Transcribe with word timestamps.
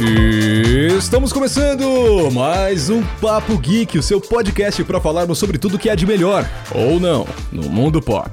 E 0.00 0.96
estamos 0.96 1.32
começando 1.32 2.30
mais 2.32 2.88
um 2.88 3.02
Papo 3.20 3.58
Geek, 3.58 3.98
o 3.98 4.02
seu 4.02 4.20
podcast 4.20 4.82
para 4.84 5.00
falarmos 5.00 5.38
sobre 5.38 5.58
tudo 5.58 5.78
que 5.78 5.90
há 5.90 5.94
de 5.94 6.06
melhor, 6.06 6.48
ou 6.74 6.98
não, 6.98 7.26
no 7.50 7.68
mundo 7.68 8.00
pop. 8.00 8.30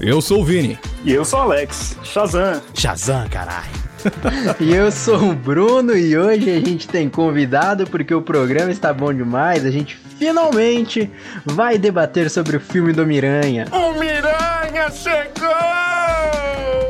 Eu 0.00 0.22
sou 0.22 0.40
o 0.40 0.44
Vini. 0.44 0.78
E 1.04 1.12
eu 1.12 1.24
sou 1.24 1.40
o 1.40 1.42
Alex. 1.42 1.96
Shazam. 2.02 2.62
Shazam, 2.74 3.28
caralho. 3.28 3.88
E 4.60 4.72
eu 4.72 4.92
sou 4.92 5.30
o 5.30 5.34
Bruno 5.34 5.96
e 5.96 6.16
hoje 6.16 6.48
a 6.50 6.60
gente 6.60 6.86
tem 6.86 7.08
convidado 7.08 7.84
porque 7.86 8.14
o 8.14 8.22
programa 8.22 8.70
está 8.70 8.92
bom 8.92 9.12
demais. 9.12 9.66
A 9.66 9.70
gente 9.70 9.98
finalmente 10.18 11.10
vai 11.44 11.78
debater 11.78 12.30
sobre 12.30 12.56
o 12.56 12.60
filme 12.60 12.92
do 12.92 13.04
Miranha. 13.04 13.66
O 13.72 13.98
Miranha 13.98 14.88
chegou! 14.92 15.37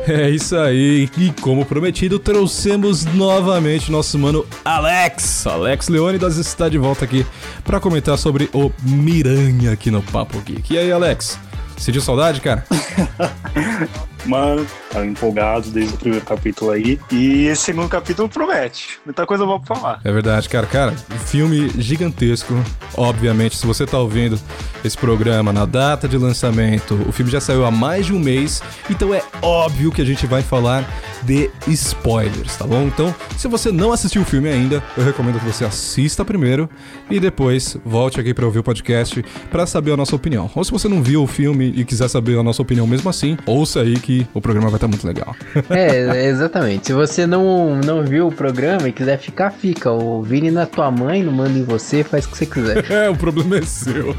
É 0.09 0.27
isso 0.27 0.57
aí, 0.57 1.07
e 1.19 1.31
como 1.39 1.63
prometido, 1.63 2.17
trouxemos 2.17 3.05
novamente 3.05 3.91
nosso 3.91 4.17
mano 4.17 4.43
Alex. 4.65 5.45
Alex 5.45 5.87
Leônidas 5.87 6.37
está 6.37 6.67
de 6.67 6.79
volta 6.79 7.05
aqui 7.05 7.23
para 7.63 7.79
comentar 7.79 8.17
sobre 8.17 8.49
o 8.51 8.71
Miranha 8.81 9.71
aqui 9.71 9.91
no 9.91 10.01
Papo 10.01 10.39
Geek. 10.41 10.73
E 10.73 10.79
aí, 10.79 10.91
Alex? 10.91 11.37
Sentiu 11.77 12.01
saudade, 12.01 12.41
cara? 12.41 12.65
Mano, 14.25 14.65
tava 14.91 15.05
empolgado 15.05 15.69
desde 15.69 15.93
o 15.93 15.97
primeiro 15.97 16.25
capítulo 16.25 16.71
aí. 16.71 16.99
E 17.11 17.45
esse 17.47 17.63
segundo 17.63 17.89
capítulo 17.89 18.27
promete. 18.27 18.99
Muita 19.05 19.25
coisa 19.25 19.45
boa 19.45 19.59
pra 19.59 19.75
falar. 19.75 20.01
É 20.03 20.11
verdade, 20.11 20.47
cara. 20.49 20.67
Cara, 20.67 20.91
filme 21.25 21.69
gigantesco. 21.77 22.53
Obviamente, 22.95 23.55
se 23.55 23.65
você 23.65 23.85
tá 23.85 23.97
ouvindo 23.97 24.39
esse 24.83 24.97
programa 24.97 25.51
na 25.53 25.65
data 25.65 26.07
de 26.07 26.17
lançamento, 26.17 26.99
o 27.07 27.11
filme 27.11 27.31
já 27.31 27.39
saiu 27.39 27.65
há 27.65 27.71
mais 27.71 28.05
de 28.05 28.13
um 28.13 28.19
mês. 28.19 28.61
Então 28.89 29.13
é 29.13 29.21
óbvio 29.41 29.91
que 29.91 30.01
a 30.01 30.05
gente 30.05 30.25
vai 30.25 30.41
falar 30.41 30.87
de 31.23 31.49
spoilers, 31.67 32.55
tá 32.55 32.65
bom? 32.65 32.83
Então, 32.83 33.13
se 33.37 33.47
você 33.47 33.71
não 33.71 33.91
assistiu 33.91 34.21
o 34.21 34.25
filme 34.25 34.49
ainda, 34.49 34.81
eu 34.97 35.03
recomendo 35.03 35.39
que 35.39 35.45
você 35.45 35.65
assista 35.65 36.23
primeiro 36.23 36.69
e 37.09 37.19
depois 37.19 37.77
volte 37.85 38.19
aqui 38.19 38.33
para 38.33 38.45
ouvir 38.45 38.59
o 38.59 38.63
podcast 38.63 39.23
para 39.51 39.65
saber 39.65 39.91
a 39.91 39.97
nossa 39.97 40.15
opinião. 40.15 40.49
Ou 40.55 40.63
se 40.63 40.71
você 40.71 40.87
não 40.87 41.03
viu 41.03 41.23
o 41.23 41.27
filme 41.27 41.73
e 41.75 41.83
quiser 41.83 42.07
saber 42.07 42.37
a 42.37 42.43
nossa 42.43 42.61
opinião 42.61 42.87
mesmo 42.87 43.09
assim, 43.09 43.37
ouça 43.45 43.81
aí 43.81 43.99
que 43.99 44.08
o 44.33 44.41
programa 44.41 44.69
vai 44.69 44.77
estar 44.77 44.87
muito 44.87 45.05
legal. 45.05 45.35
É, 45.69 46.25
exatamente. 46.25 46.87
Se 46.87 46.93
você 46.93 47.27
não, 47.27 47.75
não 47.75 48.03
viu 48.03 48.27
o 48.27 48.31
programa 48.31 48.87
e 48.87 48.91
quiser 48.91 49.17
ficar, 49.17 49.51
fica. 49.51 49.91
O 49.91 50.21
Vini 50.21 50.51
na 50.51 50.65
tua 50.65 50.89
mãe, 50.91 51.23
não 51.23 51.31
manda 51.31 51.57
em 51.57 51.63
você, 51.63 52.03
faz 52.03 52.25
o 52.25 52.29
que 52.29 52.37
você 52.37 52.45
quiser. 52.45 52.79
É, 52.89 53.09
o 53.09 53.15
problema 53.15 53.57
é 53.57 53.61
seu. 53.61 54.15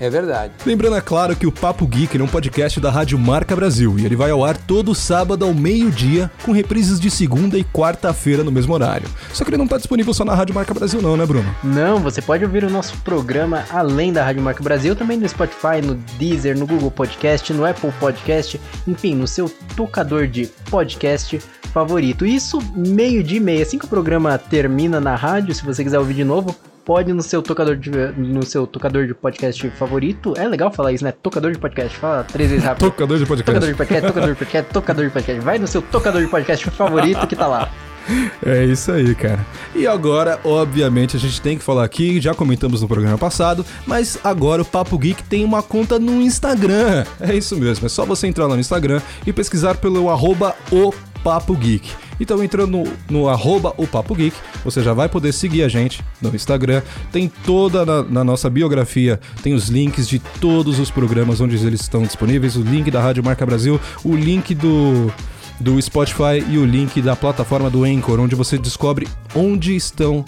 É 0.00 0.10
verdade. 0.10 0.52
Lembrando, 0.66 0.96
é 0.96 1.00
claro, 1.00 1.36
que 1.36 1.46
o 1.46 1.52
Papo 1.52 1.86
Geek 1.86 2.18
é 2.18 2.22
um 2.22 2.26
podcast 2.26 2.80
da 2.80 2.90
Rádio 2.90 3.18
Marca 3.18 3.54
Brasil 3.54 3.98
e 3.98 4.04
ele 4.04 4.16
vai 4.16 4.30
ao 4.30 4.44
ar 4.44 4.56
todo 4.56 4.94
sábado 4.94 5.44
ao 5.44 5.54
meio-dia, 5.54 6.30
com 6.44 6.52
reprises 6.52 6.98
de 6.98 7.10
segunda 7.10 7.56
e 7.56 7.64
quarta-feira 7.64 8.42
no 8.42 8.50
mesmo 8.50 8.74
horário. 8.74 9.08
Só 9.32 9.44
que 9.44 9.50
ele 9.50 9.56
não 9.56 9.66
tá 9.66 9.76
disponível 9.76 10.12
só 10.12 10.24
na 10.24 10.34
Rádio 10.34 10.54
Marca 10.54 10.74
Brasil, 10.74 11.00
não, 11.00 11.16
né, 11.16 11.24
Bruno? 11.24 11.48
Não, 11.62 12.00
você 12.00 12.20
pode 12.20 12.44
ouvir 12.44 12.64
o 12.64 12.70
nosso 12.70 12.96
programa 12.98 13.64
além 13.70 14.12
da 14.12 14.24
Rádio 14.24 14.42
Marca 14.42 14.62
Brasil, 14.62 14.96
também 14.96 15.16
no 15.16 15.28
Spotify, 15.28 15.80
no 15.82 15.94
Deezer, 16.18 16.58
no 16.58 16.66
Google 16.66 16.83
Podcast, 16.90 17.52
no 17.52 17.64
Apple 17.64 17.92
Podcast, 17.98 18.60
enfim, 18.86 19.14
no 19.14 19.26
seu 19.26 19.50
tocador 19.76 20.26
de 20.26 20.46
podcast 20.70 21.38
favorito. 21.72 22.24
Isso 22.24 22.58
meio-dia 22.74 23.38
e 23.38 23.40
meia, 23.40 23.62
assim 23.62 23.78
que 23.78 23.84
o 23.84 23.88
programa 23.88 24.38
termina 24.38 25.00
na 25.00 25.14
rádio, 25.16 25.54
se 25.54 25.64
você 25.64 25.82
quiser 25.82 25.98
ouvir 25.98 26.14
de 26.14 26.24
novo, 26.24 26.54
pode 26.84 27.12
no 27.12 27.22
seu 27.22 27.42
tocador 27.42 27.76
de, 27.76 27.90
no 27.90 28.44
seu 28.44 28.66
tocador 28.66 29.06
de 29.06 29.14
podcast 29.14 29.68
favorito. 29.70 30.34
É 30.36 30.46
legal 30.46 30.70
falar 30.70 30.92
isso, 30.92 31.02
né? 31.02 31.12
Tocador 31.12 31.50
de 31.50 31.58
podcast. 31.58 31.96
Fala 31.96 32.24
três 32.24 32.50
vezes 32.50 32.64
rápido. 32.64 32.90
Tocador 32.90 33.18
de 33.18 33.26
podcast. 33.26 33.52
Tocador 33.52 33.68
de 33.70 33.76
podcast, 33.76 34.06
tocador 34.06 34.30
de 34.30 34.38
podcast, 34.38 34.72
tocador 34.72 35.04
de 35.06 35.10
podcast. 35.10 35.40
Vai 35.40 35.58
no 35.58 35.66
seu 35.66 35.82
tocador 35.82 36.22
de 36.22 36.28
podcast 36.28 36.70
favorito 36.70 37.26
que 37.26 37.34
tá 37.34 37.46
lá. 37.46 37.70
É 38.44 38.64
isso 38.64 38.92
aí, 38.92 39.14
cara. 39.14 39.44
E 39.74 39.86
agora, 39.86 40.38
obviamente, 40.44 41.16
a 41.16 41.20
gente 41.20 41.40
tem 41.40 41.56
que 41.56 41.64
falar 41.64 41.84
aqui, 41.84 42.20
já 42.20 42.34
comentamos 42.34 42.82
no 42.82 42.88
programa 42.88 43.16
passado, 43.16 43.64
mas 43.86 44.18
agora 44.22 44.62
o 44.62 44.64
Papo 44.64 44.98
Geek 44.98 45.22
tem 45.24 45.44
uma 45.44 45.62
conta 45.62 45.98
no 45.98 46.20
Instagram. 46.20 47.04
É 47.20 47.34
isso 47.34 47.56
mesmo, 47.56 47.86
é 47.86 47.88
só 47.88 48.04
você 48.04 48.26
entrar 48.26 48.46
lá 48.46 48.54
no 48.54 48.60
Instagram 48.60 49.00
e 49.26 49.32
pesquisar 49.32 49.76
pelo 49.76 50.10
arroba 50.10 50.54
o 50.70 50.92
Papo 51.22 51.56
Geek. 51.56 51.90
Então, 52.20 52.44
entrando 52.44 52.84
no, 53.10 53.28
arroba 53.28 53.74
o 53.76 53.86
Papo 53.86 54.14
Geek, 54.14 54.36
você 54.62 54.82
já 54.82 54.92
vai 54.92 55.08
poder 55.08 55.32
seguir 55.32 55.62
a 55.62 55.68
gente 55.68 56.04
no 56.20 56.34
Instagram. 56.34 56.82
Tem 57.10 57.32
toda 57.44 57.84
na, 57.84 58.02
na, 58.02 58.24
nossa 58.24 58.48
biografia, 58.48 59.18
tem 59.42 59.54
os 59.54 59.68
links 59.68 60.06
de 60.06 60.18
todos 60.18 60.78
os 60.78 60.90
programas 60.90 61.40
onde 61.40 61.56
eles 61.56 61.80
estão 61.80 62.02
disponíveis, 62.02 62.56
o 62.56 62.62
link 62.62 62.90
da 62.90 63.00
Rádio 63.00 63.24
Marca 63.24 63.44
Brasil, 63.44 63.80
o 64.04 64.14
link 64.14 64.54
do 64.54 65.12
do 65.60 65.80
Spotify 65.80 66.44
e 66.48 66.58
o 66.58 66.64
link 66.64 67.00
da 67.00 67.14
plataforma 67.14 67.70
do 67.70 67.84
Anchor, 67.84 68.20
onde 68.20 68.34
você 68.34 68.58
descobre 68.58 69.08
onde 69.34 69.74
estão 69.74 70.24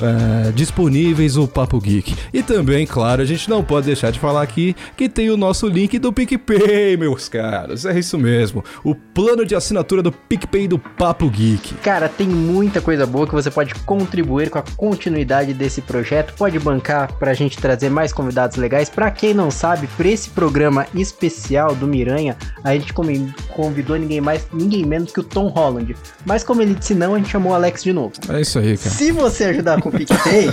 é, 0.00 0.52
disponíveis 0.52 1.36
o 1.36 1.46
Papo 1.46 1.80
Geek. 1.80 2.14
E 2.32 2.42
também, 2.42 2.86
claro, 2.86 3.22
a 3.22 3.24
gente 3.24 3.48
não 3.48 3.62
pode 3.62 3.86
deixar 3.86 4.10
de 4.10 4.18
falar 4.18 4.42
aqui 4.42 4.74
que 4.96 5.08
tem 5.08 5.30
o 5.30 5.36
nosso 5.36 5.66
link 5.68 5.98
do 5.98 6.12
PicPay, 6.12 6.96
meus 6.96 7.28
caros. 7.28 7.84
É 7.84 7.98
isso 7.98 8.18
mesmo. 8.18 8.64
O 8.82 8.94
plano 8.94 9.44
de 9.44 9.54
assinatura 9.54 10.02
do 10.02 10.12
PicPay 10.12 10.68
do 10.68 10.78
Papo 10.78 11.28
Geek. 11.28 11.74
Cara, 11.76 12.08
tem 12.08 12.28
muita 12.28 12.80
coisa 12.80 13.06
boa 13.06 13.26
que 13.26 13.32
você 13.32 13.50
pode 13.50 13.74
contribuir 13.74 14.50
com 14.50 14.58
a 14.58 14.64
continuidade 14.76 15.52
desse 15.54 15.80
projeto. 15.80 16.34
Pode 16.34 16.58
bancar 16.58 17.12
pra 17.14 17.34
gente 17.34 17.58
trazer 17.58 17.90
mais 17.90 18.12
convidados 18.12 18.56
legais. 18.56 18.88
Pra 18.88 19.10
quem 19.10 19.34
não 19.34 19.50
sabe, 19.50 19.86
pra 19.96 20.08
esse 20.08 20.30
programa 20.30 20.86
especial 20.94 21.74
do 21.74 21.86
Miranha, 21.86 22.36
a 22.62 22.72
gente 22.74 22.92
convidou 22.92 23.96
ninguém 23.96 24.20
mais, 24.20 24.46
ninguém 24.52 24.84
menos 24.84 25.12
que 25.12 25.20
o 25.20 25.24
Tom 25.24 25.48
Holland. 25.48 25.94
Mas 26.24 26.42
como 26.42 26.62
ele 26.62 26.74
disse 26.74 26.94
não, 26.94 27.14
a 27.14 27.18
gente 27.18 27.30
chamou 27.30 27.52
o 27.52 27.54
Alex 27.54 27.82
de 27.82 27.92
novo. 27.92 28.12
É 28.28 28.40
isso 28.40 28.58
aí, 28.58 28.76
cara. 28.76 28.90
Se 28.90 29.12
você 29.12 29.44
ajudar 29.44 29.80
com 29.84 29.90
o 29.90 29.92
PicPay, 29.92 30.50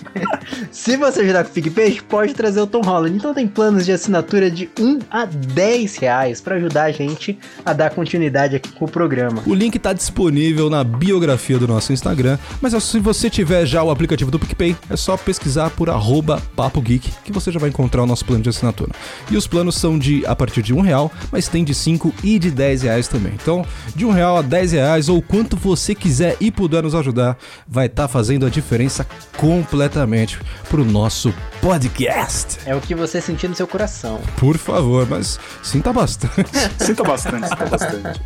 se 0.72 0.96
você 0.96 1.20
ajudar 1.20 1.44
com 1.44 1.50
o 1.50 1.52
PicPay, 1.52 2.00
pode 2.08 2.32
trazer 2.32 2.62
o 2.62 2.66
Tom 2.66 2.80
Holland. 2.80 3.14
Então 3.14 3.34
tem 3.34 3.46
planos 3.46 3.84
de 3.84 3.92
assinatura 3.92 4.50
de 4.50 4.70
1 4.80 5.00
a 5.10 5.26
10 5.26 5.96
reais 5.96 6.40
para 6.40 6.56
ajudar 6.56 6.84
a 6.84 6.90
gente 6.90 7.38
a 7.64 7.74
dar 7.74 7.90
continuidade 7.90 8.56
aqui 8.56 8.72
com 8.72 8.86
o 8.86 8.88
programa. 8.88 9.42
O 9.46 9.54
link 9.54 9.78
tá 9.78 9.92
disponível 9.92 10.70
na 10.70 10.82
biografia 10.82 11.58
do 11.58 11.68
nosso 11.68 11.92
Instagram, 11.92 12.38
mas 12.62 12.72
se 12.82 12.98
você 12.98 13.28
tiver 13.28 13.66
já 13.66 13.82
o 13.82 13.90
aplicativo 13.90 14.30
do 14.30 14.38
PicPay, 14.38 14.74
é 14.88 14.96
só 14.96 15.16
pesquisar 15.18 15.68
por 15.70 15.90
arroba 15.90 16.42
Papo 16.56 16.80
Geek 16.80 17.12
que 17.22 17.32
você 17.32 17.52
já 17.52 17.60
vai 17.60 17.68
encontrar 17.68 18.02
o 18.02 18.06
nosso 18.06 18.24
plano 18.24 18.42
de 18.42 18.48
assinatura. 18.48 18.92
E 19.30 19.36
os 19.36 19.46
planos 19.46 19.74
são 19.74 19.98
de 19.98 20.24
a 20.26 20.34
partir 20.34 20.62
de 20.62 20.72
um 20.72 20.80
real, 20.80 21.12
mas 21.30 21.48
tem 21.48 21.64
de 21.64 21.74
5 21.74 22.14
e 22.24 22.38
de 22.38 22.50
10 22.50 22.82
reais 22.82 23.08
também. 23.08 23.34
Então, 23.34 23.64
de 23.94 24.06
um 24.06 24.10
real 24.10 24.38
a 24.38 24.42
10 24.42 24.72
reais 24.72 25.08
ou 25.10 25.20
quanto 25.20 25.54
você 25.54 25.94
quiser 25.94 26.38
e 26.40 26.50
puder 26.50 26.82
nos 26.82 26.94
ajudar, 26.94 27.36
vai 27.68 27.86
estar 27.86 28.04
tá 28.04 28.08
fazendo 28.08 28.46
a 28.46 28.53
diferença 28.54 29.06
completamente 29.36 30.38
pro 30.68 30.84
nosso 30.84 31.34
podcast. 31.60 32.58
É 32.64 32.74
o 32.74 32.80
que 32.80 32.94
você 32.94 33.20
sentir 33.20 33.48
no 33.48 33.54
seu 33.54 33.66
coração. 33.66 34.20
Por 34.36 34.56
favor, 34.56 35.06
mas 35.08 35.38
sinta 35.62 35.92
bastante. 35.92 36.50
sinta 36.78 37.02
bastante, 37.02 37.48
sinta 37.48 37.66
bastante. 37.66 38.20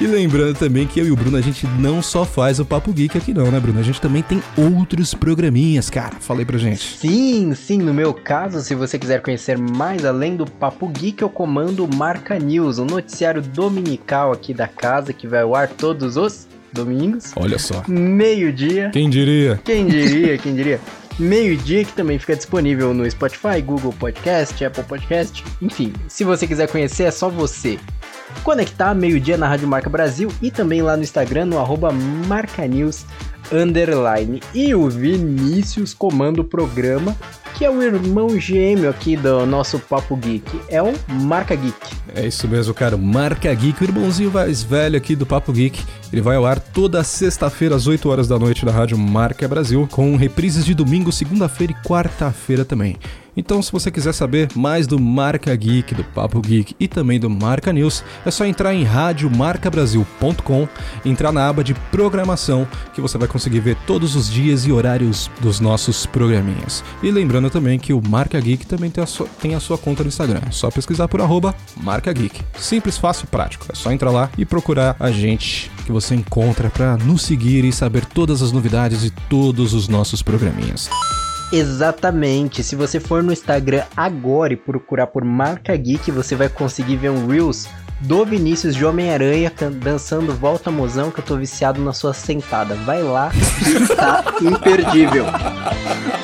E 0.00 0.06
lembrando 0.06 0.58
também 0.58 0.86
que 0.86 0.98
eu 0.98 1.06
e 1.06 1.10
o 1.12 1.16
Bruno, 1.16 1.36
a 1.36 1.40
gente 1.40 1.66
não 1.78 2.02
só 2.02 2.24
faz 2.24 2.58
o 2.58 2.64
Papo 2.64 2.92
Geek 2.92 3.16
aqui 3.16 3.32
não, 3.32 3.50
né, 3.50 3.60
Bruno? 3.60 3.78
A 3.78 3.82
gente 3.82 4.00
também 4.00 4.22
tem 4.22 4.42
outros 4.56 5.14
programinhas, 5.14 5.88
cara. 5.88 6.16
Falei 6.20 6.44
pra 6.44 6.58
gente. 6.58 6.98
Sim, 6.98 7.54
sim. 7.54 7.78
No 7.78 7.94
meu 7.94 8.12
caso, 8.12 8.60
se 8.60 8.74
você 8.74 8.98
quiser 8.98 9.22
conhecer 9.22 9.56
mais 9.56 10.04
além 10.04 10.36
do 10.36 10.44
Papo 10.44 10.88
Geek, 10.88 11.22
eu 11.22 11.30
comando 11.30 11.88
Marca 11.94 12.38
News, 12.38 12.78
um 12.78 12.84
noticiário 12.84 13.40
dominical 13.40 14.32
aqui 14.32 14.52
da 14.52 14.66
casa 14.66 15.12
que 15.12 15.28
vai 15.28 15.42
ao 15.42 15.54
ar 15.54 15.68
todos 15.68 16.16
os 16.16 16.48
domingos. 16.74 17.32
Olha 17.36 17.58
só. 17.58 17.82
Meio-dia. 17.88 18.90
Quem 18.90 19.08
diria? 19.08 19.60
Quem 19.64 19.86
diria, 19.86 20.36
quem 20.36 20.54
diria. 20.54 20.80
Meio-dia, 21.18 21.84
que 21.84 21.92
também 21.92 22.18
fica 22.18 22.34
disponível 22.34 22.92
no 22.92 23.08
Spotify, 23.08 23.62
Google 23.64 23.92
Podcast, 23.92 24.64
Apple 24.64 24.82
Podcast, 24.82 25.44
enfim. 25.62 25.92
Se 26.08 26.24
você 26.24 26.46
quiser 26.46 26.68
conhecer, 26.68 27.04
é 27.04 27.10
só 27.10 27.28
você 27.30 27.78
conectar 28.42 28.92
meio-dia 28.94 29.36
na 29.36 29.46
Rádio 29.46 29.68
Marca 29.68 29.88
Brasil 29.88 30.28
e 30.42 30.50
também 30.50 30.82
lá 30.82 30.96
no 30.96 31.04
Instagram, 31.04 31.46
no 31.46 31.58
arroba 31.58 31.92
underline. 33.52 34.40
E 34.54 34.74
o 34.74 34.88
Vinícius 34.88 35.94
comanda 35.94 36.40
o 36.40 36.44
programa 36.44 37.16
que 37.54 37.64
é 37.64 37.70
o 37.70 37.80
irmão 37.80 38.38
gêmeo 38.38 38.90
aqui 38.90 39.16
do 39.16 39.46
nosso 39.46 39.78
Papo 39.78 40.16
Geek. 40.16 40.60
É 40.68 40.82
o 40.82 40.92
Marca 41.08 41.54
Geek. 41.54 41.76
É 42.14 42.26
isso 42.26 42.48
mesmo, 42.48 42.74
cara. 42.74 42.96
Marca 42.96 43.52
Geek, 43.54 43.80
o 43.80 43.84
irmãozinho 43.84 44.30
mais 44.30 44.62
velho 44.62 44.96
aqui 44.96 45.14
do 45.14 45.24
Papo 45.24 45.52
Geek. 45.52 45.80
Ele 46.12 46.20
vai 46.20 46.36
ao 46.36 46.44
ar 46.44 46.58
toda 46.58 47.04
sexta-feira 47.04 47.76
às 47.76 47.86
8 47.86 48.08
horas 48.08 48.26
da 48.26 48.38
noite 48.38 48.64
na 48.66 48.72
Rádio 48.72 48.98
Marca 48.98 49.46
Brasil, 49.46 49.88
com 49.90 50.16
reprises 50.16 50.64
de 50.64 50.74
domingo, 50.74 51.12
segunda-feira 51.12 51.72
e 51.72 51.88
quarta-feira 51.88 52.64
também. 52.64 52.96
Então, 53.36 53.60
se 53.62 53.72
você 53.72 53.90
quiser 53.90 54.12
saber 54.12 54.48
mais 54.54 54.86
do 54.86 54.98
Marca 54.98 55.54
Geek, 55.54 55.94
do 55.94 56.04
Papo 56.04 56.40
Geek 56.40 56.74
e 56.78 56.86
também 56.86 57.18
do 57.18 57.28
Marca 57.28 57.72
News, 57.72 58.04
é 58.24 58.30
só 58.30 58.44
entrar 58.44 58.74
em 58.74 58.84
radiomarcabrasil.com, 58.84 60.68
entrar 61.04 61.32
na 61.32 61.48
aba 61.48 61.64
de 61.64 61.74
programação, 61.74 62.66
que 62.94 63.00
você 63.00 63.18
vai 63.18 63.28
conseguir 63.28 63.60
ver 63.60 63.76
todos 63.86 64.14
os 64.14 64.30
dias 64.30 64.66
e 64.66 64.72
horários 64.72 65.30
dos 65.40 65.60
nossos 65.60 66.06
programinhas. 66.06 66.84
E 67.02 67.10
lembrando 67.10 67.50
também 67.50 67.78
que 67.78 67.92
o 67.92 68.00
Marca 68.06 68.40
Geek 68.40 68.66
também 68.66 68.90
tem 68.90 69.02
a 69.02 69.06
sua, 69.06 69.26
tem 69.40 69.54
a 69.54 69.60
sua 69.60 69.78
conta 69.78 70.02
no 70.02 70.08
Instagram. 70.08 70.40
É 70.46 70.50
só 70.50 70.70
pesquisar 70.70 71.08
por 71.08 71.20
arroba 71.20 71.54
Marca 71.76 72.12
Geek. 72.12 72.40
Simples, 72.58 72.98
fácil 72.98 73.24
e 73.24 73.28
prático. 73.28 73.66
É 73.70 73.74
só 73.74 73.90
entrar 73.92 74.10
lá 74.10 74.30
e 74.38 74.44
procurar 74.44 74.96
a 74.98 75.10
gente 75.10 75.70
que 75.84 75.92
você 75.92 76.14
encontra 76.14 76.70
para 76.70 76.96
nos 76.96 77.22
seguir 77.22 77.64
e 77.64 77.72
saber 77.72 78.04
todas 78.04 78.42
as 78.42 78.52
novidades 78.52 79.04
e 79.04 79.10
todos 79.10 79.74
os 79.74 79.88
nossos 79.88 80.22
programinhas. 80.22 80.88
Exatamente. 81.52 82.62
Se 82.62 82.74
você 82.74 82.98
for 82.98 83.22
no 83.22 83.32
Instagram 83.32 83.84
agora 83.96 84.52
e 84.52 84.56
procurar 84.56 85.06
por 85.06 85.24
Marca 85.24 85.76
Geek, 85.76 86.10
você 86.10 86.34
vai 86.34 86.48
conseguir 86.48 86.96
ver 86.96 87.10
um 87.10 87.26
Reels 87.26 87.68
do 88.00 88.24
Vinícius 88.24 88.74
de 88.74 88.84
Homem-Aranha 88.84 89.52
dançando 89.82 90.34
Volta 90.34 90.70
Mozão, 90.70 91.10
que 91.10 91.20
eu 91.20 91.24
tô 91.24 91.36
viciado 91.36 91.80
na 91.82 91.92
sua 91.92 92.12
sentada. 92.12 92.74
Vai 92.74 93.02
lá, 93.02 93.30
tá 93.96 94.24
imperdível. 94.42 95.26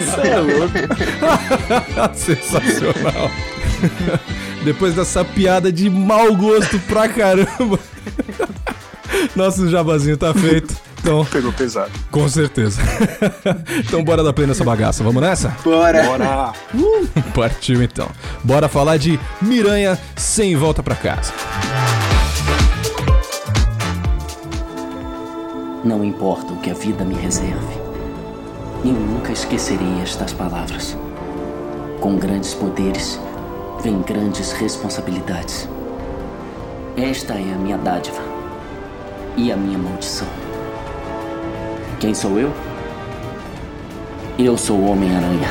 Isso 0.00 0.20
é 0.20 0.40
louco. 0.40 2.14
Sensacional. 2.14 3.30
Depois 4.64 4.94
dessa 4.94 5.24
piada 5.24 5.72
de 5.72 5.88
mau 5.88 6.36
gosto 6.36 6.78
pra 6.80 7.08
caramba. 7.08 7.78
Nosso 9.34 9.68
jabazinho 9.68 10.16
tá 10.16 10.34
feito. 10.34 10.89
Então, 11.02 11.24
Pegou 11.24 11.50
pesado. 11.52 11.90
com 12.10 12.28
certeza. 12.28 12.80
então 13.86 14.04
bora 14.04 14.22
dar 14.22 14.32
play 14.34 14.46
nessa 14.46 14.62
bagaça. 14.64 15.02
Vamos 15.02 15.22
nessa? 15.22 15.56
Bora! 15.64 16.02
Bora! 16.04 16.52
Partiu 17.34 17.82
então. 17.82 18.08
Bora 18.44 18.68
falar 18.68 18.98
de 18.98 19.18
Miranha 19.40 19.98
sem 20.14 20.54
volta 20.56 20.82
pra 20.82 20.94
casa. 20.94 21.32
Não 25.82 26.04
importa 26.04 26.52
o 26.52 26.58
que 26.58 26.70
a 26.70 26.74
vida 26.74 27.02
me 27.04 27.14
reserve, 27.14 27.74
eu 28.84 28.92
nunca 28.92 29.32
esquecerei 29.32 30.00
estas 30.02 30.32
palavras. 30.34 30.96
Com 32.00 32.16
grandes 32.16 32.52
poderes, 32.52 33.18
vem 33.82 34.02
grandes 34.02 34.52
responsabilidades. 34.52 35.66
Esta 36.96 37.32
é 37.34 37.54
a 37.54 37.56
minha 37.56 37.78
dádiva 37.78 38.20
e 39.36 39.50
a 39.50 39.56
minha 39.56 39.78
maldição. 39.78 40.28
Quem 42.00 42.14
sou 42.14 42.38
eu? 42.38 42.50
Eu 44.38 44.56
sou 44.56 44.78
o 44.78 44.90
Homem-Aranha. 44.90 45.48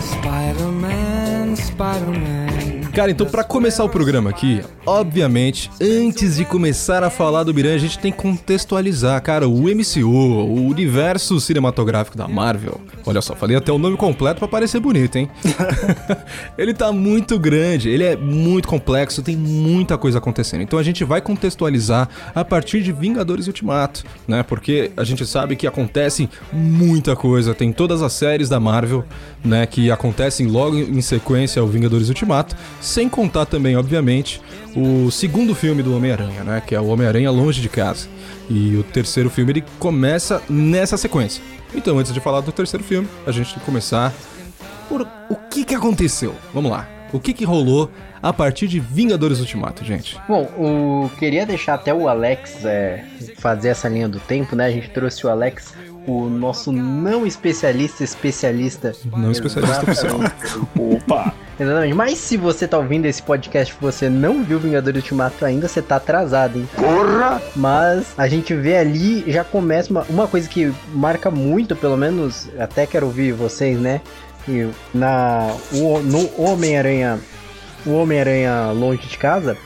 Spider-Man, 0.00 1.54
Spider-Man. 1.54 2.81
Cara, 2.94 3.10
então 3.10 3.26
pra 3.26 3.42
começar 3.42 3.84
o 3.84 3.88
programa 3.88 4.28
aqui, 4.28 4.60
obviamente, 4.84 5.70
antes 5.80 6.36
de 6.36 6.44
começar 6.44 7.02
a 7.02 7.08
falar 7.08 7.42
do 7.42 7.54
Miranha, 7.54 7.74
a 7.74 7.78
gente 7.78 7.98
tem 7.98 8.12
que 8.12 8.18
contextualizar, 8.18 9.20
cara, 9.22 9.48
o 9.48 9.62
MCU, 9.62 10.06
o 10.06 10.66
universo 10.66 11.40
cinematográfico 11.40 12.18
da 12.18 12.28
Marvel. 12.28 12.78
Olha 13.06 13.22
só, 13.22 13.34
falei 13.34 13.56
até 13.56 13.72
o 13.72 13.78
nome 13.78 13.96
completo 13.96 14.40
pra 14.40 14.46
parecer 14.46 14.78
bonito, 14.78 15.16
hein? 15.16 15.30
ele 16.58 16.74
tá 16.74 16.92
muito 16.92 17.38
grande, 17.38 17.88
ele 17.88 18.04
é 18.04 18.14
muito 18.14 18.68
complexo, 18.68 19.22
tem 19.22 19.36
muita 19.36 19.96
coisa 19.96 20.18
acontecendo. 20.18 20.60
Então 20.60 20.78
a 20.78 20.82
gente 20.82 21.02
vai 21.02 21.22
contextualizar 21.22 22.08
a 22.34 22.44
partir 22.44 22.82
de 22.82 22.92
Vingadores 22.92 23.46
Ultimato, 23.46 24.04
né? 24.28 24.42
Porque 24.42 24.92
a 24.98 25.04
gente 25.04 25.24
sabe 25.26 25.56
que 25.56 25.66
acontece 25.66 26.28
muita 26.52 27.16
coisa, 27.16 27.54
tem 27.54 27.72
todas 27.72 28.02
as 28.02 28.12
séries 28.12 28.50
da 28.50 28.60
Marvel, 28.60 29.02
né, 29.44 29.66
que 29.66 29.90
acontecem 29.90 30.46
logo 30.46 30.78
em 30.78 31.00
sequência 31.00 31.60
ao 31.60 31.66
Vingadores 31.66 32.08
Ultimato, 32.08 32.54
sem 32.82 33.08
contar 33.08 33.46
também, 33.46 33.76
obviamente, 33.76 34.42
o 34.76 35.10
segundo 35.10 35.54
filme 35.54 35.82
do 35.82 35.96
Homem-Aranha, 35.96 36.42
né, 36.42 36.62
que 36.66 36.74
é 36.74 36.80
o 36.80 36.86
Homem-Aranha 36.88 37.30
Longe 37.30 37.62
de 37.62 37.68
Casa. 37.68 38.08
E 38.50 38.76
o 38.76 38.82
terceiro 38.82 39.30
filme 39.30 39.52
ele 39.52 39.64
começa 39.78 40.42
nessa 40.50 40.96
sequência. 40.96 41.42
Então, 41.74 41.98
antes 41.98 42.12
de 42.12 42.20
falar 42.20 42.40
do 42.40 42.52
terceiro 42.52 42.84
filme, 42.84 43.08
a 43.26 43.32
gente 43.32 43.50
tem 43.50 43.60
que 43.60 43.64
começar 43.64 44.12
por 44.88 45.02
o 45.30 45.36
que 45.48 45.64
que 45.64 45.74
aconteceu. 45.74 46.34
Vamos 46.52 46.70
lá. 46.70 46.86
O 47.12 47.20
que 47.20 47.32
que 47.32 47.44
rolou 47.44 47.90
a 48.22 48.32
partir 48.32 48.66
de 48.66 48.80
Vingadores 48.80 49.38
Ultimato, 49.40 49.84
gente? 49.84 50.18
Bom, 50.28 50.44
o... 50.56 51.10
queria 51.18 51.44
deixar 51.44 51.74
até 51.74 51.92
o 51.92 52.08
Alex 52.08 52.64
é, 52.64 53.04
fazer 53.38 53.68
essa 53.68 53.88
linha 53.88 54.08
do 54.08 54.18
tempo, 54.20 54.56
né? 54.56 54.66
A 54.66 54.70
gente 54.70 54.90
trouxe 54.90 55.26
o 55.26 55.30
Alex, 55.30 55.74
o 56.06 56.28
nosso 56.28 56.72
não 56.72 57.26
especialista, 57.26 58.02
especialista. 58.02 58.92
Não 59.16 59.30
especialista 59.30 59.82
oficial. 59.82 60.20
Opa! 60.76 61.34
Exatamente. 61.58 61.94
Mas 61.94 62.18
se 62.18 62.36
você 62.36 62.66
tá 62.66 62.78
ouvindo 62.78 63.06
esse 63.06 63.22
podcast 63.22 63.72
e 63.72 63.80
você 63.80 64.08
não 64.08 64.42
viu 64.42 64.58
Vingadores 64.58 65.02
Ultimato 65.02 65.44
ainda, 65.44 65.68
você 65.68 65.80
tá 65.80 65.96
atrasado, 65.96 66.58
hein? 66.58 66.68
Porra! 66.74 67.40
Mas 67.54 68.14
a 68.16 68.26
gente 68.26 68.54
vê 68.54 68.76
ali, 68.76 69.24
já 69.30 69.44
começa 69.44 69.90
uma, 69.90 70.02
uma 70.08 70.26
coisa 70.26 70.48
que 70.48 70.72
marca 70.92 71.30
muito, 71.30 71.76
pelo 71.76 71.96
menos, 71.96 72.48
até 72.58 72.86
quero 72.86 73.06
ouvir 73.06 73.32
vocês, 73.32 73.78
né? 73.78 74.00
E 74.48 74.68
na, 74.92 75.54
o, 75.72 76.00
no 76.00 76.28
Homem-Aranha, 76.36 77.20
o 77.86 77.92
Homem-Aranha 77.92 78.72
Longe 78.72 79.06
de 79.06 79.18
Casa, 79.18 79.56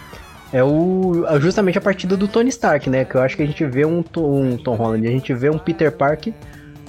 é 0.52 0.62
o 0.62 1.24
justamente 1.40 1.78
a 1.78 1.80
partida 1.80 2.16
do 2.16 2.28
Tony 2.28 2.48
Stark, 2.48 2.88
né? 2.88 3.04
Que 3.04 3.16
eu 3.16 3.22
acho 3.22 3.36
que 3.36 3.42
a 3.42 3.46
gente 3.46 3.64
vê 3.64 3.84
um, 3.84 4.04
um 4.16 4.56
Tom 4.56 4.74
Holland, 4.74 5.06
a 5.06 5.10
gente 5.10 5.32
vê 5.34 5.50
um 5.50 5.58
Peter 5.58 5.92
Parker 5.92 6.32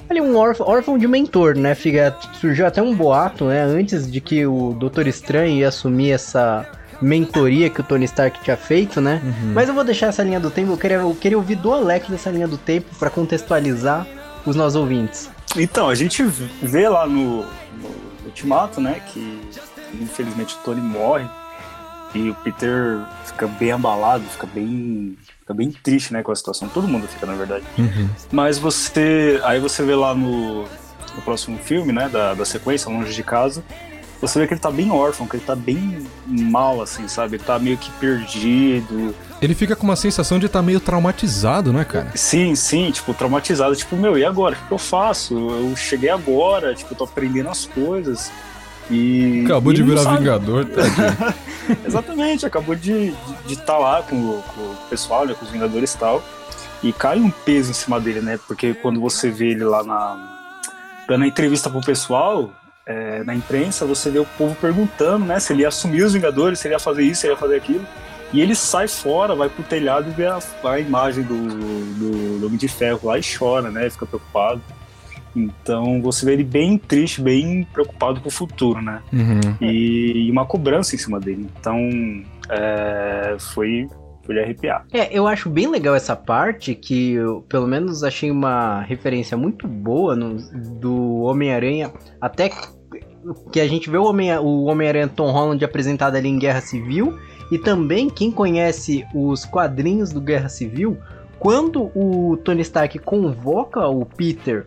ali 0.08 0.20
um 0.20 0.36
órfão, 0.36 0.66
órfão 0.66 0.98
de 0.98 1.06
mentor, 1.06 1.56
né? 1.56 1.74
Fica, 1.74 2.16
surgiu 2.40 2.66
até 2.66 2.80
um 2.80 2.94
boato, 2.94 3.44
né? 3.44 3.62
Antes 3.62 4.10
de 4.10 4.20
que 4.20 4.46
o 4.46 4.72
Doutor 4.72 5.06
Estranho 5.06 5.58
ia 5.58 5.68
assumir 5.68 6.12
essa 6.12 6.66
mentoria 7.00 7.70
que 7.70 7.80
o 7.80 7.84
Tony 7.84 8.04
Stark 8.06 8.42
tinha 8.42 8.56
feito, 8.56 9.00
né? 9.00 9.20
Uhum. 9.22 9.52
Mas 9.54 9.68
eu 9.68 9.74
vou 9.74 9.84
deixar 9.84 10.08
essa 10.08 10.22
linha 10.22 10.40
do 10.40 10.50
tempo. 10.50 10.72
Eu 10.72 10.78
queria, 10.78 10.96
eu 10.96 11.14
queria 11.14 11.38
ouvir 11.38 11.56
do 11.56 11.72
Alex 11.72 12.08
dessa 12.08 12.30
linha 12.30 12.48
do 12.48 12.58
tempo 12.58 12.86
para 12.98 13.10
contextualizar 13.10 14.06
os 14.44 14.56
nossos 14.56 14.76
ouvintes. 14.76 15.30
Então, 15.56 15.88
a 15.88 15.94
gente 15.94 16.22
vê 16.22 16.88
lá 16.88 17.06
no, 17.06 17.42
no 17.42 17.90
Ultimato, 18.24 18.80
né, 18.80 19.00
que 19.06 19.40
infelizmente 20.00 20.54
o 20.54 20.58
Tony 20.58 20.80
morre 20.80 21.26
e 22.14 22.30
o 22.30 22.34
Peter 22.36 23.00
fica 23.26 23.46
bem 23.46 23.72
abalado, 23.72 24.24
fica 24.24 24.46
bem, 24.46 25.16
fica 25.40 25.54
bem 25.54 25.70
triste, 25.70 26.12
né, 26.12 26.22
com 26.22 26.32
a 26.32 26.36
situação. 26.36 26.68
Todo 26.68 26.88
mundo 26.88 27.06
fica, 27.06 27.26
na 27.26 27.34
verdade. 27.34 27.64
Uhum. 27.78 28.08
Mas 28.32 28.58
você, 28.58 29.40
aí 29.44 29.60
você 29.60 29.82
vê 29.82 29.94
lá 29.94 30.14
no, 30.14 30.62
no 30.62 31.22
próximo 31.24 31.58
filme, 31.58 31.92
né, 31.92 32.08
da, 32.08 32.34
da 32.34 32.44
sequência, 32.44 32.90
Longe 32.90 33.14
de 33.14 33.22
Casa, 33.22 33.62
você 34.20 34.40
vê 34.40 34.46
que 34.48 34.54
ele 34.54 34.60
tá 34.60 34.70
bem 34.70 34.90
órfão, 34.90 35.28
que 35.28 35.36
ele 35.36 35.44
tá 35.44 35.54
bem 35.54 36.04
mal, 36.26 36.82
assim, 36.82 37.06
sabe? 37.06 37.36
Ele 37.36 37.44
tá 37.44 37.58
meio 37.58 37.76
que 37.76 37.90
perdido. 37.92 39.14
Ele 39.40 39.54
fica 39.54 39.76
com 39.76 39.84
uma 39.84 39.94
sensação 39.94 40.40
de 40.40 40.46
estar 40.46 40.60
meio 40.60 40.80
traumatizado, 40.80 41.72
né, 41.72 41.84
cara? 41.84 42.10
Sim, 42.16 42.56
sim, 42.56 42.90
tipo, 42.90 43.14
traumatizado. 43.14 43.76
Tipo, 43.76 43.96
meu, 43.96 44.18
e 44.18 44.24
agora? 44.24 44.56
O 44.56 44.66
que 44.66 44.72
eu 44.72 44.78
faço? 44.78 45.34
Eu 45.34 45.76
cheguei 45.76 46.10
agora, 46.10 46.74
tipo, 46.74 46.92
eu 46.92 46.98
tô 46.98 47.04
aprendendo 47.04 47.48
as 47.48 47.66
coisas. 47.66 48.32
E. 48.90 49.42
Acabou 49.44 49.72
e 49.72 49.76
de 49.76 49.82
virar. 49.82 50.16
Vingador, 50.16 50.64
tadinho. 50.66 51.34
Exatamente, 51.86 52.46
acabou 52.46 52.74
de 52.74 53.14
estar 53.48 53.64
tá 53.64 53.78
lá 53.78 54.02
com, 54.02 54.16
o- 54.16 54.42
com 54.54 54.60
o 54.60 54.76
pessoal, 54.88 55.26
né, 55.26 55.34
com 55.34 55.44
os 55.44 55.50
Vingadores 55.50 55.94
e 55.94 55.98
tal. 55.98 56.22
E 56.82 56.92
cai 56.92 57.18
um 57.18 57.30
peso 57.30 57.70
em 57.70 57.74
cima 57.74 57.98
dele, 58.00 58.20
né? 58.20 58.38
Porque 58.46 58.72
quando 58.74 59.00
você 59.00 59.30
vê 59.30 59.48
ele 59.50 59.64
lá 59.64 59.82
na. 59.82 60.16
dando 61.08 61.24
a 61.24 61.26
entrevista 61.26 61.68
pro 61.68 61.80
pessoal, 61.80 62.50
é, 62.86 63.22
na 63.24 63.34
imprensa, 63.34 63.84
você 63.84 64.10
vê 64.10 64.18
o 64.20 64.24
povo 64.38 64.54
perguntando, 64.54 65.24
né? 65.26 65.40
Se 65.40 65.52
ele 65.52 65.62
ia 65.62 65.68
assumir 65.68 66.02
os 66.04 66.12
Vingadores, 66.12 66.60
se 66.60 66.68
ele 66.68 66.74
ia 66.74 66.78
fazer 66.78 67.02
isso, 67.02 67.20
se 67.22 67.26
ele 67.26 67.34
ia 67.34 67.38
fazer 67.38 67.56
aquilo. 67.56 67.84
E 68.32 68.40
ele 68.42 68.54
sai 68.54 68.86
fora, 68.86 69.34
vai 69.34 69.48
pro 69.48 69.64
telhado 69.64 70.08
e 70.08 70.12
vê 70.12 70.26
a, 70.26 70.38
a 70.64 70.78
imagem 70.78 71.24
do, 71.24 71.34
do, 71.34 72.38
do 72.40 72.46
Homem 72.46 72.58
de 72.58 72.68
Ferro 72.68 73.00
lá 73.08 73.18
e 73.18 73.22
chora, 73.22 73.70
né? 73.70 73.88
Fica 73.90 74.06
preocupado. 74.06 74.60
Então 75.36 76.00
você 76.02 76.24
vê 76.26 76.32
ele 76.32 76.44
bem 76.44 76.78
triste, 76.78 77.20
bem 77.20 77.66
preocupado 77.72 78.20
com 78.20 78.28
o 78.28 78.32
futuro, 78.32 78.80
né? 78.82 79.00
Uhum. 79.12 79.40
e, 79.60 80.26
e 80.26 80.30
uma 80.30 80.44
cobrança 80.46 80.94
em 80.94 80.98
cima 80.98 81.20
dele. 81.20 81.46
Então, 81.60 81.78
é, 82.50 83.36
foi, 83.38 83.86
foi 84.24 84.34
de 84.34 84.40
arrepiar. 84.40 84.84
É, 84.92 85.16
eu 85.16 85.26
acho 85.26 85.48
bem 85.48 85.68
legal 85.68 85.94
essa 85.94 86.16
parte 86.16 86.74
que 86.74 87.12
eu, 87.12 87.42
pelo 87.48 87.66
menos, 87.66 88.02
achei 88.02 88.30
uma 88.30 88.80
referência 88.82 89.36
muito 89.36 89.66
boa 89.66 90.14
no- 90.16 90.36
do 90.80 91.20
Homem-Aranha, 91.22 91.92
até 92.20 92.50
que 93.52 93.60
a 93.60 93.68
gente 93.68 93.90
vê 93.90 93.98
o 93.98 94.04
Homem- 94.04 94.36
o 94.38 94.64
Homem-Aranha 94.64 95.08
Tom 95.08 95.30
Holland 95.30 95.62
apresentado 95.64 96.16
ali 96.16 96.28
em 96.28 96.38
Guerra 96.38 96.60
Civil, 96.60 97.18
e 97.50 97.58
também 97.58 98.08
quem 98.10 98.30
conhece 98.30 99.04
os 99.14 99.44
quadrinhos 99.44 100.12
do 100.12 100.20
Guerra 100.20 100.48
Civil, 100.48 100.96
quando 101.38 101.90
o 101.94 102.36
Tony 102.44 102.62
Stark 102.62 102.98
convoca 102.98 103.86
o 103.86 104.04
Peter 104.04 104.64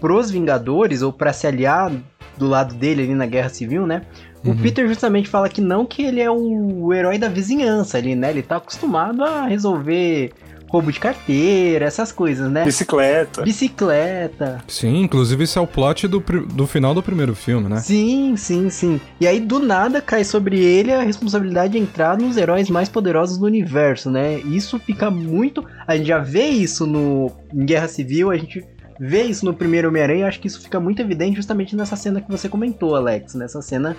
pros 0.00 0.30
Vingadores, 0.30 1.02
ou 1.02 1.12
pra 1.12 1.32
se 1.32 1.46
aliar 1.46 1.92
do 2.36 2.46
lado 2.48 2.74
dele 2.74 3.02
ali 3.02 3.14
na 3.14 3.26
Guerra 3.26 3.48
Civil, 3.50 3.86
né? 3.86 4.02
O 4.44 4.48
Uhum. 4.50 4.56
Peter 4.56 4.88
justamente 4.88 5.28
fala 5.28 5.48
que 5.48 5.60
não, 5.60 5.84
que 5.84 6.02
ele 6.02 6.20
é 6.20 6.30
o 6.30 6.92
herói 6.94 7.18
da 7.18 7.28
vizinhança 7.28 7.98
ali, 7.98 8.14
né? 8.14 8.30
Ele 8.30 8.42
tá 8.42 8.56
acostumado 8.56 9.22
a 9.22 9.44
resolver 9.46 10.32
roubo 10.70 10.92
de 10.92 11.00
carteira, 11.00 11.84
essas 11.84 12.12
coisas, 12.12 12.50
né? 12.50 12.64
Bicicleta. 12.64 13.42
Bicicleta. 13.42 14.58
Sim, 14.68 15.02
inclusive 15.02 15.42
esse 15.44 15.58
é 15.58 15.60
o 15.60 15.66
plot 15.66 16.06
do, 16.06 16.20
do 16.20 16.66
final 16.66 16.94
do 16.94 17.02
primeiro 17.02 17.34
filme, 17.34 17.68
né? 17.68 17.80
Sim, 17.80 18.34
sim, 18.36 18.70
sim. 18.70 19.00
E 19.20 19.26
aí, 19.26 19.40
do 19.40 19.58
nada, 19.58 20.00
cai 20.00 20.22
sobre 20.22 20.60
ele 20.60 20.92
a 20.92 21.02
responsabilidade 21.02 21.72
de 21.72 21.78
entrar 21.78 22.16
nos 22.16 22.36
heróis 22.36 22.70
mais 22.70 22.88
poderosos 22.88 23.36
do 23.36 23.46
universo, 23.46 24.10
né? 24.10 24.38
Isso 24.38 24.78
fica 24.78 25.10
muito. 25.10 25.64
A 25.86 25.96
gente 25.96 26.06
já 26.06 26.18
vê 26.18 26.44
isso 26.46 26.86
no 26.86 27.32
em 27.52 27.66
Guerra 27.66 27.88
Civil, 27.88 28.30
a 28.30 28.36
gente 28.36 28.64
vê 29.00 29.22
isso 29.22 29.44
no 29.46 29.54
primeiro 29.54 29.88
Homem-Aranha. 29.88 30.26
Acho 30.28 30.38
que 30.38 30.46
isso 30.46 30.60
fica 30.62 30.78
muito 30.78 31.00
evidente 31.00 31.36
justamente 31.36 31.74
nessa 31.74 31.96
cena 31.96 32.20
que 32.20 32.30
você 32.30 32.48
comentou, 32.48 32.94
Alex. 32.94 33.34
Nessa 33.34 33.62
cena 33.62 33.96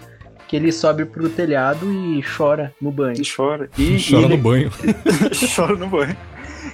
que 0.48 0.56
ele 0.56 0.72
sobe 0.72 1.06
pro 1.06 1.28
telhado 1.30 1.92
e 1.92 2.22
chora 2.38 2.74
no 2.80 2.92
banho. 2.92 3.20
E 3.20 3.24
chora. 3.36 3.70
E, 3.78 3.98
Chora 3.98 4.26
e 4.26 4.28
no 4.28 4.34
ele- 4.36 4.38
banho. 4.38 4.72
chora 5.56 5.76
no 5.76 5.88
banho. 5.88 6.16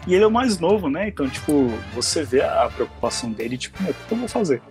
E 0.06 0.14
ele 0.14 0.24
é 0.24 0.28
o 0.28 0.32
mais 0.32 0.60
novo, 0.60 0.90
né? 0.90 1.08
Então, 1.08 1.30
tipo, 1.30 1.72
você 1.96 2.24
vê 2.24 2.42
a 2.42 2.70
preocupação 2.74 3.32
dele, 3.32 3.58
tipo, 3.58 3.82
"Meu, 3.82 3.92
o 3.92 3.94
que 4.08 4.12
eu 4.14 4.18
vou 4.18 4.28
fazer? 4.28 4.62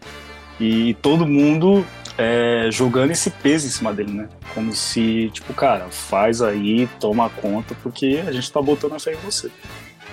E 0.61 0.95
todo 1.03 1.27
mundo 1.27 1.85
é, 2.19 2.69
jogando 2.73 3.11
esse 3.11 3.31
peso 3.31 3.67
em 3.67 3.71
cima 3.71 3.93
dele, 3.93 4.13
né? 4.13 4.29
Como 4.55 4.73
se, 4.73 5.31
tipo, 5.33 5.53
cara, 5.55 5.87
faz 5.91 6.41
aí, 6.43 6.89
toma 6.99 7.29
conta, 7.29 7.75
porque 7.83 8.23
a 8.27 8.33
gente 8.33 8.51
tá 8.51 8.61
botando 8.63 8.95
a 8.95 8.99
fé 8.99 9.13
em 9.13 9.17
você. 9.25 9.51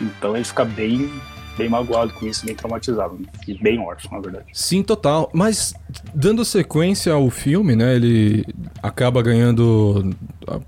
Então 0.01 0.35
ele 0.35 0.43
fica 0.43 0.65
bem, 0.65 1.09
bem 1.57 1.69
magoado 1.69 2.11
com 2.13 2.25
isso, 2.25 2.45
bem 2.45 2.55
traumatizado, 2.55 3.15
né? 3.19 3.25
E 3.47 3.53
bem 3.61 3.79
órfão, 3.79 4.11
na 4.13 4.19
verdade. 4.19 4.45
Sim, 4.53 4.81
total. 4.83 5.29
Mas 5.33 5.73
dando 6.13 6.43
sequência 6.43 7.13
ao 7.13 7.29
filme, 7.29 7.75
né? 7.75 7.95
Ele 7.95 8.45
acaba 8.81 9.21
ganhando 9.21 10.13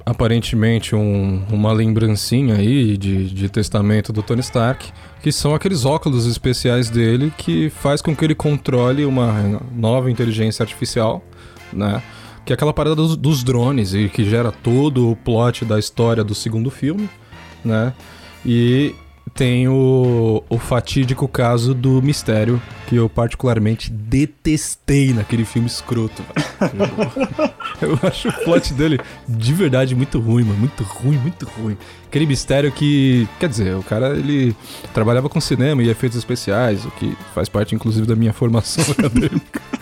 aparentemente 0.06 0.96
um- 0.96 1.44
uma 1.52 1.72
lembrancinha 1.72 2.56
aí 2.56 2.98
de, 2.98 3.30
de 3.30 3.50
testamento 3.50 4.14
do 4.14 4.22
Tony 4.22 4.42
Stark, 4.42 4.92
que 5.22 5.32
são 5.32 5.56
aqueles 5.56 5.86
óculos 5.86 6.26
especiais 6.28 6.90
dele 6.90 7.34
que 7.38 7.70
faz 7.70 8.02
com 8.02 8.16
que 8.16 8.24
ele 8.24 8.36
controle 8.36 9.06
uma 9.06 9.60
nova 9.74 10.12
inteligência 10.12 10.64
artificial, 10.64 11.24
né? 11.74 12.02
Que 12.46 12.54
é 12.54 12.56
aquela 12.56 12.74
parada 12.74 12.96
dos, 12.96 13.16
dos 13.18 13.44
drones 13.44 13.94
e 13.96 14.08
que 14.08 14.24
gera 14.24 14.52
todo 14.52 15.10
o 15.10 15.16
plot 15.16 15.66
da 15.66 15.80
história 15.80 16.24
do 16.24 16.36
segundo 16.36 16.70
filme, 16.70 17.10
né? 17.64 17.92
E 18.46 18.94
tem 19.36 19.68
o, 19.68 20.42
o 20.48 20.58
fatídico 20.58 21.28
caso 21.28 21.74
do 21.74 22.02
mistério, 22.02 22.62
que 22.88 22.96
eu 22.96 23.10
particularmente 23.10 23.92
detestei 23.92 25.14
naquele 25.14 25.44
filme 25.44 25.68
escroto. 25.68 26.24
eu 27.82 28.00
acho 28.02 28.30
o 28.30 28.34
plot 28.46 28.74
dele 28.74 28.98
de 29.28 29.54
verdade 29.54 29.94
muito 29.94 30.20
ruim, 30.20 30.46
mano. 30.46 30.58
Muito 30.58 30.84
ruim, 30.84 31.18
muito 31.18 31.46
ruim. 31.46 31.78
Aquele 32.08 32.26
mistério 32.26 32.72
que. 32.72 33.28
Quer 33.38 33.50
dizer, 33.50 33.76
o 33.76 33.84
cara 33.84 34.16
ele 34.18 34.56
trabalhava 34.94 35.28
com 35.28 35.42
cinema 35.42 35.84
e 35.84 35.90
efeitos 35.90 36.18
especiais, 36.18 36.86
o 36.86 36.92
que 36.92 37.14
faz 37.34 37.50
parte 37.50 37.76
inclusive 37.76 38.08
da 38.08 38.16
minha 38.16 38.32
formação 38.32 38.86
acadêmica. 38.90 39.62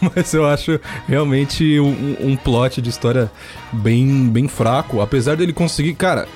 Mas 0.00 0.32
eu 0.32 0.46
acho 0.46 0.80
realmente 1.06 1.78
um, 1.78 2.16
um 2.20 2.36
plot 2.36 2.80
de 2.80 2.88
história 2.88 3.30
bem, 3.70 4.30
bem 4.30 4.48
fraco. 4.48 5.02
Apesar 5.02 5.36
dele 5.36 5.52
conseguir. 5.52 5.92
Cara, 5.94 6.26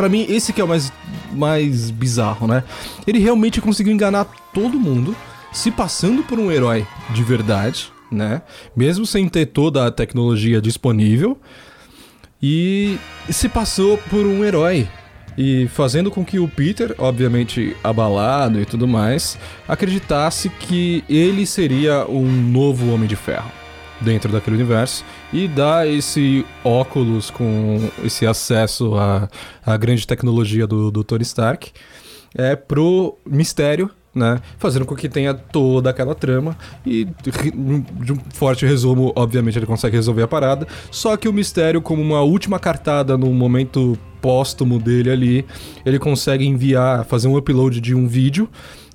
pra 0.00 0.08
mim, 0.08 0.24
esse 0.30 0.50
que 0.50 0.62
é 0.62 0.64
o 0.64 0.68
mais, 0.68 0.90
mais 1.30 1.90
bizarro, 1.90 2.46
né? 2.46 2.64
Ele 3.06 3.18
realmente 3.18 3.60
conseguiu 3.60 3.92
enganar 3.92 4.24
todo 4.54 4.80
mundo, 4.80 5.14
se 5.52 5.70
passando 5.70 6.22
por 6.22 6.38
um 6.38 6.50
herói 6.50 6.86
de 7.10 7.22
verdade, 7.22 7.92
né? 8.10 8.40
Mesmo 8.74 9.04
sem 9.04 9.28
ter 9.28 9.44
toda 9.44 9.86
a 9.86 9.90
tecnologia 9.90 10.58
disponível. 10.58 11.38
E 12.42 12.96
se 13.28 13.46
passou 13.46 13.98
por 13.98 14.24
um 14.24 14.42
herói. 14.42 14.88
E 15.36 15.68
fazendo 15.68 16.10
com 16.10 16.24
que 16.24 16.38
o 16.38 16.48
Peter, 16.48 16.94
obviamente 16.96 17.76
abalado 17.84 18.58
e 18.58 18.64
tudo 18.64 18.88
mais, 18.88 19.38
acreditasse 19.68 20.48
que 20.48 21.04
ele 21.10 21.44
seria 21.44 22.06
um 22.08 22.24
novo 22.24 22.90
Homem 22.90 23.06
de 23.06 23.16
Ferro 23.16 23.59
dentro 24.00 24.32
daquele 24.32 24.56
universo 24.56 25.04
e 25.32 25.46
dá 25.46 25.86
esse 25.86 26.44
óculos 26.64 27.30
com 27.30 27.90
esse 28.02 28.26
acesso 28.26 28.94
à, 28.96 29.28
à 29.64 29.76
grande 29.76 30.06
tecnologia 30.06 30.66
do, 30.66 30.90
do 30.90 31.04
Tony 31.04 31.22
Stark 31.22 31.70
é, 32.34 32.54
pro 32.56 33.18
mistério, 33.26 33.90
né? 34.14 34.40
Fazendo 34.58 34.84
com 34.84 34.94
que 34.96 35.08
tenha 35.08 35.34
toda 35.34 35.90
aquela 35.90 36.14
trama 36.14 36.56
e 36.84 37.06
de 38.04 38.12
um 38.12 38.18
forte 38.34 38.66
resumo, 38.66 39.12
obviamente 39.14 39.58
ele 39.58 39.66
consegue 39.66 39.96
resolver 39.96 40.22
a 40.22 40.28
parada. 40.28 40.66
Só 40.90 41.16
que 41.16 41.28
o 41.28 41.32
mistério, 41.32 41.80
como 41.80 42.02
uma 42.02 42.20
última 42.22 42.58
cartada 42.58 43.16
no 43.16 43.32
momento 43.32 43.98
póstumo 44.20 44.78
dele 44.78 45.10
ali, 45.10 45.46
ele 45.84 45.98
consegue 45.98 46.46
enviar, 46.46 47.04
fazer 47.04 47.28
um 47.28 47.36
upload 47.36 47.80
de 47.80 47.94
um 47.94 48.06
vídeo 48.06 48.48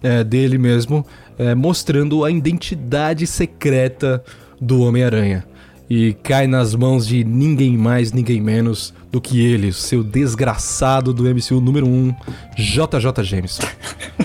é, 0.04 0.24
dele 0.24 0.58
mesmo, 0.58 1.06
é, 1.38 1.56
mostrando 1.56 2.24
a 2.24 2.30
identidade 2.30 3.26
secreta 3.26 4.24
do 4.60 4.82
Homem-Aranha. 4.82 5.46
E 5.90 6.14
cai 6.24 6.48
nas 6.48 6.74
mãos 6.74 7.06
de 7.06 7.24
ninguém 7.24 7.78
mais, 7.78 8.12
ninguém 8.12 8.42
menos 8.42 8.94
do 9.12 9.22
que 9.22 9.40
ele, 9.40 9.72
seu 9.72 10.04
desgraçado 10.04 11.14
do 11.14 11.24
MCU 11.24 11.62
número 11.62 11.88
1, 11.88 12.16
JJ 12.58 13.24
Jameson. 13.24 13.64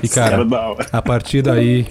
E 0.02 0.08
cara 0.08 0.42
é 0.42 0.87
a 0.90 1.02
partir 1.02 1.42
daí. 1.42 1.87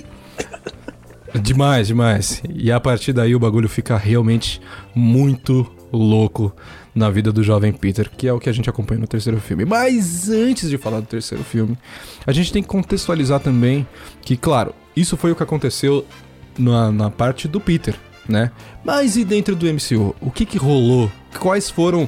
Demais, 1.42 1.88
demais. 1.88 2.42
E 2.50 2.72
a 2.72 2.80
partir 2.80 3.14
daí 3.14 3.36
o 3.36 3.40
bagulho 3.40 3.70
fica 3.70 3.96
realmente 3.96 4.60
muito 4.96 5.70
louco 5.94 6.54
na 6.94 7.10
vida 7.10 7.32
do 7.32 7.44
jovem 7.44 7.72
Peter, 7.72 8.10
que 8.10 8.28
é 8.28 8.34
o 8.34 8.40
que 8.40 8.50
a 8.50 8.54
gente 8.54 8.70
acompanha 8.70 9.02
no 9.02 9.08
terceiro 9.08 9.40
filme. 9.40 9.66
Mas 9.66 10.30
antes 10.30 10.70
de 10.70 10.78
falar 10.78 11.00
do 11.00 11.06
terceiro 11.06 11.44
filme, 11.44 11.78
a 12.26 12.32
gente 12.32 12.52
tem 12.52 12.62
que 12.62 12.68
contextualizar 12.68 13.40
também 13.40 13.88
que, 14.22 14.36
claro, 14.36 14.74
isso 14.96 15.16
foi 15.16 15.32
o 15.32 15.36
que 15.36 15.44
aconteceu 15.44 16.06
na, 16.58 16.92
na 16.92 17.10
parte 17.10 17.48
do 17.48 17.60
Peter, 17.60 17.96
né? 18.30 18.52
Mas 18.84 19.18
e 19.18 19.26
dentro 19.26 19.56
do 19.56 19.66
MCU? 19.66 20.16
O 20.22 20.32
que 20.32 20.46
que 20.46 20.58
rolou? 20.58 21.12
Quais 21.40 21.70
foram 21.70 22.08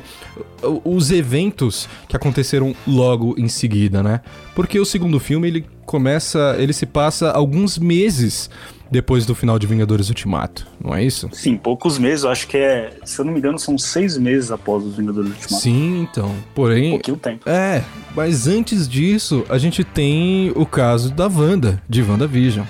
os 0.84 1.12
eventos 1.12 1.90
que 2.08 2.16
aconteceram 2.16 2.76
logo 2.88 3.36
em 3.38 3.48
seguida, 3.48 4.02
né? 4.02 4.22
Porque 4.56 4.80
o 4.80 4.86
segundo 4.86 5.20
filme 5.20 5.48
ele 5.48 5.66
começa, 5.86 6.56
ele 6.58 6.74
se 6.74 6.86
passa 6.86 7.32
alguns 7.32 7.78
meses 7.78 8.50
depois 8.90 9.26
do 9.26 9.34
final 9.34 9.58
de 9.58 9.66
Vingadores 9.66 10.10
Ultimato, 10.10 10.68
não 10.84 10.94
é 10.94 11.02
isso? 11.02 11.30
Sim, 11.32 11.56
poucos 11.56 11.98
meses, 11.98 12.26
eu 12.26 12.30
acho 12.30 12.46
que 12.46 12.58
é, 12.58 12.94
se 13.06 13.20
eu 13.20 13.26
não 13.26 13.32
me 13.32 13.40
engano, 13.40 13.58
são 13.58 13.78
seis 13.78 14.18
meses 14.18 14.52
após 14.52 14.84
os 14.84 14.98
Vingadores 14.98 15.30
Ultimato. 15.32 15.64
Sim, 15.64 16.02
então. 16.02 16.36
Porém, 16.54 16.92
Pouquinho 16.92 17.16
tempo. 17.16 17.50
É, 17.50 17.84
mas 18.14 18.48
antes 18.48 18.90
disso, 18.90 19.46
a 19.48 19.58
gente 19.58 19.84
tem 19.86 20.52
o 20.56 20.66
caso 20.66 21.10
da 21.10 21.28
Wanda, 21.28 21.82
de 21.88 22.04
WandaVision, 22.04 22.66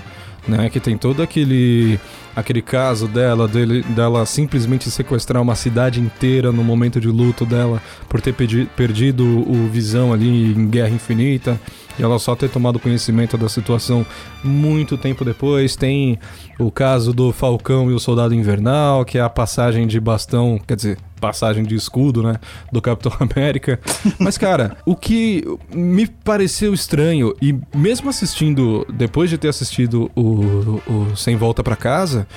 né? 0.48 0.70
Que 0.70 0.80
tem 0.80 0.98
todo 0.98 1.22
aquele 1.22 2.00
aquele 2.36 2.62
caso 2.62 3.08
dela, 3.08 3.48
dele, 3.48 3.84
dela 3.90 4.26
simplesmente 4.26 4.90
sequestrar 4.90 5.42
uma 5.42 5.56
cidade 5.56 6.00
inteira 6.00 6.52
no 6.52 6.64
momento 6.64 7.00
de 7.00 7.08
luto 7.08 7.46
dela 7.46 7.82
por 8.08 8.22
ter 8.22 8.34
perdido 8.34 9.24
o 9.26 9.68
Visão 9.70 10.14
ali 10.14 10.54
em 10.54 10.70
Guerra 10.70 10.90
Infinita 10.90 11.60
e 12.02 12.04
ela 12.04 12.18
só 12.18 12.36
ter 12.36 12.50
tomado 12.50 12.80
conhecimento 12.80 13.38
da 13.38 13.48
situação 13.48 14.04
muito 14.44 14.98
tempo 14.98 15.24
depois. 15.24 15.76
Tem 15.76 16.18
o 16.58 16.72
caso 16.72 17.14
do 17.14 17.32
Falcão 17.32 17.92
e 17.92 17.94
o 17.94 18.00
Soldado 18.00 18.34
Invernal, 18.34 19.06
que 19.06 19.20
é 19.20 19.22
a 19.22 19.30
passagem 19.30 19.86
de 19.86 20.00
bastão, 20.00 20.60
quer 20.66 20.76
dizer, 20.76 20.98
passagem 21.20 21.64
de 21.64 21.76
escudo, 21.76 22.24
né, 22.24 22.38
do 22.72 22.82
Capitão 22.82 23.14
América. 23.22 23.80
Mas 24.18 24.36
cara, 24.36 24.78
o 24.84 24.96
que 24.96 25.46
me 25.72 26.08
pareceu 26.08 26.74
estranho 26.74 27.36
e 27.40 27.56
mesmo 27.76 28.10
assistindo, 28.10 28.84
depois 28.92 29.30
de 29.30 29.38
ter 29.38 29.50
assistido 29.50 30.10
o, 30.16 30.82
o 30.88 31.16
Sem 31.16 31.36
Volta 31.36 31.64
pra 31.64 31.76
Casa, 31.76 32.28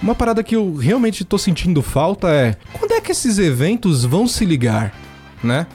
uma 0.00 0.14
parada 0.14 0.44
que 0.44 0.54
eu 0.54 0.76
realmente 0.76 1.24
tô 1.24 1.36
sentindo 1.36 1.82
falta 1.82 2.28
é 2.28 2.56
quando 2.72 2.92
é 2.92 3.00
que 3.00 3.10
esses 3.10 3.36
eventos 3.36 4.04
vão 4.04 4.28
se 4.28 4.44
ligar, 4.44 4.94
né? 5.42 5.66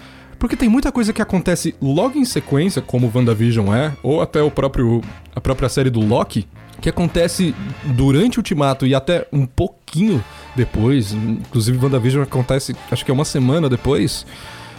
Porque 0.44 0.58
tem 0.58 0.68
muita 0.68 0.92
coisa 0.92 1.14
que 1.14 1.22
acontece 1.22 1.74
logo 1.82 2.20
em 2.20 2.26
sequência, 2.26 2.82
como 2.82 3.10
WandaVision 3.16 3.74
é, 3.74 3.94
ou 4.04 4.22
até 4.22 4.44
o 4.44 4.52
próprio 4.52 5.02
a 5.34 5.40
própria 5.40 5.70
série 5.70 5.90
do 5.90 6.02
Loki, 6.02 6.46
que 6.82 6.90
acontece 6.90 7.56
durante 7.96 8.40
o 8.40 8.42
Ultimato 8.42 8.86
e 8.86 8.94
até 8.94 9.26
um 9.32 9.46
pouquinho 9.46 10.22
depois. 10.54 11.14
Inclusive, 11.14 11.78
WandaVision 11.78 12.24
acontece, 12.24 12.76
acho 12.92 13.06
que 13.06 13.10
é 13.10 13.14
uma 13.14 13.24
semana 13.24 13.70
depois. 13.70 14.26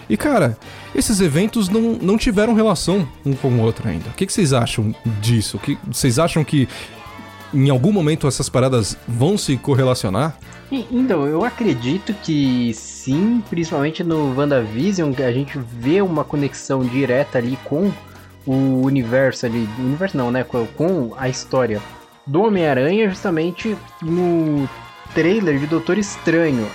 E 0.06 0.18
cara, 0.18 0.59
esses 0.94 1.18
eventos 1.23 1.71
não, 1.71 1.94
não 1.94 2.18
tiveram 2.18 2.52
relação 2.52 3.09
um 3.25 3.33
com 3.33 3.49
o 3.49 3.61
outro 3.62 3.88
ainda. 3.88 4.11
O 4.11 4.12
que, 4.12 4.26
que 4.26 4.35
vocês 4.35 4.52
acham 4.52 4.94
disso? 5.23 5.56
O 5.56 5.61
que, 5.61 5.78
vocês 5.90 6.18
acham 6.18 6.44
que 6.44 6.68
em 7.54 7.71
algum 7.71 7.90
momento 7.90 8.28
essas 8.28 8.50
paradas 8.50 8.99
vão 9.09 9.38
se 9.38 9.56
correlacionar? 9.56 10.37
Então, 10.71 11.26
eu 11.26 11.42
acredito 11.42 12.12
que 12.23 12.75
sim, 13.04 13.42
principalmente 13.50 14.02
no 14.02 14.34
WandaVision, 14.34 15.12
que 15.12 15.23
a 15.23 15.30
gente 15.30 15.58
vê 15.58 16.00
uma 16.00 16.25
conexão 16.25 16.82
direta 16.82 17.37
ali 17.37 17.58
com 17.64 17.92
o 18.46 18.82
universo 18.82 19.44
ali. 19.44 19.68
Universo 19.78 20.16
não, 20.16 20.30
né? 20.30 20.44
Com, 20.44 21.14
a 21.16 21.28
história 21.28 21.82
do 22.26 22.42
Homem-Aranha, 22.42 23.08
justamente 23.08 23.76
no 24.00 24.68
trailer 25.14 25.58
de 25.58 25.66
Doutor 25.66 25.99
Estranho. 25.99 26.66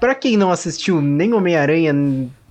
Pra 0.00 0.14
quem 0.14 0.36
não 0.36 0.50
assistiu 0.50 1.02
nem 1.02 1.34
Homem-Aranha 1.34 1.92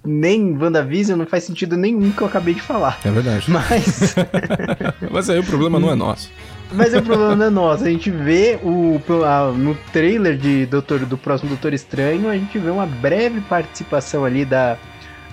nem 0.05 0.57
WandaVision, 0.57 1.17
não 1.17 1.25
faz 1.25 1.43
sentido 1.43 1.75
nenhum 1.75 2.11
que 2.11 2.21
eu 2.21 2.27
acabei 2.27 2.53
de 2.53 2.61
falar. 2.61 2.99
É 3.03 3.11
verdade. 3.11 3.49
Mas. 3.49 4.15
Mas 5.11 5.29
aí 5.29 5.39
o 5.39 5.43
problema 5.43 5.79
não 5.79 5.91
é 5.91 5.95
nosso. 5.97 6.31
Mas 6.71 6.93
o 6.93 7.01
problema 7.01 7.35
não 7.35 7.45
é 7.45 7.49
nosso. 7.49 7.83
A 7.85 7.89
gente 7.89 8.11
vê 8.11 8.59
o, 8.61 8.99
a, 9.23 9.51
no 9.51 9.75
trailer 9.93 10.37
de 10.37 10.65
Doutor, 10.65 10.99
do 11.05 11.17
próximo 11.17 11.49
Doutor 11.49 11.73
Estranho, 11.73 12.29
a 12.29 12.37
gente 12.37 12.57
vê 12.59 12.69
uma 12.69 12.85
breve 12.85 13.39
participação 13.41 14.25
ali 14.25 14.43
da, 14.43 14.77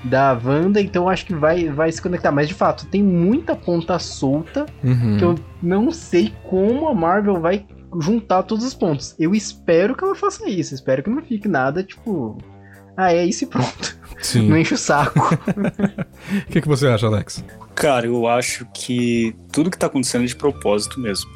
da 0.04 0.38
Wanda, 0.44 0.80
então 0.80 1.08
acho 1.08 1.26
que 1.26 1.34
vai, 1.34 1.68
vai 1.68 1.90
se 1.90 2.00
conectar. 2.00 2.30
Mas 2.30 2.48
de 2.48 2.54
fato, 2.54 2.86
tem 2.86 3.02
muita 3.02 3.56
ponta 3.56 3.98
solta 3.98 4.66
Uhum. 4.82 5.16
que 5.18 5.24
eu 5.24 5.34
não 5.62 5.90
sei 5.90 6.32
como 6.44 6.88
a 6.88 6.94
Marvel 6.94 7.40
vai 7.40 7.66
juntar 8.00 8.42
todos 8.42 8.64
os 8.64 8.74
pontos. 8.74 9.14
Eu 9.18 9.34
espero 9.34 9.94
que 9.96 10.04
ela 10.04 10.14
faça 10.14 10.48
isso. 10.48 10.74
Espero 10.74 11.02
que 11.02 11.10
não 11.10 11.22
fique 11.22 11.48
nada 11.48 11.82
tipo. 11.82 12.38
Ah, 12.96 13.12
é 13.12 13.24
isso 13.24 13.44
e 13.44 13.46
pronto. 13.46 13.96
Sim. 14.22 14.48
Não 14.48 14.56
enche 14.56 14.74
o 14.74 14.78
saco. 14.78 15.20
O 16.48 16.50
que, 16.50 16.62
que 16.62 16.68
você 16.68 16.86
acha, 16.86 17.06
Alex? 17.06 17.44
Cara, 17.74 18.06
eu 18.06 18.26
acho 18.26 18.66
que 18.72 19.36
tudo 19.52 19.70
que 19.70 19.76
tá 19.76 19.86
acontecendo 19.86 20.24
é 20.24 20.26
de 20.26 20.34
propósito 20.34 20.98
mesmo. 20.98 21.30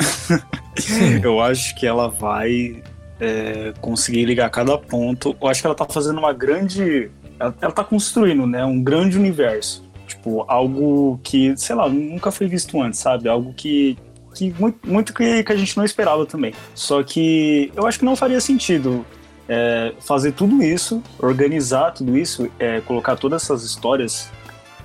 eu 1.22 1.42
acho 1.42 1.74
que 1.74 1.86
ela 1.86 2.08
vai 2.08 2.82
é, 3.20 3.74
conseguir 3.82 4.24
ligar 4.24 4.48
cada 4.48 4.78
ponto. 4.78 5.36
Eu 5.40 5.48
acho 5.48 5.60
que 5.60 5.66
ela 5.66 5.76
tá 5.76 5.84
fazendo 5.84 6.18
uma 6.18 6.32
grande. 6.32 7.10
Ela, 7.38 7.54
ela 7.60 7.72
tá 7.72 7.84
construindo, 7.84 8.46
né? 8.46 8.64
Um 8.64 8.82
grande 8.82 9.18
universo. 9.18 9.84
Tipo, 10.06 10.44
algo 10.48 11.20
que, 11.22 11.54
sei 11.56 11.76
lá, 11.76 11.86
nunca 11.86 12.30
foi 12.30 12.46
visto 12.46 12.80
antes, 12.80 12.98
sabe? 12.98 13.28
Algo 13.28 13.52
que. 13.52 13.98
que 14.34 14.54
muito, 14.58 14.88
muito 14.88 15.12
que, 15.12 15.44
que 15.44 15.52
a 15.52 15.56
gente 15.56 15.76
não 15.76 15.84
esperava 15.84 16.24
também. 16.24 16.54
Só 16.74 17.02
que 17.02 17.70
eu 17.76 17.86
acho 17.86 17.98
que 17.98 18.04
não 18.06 18.16
faria 18.16 18.40
sentido 18.40 19.04
é, 19.48 19.94
fazer 20.00 20.32
tudo 20.32 20.62
isso, 20.62 21.02
organizar 21.18 21.92
tudo 21.92 22.16
isso, 22.18 22.50
é, 22.58 22.80
colocar 22.82 23.16
todas 23.16 23.42
essas 23.42 23.64
histórias 23.64 24.30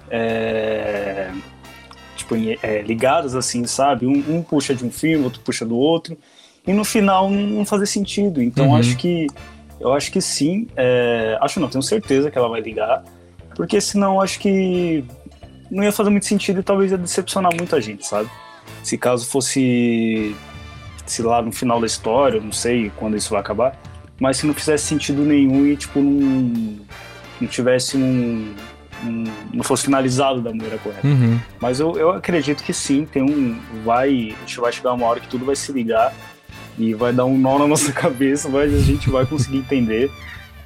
é, 0.09 1.31
tipo, 2.15 2.35
é, 2.35 2.81
ligadas 2.81 3.35
assim, 3.35 3.65
sabe? 3.65 4.05
Um, 4.05 4.37
um 4.37 4.41
puxa 4.41 4.73
de 4.73 4.85
um 4.85 4.91
filme, 4.91 5.23
outro 5.23 5.41
puxa 5.41 5.65
do 5.65 5.75
outro, 5.75 6.17
e 6.65 6.71
no 6.71 6.85
final 6.85 7.29
não, 7.29 7.65
fazer 7.65 7.85
sentido. 7.85 8.41
Então 8.41 8.67
Uhum. 8.69 8.75
acho 8.75 8.95
que 8.97 9.27
eu 9.79 9.91
acho 9.91 10.11
que 10.11 10.21
sim, 10.21 10.67
é, 10.77 11.37
acho 11.41 11.59
não, 11.59 11.67
tenho 11.67 11.81
certeza 11.81 12.31
que 12.31 12.37
ela 12.37 12.47
vai 12.47 12.61
ligar, 12.61 13.03
porque 13.55 13.81
senão 13.81 14.21
acho 14.21 14.39
que 14.39 15.03
não 15.69 15.83
ia 15.83 15.91
fazer 15.91 16.09
muito 16.09 16.25
sentido 16.25 16.61
e 16.61 16.63
talvez 16.63 16.91
ia 16.91 16.97
decepcionar 16.97 17.53
muita 17.53 17.81
gente, 17.81 18.05
sabe? 18.05 18.29
Se 18.81 18.97
caso 18.97 19.25
fosse 19.25 20.33
se 21.05 21.21
lá 21.21 21.41
no 21.41 21.51
final 21.51 21.81
da 21.81 21.85
história, 21.85 22.39
não 22.39 22.51
sei 22.53 22.89
quando 22.95 23.17
isso 23.17 23.31
vai 23.31 23.41
acabar, 23.41 23.77
mas 24.19 24.37
se 24.37 24.45
não 24.47 24.53
fizesse 24.53 24.85
sentido 24.85 25.23
nenhum 25.23 25.65
e 25.65 25.75
tipo 25.75 25.99
não, 26.01 26.77
não 27.41 27.47
tivesse 27.47 27.97
um, 27.97 28.53
um- 29.05 29.23
não 29.53 29.63
fosse 29.63 29.85
finalizado 29.85 30.41
da 30.41 30.49
maneira 30.51 30.77
correta. 30.77 31.05
Uhum. 31.07 31.39
Mas 31.59 31.79
eu, 31.79 31.97
eu 31.97 32.11
acredito 32.11 32.63
que 32.63 32.73
sim, 32.73 33.05
tem 33.05 33.21
um 33.23 33.57
vai, 33.83 34.33
a 34.35 34.39
gente 34.41 34.59
vai 34.59 34.71
chegar 34.71 34.93
uma 34.93 35.05
hora 35.05 35.19
que 35.19 35.27
tudo 35.27 35.45
vai 35.45 35.55
se 35.55 35.71
ligar 35.71 36.13
e 36.77 36.93
vai 36.93 37.11
dar 37.13 37.25
um 37.25 37.37
nó 37.37 37.59
na 37.59 37.67
nossa 37.67 37.91
cabeça, 37.91 38.47
mas 38.49 38.73
a 38.73 38.79
gente 38.79 39.09
vai 39.09 39.25
conseguir 39.25 39.57
entender. 39.57 40.09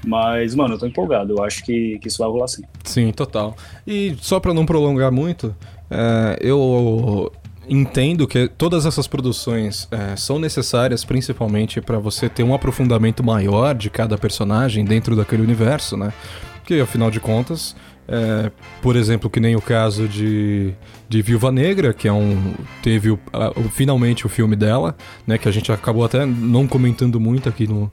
Mas, 0.06 0.54
mano, 0.56 0.76
eu 0.76 0.80
tô 0.80 0.86
empolgado, 0.86 1.34
eu 1.34 1.44
acho 1.44 1.66
que, 1.66 1.98
que 2.00 2.08
isso 2.08 2.20
vai 2.20 2.28
rolar 2.30 2.48
sim. 2.48 2.62
Sim, 2.84 3.12
total. 3.12 3.58
E 3.86 4.16
só 4.22 4.40
pra 4.40 4.54
não 4.54 4.66
prolongar 4.66 5.12
muito, 5.12 5.54
é, 5.90 6.38
eu 6.40 7.32
entendo 7.70 8.28
que 8.28 8.48
todas 8.48 8.86
essas 8.86 9.08
produções 9.08 9.88
é, 9.92 10.16
são 10.16 10.40
necessárias 10.40 11.04
principalmente 11.04 11.82
pra 11.82 12.00
você 12.00 12.30
ter 12.30 12.44
um 12.44 12.54
aprofundamento 12.54 13.24
maior 13.24 13.76
de 13.76 13.90
cada 13.90 14.18
personagem 14.18 14.86
dentro 14.86 15.16
daquele 15.16 15.42
universo, 15.44 15.96
né? 15.98 16.14
Porque 16.60 16.76
afinal 16.76 17.10
de 17.10 17.20
contas, 17.20 17.76
é, 18.08 18.52
por 18.82 18.96
exemplo, 18.96 19.30
que 19.30 19.40
nem 19.40 19.56
o 19.56 19.62
caso 19.62 20.08
de, 20.08 20.74
de 21.08 21.22
Viúva 21.22 21.52
Negra, 21.52 21.94
que 21.94 22.08
é 22.08 22.12
um 22.14 22.54
teve 22.84 23.12
o- 23.12 23.20
a- 23.32 23.52
o- 23.58 23.70
finalmente 23.70 24.26
o 24.26 24.30
filme 24.30 24.56
dela, 24.56 24.96
né? 25.26 25.38
Que 25.38 25.48
a 25.48 25.52
gente 25.52 25.72
acabou 25.72 26.04
até 26.04 26.26
não 26.26 26.68
comentando 26.68 27.20
muito 27.20 27.48
aqui 27.50 27.68
no, 27.68 27.92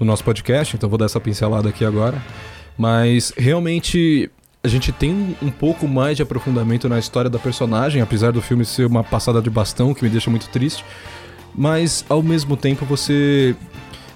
no 0.00 0.06
nosso 0.06 0.24
podcast, 0.24 0.76
então 0.76 0.88
vou 0.88 0.98
dar 0.98 1.04
essa 1.06 1.20
pincelada 1.20 1.68
aqui 1.68 1.84
agora. 1.84 2.22
Mas 2.76 3.32
realmente 3.36 4.30
a 4.64 4.68
gente 4.68 4.90
tem 4.90 5.36
um- 5.42 5.50
pouco 5.50 5.86
mais 5.86 6.16
de 6.16 6.22
aprofundamento 6.22 6.88
na 6.88 6.98
história 6.98 7.28
da 7.28 7.38
personagem, 7.38 8.00
apesar 8.00 8.32
do 8.32 8.40
filme 8.40 8.64
ser 8.64 8.86
uma 8.86 9.04
passada 9.04 9.40
de 9.42 9.50
bastão 9.50 9.92
que 9.92 10.02
me 10.02 10.08
deixa 10.08 10.30
muito 10.30 10.48
triste. 10.48 10.84
Mas 11.54 12.04
ao 12.08 12.22
mesmo 12.22 12.56
tempo 12.56 12.84
você 12.86 13.54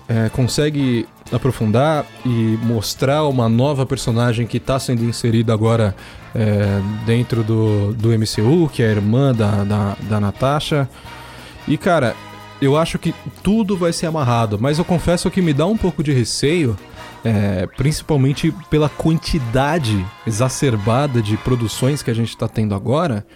é, 0.08 0.30
consegue 0.30 1.06
aprofundar 1.30 2.06
e 2.24 2.58
mostrar 2.62 3.24
uma 3.24 3.46
nova 3.48 3.84
personagem 3.84 4.46
que 4.46 4.56
está 4.56 4.78
sendo 4.80 5.04
inserida 5.04 5.52
agora 5.52 5.94
é, 6.34 6.80
dentro 7.04 7.44
do, 7.44 7.92
do 7.92 8.08
MCU, 8.12 8.70
que 8.72 8.82
é 8.82 8.86
a 8.86 8.90
irmã 8.90 9.34
da, 9.34 9.64
da, 9.64 9.96
da 10.08 10.18
Natasha. 10.18 10.88
E 11.68 11.76
cara, 11.76 12.16
eu 12.60 12.76
acho 12.76 12.98
que 12.98 13.14
tudo 13.42 13.76
vai 13.76 13.92
ser 13.92 14.06
amarrado, 14.06 14.58
mas 14.58 14.78
eu 14.78 14.84
confesso 14.84 15.30
que 15.30 15.42
me 15.42 15.52
dá 15.52 15.66
um 15.66 15.76
pouco 15.76 16.02
de 16.02 16.12
receio, 16.12 16.76
é, 17.24 17.66
principalmente 17.76 18.54
pela 18.70 18.88
quantidade 18.88 20.04
exacerbada 20.26 21.20
de 21.20 21.36
produções 21.38 22.02
que 22.02 22.10
a 22.10 22.14
gente 22.14 22.30
está 22.30 22.48
tendo 22.48 22.74
agora. 22.74 23.26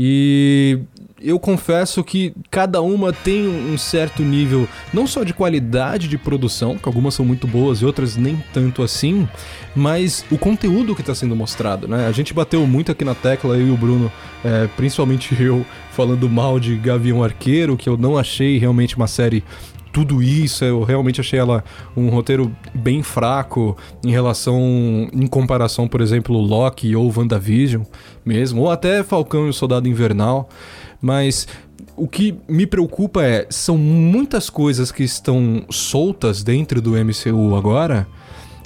E 0.00 0.78
eu 1.20 1.40
confesso 1.40 2.04
que 2.04 2.32
cada 2.50 2.80
uma 2.80 3.12
tem 3.12 3.48
um 3.48 3.76
certo 3.76 4.22
nível, 4.22 4.68
não 4.92 5.06
só 5.06 5.24
de 5.24 5.34
qualidade 5.34 6.06
de 6.06 6.16
produção, 6.16 6.78
que 6.78 6.88
algumas 6.88 7.14
são 7.14 7.24
muito 7.24 7.46
boas 7.46 7.80
e 7.80 7.84
outras 7.84 8.16
nem 8.16 8.40
tanto 8.52 8.82
assim, 8.82 9.28
mas 9.74 10.24
o 10.30 10.38
conteúdo 10.38 10.94
que 10.94 11.00
está 11.00 11.14
sendo 11.14 11.34
mostrado, 11.34 11.88
né? 11.88 12.06
A 12.06 12.12
gente 12.12 12.32
bateu 12.32 12.64
muito 12.66 12.92
aqui 12.92 13.04
na 13.04 13.14
tecla, 13.14 13.56
eu 13.56 13.66
e 13.66 13.70
o 13.70 13.76
Bruno, 13.76 14.10
é, 14.44 14.68
principalmente 14.76 15.34
eu, 15.42 15.66
falando 15.90 16.28
mal 16.28 16.60
de 16.60 16.76
Gavião 16.76 17.22
Arqueiro, 17.24 17.76
que 17.76 17.88
eu 17.88 17.96
não 17.96 18.16
achei 18.16 18.56
realmente 18.58 18.96
uma 18.96 19.08
série 19.08 19.42
tudo 19.98 20.22
isso, 20.22 20.64
eu 20.64 20.84
realmente 20.84 21.20
achei 21.20 21.40
ela 21.40 21.64
um 21.96 22.08
roteiro 22.08 22.54
bem 22.72 23.02
fraco 23.02 23.76
em 24.06 24.12
relação, 24.12 24.60
em 25.12 25.26
comparação, 25.26 25.88
por 25.88 26.00
exemplo, 26.00 26.38
Loki 26.38 26.94
ou 26.94 27.12
WandaVision 27.12 27.82
mesmo, 28.24 28.62
ou 28.62 28.70
até 28.70 29.02
Falcão 29.02 29.48
e 29.48 29.50
o 29.50 29.52
Soldado 29.52 29.88
Invernal, 29.88 30.48
mas 31.02 31.48
o 31.96 32.06
que 32.06 32.38
me 32.48 32.64
preocupa 32.64 33.24
é, 33.24 33.48
são 33.50 33.76
muitas 33.76 34.48
coisas 34.48 34.92
que 34.92 35.02
estão 35.02 35.64
soltas 35.68 36.44
dentro 36.44 36.80
do 36.80 36.92
MCU 36.92 37.56
agora, 37.56 38.06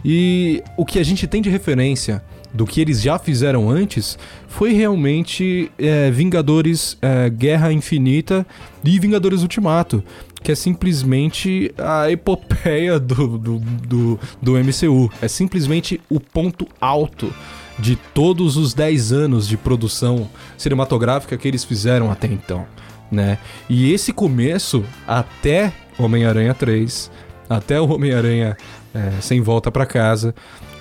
e 0.05 0.63
o 0.77 0.85
que 0.85 0.99
a 0.99 1.03
gente 1.03 1.27
tem 1.27 1.41
de 1.41 1.49
referência 1.49 2.23
do 2.53 2.67
que 2.67 2.79
eles 2.79 3.01
já 3.01 3.19
fizeram 3.19 3.71
antes 3.71 4.19
foi 4.49 4.75
realmente 4.75 5.73
é, 5.79 6.11
Vingadores 6.11 6.99
é, 7.01 7.31
Guerra 7.31 7.73
Infinita 7.73 8.47
e 8.85 8.99
Vingadores 9.01 9.41
Ultimato, 9.41 10.05
que 10.43 10.53
é 10.53 10.55
simplesmente 10.55 11.73
a 11.79 12.11
epopeia 12.11 12.99
do, 12.99 13.39
do, 13.39 13.59
do, 13.59 14.21
do 14.41 14.53
MCU. 14.53 15.11
É 15.21 15.29
simplesmente 15.29 16.01
o 16.11 16.19
ponto 16.19 16.67
alto 16.81 17.33
de 17.79 17.97
todos 17.97 18.57
os 18.57 18.75
10 18.75 19.13
anos 19.13 19.49
de 19.49 19.57
produção 19.57 20.29
cinematográfica 20.59 21.37
que 21.37 21.49
eles 21.49 21.65
fizeram 21.65 22.11
até 22.11 22.27
então, 22.27 22.67
né? 23.11 23.39
E 23.69 23.93
esse 23.93 24.13
começo 24.13 24.85
até 25.07 25.73
Homem-Aranha 25.99 26.55
3, 26.55 27.11
até 27.49 27.81
o 27.81 27.89
Homem-Aranha 27.91 28.57
é, 28.95 29.11
sem 29.21 29.41
volta 29.41 29.71
pra 29.71 29.87
casa, 29.87 30.35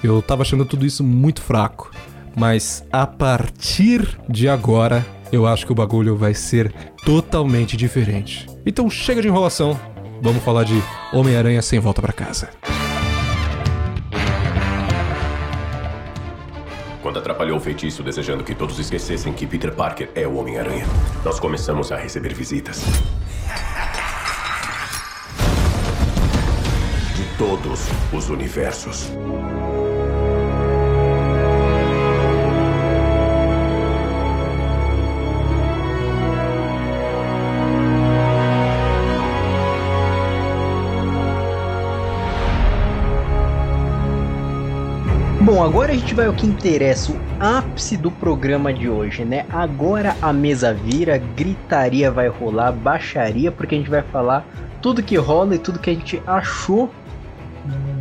eu 0.03 0.21
tava 0.21 0.41
achando 0.41 0.65
tudo 0.65 0.85
isso 0.85 1.03
muito 1.03 1.41
fraco. 1.41 1.91
Mas 2.35 2.83
a 2.91 3.05
partir 3.05 4.17
de 4.29 4.47
agora, 4.47 5.05
eu 5.31 5.47
acho 5.47 5.65
que 5.65 5.71
o 5.71 5.75
bagulho 5.75 6.15
vai 6.15 6.33
ser 6.33 6.73
totalmente 7.05 7.77
diferente. 7.77 8.47
Então 8.65 8.89
chega 8.89 9.21
de 9.21 9.27
enrolação, 9.27 9.79
vamos 10.21 10.43
falar 10.43 10.63
de 10.63 10.81
Homem-Aranha 11.13 11.61
sem 11.61 11.79
volta 11.79 12.01
pra 12.01 12.13
casa. 12.13 12.49
Quando 17.01 17.17
atrapalhou 17.17 17.57
o 17.57 17.59
feitiço 17.59 18.03
desejando 18.03 18.43
que 18.43 18.53
todos 18.53 18.77
esquecessem 18.77 19.33
que 19.33 19.47
Peter 19.47 19.73
Parker 19.73 20.09
é 20.13 20.27
o 20.27 20.35
Homem-Aranha, 20.35 20.85
nós 21.25 21.39
começamos 21.39 21.91
a 21.91 21.97
receber 21.97 22.33
visitas. 22.33 22.83
De 27.15 27.37
todos 27.37 27.87
os 28.13 28.29
universos. 28.29 29.11
Bom, 45.61 45.67
agora 45.67 45.91
a 45.91 45.95
gente 45.95 46.15
vai 46.15 46.25
ao 46.25 46.33
que 46.33 46.47
interessa, 46.47 47.11
o 47.11 47.19
ápice 47.39 47.95
do 47.95 48.09
programa 48.09 48.73
de 48.73 48.89
hoje, 48.89 49.23
né? 49.23 49.45
Agora 49.47 50.17
a 50.19 50.33
mesa 50.33 50.73
vira, 50.73 51.19
gritaria 51.19 52.09
vai 52.09 52.27
rolar, 52.29 52.71
baixaria, 52.71 53.51
porque 53.51 53.75
a 53.75 53.77
gente 53.77 53.89
vai 53.91 54.01
falar 54.01 54.43
tudo 54.81 55.03
que 55.03 55.15
rola 55.17 55.53
e 55.53 55.59
tudo 55.59 55.77
que 55.77 55.91
a 55.91 55.93
gente 55.93 56.19
achou 56.25 56.89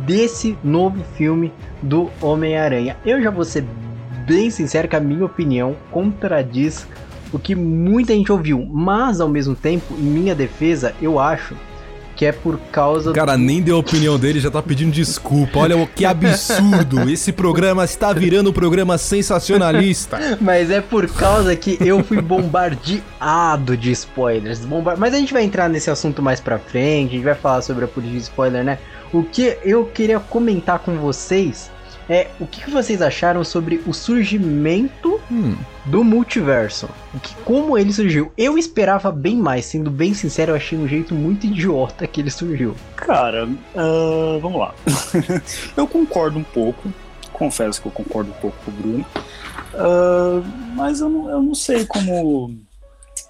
desse 0.07 0.57
novo 0.63 1.03
filme 1.15 1.53
do 1.83 2.09
Homem-Aranha. 2.19 2.97
Eu 3.05 3.21
já 3.21 3.29
vou 3.29 3.45
ser 3.45 3.63
bem 4.25 4.49
sincero 4.49 4.87
que 4.87 4.95
a 4.95 4.99
minha 4.99 5.23
opinião 5.23 5.75
contradiz 5.91 6.87
o 7.31 7.37
que 7.37 7.53
muita 7.53 8.11
gente 8.11 8.31
ouviu, 8.31 8.65
mas 8.65 9.21
ao 9.21 9.29
mesmo 9.29 9.53
tempo, 9.53 9.93
em 9.99 10.01
minha 10.01 10.33
defesa, 10.33 10.95
eu 10.99 11.19
acho 11.19 11.55
que 12.21 12.25
é 12.27 12.31
por 12.31 12.59
causa. 12.71 13.13
Cara 13.13 13.35
do... 13.35 13.39
nem 13.39 13.63
deu 13.63 13.77
a 13.77 13.79
opinião 13.79 14.19
dele 14.19 14.39
já 14.39 14.51
tá 14.51 14.61
pedindo 14.61 14.91
desculpa. 14.91 15.57
Olha 15.57 15.75
o 15.75 15.87
que 15.87 16.05
absurdo. 16.05 17.01
Esse 17.09 17.31
programa 17.31 17.83
está 17.83 18.13
virando 18.13 18.51
um 18.51 18.53
programa 18.53 18.95
sensacionalista. 18.95 20.37
Mas 20.39 20.69
é 20.69 20.81
por 20.81 21.11
causa 21.11 21.55
que 21.55 21.79
eu 21.81 22.03
fui 22.03 22.21
bombardeado 22.21 23.75
de 23.75 23.89
spoilers. 23.91 24.59
Bombar... 24.59 24.99
Mas 24.99 25.15
a 25.15 25.17
gente 25.17 25.33
vai 25.33 25.43
entrar 25.43 25.67
nesse 25.67 25.89
assunto 25.89 26.21
mais 26.21 26.39
pra 26.39 26.59
frente. 26.59 27.09
A 27.09 27.15
gente 27.15 27.23
vai 27.23 27.33
falar 27.33 27.63
sobre 27.63 27.85
a 27.85 27.87
política 27.87 28.19
de 28.19 28.23
spoiler, 28.25 28.63
né? 28.63 28.77
O 29.11 29.23
que 29.23 29.57
eu 29.63 29.85
queria 29.85 30.19
comentar 30.19 30.77
com 30.77 30.99
vocês 30.99 31.71
é 32.07 32.27
o 32.39 32.45
que 32.45 32.69
vocês 32.69 33.01
acharam 33.01 33.43
sobre 33.43 33.81
o 33.87 33.93
surgimento 33.93 35.19
hum. 35.31 35.55
do 35.85 36.03
multiverso. 36.03 36.89
Que, 37.21 37.33
como 37.43 37.77
ele 37.77 37.93
surgiu. 37.93 38.31
Eu 38.37 38.57
esperava 38.57 39.11
bem 39.11 39.37
mais, 39.37 39.65
sendo 39.65 39.89
bem 39.89 40.13
sincero, 40.13 40.51
eu 40.51 40.55
achei 40.55 40.77
um 40.77 40.87
jeito 40.87 41.15
muito 41.15 41.45
idiota 41.47 42.05
que 42.05 42.19
ele 42.19 42.29
surgiu. 42.29 42.75
Cara, 42.95 43.47
uh, 43.47 44.39
vamos 44.41 44.59
lá. 44.59 44.75
eu 45.77 45.87
concordo 45.87 46.37
um 46.37 46.43
pouco. 46.43 46.91
Confesso 47.31 47.81
que 47.81 47.87
eu 47.87 47.91
concordo 47.91 48.29
um 48.29 48.41
pouco 48.41 48.57
com 48.65 48.71
o 48.71 48.73
Bruno. 48.73 49.05
Uh, 49.73 50.43
mas 50.75 50.99
eu 50.99 51.09
não, 51.09 51.29
eu 51.29 51.41
não 51.41 51.55
sei 51.55 51.85
como 51.85 52.53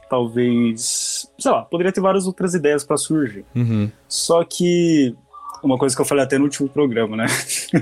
talvez, 0.10 1.26
sei 1.40 1.52
lá, 1.52 1.62
poderia 1.62 1.94
ter 1.94 2.02
várias 2.02 2.28
outras 2.28 2.54
ideias 2.54 2.84
para 2.84 2.98
surgir. 2.98 3.46
Uhum. 3.56 3.90
Só 4.10 4.44
que 4.44 5.16
uma 5.64 5.78
coisa 5.78 5.96
que 5.96 6.02
eu 6.02 6.06
falei 6.06 6.24
até 6.24 6.38
no 6.38 6.46
último 6.46 6.68
programa, 6.70 7.18
né? 7.18 7.26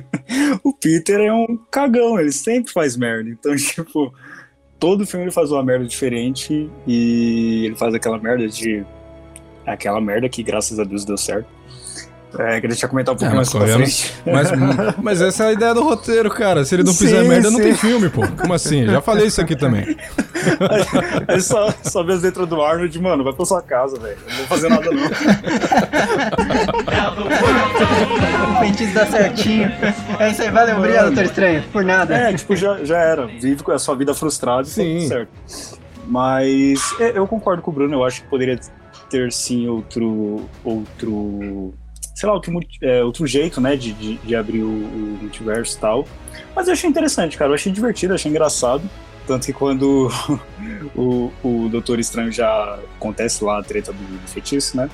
o 0.64 0.74
Peter 0.74 1.20
é 1.20 1.34
um 1.34 1.58
cagão, 1.72 2.20
ele 2.20 2.32
sempre 2.32 2.72
faz 2.72 2.96
merda. 2.96 3.30
Então, 3.30 3.56
tipo, 3.58 4.14
todo 4.80 5.06
filme 5.06 5.26
ele 5.26 5.32
faz 5.32 5.52
uma 5.52 5.64
merda 5.64 5.86
diferente 5.86 6.70
e 6.88 7.66
ele 7.66 7.76
faz 7.76 7.94
aquela 7.94 8.18
merda 8.18 8.48
de. 8.48 8.86
Aquela 9.66 10.02
merda 10.02 10.28
que, 10.28 10.42
graças 10.42 10.80
a 10.80 10.84
Deus, 10.84 11.06
deu 11.06 11.18
certo. 11.18 11.59
É, 12.38 12.62
queria 12.62 12.76
te 12.76 12.88
comentar 12.88 13.16
um 13.16 13.18
pouco 13.18 13.34
é, 13.34 13.36
mais 13.36 13.50
pra 13.50 13.62
frente. 13.62 14.14
Mas, 14.26 14.52
mas 15.02 15.22
essa 15.22 15.46
é 15.46 15.48
a 15.48 15.52
ideia 15.54 15.74
do 15.74 15.84
roteiro, 15.84 16.30
cara. 16.30 16.64
Se 16.64 16.76
ele 16.76 16.84
não 16.84 16.94
fizer 16.94 17.24
sim, 17.24 17.28
merda, 17.28 17.50
sim. 17.50 17.58
não 17.58 17.64
tem 17.64 17.76
filme, 17.76 18.08
pô. 18.10 18.22
Como 18.28 18.54
assim? 18.54 18.86
Já 18.86 19.02
falei 19.02 19.28
isso 19.28 19.42
aqui 19.42 19.56
também. 19.56 19.98
Aí 21.28 21.42
só, 21.42 21.74
só 21.84 22.02
as 22.02 22.22
letras 22.22 22.48
do 22.48 22.62
Arnold, 22.62 23.00
mano, 23.02 23.24
vai 23.24 23.34
pra 23.34 23.46
sua 23.46 23.62
casa, 23.64 24.00
velho. 24.00 24.18
Não 24.30 24.38
vou 24.38 24.46
fazer 24.48 24.70
nada, 24.70 24.86
não. 24.92 25.04
o 28.54 28.60
feitiço 28.60 28.94
dá 28.94 29.06
certinho. 29.08 29.72
É 30.20 30.30
isso 30.30 30.42
aí, 30.42 30.52
valeu, 30.52 30.78
obrigado, 30.78 31.06
Doutor 31.08 31.24
Estranho. 31.26 31.64
Por 31.72 31.84
nada. 31.84 32.16
É, 32.16 32.34
tipo, 32.34 32.56
já, 32.56 32.84
já 32.84 33.00
era. 33.00 33.26
Vive 33.26 33.64
com 33.64 33.72
a 33.72 33.80
sua 33.80 33.96
vida 33.96 34.14
frustrada 34.14 34.68
e 34.68 34.72
sim. 34.72 35.08
certo. 35.08 35.32
Mas 36.06 36.80
é, 37.00 37.18
eu 37.18 37.28
concordo 37.28 37.62
com 37.62 37.72
o 37.72 37.74
Bruno, 37.74 37.96
eu 37.96 38.04
acho 38.04 38.22
que 38.22 38.28
poderia 38.28 38.60
ter 39.10 39.32
sim 39.32 39.68
outro. 39.68 40.48
outro 40.64 41.74
sei 42.20 42.28
lá, 42.28 42.36
outro, 42.36 42.60
é, 42.82 43.02
outro 43.02 43.26
jeito, 43.26 43.62
né, 43.62 43.78
de, 43.78 43.94
de, 43.94 44.18
de 44.18 44.36
abrir 44.36 44.62
o, 44.62 44.68
o, 44.68 45.18
multiverso 45.22 45.78
e 45.78 45.80
tal. 45.80 46.08
Mas 46.54 46.68
eu 46.68 46.74
achei 46.74 46.90
interessante, 46.90 47.38
cara, 47.38 47.52
eu 47.52 47.56
achei 47.56 47.72
divertido, 47.72 48.14
achei 48.14 48.30
engraçado. 48.30 48.84
Tanto 49.26 49.46
que 49.46 49.54
quando 49.54 50.10
o, 50.94 51.32
o 51.42 51.70
Doutor 51.70 51.98
Estranho 51.98 52.30
já 52.30 52.78
acontece 52.98 53.42
lá 53.42 53.60
a 53.60 53.64
treta 53.64 53.94
do, 53.94 54.04
do 54.04 54.28
feitiço, 54.28 54.76
né? 54.76 54.90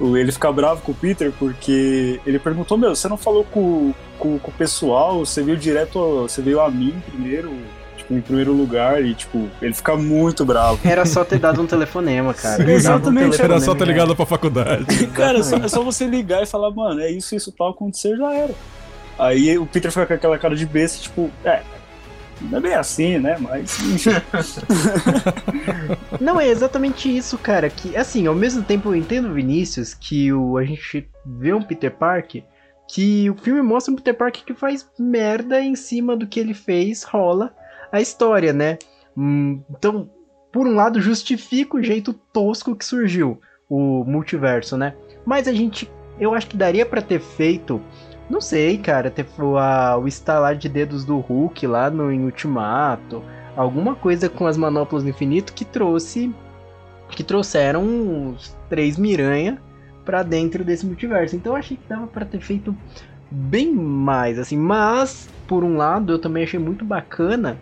Ele 0.00 0.30
fica 0.30 0.50
bravo 0.52 0.80
com 0.82 0.92
o 0.92 0.94
Peter 0.94 1.32
porque 1.40 2.20
ele 2.24 2.38
perguntou: 2.38 2.78
Meu, 2.78 2.94
você 2.94 3.08
não 3.08 3.16
falou 3.16 3.44
com, 3.44 3.92
com, 4.18 4.38
com 4.38 4.50
o 4.50 4.54
pessoal? 4.54 5.26
Você 5.26 5.42
veio 5.42 5.58
direto, 5.58 6.22
você 6.22 6.40
veio 6.40 6.60
a 6.60 6.70
mim 6.70 6.94
primeiro? 7.10 7.52
Em 8.10 8.20
primeiro 8.20 8.52
lugar 8.52 9.04
e, 9.04 9.14
tipo, 9.14 9.48
ele 9.62 9.72
fica 9.72 9.96
muito 9.96 10.44
bravo. 10.44 10.80
Era 10.84 11.06
só 11.06 11.24
ter 11.24 11.38
dado 11.38 11.62
um 11.62 11.66
telefonema, 11.66 12.34
cara. 12.34 12.64
Sim, 12.64 12.72
exatamente. 12.72 13.40
Um 13.40 13.44
era 13.44 13.60
só 13.60 13.74
ter 13.74 13.86
ligado 13.86 14.16
pra 14.16 14.26
faculdade. 14.26 14.84
cara, 15.14 15.38
é 15.38 15.42
só, 15.42 15.56
é 15.56 15.68
só, 15.68 15.82
você 15.82 16.06
ligar 16.06 16.42
e 16.42 16.46
falar, 16.46 16.70
mano, 16.72 17.00
é 17.00 17.10
isso, 17.10 17.36
isso 17.36 17.52
tal, 17.52 17.70
acontecer, 17.70 18.16
já 18.16 18.34
era. 18.34 18.54
Aí 19.18 19.56
o 19.56 19.66
Peter 19.66 19.92
fica 19.92 20.06
com 20.06 20.14
aquela 20.14 20.38
cara 20.38 20.56
de 20.56 20.66
besta, 20.66 21.00
tipo, 21.00 21.30
é, 21.44 21.62
não 22.40 22.58
é 22.58 22.60
bem 22.60 22.74
assim, 22.74 23.18
né? 23.18 23.36
Mas. 23.38 23.78
não, 26.20 26.40
é 26.40 26.48
exatamente 26.48 27.14
isso, 27.14 27.38
cara. 27.38 27.70
Que, 27.70 27.96
assim, 27.96 28.26
ao 28.26 28.34
mesmo 28.34 28.62
tempo 28.62 28.88
eu 28.88 28.96
entendo, 28.96 29.32
Vinícius, 29.32 29.94
que 29.94 30.32
o, 30.32 30.56
a 30.56 30.64
gente 30.64 31.08
vê 31.24 31.52
um 31.52 31.62
Peter 31.62 31.90
Parker. 31.90 32.42
Que 32.92 33.30
o 33.30 33.36
filme 33.36 33.62
mostra 33.62 33.92
um 33.92 33.96
Peter 33.96 34.14
Parker 34.14 34.42
que 34.44 34.52
faz 34.52 34.84
merda 34.98 35.60
em 35.60 35.76
cima 35.76 36.16
do 36.16 36.26
que 36.26 36.40
ele 36.40 36.54
fez, 36.54 37.04
rola 37.04 37.54
a 37.92 38.00
história, 38.00 38.52
né? 38.52 38.78
Hum, 39.16 39.62
então, 39.70 40.08
por 40.52 40.66
um 40.66 40.74
lado, 40.74 41.00
justifica 41.00 41.76
o 41.76 41.82
jeito 41.82 42.12
tosco 42.12 42.74
que 42.74 42.84
surgiu 42.84 43.40
o 43.68 44.04
multiverso, 44.04 44.76
né? 44.76 44.94
Mas 45.24 45.46
a 45.46 45.52
gente, 45.52 45.90
eu 46.18 46.34
acho 46.34 46.46
que 46.48 46.56
daria 46.56 46.84
para 46.84 47.02
ter 47.02 47.20
feito, 47.20 47.80
não 48.28 48.40
sei, 48.40 48.78
cara, 48.78 49.10
ter 49.10 49.26
a, 49.58 49.96
o 49.96 50.08
estalar 50.08 50.56
de 50.56 50.68
dedos 50.68 51.04
do 51.04 51.18
Hulk 51.18 51.66
lá 51.66 51.88
no 51.90 52.10
em 52.10 52.24
Ultimato, 52.24 53.22
alguma 53.56 53.94
coisa 53.94 54.28
com 54.28 54.46
as 54.46 54.56
manoplas 54.56 55.02
do 55.02 55.08
infinito 55.08 55.52
que 55.52 55.64
trouxe, 55.64 56.34
que 57.10 57.22
trouxeram 57.22 58.30
os 58.30 58.56
três 58.68 58.96
Miranha 58.96 59.60
para 60.04 60.22
dentro 60.22 60.64
desse 60.64 60.86
multiverso. 60.86 61.36
Então 61.36 61.52
eu 61.52 61.58
achei 61.58 61.76
que 61.76 61.88
dava 61.88 62.06
para 62.06 62.24
ter 62.24 62.40
feito 62.40 62.74
bem 63.30 63.72
mais, 63.72 64.38
assim. 64.38 64.56
Mas 64.56 65.28
por 65.46 65.62
um 65.62 65.76
lado, 65.76 66.12
eu 66.12 66.18
também 66.18 66.44
achei 66.44 66.58
muito 66.58 66.84
bacana 66.84 67.58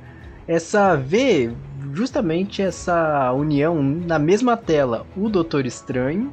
essa 0.48 0.96
ver 0.96 1.52
justamente 1.92 2.62
essa 2.62 3.30
união 3.32 3.82
na 3.82 4.18
mesma 4.18 4.56
tela, 4.56 5.06
o 5.14 5.28
Doutor 5.28 5.66
Estranho 5.66 6.32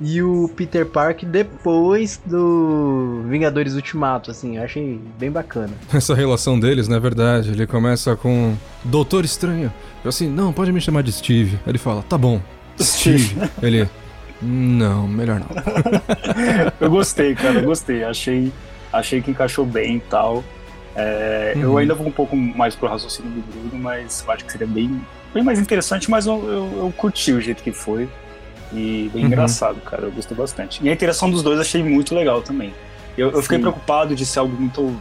e 0.00 0.22
o 0.22 0.48
Peter 0.54 0.86
Parker 0.86 1.28
depois 1.28 2.20
do 2.24 3.22
Vingadores 3.26 3.74
Ultimato, 3.74 4.30
assim, 4.30 4.58
eu 4.58 4.62
achei 4.62 5.00
bem 5.18 5.30
bacana. 5.30 5.72
Essa 5.92 6.14
relação 6.14 6.60
deles, 6.60 6.86
na 6.86 6.96
é 6.96 7.00
verdade, 7.00 7.50
ele 7.50 7.66
começa 7.66 8.14
com 8.14 8.54
Doutor 8.84 9.24
Estranho. 9.24 9.72
Eu 10.04 10.10
assim, 10.10 10.28
não, 10.28 10.52
pode 10.52 10.70
me 10.70 10.80
chamar 10.80 11.02
de 11.02 11.10
Steve. 11.10 11.58
Ele 11.66 11.78
fala, 11.78 12.02
tá 12.02 12.16
bom, 12.16 12.40
Steve. 12.80 13.36
ele, 13.60 13.88
não, 14.40 15.08
melhor 15.08 15.40
não. 15.40 15.48
eu 16.80 16.90
gostei, 16.90 17.34
cara, 17.34 17.58
eu 17.58 17.64
gostei. 17.64 18.04
Achei, 18.04 18.52
achei 18.92 19.20
que 19.20 19.32
encaixou 19.32 19.66
bem 19.66 19.96
e 19.96 20.00
tal. 20.00 20.44
É, 20.98 21.52
uhum. 21.54 21.62
Eu 21.62 21.78
ainda 21.78 21.94
vou 21.94 22.08
um 22.08 22.10
pouco 22.10 22.34
mais 22.36 22.74
pro 22.74 22.88
raciocínio 22.88 23.30
do 23.30 23.40
Bruno, 23.40 23.80
mas 23.80 24.24
eu 24.26 24.32
acho 24.32 24.44
que 24.44 24.50
seria 24.50 24.66
bem, 24.66 25.00
bem 25.32 25.44
mais 25.44 25.60
interessante, 25.60 26.10
mas 26.10 26.26
eu, 26.26 26.34
eu, 26.44 26.78
eu 26.78 26.94
curti 26.96 27.32
o 27.32 27.40
jeito 27.40 27.62
que 27.62 27.70
foi. 27.70 28.08
E 28.72 29.08
bem 29.14 29.22
uhum. 29.22 29.28
engraçado, 29.28 29.80
cara. 29.80 30.02
Eu 30.02 30.10
gostei 30.10 30.36
bastante. 30.36 30.84
E 30.84 30.88
a 30.88 30.92
interação 30.92 31.30
dos 31.30 31.42
dois 31.42 31.60
achei 31.60 31.82
muito 31.84 32.14
legal 32.14 32.42
também. 32.42 32.74
Eu, 33.16 33.30
eu 33.30 33.42
fiquei 33.42 33.58
preocupado 33.58 34.14
de 34.14 34.26
ser 34.26 34.40
algo 34.40 34.54
muito, 34.54 35.00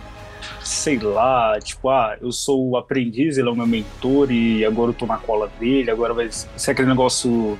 sei 0.63 0.99
lá, 0.99 1.59
tipo, 1.59 1.89
ah, 1.89 2.15
eu 2.21 2.31
sou 2.31 2.69
o 2.69 2.77
aprendiz, 2.77 3.37
ele 3.37 3.49
é 3.49 3.51
o 3.51 3.55
meu 3.55 3.67
mentor 3.67 4.31
e 4.31 4.63
agora 4.63 4.91
eu 4.91 4.93
tô 4.93 5.05
na 5.05 5.17
cola 5.17 5.51
dele, 5.59 5.91
agora 5.91 6.13
vai 6.13 6.29
ser 6.31 6.71
aquele 6.71 6.87
negócio 6.87 7.57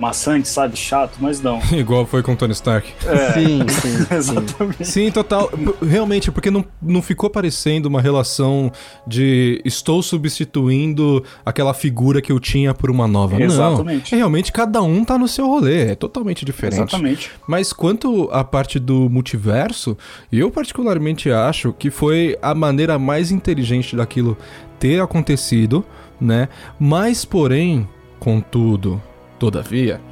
maçante, 0.00 0.48
sabe? 0.48 0.76
Chato, 0.76 1.18
mas 1.20 1.40
não. 1.40 1.60
Igual 1.72 2.06
foi 2.06 2.22
com 2.22 2.32
o 2.32 2.36
Tony 2.36 2.52
Stark. 2.52 2.92
É, 3.06 3.32
sim, 3.34 3.68
sim, 3.68 4.14
exatamente. 4.14 4.84
Sim, 4.84 5.10
total. 5.10 5.50
Realmente, 5.86 6.30
porque 6.32 6.50
não, 6.50 6.64
não 6.80 7.02
ficou 7.02 7.28
parecendo 7.28 7.88
uma 7.88 8.00
relação 8.00 8.72
de 9.06 9.60
estou 9.64 10.02
substituindo 10.02 11.22
aquela 11.44 11.74
figura 11.74 12.22
que 12.22 12.32
eu 12.32 12.40
tinha 12.40 12.72
por 12.72 12.90
uma 12.90 13.06
nova. 13.06 13.40
Exatamente. 13.40 14.12
Não. 14.12 14.18
Realmente, 14.18 14.52
cada 14.52 14.82
um 14.82 15.04
tá 15.04 15.18
no 15.18 15.28
seu 15.28 15.46
rolê. 15.46 15.90
É 15.90 15.94
totalmente 15.94 16.44
diferente. 16.44 16.80
Exatamente. 16.80 17.30
Mas 17.46 17.72
quanto 17.72 18.28
à 18.32 18.42
parte 18.42 18.78
do 18.78 19.10
multiverso, 19.10 19.96
eu 20.32 20.50
particularmente 20.50 21.30
acho 21.30 21.72
que 21.72 21.90
foi 21.90 22.38
a 22.40 22.54
maneira 22.54 22.98
mais 22.98 23.30
inteligente 23.30 23.94
daquilo 23.94 24.36
ter 24.78 25.00
acontecido, 25.00 25.84
né? 26.20 26.48
Mas, 26.78 27.24
porém, 27.24 27.86
contudo, 28.18 29.00
Todavia, 29.40 30.02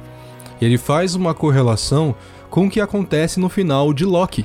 ele 0.59 0.79
faz 0.79 1.13
uma 1.13 1.35
correlação 1.35 2.15
com 2.49 2.65
o 2.65 2.69
que 2.69 2.81
acontece 2.81 3.39
no 3.39 3.47
final 3.47 3.93
de 3.93 4.03
Loki. 4.03 4.43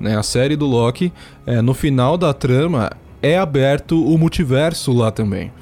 Né? 0.00 0.18
A 0.18 0.22
série 0.24 0.56
do 0.56 0.66
Loki, 0.66 1.12
é, 1.46 1.62
no 1.62 1.72
final 1.72 2.18
da 2.18 2.34
trama, 2.34 2.90
é 3.22 3.38
aberto 3.38 4.04
o 4.04 4.18
multiverso 4.18 4.92
lá 4.92 5.12
também. 5.12 5.52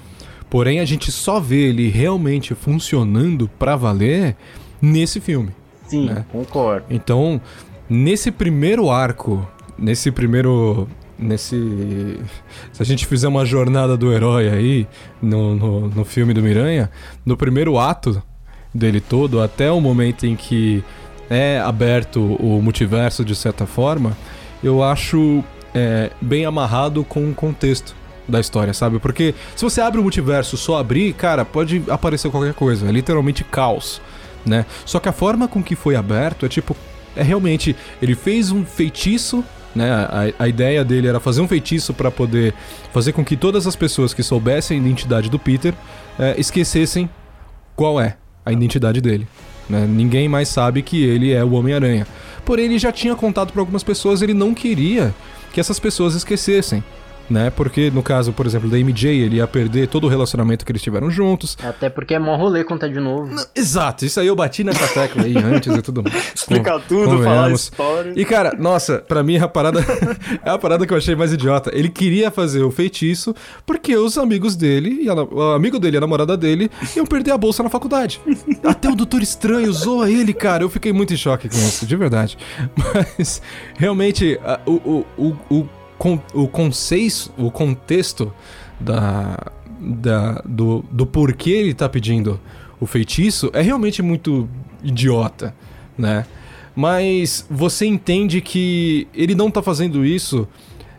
Porém, 0.48 0.81
a 0.81 0.85
gente 0.87 1.12
só 1.12 1.38
vê 1.38 1.68
ele 1.68 1.88
realmente 1.88 2.55
funcionando 2.55 3.50
para 3.59 3.77
valer 3.77 4.35
nesse 4.81 5.20
filme. 5.20 5.50
Sim, 5.87 6.07
né? 6.07 6.24
concordo. 6.33 6.87
Então, 6.88 7.38
nesse 7.88 8.31
primeiro 8.31 8.90
arco, 8.90 9.46
nesse 9.79 10.11
primeiro. 10.11 10.88
Nesse. 11.18 12.18
Se 12.72 12.83
a 12.83 12.85
gente 12.85 13.07
fizer 13.07 13.29
uma 13.29 13.44
jornada 13.44 13.94
do 13.94 14.11
herói 14.11 14.48
aí, 14.48 14.87
no, 15.20 15.55
no, 15.55 15.88
no 15.88 16.05
filme 16.05 16.33
do 16.33 16.42
Miranha, 16.42 16.90
no 17.27 17.37
primeiro 17.37 17.79
ato 17.79 18.22
dele 18.75 19.01
todo, 19.01 19.41
até 19.41 19.71
o 19.71 19.81
momento 19.81 20.27
em 20.27 20.35
que 20.35 20.83
é 21.31 21.61
aberto 21.61 22.21
o 22.37 22.61
multiverso 22.61 23.25
de 23.25 23.35
certa 23.35 23.67
forma, 23.67 24.17
eu 24.63 24.83
acho 24.83 25.45
é, 25.75 26.11
bem 26.21 26.45
amarrado 26.45 27.05
com 27.05 27.31
o 27.31 27.35
contexto 27.35 27.95
da 28.27 28.41
história, 28.41 28.73
sabe? 28.73 28.99
Porque 28.99 29.35
se 29.55 29.63
você 29.63 29.81
abre 29.81 30.01
o 30.01 30.03
multiverso 30.03 30.57
só 30.57 30.79
abrir, 30.79 31.13
cara, 31.13 31.45
pode 31.45 31.83
aparecer 31.89 32.31
qualquer 32.31 32.55
coisa. 32.55 32.89
É 32.89 32.93
literalmente 32.93 33.45
caos, 33.45 34.01
né? 34.45 34.65
Só 34.85 34.99
que 34.99 35.09
a 35.09 35.13
forma 35.13 35.47
com 35.47 35.63
que 35.63 35.77
foi 35.77 35.95
aberto 35.95 36.47
é 36.47 36.49
tipo. 36.49 36.77
É 37.15 37.23
realmente. 37.23 37.77
Ele 38.01 38.15
fez 38.15 38.51
um 38.51 38.65
feitiço. 38.65 39.45
Né? 39.75 39.91
A, 39.91 40.45
a 40.45 40.49
ideia 40.49 40.85
dele 40.85 41.09
era 41.09 41.19
fazer 41.19 41.41
um 41.41 41.49
feitiço 41.49 41.93
para 41.93 42.11
poder 42.11 42.55
fazer 42.93 43.13
com 43.13 43.25
que 43.25 43.37
todas 43.37 43.67
as 43.67 43.75
pessoas 43.75 44.15
que 44.15 44.23
soubessem 44.23 44.79
a 44.79 44.81
identidade 44.81 45.29
do 45.29 45.39
Peter 45.39 45.75
é, 46.19 46.35
esquecessem 46.39 47.11
qual 47.75 48.01
é 48.01 48.17
a 48.44 48.52
identidade 48.52 49.00
dele. 49.00 49.26
Né? 49.68 49.87
Ninguém 49.87 50.28
mais 50.28 50.48
sabe 50.48 50.83
que 50.83 51.02
ele 51.02 51.33
é 51.33 51.42
o 51.44 51.52
Homem-Aranha. 51.52 52.07
Porém, 52.44 52.66
ele 52.66 52.78
já 52.78 52.92
tinha 52.92 53.14
contado 53.14 53.52
para 53.52 53.62
algumas 53.62 53.83
pessoas, 53.83 54.22
ele 54.22 54.35
não 54.35 54.54
queria 54.54 55.14
que 55.52 55.61
essas 55.61 55.78
pessoas 55.78 56.14
esquecessem 56.14 56.83
né? 57.29 57.51
Porque 57.51 57.91
no 57.91 58.03
caso, 58.03 58.33
por 58.33 58.47
exemplo, 58.47 58.69
da 58.69 58.79
MJ, 58.79 59.11
ele 59.11 59.37
ia 59.37 59.47
perder 59.47 59.89
todo 59.89 60.05
o 60.05 60.09
relacionamento 60.09 60.65
que 60.65 60.73
eles 60.73 60.83
tiveram 60.83 61.11
juntos. 61.11 61.57
Até 61.63 61.89
porque 61.89 62.15
é 62.15 62.19
mó 62.19 62.37
rolê 62.37 62.65
contar 62.65 62.89
de 62.89 63.01
novo. 63.01 63.27
Não, 63.27 63.45
exato, 63.55 64.05
isso 64.05 64.21
aí 64.21 64.27
eu 64.27 64.37
bati 64.37 64.65
nessa 64.65 64.87
tecla 64.89 65.25
aí 65.25 65.37
antes 65.39 65.75
e 65.75 65.83
tudo 65.83 66.03
mais. 66.03 66.33
Explicar 66.35 66.81
tudo, 66.81 67.23
falar 67.23 67.51
história. 67.53 68.13
E 68.17 68.25
cara, 68.25 68.55
nossa, 68.59 68.99
para 68.99 69.23
mim 69.23 69.39
a 69.39 69.49
parada 69.49 69.81
é 70.45 70.51
a 70.51 70.59
parada 70.59 70.87
que 70.87 70.93
eu 70.93 70.97
achei 70.99 71.15
mais 71.15 71.33
idiota. 71.33 71.71
Ele 71.75 71.89
queria 71.89 72.31
fazer 72.31 72.63
o 72.63 72.71
feitiço 72.71 73.35
porque 73.67 73.97
os 73.97 74.19
amigos 74.19 74.57
dele, 74.57 75.03
e 75.03 75.09
a, 75.09 75.15
o 75.15 75.53
amigo 75.53 75.79
dele 75.79 75.97
e 75.97 75.99
a 75.99 76.01
namorada 76.01 76.37
dele 76.37 76.71
iam 76.97 77.07
perder 77.07 77.33
a 77.33 77.39
bolsa 77.39 77.63
na 77.63 77.71
faculdade. 77.71 78.21
Até 78.65 78.89
o 78.89 78.95
Doutor 78.95 79.23
Estranho 79.23 79.73
zoa 79.73 80.11
ele, 80.11 80.33
cara. 80.33 80.63
Eu 80.63 80.71
fiquei 80.71 80.93
muito 80.93 81.13
em 81.13 81.17
choque 81.17 81.49
com 81.49 81.57
isso, 81.57 81.87
de 81.87 81.97
verdade. 81.97 82.37
Mas 82.77 83.41
realmente, 83.77 84.39
a, 84.45 84.61
o, 84.67 85.05
o, 85.19 85.37
o 85.51 85.69
con, 86.05 86.21
o 86.35 86.47
conceito, 86.47 87.33
o 87.38 87.51
contexto 87.51 88.31
da, 88.79 89.38
da, 89.81 90.43
do, 90.45 90.85
do 90.90 91.07
porquê 91.07 91.51
ele 91.51 91.73
tá 91.73 91.88
pedindo 91.88 92.38
o 92.79 92.85
feitiço 92.85 93.51
é 93.55 93.62
realmente 93.62 94.03
muito 94.03 94.47
idiota, 94.83 95.55
né? 95.97 96.27
Mas 96.77 97.47
você 97.49 97.87
entende 97.87 98.43
que 98.43 99.09
ele 99.14 99.35
não 99.35 99.51
tá 99.51 99.62
fazendo 99.62 100.05
isso 100.05 100.47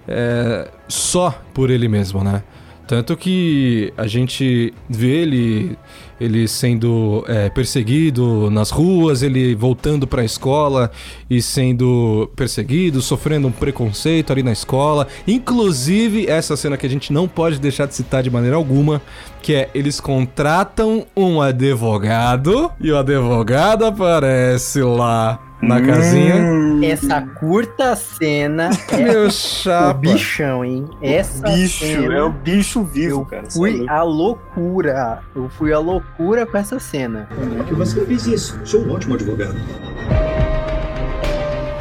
é, 0.07 0.71
só 0.87 1.39
por 1.53 1.69
ele 1.69 1.87
mesmo, 1.87 2.23
né? 2.23 2.41
Tanto 2.87 3.15
que 3.15 3.93
a 3.95 4.07
gente 4.07 4.73
vê 4.89 5.21
ele, 5.21 5.77
ele 6.19 6.47
sendo 6.47 7.23
é, 7.27 7.49
perseguido 7.49 8.49
nas 8.49 8.69
ruas, 8.69 9.21
ele 9.21 9.55
voltando 9.55 10.07
para 10.07 10.21
a 10.21 10.25
escola 10.25 10.91
e 11.29 11.41
sendo 11.41 12.29
perseguido, 12.35 13.01
sofrendo 13.01 13.47
um 13.47 13.51
preconceito 13.51 14.31
ali 14.31 14.43
na 14.43 14.51
escola. 14.51 15.07
Inclusive, 15.27 16.27
essa 16.27 16.55
cena 16.55 16.77
que 16.77 16.85
a 16.85 16.89
gente 16.89 17.11
não 17.11 17.27
pode 17.27 17.59
deixar 17.59 17.85
de 17.85 17.95
citar 17.95 18.23
de 18.23 18.29
maneira 18.29 18.55
alguma, 18.55 19.01
que 19.41 19.53
é 19.53 19.69
eles 19.75 19.99
contratam 19.99 21.05
um 21.15 21.41
advogado 21.41 22.71
e 22.79 22.91
o 22.91 22.97
advogado 22.97 23.85
aparece 23.85 24.81
lá 24.81 25.39
na 25.67 25.81
casinha. 25.81 26.35
Hum. 26.35 26.81
Essa 26.83 27.21
curta 27.21 27.95
cena 27.95 28.69
é 28.91 28.97
Meu 28.97 29.31
chapa. 29.31 29.91
o 29.91 29.93
bichão, 30.01 30.63
hein? 30.65 30.87
Essa 31.01 31.49
bicho, 31.49 31.85
cena, 31.85 32.13
é 32.13 32.21
o 32.23 32.29
bicho 32.29 32.83
vivo, 32.83 33.21
eu 33.21 33.25
cara. 33.25 33.43
fui 33.49 33.85
a 33.87 34.03
loucura. 34.03 35.19
Eu 35.35 35.49
fui 35.49 35.73
a 35.73 35.79
loucura 35.79 36.45
com 36.45 36.57
essa 36.57 36.79
cena. 36.79 37.27
Como 37.33 37.61
é 37.61 37.63
que 37.65 37.73
você 37.73 38.05
fez 38.05 38.27
isso? 38.27 38.59
Sou 38.65 38.81
um 38.81 38.91
ótimo 38.93 39.15
advogado. 39.15 39.55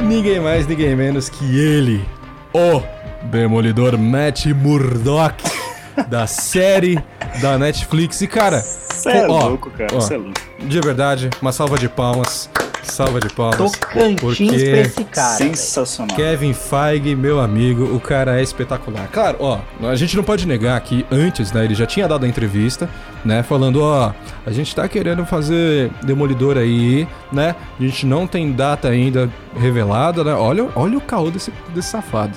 Ninguém 0.01 0.39
mais, 0.39 0.67
ninguém 0.67 0.95
menos 0.95 1.29
que 1.29 1.59
ele, 1.59 2.05
o 2.53 2.81
Demolidor 3.25 3.97
Matt 3.97 4.45
Murdock, 4.47 5.43
da 6.07 6.27
série 6.27 6.99
da 7.41 7.57
Netflix. 7.57 8.21
E 8.21 8.27
cara, 8.27 8.59
Você 8.61 9.09
é 9.09 9.27
ó, 9.27 9.47
louco, 9.47 9.69
cara. 9.71 9.89
ó. 9.93 9.95
Você 9.99 10.13
é 10.15 10.17
louco. 10.17 10.33
de 10.59 10.79
verdade, 10.81 11.29
uma 11.41 11.51
salva 11.51 11.77
de 11.77 11.89
palmas. 11.89 12.49
Salva 12.85 13.19
de 13.19 13.29
palmas. 13.29 13.57
Tocantins 13.57 14.19
Porque 14.19 14.69
pra 14.69 14.79
esse 14.79 15.03
cara. 15.03 15.37
Sensacional. 15.37 16.15
Kevin 16.15 16.53
Feige, 16.53 17.15
meu 17.15 17.39
amigo, 17.39 17.83
o 17.95 17.99
cara 17.99 18.39
é 18.39 18.43
espetacular. 18.43 19.07
Claro, 19.11 19.37
ó, 19.39 19.59
a 19.81 19.95
gente 19.95 20.15
não 20.15 20.23
pode 20.23 20.47
negar 20.47 20.79
que 20.81 21.05
antes, 21.11 21.51
né, 21.51 21.65
ele 21.65 21.75
já 21.75 21.85
tinha 21.85 22.07
dado 22.07 22.25
a 22.25 22.27
entrevista, 22.27 22.89
né, 23.23 23.43
falando, 23.43 23.81
ó, 23.81 24.13
a 24.45 24.51
gente 24.51 24.73
tá 24.75 24.87
querendo 24.87 25.25
fazer 25.25 25.91
Demolidor 26.03 26.57
aí, 26.57 27.07
né, 27.31 27.55
a 27.79 27.83
gente 27.83 28.05
não 28.05 28.27
tem 28.27 28.51
data 28.51 28.87
ainda 28.87 29.29
revelada, 29.57 30.23
né, 30.23 30.33
olha, 30.33 30.69
olha 30.75 30.97
o 30.97 31.01
caô 31.01 31.29
desse, 31.31 31.51
desse 31.73 31.89
safado. 31.89 32.33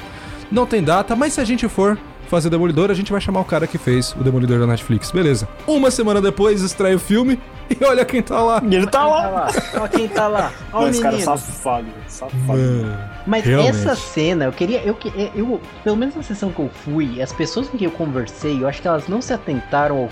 Não 0.51 0.65
tem 0.65 0.83
data, 0.83 1.15
mas 1.15 1.35
se 1.35 1.41
a 1.41 1.45
gente 1.45 1.69
for 1.69 1.99
fazer 2.29 2.51
Demolidor, 2.51 2.91
a 2.91 2.95
gente 2.95 3.11
vai 3.11 3.21
chamar 3.21 3.41
o 3.41 3.45
cara 3.45 3.67
que 3.67 3.79
fez 3.79 4.15
o 4.19 4.23
Demolidor 4.23 4.59
da 4.59 4.67
Netflix, 4.67 5.11
beleza. 5.11 5.49
Uma 5.67 5.91
semana 5.91 6.21
depois, 6.21 6.63
estreia 6.63 6.97
o 6.97 6.99
filme 6.99 7.39
e 7.69 7.85
olha 7.85 8.05
quem 8.05 8.23
tá 8.23 8.41
lá. 8.43 8.63
E 8.65 8.75
ele 8.75 8.87
tá 8.87 9.07
Olha 9.07 9.29
lá. 9.29 9.49
olha 9.75 9.89
quem 9.89 10.09
tá 10.09 10.29
lá. 10.29 10.53
Olha 10.73 10.85
o 10.85 10.87
Mas, 10.89 11.01
cara, 11.01 11.17
menino. 11.17 11.39
safado, 11.39 11.87
safado. 12.07 12.39
Mano, 12.47 12.99
Mas 13.27 13.45
Realmente. 13.45 13.71
essa 13.71 13.95
cena, 13.95 14.45
eu 14.47 14.53
queria. 14.53 14.83
Eu, 14.83 14.97
eu, 15.35 15.61
pelo 15.83 15.97
menos 15.97 16.15
na 16.15 16.23
sessão 16.23 16.51
que 16.51 16.61
eu 16.61 16.69
fui, 16.85 17.21
as 17.21 17.33
pessoas 17.33 17.69
com 17.69 17.77
quem 17.79 17.87
eu 17.87 17.93
conversei, 17.93 18.63
eu 18.63 18.69
acho 18.69 18.81
que 18.81 18.89
elas 18.89 19.09
não 19.09 19.21
se 19.21 19.33
atentaram 19.33 19.97
ao 19.99 20.09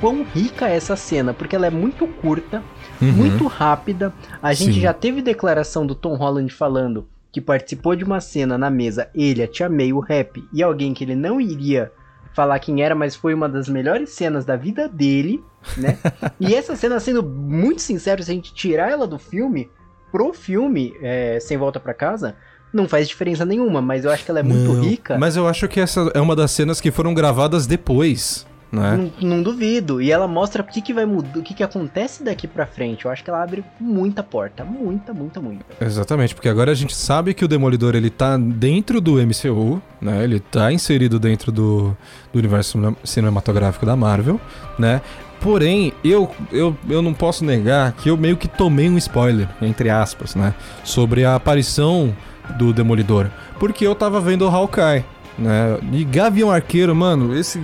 quão 0.00 0.24
rica 0.34 0.68
é 0.68 0.76
essa 0.76 0.96
cena, 0.96 1.32
porque 1.32 1.54
ela 1.54 1.66
é 1.66 1.70
muito 1.70 2.06
curta, 2.08 2.60
uhum. 3.00 3.12
muito 3.12 3.46
rápida. 3.46 4.12
A 4.42 4.52
gente 4.52 4.74
Sim. 4.74 4.80
já 4.80 4.92
teve 4.92 5.22
declaração 5.22 5.86
do 5.86 5.94
Tom 5.94 6.16
Holland 6.16 6.52
falando 6.52 7.06
que 7.32 7.40
participou 7.40 7.96
de 7.96 8.04
uma 8.04 8.20
cena 8.20 8.58
na 8.58 8.70
mesa, 8.70 9.08
ele, 9.14 9.42
a 9.42 9.48
Tia 9.48 9.68
May, 9.68 9.92
o 9.92 10.00
rap, 10.00 10.46
e 10.52 10.62
alguém 10.62 10.92
que 10.92 11.02
ele 11.02 11.16
não 11.16 11.40
iria 11.40 11.90
falar 12.34 12.58
quem 12.58 12.82
era, 12.82 12.94
mas 12.94 13.16
foi 13.16 13.32
uma 13.32 13.48
das 13.48 13.68
melhores 13.68 14.10
cenas 14.10 14.44
da 14.44 14.54
vida 14.54 14.86
dele, 14.86 15.42
né? 15.76 15.98
e 16.38 16.54
essa 16.54 16.76
cena, 16.76 17.00
sendo 17.00 17.22
muito 17.22 17.80
sincero, 17.80 18.22
se 18.22 18.30
a 18.30 18.34
gente 18.34 18.52
tirar 18.52 18.90
ela 18.90 19.06
do 19.06 19.18
filme, 19.18 19.70
pro 20.10 20.32
filme, 20.34 20.94
é, 21.00 21.38
Sem 21.40 21.56
Volta 21.56 21.80
pra 21.80 21.94
Casa, 21.94 22.36
não 22.72 22.86
faz 22.86 23.08
diferença 23.08 23.44
nenhuma, 23.44 23.80
mas 23.80 24.04
eu 24.04 24.10
acho 24.10 24.24
que 24.24 24.30
ela 24.30 24.40
é 24.40 24.42
muito 24.42 24.72
Não, 24.72 24.82
rica. 24.82 25.18
Mas 25.18 25.36
eu 25.36 25.48
acho 25.48 25.66
que 25.68 25.80
essa 25.80 26.10
é 26.14 26.20
uma 26.20 26.36
das 26.36 26.50
cenas 26.50 26.80
que 26.80 26.90
foram 26.90 27.14
gravadas 27.14 27.66
depois, 27.66 28.46
né? 28.72 29.10
Não, 29.20 29.28
não 29.36 29.42
duvido. 29.42 30.00
E 30.00 30.10
ela 30.10 30.26
mostra 30.26 30.62
o 30.62 30.64
que, 30.66 30.80
que 30.80 30.94
vai 30.94 31.04
mudar, 31.04 31.38
o 31.38 31.42
que, 31.42 31.52
que 31.54 31.62
acontece 31.62 32.24
daqui 32.24 32.48
pra 32.48 32.64
frente. 32.66 33.04
Eu 33.04 33.10
acho 33.10 33.22
que 33.22 33.28
ela 33.30 33.42
abre 33.42 33.62
muita 33.78 34.22
porta. 34.22 34.64
Muita, 34.64 35.12
muita, 35.12 35.40
muita. 35.40 35.64
Exatamente, 35.80 36.34
porque 36.34 36.48
agora 36.48 36.70
a 36.72 36.74
gente 36.74 36.94
sabe 36.96 37.34
que 37.34 37.44
o 37.44 37.48
Demolidor 37.48 37.94
ele 37.94 38.08
tá 38.10 38.36
dentro 38.38 39.00
do 39.00 39.16
MCU, 39.24 39.80
né? 40.00 40.24
Ele 40.24 40.40
tá 40.40 40.72
inserido 40.72 41.18
dentro 41.20 41.52
do, 41.52 41.96
do 42.32 42.38
universo 42.38 42.72
cine- 42.72 42.96
cinematográfico 43.04 43.84
da 43.84 43.94
Marvel, 43.94 44.40
né? 44.78 45.02
Porém, 45.40 45.92
eu, 46.04 46.30
eu, 46.52 46.76
eu 46.88 47.02
não 47.02 47.12
posso 47.12 47.44
negar 47.44 47.90
que 47.92 48.08
eu 48.08 48.16
meio 48.16 48.36
que 48.36 48.46
tomei 48.46 48.88
um 48.88 48.96
spoiler, 48.96 49.48
entre 49.60 49.90
aspas, 49.90 50.34
né? 50.36 50.54
Sobre 50.84 51.24
a 51.24 51.34
aparição 51.34 52.14
do 52.58 52.72
Demolidor. 52.72 53.28
Porque 53.58 53.84
eu 53.86 53.94
tava 53.94 54.20
vendo 54.20 54.42
o 54.42 54.48
Hawkeye, 54.48 55.04
né? 55.36 55.78
E 55.92 56.04
Gavião 56.04 56.48
Arqueiro, 56.50 56.94
mano, 56.94 57.36
esse 57.36 57.60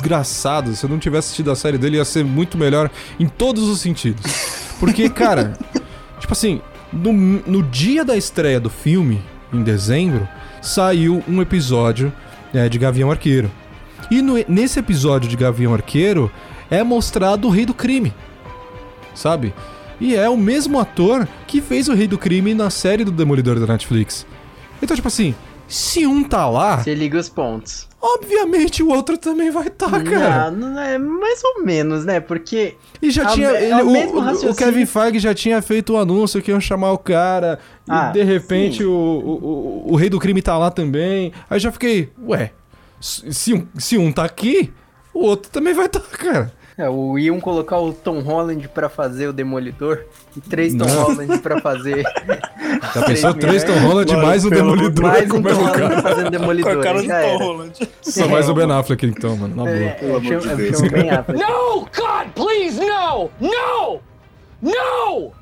desgraçado, 0.00 0.74
se 0.74 0.84
eu 0.84 0.90
não 0.90 0.98
tivesse 0.98 1.26
assistido 1.26 1.50
a 1.50 1.56
série 1.56 1.78
dele, 1.78 1.96
ia 1.96 2.04
ser 2.04 2.24
muito 2.24 2.56
melhor 2.58 2.90
em 3.18 3.26
todos 3.26 3.64
os 3.64 3.80
sentidos. 3.80 4.22
Porque, 4.78 5.08
cara, 5.08 5.56
tipo 6.20 6.32
assim, 6.32 6.60
no, 6.92 7.12
no 7.12 7.62
dia 7.62 8.04
da 8.04 8.16
estreia 8.16 8.60
do 8.60 8.70
filme, 8.70 9.22
em 9.52 9.62
dezembro, 9.62 10.28
saiu 10.62 11.22
um 11.28 11.40
episódio 11.40 12.12
é, 12.52 12.68
de 12.68 12.78
Gavião 12.78 13.10
Arqueiro. 13.10 13.50
E 14.10 14.20
no- 14.22 14.34
nesse 14.48 14.78
episódio 14.78 15.28
de 15.28 15.36
Gavião 15.36 15.72
Arqueiro 15.74 16.30
é 16.70 16.82
mostrado 16.82 17.48
o 17.48 17.50
Rei 17.50 17.64
do 17.66 17.74
Crime, 17.74 18.12
sabe? 19.14 19.54
E 20.00 20.14
é 20.14 20.28
o 20.28 20.36
mesmo 20.36 20.78
ator 20.78 21.26
que 21.46 21.60
fez 21.62 21.88
o 21.88 21.94
Rei 21.94 22.06
do 22.06 22.18
Crime 22.18 22.52
na 22.54 22.68
série 22.70 23.04
do 23.04 23.10
Demolidor 23.10 23.58
da 23.58 23.66
Netflix. 23.66 24.26
Então, 24.82 24.94
tipo 24.94 25.08
assim, 25.08 25.34
se 25.68 26.06
um 26.06 26.22
tá 26.22 26.48
lá, 26.48 26.78
Você 26.78 26.94
liga 26.94 27.18
os 27.18 27.28
pontos. 27.28 27.88
obviamente 28.00 28.82
o 28.82 28.88
outro 28.88 29.18
também 29.18 29.50
vai 29.50 29.66
estar, 29.66 29.90
tá, 29.90 30.00
cara. 30.02 30.50
Não, 30.50 30.70
não 30.70 30.80
é 30.80 30.96
mais 30.98 31.42
ou 31.44 31.64
menos, 31.64 32.04
né? 32.04 32.20
Porque 32.20 32.74
E 33.02 33.10
já 33.10 33.26
tinha. 33.26 33.48
ele- 33.50 33.66
é 33.72 33.82
o 33.82 33.88
o, 33.88 33.92
mesmo 33.92 34.14
o- 34.14 34.16
o 34.18 34.20
raciocínio. 34.20 34.54
Kevin 34.54 34.86
Feige 34.86 35.18
já 35.18 35.34
tinha 35.34 35.60
feito 35.60 35.92
o 35.94 35.96
anúncio 35.98 36.40
que 36.40 36.50
iam 36.50 36.60
chamar 36.60 36.92
o 36.92 36.98
cara. 36.98 37.58
Ah, 37.88 38.10
e 38.10 38.12
de 38.14 38.22
repente 38.22 38.84
o, 38.84 38.90
o, 38.92 39.92
o 39.92 39.96
rei 39.96 40.08
do 40.08 40.18
crime 40.18 40.40
tá 40.42 40.56
lá 40.56 40.70
também. 40.70 41.32
Aí 41.50 41.58
já 41.58 41.72
fiquei, 41.72 42.10
ué, 42.26 42.52
se 43.00 43.52
um, 43.54 43.66
se 43.78 43.98
um 43.98 44.10
tá 44.12 44.24
aqui, 44.24 44.72
o 45.12 45.24
outro 45.24 45.50
também 45.50 45.74
vai 45.74 45.86
estar, 45.86 46.00
tá, 46.00 46.16
cara. 46.16 46.52
É, 46.78 46.88
o 46.88 47.18
iam 47.18 47.40
colocar 47.40 47.78
o 47.78 47.92
Tom 47.92 48.20
Holland 48.20 48.68
pra 48.68 48.88
fazer 48.88 49.28
o 49.28 49.32
Demolidor 49.32 50.04
e 50.36 50.40
três 50.40 50.74
Tom 50.74 50.84
Não. 50.86 51.04
Holland 51.04 51.38
pra 51.38 51.60
fazer. 51.60 52.02
Já 52.94 53.02
pensou 53.06 53.34
três 53.34 53.64
Tom 53.64 53.72
Holland 53.78 54.12
Mano, 54.12 54.26
mais 54.26 54.44
amor- 54.44 54.54
Demolidor? 54.56 55.04
mais 55.06 55.30
um 55.30 55.38
é 55.38 55.42
Tom 55.42 55.48
o 55.48 55.54
Holland 55.54 55.78
cara? 55.78 56.02
fazendo 56.02 56.24
Com 56.24 56.30
Demolidor. 56.30 56.78
a 56.78 56.82
cara 56.82 57.00
do 57.02 57.08
Tom 57.08 57.12
era. 57.14 57.38
Holland. 57.38 57.88
Só 58.02 58.28
mais 58.28 58.48
o 58.48 58.54
Ben 58.54 58.70
Affleck 58.70 59.06
então, 59.06 59.36
mano, 59.36 59.56
na 59.56 59.62
boa. 59.62 59.74
É, 59.74 59.98
eu 60.02 60.22
chamo, 60.22 60.56
de 60.56 60.66
eu 60.66 60.74
chamo 60.74 60.90
bem 60.90 61.10
Affleck. 61.10 61.40
No, 61.40 61.80
God, 61.80 62.28
please, 62.34 62.78
no! 62.80 63.30
No! 63.40 64.00
No! 64.62 65.32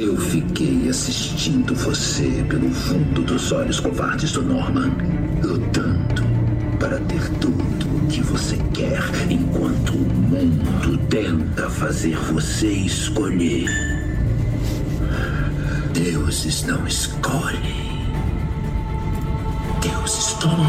Eu 0.00 0.16
fiquei 0.16 0.88
assistindo 0.88 1.74
você 1.74 2.42
pelo 2.48 2.70
fundo 2.70 3.20
dos 3.20 3.52
olhos 3.52 3.80
covardes 3.80 4.32
do 4.32 4.40
Norman, 4.40 4.90
lutando 5.44 6.22
para 6.78 6.98
ter 7.00 7.28
tudo 7.32 7.96
o 7.98 8.06
que 8.06 8.22
você 8.22 8.56
quer, 8.72 9.02
enquanto 9.28 9.92
o 9.92 9.98
mundo 9.98 10.96
tenta 11.10 11.68
fazer 11.68 12.16
você 12.16 12.68
escolher. 12.68 13.68
Deuses 15.92 16.64
não 16.64 16.86
escolhem. 16.86 18.08
Deuses 19.82 20.32
tomam. 20.40 20.66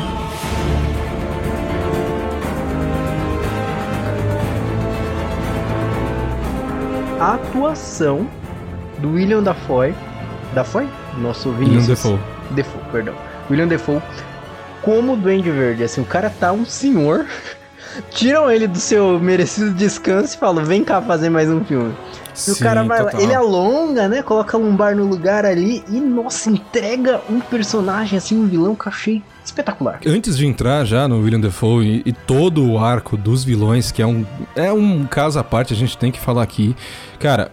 A 7.22 7.36
atuação 7.36 8.28
do 9.02 9.14
William 9.14 9.44
Dafoe. 9.44 9.94
Dafoe? 10.54 10.88
Nosso 11.18 11.50
William 11.50 11.82
Vinícius. 11.82 11.88
Defoe. 11.88 12.20
Defoe, 12.52 12.82
perdão. 12.92 13.16
William 13.50 13.68
Defoe 13.68 14.02
como 14.82 15.16
Duende 15.16 15.50
Verde. 15.50 15.84
Assim, 15.84 16.02
o 16.02 16.06
cara 16.06 16.30
tá 16.30 16.52
um 16.52 16.66
senhor. 16.66 17.26
Tiram 18.10 18.50
ele 18.50 18.68
do 18.68 18.78
seu 18.78 19.20
merecido 19.20 19.74
descanso 19.74 20.36
e 20.36 20.38
falam: 20.38 20.64
vem 20.64 20.84
cá 20.84 21.02
fazer 21.02 21.30
mais 21.30 21.50
um 21.50 21.64
filme. 21.64 21.94
E 22.48 22.52
o 22.52 22.56
Sim, 22.56 22.64
cara 22.64 22.84
vai 22.84 23.04
lá, 23.04 23.12
total. 23.12 23.22
ele 23.22 23.36
alonga, 23.36 24.08
né? 24.08 24.24
Coloca 24.24 24.56
a 24.56 24.60
lombar 24.60 24.96
no 24.96 25.06
lugar 25.06 25.46
ali 25.46 25.84
e, 25.90 26.00
nossa, 26.00 26.50
entrega 26.50 27.20
um 27.30 27.42
personagem 27.42 28.18
assim, 28.18 28.38
um 28.38 28.48
vilão 28.48 28.74
que 28.74 28.88
eu 28.88 28.92
achei 28.92 29.22
espetacular. 29.44 30.00
Antes 30.06 30.38
de 30.38 30.48
entrar 30.48 30.86
já 30.86 31.10
no 31.10 31.20
William 31.20 31.42
Defoe 31.42 32.02
e, 32.06 32.10
e 32.10 32.14
todo 32.14 32.66
o 32.66 32.80
arco 32.80 33.18
dos 33.18 33.44
vilões, 33.44 33.92
que 33.92 34.02
é 34.02 34.08
um, 34.08 34.26
é 34.56 34.72
um 34.72 35.06
caso 35.06 35.38
à 35.40 35.44
parte, 35.44 35.74
a 35.74 35.76
gente 35.76 35.98
tem 35.98 36.10
que 36.10 36.20
falar 36.22 36.44
aqui. 36.44 36.74
Cara, 37.20 37.52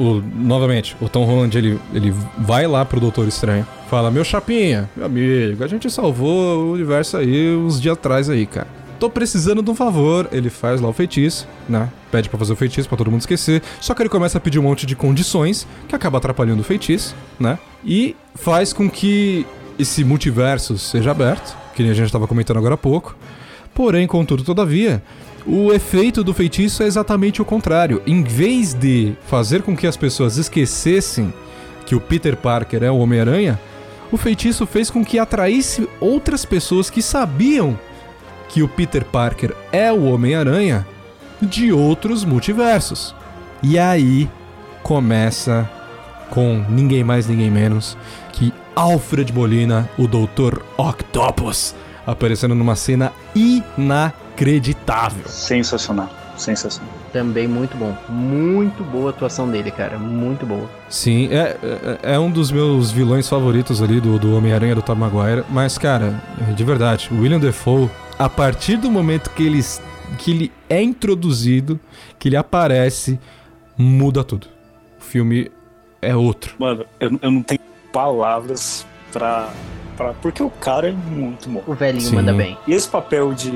o, 0.00 0.22
novamente, 0.34 0.96
o 0.98 1.10
Tom 1.10 1.24
Holland 1.26 1.56
ele, 1.56 1.78
ele 1.92 2.14
vai 2.38 2.66
lá 2.66 2.86
pro 2.86 2.98
Doutor 2.98 3.28
Estranho, 3.28 3.66
fala: 3.90 4.10
Meu 4.10 4.24
chapinha, 4.24 4.88
meu 4.96 5.04
amigo, 5.04 5.62
a 5.62 5.66
gente 5.66 5.90
salvou 5.90 6.68
o 6.68 6.72
universo 6.72 7.18
aí 7.18 7.54
uns 7.54 7.78
dias 7.78 7.92
atrás 7.92 8.30
aí, 8.30 8.46
cara. 8.46 8.66
Tô 8.98 9.10
precisando 9.10 9.62
de 9.62 9.70
um 9.70 9.74
favor. 9.74 10.28
Ele 10.32 10.50
faz 10.50 10.80
lá 10.80 10.88
o 10.88 10.92
feitiço, 10.92 11.46
né? 11.68 11.88
Pede 12.10 12.28
pra 12.28 12.38
fazer 12.38 12.52
o 12.52 12.56
feitiço 12.56 12.88
pra 12.88 12.98
todo 12.98 13.10
mundo 13.10 13.20
esquecer. 13.20 13.62
Só 13.80 13.94
que 13.94 14.02
ele 14.02 14.10
começa 14.10 14.36
a 14.36 14.40
pedir 14.40 14.58
um 14.58 14.62
monte 14.62 14.84
de 14.84 14.94
condições 14.94 15.66
que 15.88 15.94
acaba 15.94 16.18
atrapalhando 16.18 16.60
o 16.60 16.64
feitiço, 16.64 17.14
né? 17.38 17.58
E 17.84 18.14
faz 18.34 18.74
com 18.74 18.90
que 18.90 19.46
esse 19.78 20.04
multiverso 20.04 20.76
seja 20.76 21.10
aberto, 21.10 21.56
que 21.74 21.82
nem 21.82 21.92
a 21.92 21.94
gente 21.94 22.12
tava 22.12 22.26
comentando 22.26 22.58
agora 22.58 22.74
há 22.74 22.78
pouco. 22.78 23.16
Porém, 23.74 24.06
contudo, 24.06 24.44
todavia, 24.44 25.02
o 25.46 25.72
efeito 25.72 26.22
do 26.22 26.34
feitiço 26.34 26.82
é 26.82 26.86
exatamente 26.86 27.40
o 27.40 27.44
contrário. 27.44 28.02
Em 28.06 28.22
vez 28.22 28.74
de 28.74 29.14
fazer 29.26 29.62
com 29.62 29.76
que 29.76 29.86
as 29.86 29.96
pessoas 29.96 30.36
esquecessem 30.36 31.32
que 31.86 31.94
o 31.94 32.00
Peter 32.00 32.36
Parker 32.36 32.82
é 32.82 32.90
o 32.90 32.98
Homem-Aranha, 32.98 33.58
o 34.12 34.16
feitiço 34.16 34.66
fez 34.66 34.90
com 34.90 35.04
que 35.04 35.18
atraísse 35.18 35.88
outras 36.00 36.44
pessoas 36.44 36.90
que 36.90 37.00
sabiam 37.00 37.78
que 38.48 38.62
o 38.62 38.68
Peter 38.68 39.04
Parker 39.04 39.54
é 39.72 39.92
o 39.92 40.04
Homem-Aranha 40.04 40.86
de 41.40 41.72
outros 41.72 42.24
multiversos. 42.24 43.14
E 43.62 43.78
aí 43.78 44.28
começa 44.82 45.68
com 46.30 46.64
ninguém 46.68 47.04
mais, 47.04 47.26
ninguém 47.26 47.50
menos 47.50 47.96
que 48.32 48.52
Alfred 48.74 49.32
Molina, 49.32 49.88
o 49.98 50.06
Dr. 50.06 50.60
Octopus, 50.76 51.74
aparecendo 52.06 52.54
numa 52.54 52.76
cena 52.76 53.12
inacreditável. 53.34 54.29
Sensacional, 55.28 56.10
sensacional. 56.36 56.92
Também 57.12 57.48
muito 57.48 57.76
bom. 57.76 57.96
Muito 58.08 58.84
boa 58.84 59.08
a 59.08 59.10
atuação 59.10 59.50
dele, 59.50 59.70
cara. 59.70 59.98
Muito 59.98 60.46
boa. 60.46 60.68
Sim, 60.88 61.28
é, 61.30 61.56
é, 62.02 62.14
é 62.14 62.18
um 62.18 62.30
dos 62.30 62.50
meus 62.52 62.90
vilões 62.90 63.28
favoritos 63.28 63.82
ali 63.82 64.00
do, 64.00 64.18
do 64.18 64.36
Homem-Aranha 64.36 64.74
do 64.74 64.82
Tom 64.82 64.94
Maguire. 64.94 65.44
Mas, 65.50 65.76
cara, 65.76 66.22
de 66.54 66.64
verdade, 66.64 67.08
o 67.10 67.20
William 67.20 67.40
Defoe, 67.40 67.90
a 68.18 68.28
partir 68.28 68.76
do 68.76 68.90
momento 68.90 69.30
que 69.30 69.42
ele, 69.42 69.60
que 70.18 70.30
ele 70.30 70.52
é 70.68 70.80
introduzido, 70.80 71.80
que 72.18 72.28
ele 72.28 72.36
aparece, 72.36 73.18
muda 73.76 74.22
tudo. 74.22 74.46
O 75.00 75.02
filme 75.02 75.50
é 76.00 76.14
outro. 76.14 76.54
Mano, 76.58 76.84
eu, 77.00 77.18
eu 77.20 77.30
não 77.30 77.42
tenho 77.42 77.60
palavras 77.92 78.86
pra, 79.12 79.50
pra. 80.04 80.14
Porque 80.14 80.42
o 80.42 80.50
cara 80.50 80.88
é 80.88 80.92
muito 80.92 81.48
bom. 81.48 81.62
O 81.66 81.74
velhinho 81.74 82.02
Sim. 82.08 82.16
manda 82.16 82.32
bem. 82.32 82.56
E 82.66 82.72
esse 82.72 82.88
papel 82.88 83.32
de, 83.34 83.50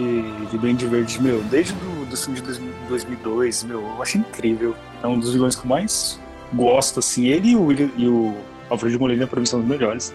de 0.46 0.58
Duende 0.58 0.86
Verde, 0.86 1.20
meu, 1.22 1.42
desde 1.44 1.72
do, 1.74 2.06
do 2.06 2.16
filme 2.16 2.36
de 2.40 2.42
2000 2.46 2.72
2002, 2.88 3.64
meu, 3.64 3.80
eu 3.80 4.02
acho 4.02 4.18
incrível. 4.18 4.74
É 5.02 5.06
um 5.06 5.18
dos 5.18 5.32
vilões 5.32 5.56
que 5.56 5.64
eu 5.64 5.68
mais 5.68 6.20
gosto, 6.52 7.00
assim. 7.00 7.26
Ele 7.26 7.50
e 7.50 7.56
o, 7.56 7.64
William, 7.64 7.90
e 7.96 8.06
o 8.06 8.34
Alfred 8.70 8.98
Molina, 8.98 9.26
pra 9.26 9.40
mim, 9.40 9.46
são 9.46 9.60
os 9.60 9.66
melhores. 9.66 10.12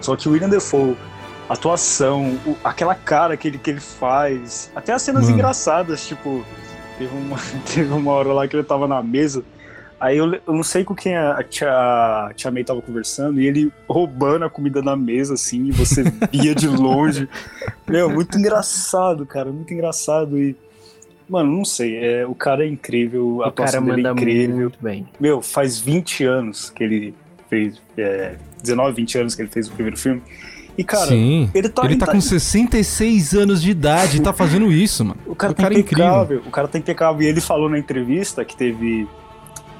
Só 0.00 0.14
que 0.16 0.28
o 0.28 0.32
William 0.32 0.48
Defoe, 0.50 0.96
a 1.48 1.54
atuação, 1.54 2.38
o- 2.46 2.56
aquela 2.62 2.94
cara 2.94 3.36
que 3.36 3.48
ele, 3.48 3.58
que 3.58 3.70
ele 3.70 3.80
faz, 3.80 4.70
até 4.76 4.92
as 4.92 5.02
cenas 5.02 5.24
Mano. 5.24 5.34
engraçadas, 5.34 6.06
tipo, 6.06 6.44
teve 6.98 7.16
uma, 7.16 7.38
teve 7.74 7.92
uma 7.92 8.12
hora 8.12 8.32
lá 8.34 8.46
que 8.46 8.54
ele 8.54 8.64
tava 8.64 8.86
na 8.86 9.02
mesa, 9.02 9.42
aí 10.00 10.18
eu, 10.18 10.32
eu 10.34 10.52
não 10.52 10.62
sei 10.62 10.84
com 10.84 10.94
quem 10.94 11.16
a, 11.16 11.38
a 11.38 11.42
tia, 11.44 11.70
a 11.70 12.32
tia 12.34 12.50
May 12.50 12.64
tava 12.64 12.82
conversando, 12.82 13.40
e 13.40 13.46
ele 13.46 13.72
roubando 13.88 14.44
a 14.44 14.50
comida 14.50 14.82
da 14.82 14.96
mesa, 14.96 15.34
assim, 15.34 15.66
e 15.66 15.72
você 15.72 16.04
via 16.32 16.54
de 16.54 16.68
longe. 16.68 17.28
Meu, 17.88 18.10
muito 18.10 18.38
engraçado, 18.38 19.24
cara, 19.26 19.50
muito 19.50 19.72
engraçado. 19.72 20.38
E, 20.38 20.56
mano, 21.28 21.50
não 21.56 21.64
sei, 21.64 21.96
é, 21.96 22.26
o 22.26 22.34
cara 22.34 22.64
é 22.64 22.68
incrível, 22.68 23.42
a 23.42 23.48
O 23.48 23.52
cara 23.52 23.78
atuação 23.78 23.84
dele 23.84 24.06
é 24.06 24.10
incrível. 24.10 24.56
muito 24.56 24.78
bem. 24.80 25.06
Meu, 25.18 25.40
faz 25.42 25.78
20 25.80 26.24
anos 26.24 26.70
que 26.70 26.84
ele 26.84 27.14
fez, 27.48 27.80
é, 27.96 28.36
19, 28.62 28.96
20 28.96 29.18
anos 29.18 29.34
que 29.34 29.42
ele 29.42 29.50
fez 29.50 29.68
o 29.68 29.72
primeiro 29.72 29.96
filme. 29.98 30.22
E, 30.76 30.82
cara, 30.82 31.06
Sim. 31.06 31.48
ele 31.54 31.68
tá, 31.68 31.84
ele 31.84 31.96
tá 31.96 32.06
com 32.06 32.20
66 32.20 33.34
anos 33.34 33.62
de 33.62 33.70
idade 33.70 34.16
e 34.16 34.20
tá 34.20 34.32
fazendo 34.32 34.72
isso, 34.72 35.04
mano. 35.04 35.20
o 35.24 35.34
cara, 35.34 35.52
o 35.52 35.54
tá 35.54 35.62
cara 35.62 35.74
é 35.74 35.78
incrível. 35.78 36.04
impecável. 36.04 36.42
O 36.44 36.50
cara 36.50 36.66
tá 36.68 36.78
impecável. 36.78 37.22
E 37.22 37.26
ele 37.26 37.40
falou 37.40 37.68
na 37.68 37.78
entrevista 37.78 38.44
que 38.44 38.56
teve. 38.56 39.06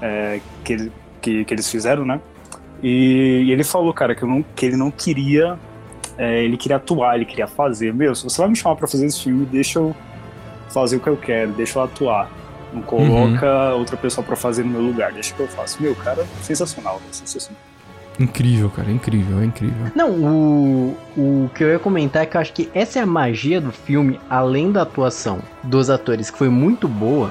É, 0.00 0.40
que, 0.64 0.72
ele- 0.72 0.92
que, 1.20 1.44
que 1.44 1.54
eles 1.54 1.70
fizeram, 1.70 2.04
né? 2.04 2.20
E, 2.82 3.44
e 3.46 3.52
ele 3.52 3.64
falou, 3.64 3.92
cara, 3.94 4.14
que, 4.14 4.22
eu 4.22 4.28
não, 4.28 4.44
que 4.54 4.66
ele 4.66 4.76
não 4.76 4.90
queria. 4.90 5.58
é, 6.18 6.42
ele 6.44 6.56
queria 6.56 6.76
atuar, 6.76 7.16
ele 7.16 7.24
queria 7.24 7.46
fazer. 7.46 7.92
Meu, 7.94 8.14
se 8.14 8.22
você 8.24 8.40
vai 8.40 8.48
me 8.50 8.56
chamar 8.56 8.76
pra 8.76 8.86
fazer 8.86 9.06
esse 9.06 9.22
filme, 9.22 9.44
deixa 9.46 9.78
eu 9.78 9.94
fazer 10.70 10.96
o 10.96 11.00
que 11.00 11.08
eu 11.08 11.16
quero, 11.16 11.52
deixa 11.52 11.78
eu 11.78 11.82
atuar. 11.84 12.30
Não 12.72 12.82
coloca 12.82 13.70
Uhum. 13.72 13.78
outra 13.78 13.96
pessoa 13.96 14.24
pra 14.26 14.34
fazer 14.36 14.64
no 14.64 14.70
meu 14.70 14.80
lugar, 14.82 15.12
deixa 15.12 15.32
que 15.34 15.40
eu 15.40 15.46
faço. 15.48 15.80
Meu, 15.82 15.94
cara, 15.94 16.24
sensacional, 16.42 17.00
sensacional. 17.12 17.60
Incrível, 18.18 18.70
cara, 18.70 18.90
incrível, 18.92 19.40
é 19.40 19.44
incrível. 19.44 19.86
Não, 19.94 20.10
o, 20.10 20.96
o 21.16 21.50
que 21.54 21.64
eu 21.64 21.68
ia 21.68 21.78
comentar 21.80 22.22
é 22.22 22.26
que 22.26 22.36
eu 22.36 22.40
acho 22.40 22.52
que 22.52 22.68
essa 22.74 22.98
é 23.00 23.02
a 23.02 23.06
magia 23.06 23.60
do 23.60 23.72
filme, 23.72 24.20
além 24.30 24.70
da 24.70 24.82
atuação 24.82 25.38
dos 25.64 25.90
atores, 25.90 26.30
que 26.30 26.38
foi 26.38 26.48
muito 26.48 26.86
boa. 26.86 27.28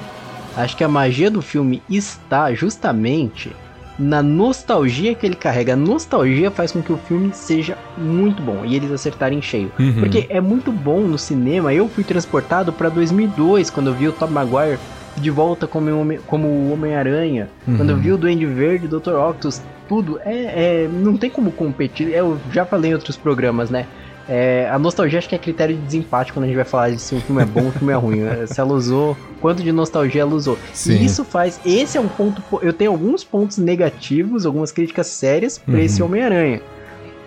Acho 0.56 0.76
que 0.76 0.84
a 0.84 0.88
magia 0.88 1.30
do 1.30 1.42
filme 1.42 1.82
está 1.90 2.52
justamente 2.54 3.50
na 3.98 4.22
nostalgia 4.22 5.14
que 5.14 5.24
ele 5.26 5.36
carrega. 5.36 5.72
A 5.74 5.76
nostalgia 5.76 6.50
faz 6.50 6.72
com 6.72 6.82
que 6.82 6.92
o 6.92 6.96
filme 6.96 7.30
seja 7.32 7.76
muito 7.96 8.42
bom 8.42 8.64
e 8.64 8.74
eles 8.74 8.90
acertarem 8.90 9.38
em 9.38 9.42
cheio. 9.42 9.70
Uhum. 9.78 9.94
Porque 10.00 10.26
é 10.28 10.40
muito 10.40 10.72
bom 10.72 11.00
no 11.02 11.18
cinema. 11.18 11.72
Eu 11.72 11.88
fui 11.88 12.02
transportado 12.04 12.72
pra 12.72 12.88
2002 12.88 13.70
quando 13.70 13.88
eu 13.88 13.94
vi 13.94 14.08
o 14.08 14.12
Tom 14.12 14.28
Maguire 14.28 14.78
de 15.16 15.30
volta 15.30 15.66
como, 15.68 15.90
o 15.90 16.00
Homem- 16.00 16.18
como 16.26 16.48
o 16.48 16.72
Homem-Aranha. 16.72 17.48
Quando 17.64 17.90
eu 17.90 17.96
Uhum. 17.96 18.02
vi 18.02 18.12
o 18.12 18.16
Duende 18.16 18.46
Verde, 18.46 18.86
o 18.86 19.00
Dr. 19.00 19.14
Octopus, 19.14 19.62
tudo. 19.88 20.18
É, 20.24 20.84
é, 20.84 20.88
não 20.92 21.16
tem 21.16 21.30
como 21.30 21.52
competir. 21.52 22.08
Eu 22.08 22.36
já 22.52 22.64
falei 22.66 22.90
em 22.90 22.94
outros 22.94 23.16
programas, 23.16 23.70
né? 23.70 23.86
É, 24.28 24.68
a 24.70 24.78
nostalgia 24.78 25.18
acho 25.18 25.28
que 25.28 25.34
é 25.34 25.38
critério 25.38 25.76
de 25.76 25.82
desempate 25.82 26.32
quando 26.32 26.44
a 26.44 26.46
gente 26.46 26.56
vai 26.56 26.64
falar 26.64 26.90
de 26.90 26.98
se 26.98 27.14
um 27.14 27.20
filme 27.20 27.42
é 27.42 27.44
bom 27.44 27.60
ou 27.60 27.66
um 27.68 27.72
filme 27.72 27.92
é 27.92 27.96
ruim. 27.96 28.22
É, 28.22 28.46
Se 28.46 28.58
ela 28.58 28.72
usou, 28.72 29.14
quanto 29.40 29.62
de 29.62 29.70
nostalgia 29.70 30.22
ela 30.22 30.34
usou. 30.34 30.58
Sim. 30.72 30.94
E 30.96 31.04
isso 31.04 31.24
faz. 31.24 31.60
Esse 31.64 31.98
é 31.98 32.00
um 32.00 32.08
ponto. 32.08 32.40
po- 32.42 32.60
Eu 32.62 32.72
tenho 32.72 32.90
alguns 32.90 33.22
pontos 33.22 33.58
negativos, 33.58 34.46
algumas 34.46 34.72
críticas 34.72 35.08
sérias 35.08 35.58
pra 35.58 35.74
Uhum. 35.74 35.80
esse 35.80 36.02
Homem-Aranha. 36.02 36.60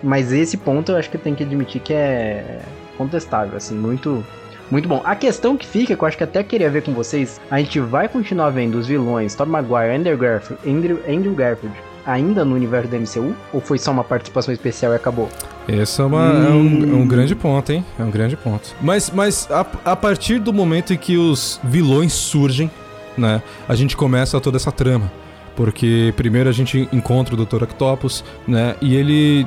Mas 0.02 0.32
esse 0.32 0.56
ponto 0.56 0.92
eu 0.92 0.96
acho 0.96 1.08
que 1.10 1.16
eu 1.16 1.20
tenho 1.20 1.36
que 1.36 1.42
admitir 1.44 1.80
que 1.80 1.92
é 1.92 2.60
contestável, 2.96 3.56
assim, 3.56 3.74
muito. 3.76 4.24
Muito 4.70 4.86
bom. 4.86 5.00
A 5.02 5.16
questão 5.16 5.56
que 5.56 5.66
fica, 5.66 5.96
que 5.96 6.02
eu 6.04 6.06
acho 6.06 6.16
que 6.18 6.24
até 6.24 6.42
queria 6.42 6.68
ver 6.68 6.82
com 6.82 6.92
vocês, 6.92 7.40
a 7.50 7.58
gente 7.58 7.80
vai 7.80 8.06
continuar 8.06 8.50
vendo 8.50 8.74
os 8.74 8.86
vilões 8.86 9.34
Tom 9.34 9.46
Maguire, 9.46 9.96
Andrew 9.96 10.18
Garfield, 10.18 10.62
Andrew, 10.70 10.98
Andrew 11.08 11.32
Garfield 11.34 11.74
ainda 12.08 12.44
no 12.44 12.54
universo 12.54 12.88
da 12.88 12.98
MCU? 12.98 13.34
Ou 13.52 13.60
foi 13.60 13.78
só 13.78 13.90
uma 13.90 14.02
participação 14.04 14.52
especial 14.52 14.92
e 14.92 14.96
acabou? 14.96 15.28
Esse 15.68 16.00
é, 16.00 16.04
uma- 16.04 16.24
é 16.46 16.50
um, 16.50 16.82
é 16.82 16.96
um 16.96 17.06
grande 17.06 17.34
ponto, 17.34 17.70
hein? 17.70 17.84
É 17.98 18.02
um 18.02 18.10
grande 18.10 18.36
ponto. 18.36 18.74
Mas, 18.80 19.10
mas 19.10 19.46
a, 19.50 19.64
a 19.84 19.94
partir 19.94 20.38
do 20.38 20.52
momento 20.52 20.92
em 20.94 20.96
que 20.96 21.16
os 21.18 21.60
vilões 21.62 22.12
surgem, 22.12 22.70
né? 23.16 23.42
A 23.68 23.74
gente 23.74 23.96
começa 23.96 24.40
toda 24.40 24.56
essa 24.56 24.72
trama. 24.72 25.10
Porque 25.54 26.14
primeiro 26.16 26.48
a 26.48 26.52
gente 26.52 26.88
encontra 26.92 27.34
o 27.34 27.44
Dr. 27.44 27.64
Octopus, 27.64 28.24
né? 28.46 28.76
E 28.80 28.94
ele. 28.94 29.46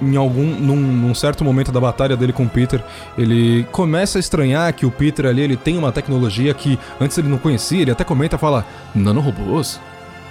Em 0.00 0.14
algum. 0.16 0.44
Num, 0.44 0.76
num 0.76 1.14
certo 1.14 1.42
momento 1.42 1.72
da 1.72 1.80
batalha 1.80 2.16
dele 2.16 2.32
com 2.34 2.42
o 2.44 2.48
Peter, 2.48 2.82
ele 3.16 3.64
começa 3.72 4.18
a 4.18 4.20
estranhar 4.20 4.72
que 4.74 4.84
o 4.84 4.90
Peter 4.90 5.24
ali 5.26 5.40
ele 5.40 5.56
tem 5.56 5.78
uma 5.78 5.90
tecnologia 5.90 6.52
que 6.52 6.78
antes 7.00 7.16
ele 7.16 7.28
não 7.28 7.38
conhecia, 7.38 7.80
ele 7.80 7.90
até 7.90 8.04
comenta 8.04 8.36
fala, 8.36 8.64
nanorobôs? 8.94 9.80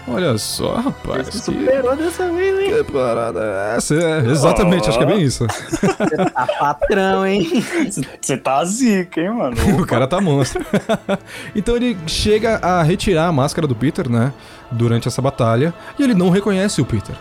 Olha 0.08 0.38
só, 0.38 0.76
rapaz. 0.76 1.28
Você 1.28 1.32
Que, 1.32 1.38
superou 1.39 1.95
dessa 1.95 2.30
vez, 2.32 2.60
hein? 2.60 2.84
que 2.86 2.91
parada 2.91 3.39
é 3.39 3.78
essa? 3.78 3.95
É, 3.95 4.20
exatamente, 4.30 4.89
acho 4.89 4.97
que 4.97 5.04
é 5.04 5.08
bem 5.08 5.22
isso. 5.22 5.45
Tá 6.34 6.47
patrão, 6.60 7.26
hein? 7.26 7.64
Você 8.20 8.38
tá 8.38 8.64
zica, 8.66 9.22
hein, 9.22 9.30
mano? 9.32 9.56
o 9.80 9.86
cara 9.86 10.08
tá 10.08 10.20
monstro. 10.20 10.66
então 11.56 11.76
ele 11.76 11.97
chega 12.08 12.58
a 12.58 12.82
retirar 12.82 13.28
a 13.28 13.32
máscara 13.32 13.68
do 13.68 13.76
Peter, 13.76 14.10
né? 14.10 14.34
Durante 14.72 15.08
essa 15.08 15.22
batalha. 15.22 15.74
E 15.99 16.04
ele 16.04 16.14
não 16.14 16.30
reconhece 16.30 16.82
o 16.82 16.86
Peter. 16.86 17.16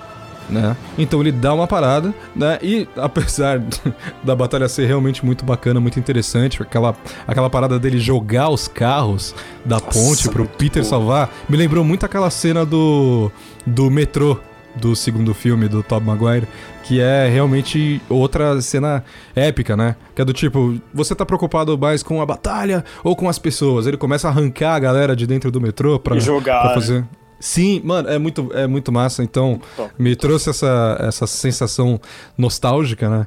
Né? 0.51 0.77
Então 0.99 1.21
ele 1.21 1.31
dá 1.33 1.55
uma 1.55 1.67
parada, 1.67 2.13
né? 2.35 2.59
E 2.63 2.89
apesar 2.97 3.63
da 4.25 4.35
batalha 4.35 4.69
ser 4.69 4.87
realmente 4.87 5.25
muito 5.25 5.45
bacana, 5.45 5.81
muito 5.81 5.99
interessante, 5.99 6.61
aquela, 6.63 6.95
aquela 7.27 7.49
parada 7.49 7.79
dele 7.79 7.99
jogar 7.99 8.49
os 8.49 8.67
carros 8.67 9.35
da 9.65 9.77
Nossa, 9.77 9.87
ponte 9.87 10.29
pro 10.29 10.47
Peter 10.47 10.83
boa. 10.83 10.91
salvar, 10.91 11.31
me 11.49 11.57
lembrou 11.57 11.85
muito 11.85 12.05
aquela 12.05 12.31
cena 12.31 12.67
do, 12.67 13.31
do 13.67 13.91
metrô 13.91 14.39
do 14.75 14.95
segundo 14.95 15.35
filme 15.35 15.69
do 15.69 15.83
Tobey 15.83 16.07
Maguire, 16.07 16.47
que 16.85 17.01
é 17.01 17.29
realmente 17.29 18.01
outra 18.09 18.61
cena 18.61 19.05
épica, 19.35 19.77
né? 19.77 19.97
Que 20.15 20.23
é 20.23 20.25
do 20.25 20.33
tipo, 20.33 20.81
você 20.93 21.15
tá 21.15 21.27
preocupado 21.27 21.77
mais 21.79 22.03
com 22.03 22.21
a 22.21 22.27
batalha 22.27 22.85
ou 23.03 23.15
com 23.17 23.29
as 23.29 23.39
pessoas? 23.39 23.87
Ele 23.87 23.97
começa 23.97 24.29
a 24.29 24.31
arrancar 24.31 24.75
a 24.75 24.79
galera 24.79 25.17
de 25.17 25.27
dentro 25.27 25.51
do 25.51 25.61
metrô 25.61 25.99
pra, 25.99 26.17
E 26.17 26.21
jogar, 26.21 26.63
pra 26.63 26.75
fazer. 26.75 27.05
Sim, 27.41 27.81
mano, 27.83 28.09
é 28.09 28.19
muito, 28.19 28.51
é 28.53 28.67
muito 28.67 28.93
massa. 28.93 29.25
Então, 29.25 29.61
top. 29.75 29.93
me 29.99 30.15
trouxe 30.15 30.51
essa, 30.51 30.97
essa 31.01 31.27
sensação 31.27 31.99
nostálgica, 32.37 33.09
né? 33.09 33.27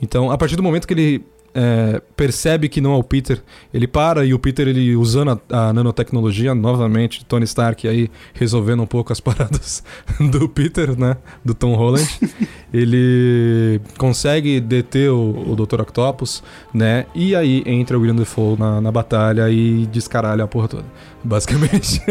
Então, 0.00 0.30
a 0.30 0.36
partir 0.36 0.54
do 0.54 0.62
momento 0.62 0.86
que 0.86 0.92
ele 0.92 1.24
é, 1.54 2.02
percebe 2.16 2.68
que 2.68 2.80
não 2.80 2.94
é 2.94 2.96
o 2.96 3.02
Peter, 3.02 3.40
ele 3.72 3.86
para 3.86 4.24
e 4.24 4.34
o 4.34 4.38
Peter, 4.38 4.66
ele 4.66 4.96
usando 4.96 5.40
a, 5.50 5.68
a 5.68 5.72
nanotecnologia 5.72 6.54
novamente, 6.54 7.24
Tony 7.24 7.44
Stark 7.44 7.86
aí 7.86 8.10
resolvendo 8.32 8.82
um 8.82 8.86
pouco 8.86 9.12
as 9.12 9.20
paradas 9.22 9.84
do 10.18 10.48
Peter, 10.48 10.98
né? 10.98 11.16
Do 11.44 11.54
Tom 11.54 11.74
Holland. 11.74 12.08
ele 12.74 13.80
consegue 13.96 14.60
deter 14.60 15.10
o, 15.10 15.52
o 15.52 15.56
Dr. 15.56 15.80
Octopus, 15.82 16.42
né? 16.72 17.06
E 17.14 17.36
aí 17.36 17.62
entra 17.66 17.96
o 17.96 18.00
William 18.00 18.16
Defoe 18.16 18.58
na, 18.58 18.80
na 18.80 18.90
batalha 18.90 19.48
e 19.48 19.86
descaralha 19.86 20.44
a 20.44 20.48
porra 20.48 20.68
toda, 20.68 20.86
basicamente. 21.22 22.02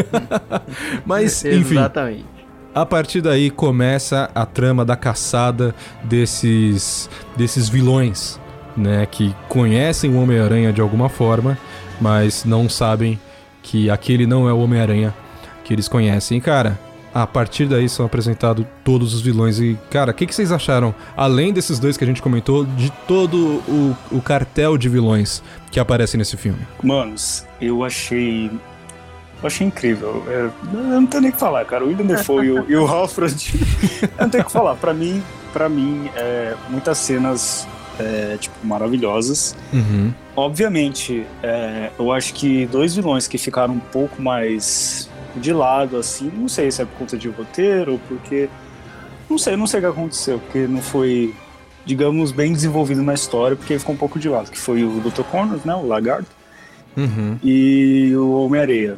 Mas, 1.04 1.44
enfim. 1.44 1.74
Exatamente. 1.74 2.34
A 2.74 2.84
partir 2.84 3.20
daí 3.20 3.50
começa 3.50 4.28
a 4.34 4.44
trama 4.44 4.84
da 4.84 4.96
caçada 4.96 5.72
desses 6.02 7.08
desses 7.36 7.68
vilões, 7.68 8.40
né, 8.76 9.06
que 9.06 9.34
conhecem 9.48 10.14
o 10.14 10.20
Homem-Aranha 10.20 10.72
de 10.72 10.80
alguma 10.80 11.08
forma, 11.08 11.58
mas 12.00 12.44
não 12.44 12.68
sabem 12.68 13.18
que 13.62 13.88
aquele 13.90 14.26
não 14.26 14.48
é 14.48 14.52
o 14.52 14.58
Homem-Aranha 14.58 15.14
que 15.64 15.72
eles 15.72 15.88
conhecem. 15.88 16.38
E, 16.38 16.40
cara, 16.40 16.78
a 17.14 17.26
partir 17.26 17.66
daí 17.66 17.88
são 17.88 18.04
apresentados 18.04 18.66
todos 18.82 19.14
os 19.14 19.22
vilões 19.22 19.60
e, 19.60 19.78
cara, 19.90 20.10
o 20.10 20.14
que, 20.14 20.26
que 20.26 20.34
vocês 20.34 20.50
acharam, 20.50 20.94
além 21.16 21.52
desses 21.52 21.78
dois 21.78 21.96
que 21.96 22.02
a 22.02 22.06
gente 22.06 22.20
comentou, 22.20 22.64
de 22.64 22.90
todo 23.06 23.62
o, 23.68 23.96
o 24.10 24.20
cartel 24.20 24.76
de 24.76 24.88
vilões 24.88 25.42
que 25.70 25.78
aparece 25.78 26.16
nesse 26.16 26.36
filme? 26.36 26.58
Manos, 26.82 27.46
eu 27.60 27.84
achei. 27.84 28.50
Eu 29.40 29.46
achei 29.46 29.66
incrível. 29.66 30.24
É, 30.28 30.50
eu 30.72 30.82
não 31.00 31.06
tenho 31.06 31.22
nem 31.22 31.30
o 31.30 31.34
que 31.34 31.38
falar, 31.38 31.64
cara. 31.64 31.84
O 31.84 31.88
William 31.88 32.06
Defoe 32.06 32.46
e 32.46 32.50
o, 32.50 32.70
e 32.70 32.76
o 32.76 32.86
eu 32.86 34.08
não 34.18 34.28
tenho 34.28 34.42
o 34.42 34.46
que 34.46 34.52
falar. 34.52 34.74
Pra 34.74 34.92
mim, 34.92 35.22
pra 35.52 35.68
mim 35.68 36.10
é, 36.16 36.54
muitas 36.68 36.98
cenas 36.98 37.68
é, 37.98 38.36
tipo, 38.38 38.54
maravilhosas. 38.66 39.56
Uhum. 39.72 40.12
Obviamente, 40.36 41.24
é, 41.42 41.90
eu 41.98 42.10
acho 42.12 42.34
que 42.34 42.66
dois 42.66 42.94
vilões 42.94 43.26
que 43.28 43.38
ficaram 43.38 43.74
um 43.74 43.78
pouco 43.80 44.20
mais 44.20 45.08
de 45.36 45.52
lado, 45.52 45.96
assim, 45.96 46.30
não 46.36 46.48
sei 46.48 46.70
se 46.70 46.82
é 46.82 46.84
por 46.84 46.98
conta 46.98 47.16
de 47.16 47.28
roteiro 47.28 47.92
ou 47.92 47.98
porque. 48.08 48.48
Não 49.28 49.38
sei, 49.38 49.56
não 49.56 49.66
sei 49.66 49.80
o 49.80 49.82
que 49.82 49.88
aconteceu, 49.88 50.38
porque 50.38 50.66
não 50.66 50.82
foi, 50.82 51.34
digamos, 51.86 52.30
bem 52.30 52.52
desenvolvido 52.52 53.02
na 53.02 53.14
história, 53.14 53.56
porque 53.56 53.78
ficou 53.78 53.94
um 53.94 53.98
pouco 53.98 54.18
de 54.18 54.28
lado, 54.28 54.50
que 54.50 54.58
foi 54.58 54.84
o 54.84 55.00
Dr. 55.00 55.22
Connors, 55.22 55.64
né? 55.64 55.74
O 55.74 55.86
Lagarto, 55.86 56.28
Uhum. 56.96 57.36
e 57.42 58.12
o 58.16 58.32
Homem-Areia. 58.44 58.96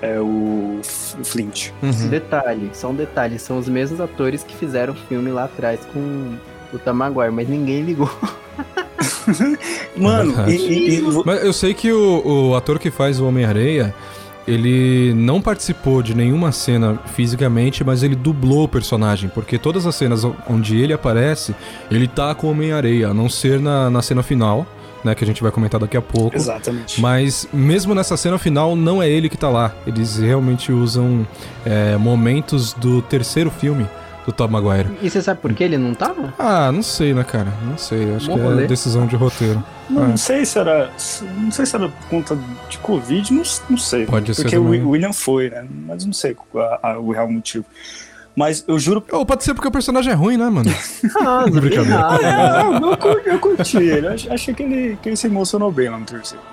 É 0.00 0.18
o 0.20 0.78
Flint. 1.24 1.70
Uhum. 1.82 2.08
Detalhe, 2.08 2.70
só 2.72 2.88
um 2.90 2.94
detalhe, 2.94 3.36
são 3.38 3.58
os 3.58 3.68
mesmos 3.68 4.00
atores 4.00 4.44
que 4.44 4.54
fizeram 4.54 4.94
o 4.94 4.96
filme 4.96 5.28
lá 5.30 5.44
atrás 5.44 5.80
com 5.92 6.36
o 6.72 6.78
Tom 6.78 6.92
Maguire, 6.94 7.32
mas 7.32 7.48
ninguém 7.48 7.82
ligou. 7.82 8.10
Mano, 9.96 10.32
verdade. 10.32 10.56
e, 10.56 10.88
e- 10.90 10.98
e 10.98 11.22
Mas 11.24 11.44
eu 11.44 11.52
sei 11.52 11.74
que 11.74 11.92
o, 11.92 12.48
o 12.50 12.56
ator 12.56 12.78
que 12.78 12.90
faz 12.90 13.20
o 13.20 13.26
Homem-Areia, 13.26 13.94
ele 14.46 15.12
não 15.14 15.40
participou 15.40 16.02
de 16.02 16.14
nenhuma 16.14 16.52
cena 16.52 16.98
fisicamente, 17.14 17.84
mas 17.84 18.02
ele 18.02 18.16
dublou 18.16 18.64
o 18.64 18.68
personagem, 18.68 19.28
porque 19.28 19.58
todas 19.58 19.86
as 19.86 19.94
cenas 19.94 20.24
onde 20.48 20.76
ele 20.80 20.92
aparece, 20.92 21.54
ele 21.90 22.08
tá 22.08 22.34
com 22.34 22.46
o 22.46 22.50
Homem-Areia, 22.50 23.08
a 23.08 23.14
não 23.14 23.28
ser 23.28 23.60
na, 23.60 23.90
na 23.90 24.00
cena 24.02 24.22
final, 24.22 24.66
né, 25.04 25.14
que 25.14 25.22
a 25.22 25.26
gente 25.26 25.42
vai 25.42 25.52
comentar 25.52 25.78
daqui 25.78 25.96
a 25.96 26.02
pouco. 26.02 26.34
Exatamente. 26.36 27.00
Mas 27.00 27.46
mesmo 27.52 27.94
nessa 27.94 28.16
cena 28.16 28.38
final, 28.38 28.74
não 28.74 29.02
é 29.02 29.08
ele 29.08 29.28
que 29.28 29.36
tá 29.36 29.48
lá. 29.48 29.72
Eles 29.86 30.16
realmente 30.18 30.72
usam 30.72 31.26
é, 31.64 31.96
momentos 31.96 32.72
do 32.72 33.00
terceiro 33.02 33.50
filme 33.50 33.86
do 34.28 34.32
Tom 34.32 34.48
Maguire. 34.48 34.90
E 35.00 35.08
você 35.08 35.22
sabe 35.22 35.40
por 35.40 35.54
que 35.54 35.64
ele 35.64 35.78
não 35.78 35.94
tava? 35.94 36.34
Ah, 36.38 36.70
não 36.70 36.82
sei, 36.82 37.14
né, 37.14 37.24
cara? 37.24 37.50
Não 37.64 37.78
sei. 37.78 38.14
Acho 38.14 38.26
Bom 38.26 38.34
que 38.34 38.40
é 38.40 38.44
rolê. 38.44 38.66
decisão 38.66 39.06
de 39.06 39.16
roteiro. 39.16 39.64
Não, 39.88 40.04
É. 40.04 40.06
não 40.08 40.16
sei 40.18 40.44
se 40.44 40.58
era. 40.58 40.90
Não 41.38 41.50
sei 41.50 41.64
se 41.64 41.74
era 41.74 41.88
por 41.88 42.08
conta 42.10 42.38
de 42.68 42.76
Covid, 42.78 43.32
não, 43.32 43.42
não 43.70 43.78
sei. 43.78 44.04
Pode 44.04 44.34
ser 44.34 44.42
Porque 44.42 44.58
o. 44.58 44.90
William 44.90 45.14
foi, 45.14 45.48
né? 45.48 45.64
Mas 45.86 46.04
não 46.04 46.12
sei 46.12 46.36
a- 46.54 46.90
a- 46.90 46.98
o 46.98 47.10
real 47.12 47.26
motivo. 47.30 47.64
Mas 48.36 48.62
eu 48.68 48.78
juro. 48.78 49.02
Ou 49.10 49.24
pode 49.24 49.42
ser 49.44 49.54
porque 49.54 49.66
o 49.66 49.70
personagem 49.70 50.12
é 50.12 50.14
ruim, 50.14 50.36
né, 50.36 50.48
mano? 50.50 50.70
Ah, 51.26 51.44
Brincadeira. 51.50 52.06
Ah, 52.06 52.62
eu, 52.62 53.10
eu 53.10 53.32
eu 53.32 53.38
curti 53.38 53.78
ele. 53.78 54.08
Achei 54.08 54.52
que 54.54 54.62
ele, 54.62 54.98
que 55.02 55.08
ele 55.08 55.16
se 55.16 55.26
emocionou 55.26 55.72
bem 55.72 55.88
lá 55.88 55.98
no 55.98 56.04
terceiro. 56.04 56.44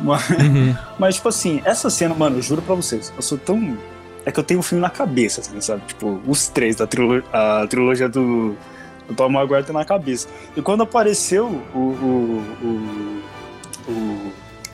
Mas, 0.00 0.28
Uhum. 0.28 0.74
mas, 0.98 1.14
tipo 1.14 1.28
assim, 1.30 1.62
essa 1.64 1.88
cena, 1.88 2.14
mano, 2.14 2.36
eu 2.36 2.42
juro 2.42 2.60
pra 2.60 2.74
vocês, 2.74 3.10
eu 3.16 3.22
sou 3.22 3.38
tão. 3.38 3.76
É 4.24 4.30
que 4.30 4.38
eu 4.38 4.44
tenho 4.44 4.60
o 4.60 4.62
filme 4.62 4.80
na 4.80 4.90
cabeça, 4.90 5.40
assim, 5.40 5.60
sabe? 5.60 5.82
Tipo, 5.86 6.20
os 6.26 6.48
três 6.48 6.76
da 6.76 6.86
trilo 6.86 7.22
a 7.32 7.66
trilogia 7.66 8.08
do, 8.08 8.56
do 9.08 9.14
Tom 9.14 9.28
Maguire 9.28 9.64
tá 9.64 9.72
na 9.72 9.84
cabeça. 9.84 10.28
E 10.56 10.62
quando 10.62 10.82
apareceu 10.82 11.46
o, 11.74 11.78
o, 11.78 12.42
o, 13.88 14.32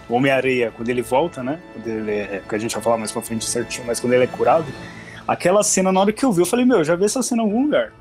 o 0.09 0.15
Homem-Areia, 0.15 0.73
quando 0.77 0.89
ele 0.89 1.03
volta, 1.03 1.43
né? 1.43 1.61
Quando 1.73 1.87
ele 1.87 2.13
é, 2.13 2.43
que 2.47 2.55
a 2.55 2.59
gente 2.59 2.75
vai 2.75 2.83
falar 2.83 2.99
mais 2.99 3.11
pra 3.11 3.23
frente 3.23 3.45
certinho, 3.45 3.87
mas 3.87 4.01
quando 4.01 4.13
ele 4.13 4.25
é 4.25 4.27
curado, 4.27 4.67
aquela 5.27 5.63
cena, 5.63 5.91
na 5.91 6.01
hora 6.01 6.13
que 6.13 6.25
eu 6.25 6.33
vi, 6.33 6.43
eu 6.43 6.47
falei, 6.47 6.65
meu, 6.65 6.85
já 6.85 6.95
vi 6.95 7.05
essa 7.05 7.23
cena 7.23 7.43
em 7.43 7.45
algum 7.47 7.65
lugar. 7.65 7.93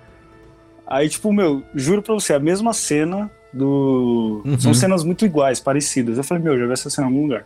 Aí, 0.86 1.10
tipo, 1.10 1.32
meu, 1.34 1.64
juro 1.76 2.02
pra 2.02 2.14
você, 2.14 2.34
a 2.34 2.40
mesma 2.40 2.74
cena 2.74 3.30
do. 3.58 4.42
Uhum. 4.46 4.60
São 4.60 4.74
cenas 4.74 5.04
muito 5.04 5.26
iguais, 5.26 5.60
parecidas. 5.60 6.18
Eu 6.18 6.24
falei, 6.24 6.44
meu, 6.44 6.58
já 6.58 6.66
vi 6.66 6.74
essa 6.74 6.90
cena 6.90 7.08
em 7.08 7.12
algum 7.12 7.24
lugar. 7.24 7.46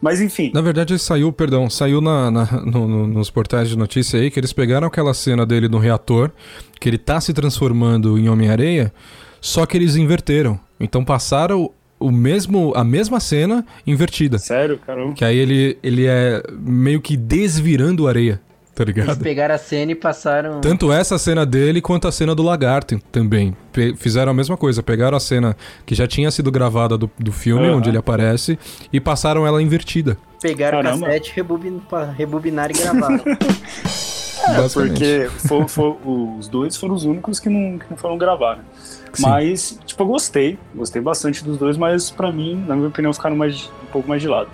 Mas 0.00 0.20
enfim. 0.20 0.52
Na 0.54 0.60
verdade, 0.60 0.96
saiu, 0.98 1.32
perdão, 1.32 1.68
saiu 1.68 2.00
na, 2.00 2.30
na- 2.30 2.44
no- 2.64 2.86
no- 2.86 3.06
nos 3.08 3.30
portais 3.30 3.68
de 3.68 3.76
notícia 3.76 4.20
aí 4.20 4.30
que 4.30 4.38
eles 4.38 4.52
pegaram 4.52 4.86
aquela 4.86 5.12
cena 5.12 5.44
dele 5.44 5.68
no 5.68 5.78
reator, 5.78 6.30
que 6.80 6.88
ele 6.88 6.98
tá 6.98 7.20
se 7.20 7.32
transformando 7.32 8.16
em 8.16 8.28
Homem-Areia, 8.28 8.92
só 9.40 9.66
que 9.66 9.76
eles 9.76 9.96
inverteram. 9.96 10.58
Então 10.78 11.04
passaram 11.04 11.70
o 11.98 12.12
mesmo, 12.12 12.72
a 12.76 12.84
mesma 12.84 13.18
cena 13.18 13.66
invertida. 13.84 14.38
Sério, 14.38 14.78
caramba. 14.78 15.14
Que 15.14 15.24
aí 15.24 15.36
ele, 15.36 15.76
ele 15.82 16.06
é 16.06 16.44
meio 16.60 17.00
que 17.00 17.16
desvirando 17.16 18.06
areia, 18.06 18.40
tá 18.84 18.90
Eles 18.90 18.96
ligado? 18.96 19.22
pegaram 19.22 19.54
a 19.54 19.58
cena 19.58 19.92
e 19.92 19.94
passaram. 19.94 20.60
Tanto 20.60 20.92
essa 20.92 21.18
cena 21.18 21.44
dele 21.44 21.80
quanto 21.80 22.06
a 22.08 22.12
cena 22.12 22.34
do 22.34 22.42
lagarto 22.42 22.98
também. 23.12 23.56
Pe- 23.72 23.94
fizeram 23.96 24.30
a 24.30 24.34
mesma 24.34 24.56
coisa. 24.56 24.82
Pegaram 24.82 25.16
a 25.16 25.20
cena 25.20 25.56
que 25.84 25.94
já 25.94 26.06
tinha 26.06 26.30
sido 26.30 26.50
gravada 26.50 26.96
do, 26.96 27.10
do 27.18 27.32
filme, 27.32 27.66
Aham. 27.66 27.76
onde 27.78 27.88
ele 27.90 27.98
aparece, 27.98 28.58
e 28.92 29.00
passaram 29.00 29.46
ela 29.46 29.60
invertida. 29.62 30.16
Pegaram 30.40 30.78
o 30.80 30.82
Caramba. 30.82 31.06
cassete, 31.06 31.32
rebobin... 31.34 31.80
pra 31.88 32.04
rebobinar 32.10 32.70
e 32.70 32.74
gravaram. 32.74 33.20
É, 34.50 34.66
porque 34.72 35.28
fo- 35.46 35.68
fo- 35.68 35.98
os 36.38 36.48
dois 36.48 36.74
foram 36.76 36.94
os 36.94 37.04
únicos 37.04 37.38
que 37.38 37.50
não, 37.50 37.76
que 37.78 37.84
não 37.90 37.96
foram 37.98 38.16
gravar, 38.16 38.56
né? 38.56 38.62
Sim. 39.12 39.22
Mas, 39.22 39.78
tipo, 39.84 40.02
eu 40.02 40.06
gostei. 40.06 40.58
Gostei 40.74 41.02
bastante 41.02 41.44
dos 41.44 41.58
dois, 41.58 41.76
mas 41.76 42.10
pra 42.10 42.32
mim, 42.32 42.64
na 42.66 42.74
minha 42.74 42.88
opinião, 42.88 43.12
ficaram 43.12 43.36
mais, 43.36 43.70
um 43.82 43.86
pouco 43.92 44.08
mais 44.08 44.22
de 44.22 44.28
lado. 44.28 44.48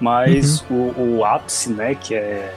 Mas 0.00 0.62
Uhum. 0.68 0.92
o, 0.98 1.18
o 1.18 1.24
ápice, 1.24 1.70
né, 1.72 1.94
que 1.94 2.14
é. 2.14 2.52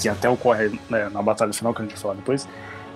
Que 0.00 0.08
até 0.08 0.28
ocorre 0.28 0.78
né, 0.88 1.08
na 1.12 1.22
batalha 1.22 1.52
final, 1.52 1.74
que 1.74 1.80
a 1.80 1.84
gente 1.84 1.92
vai 1.92 2.00
falar 2.00 2.14
depois, 2.14 2.48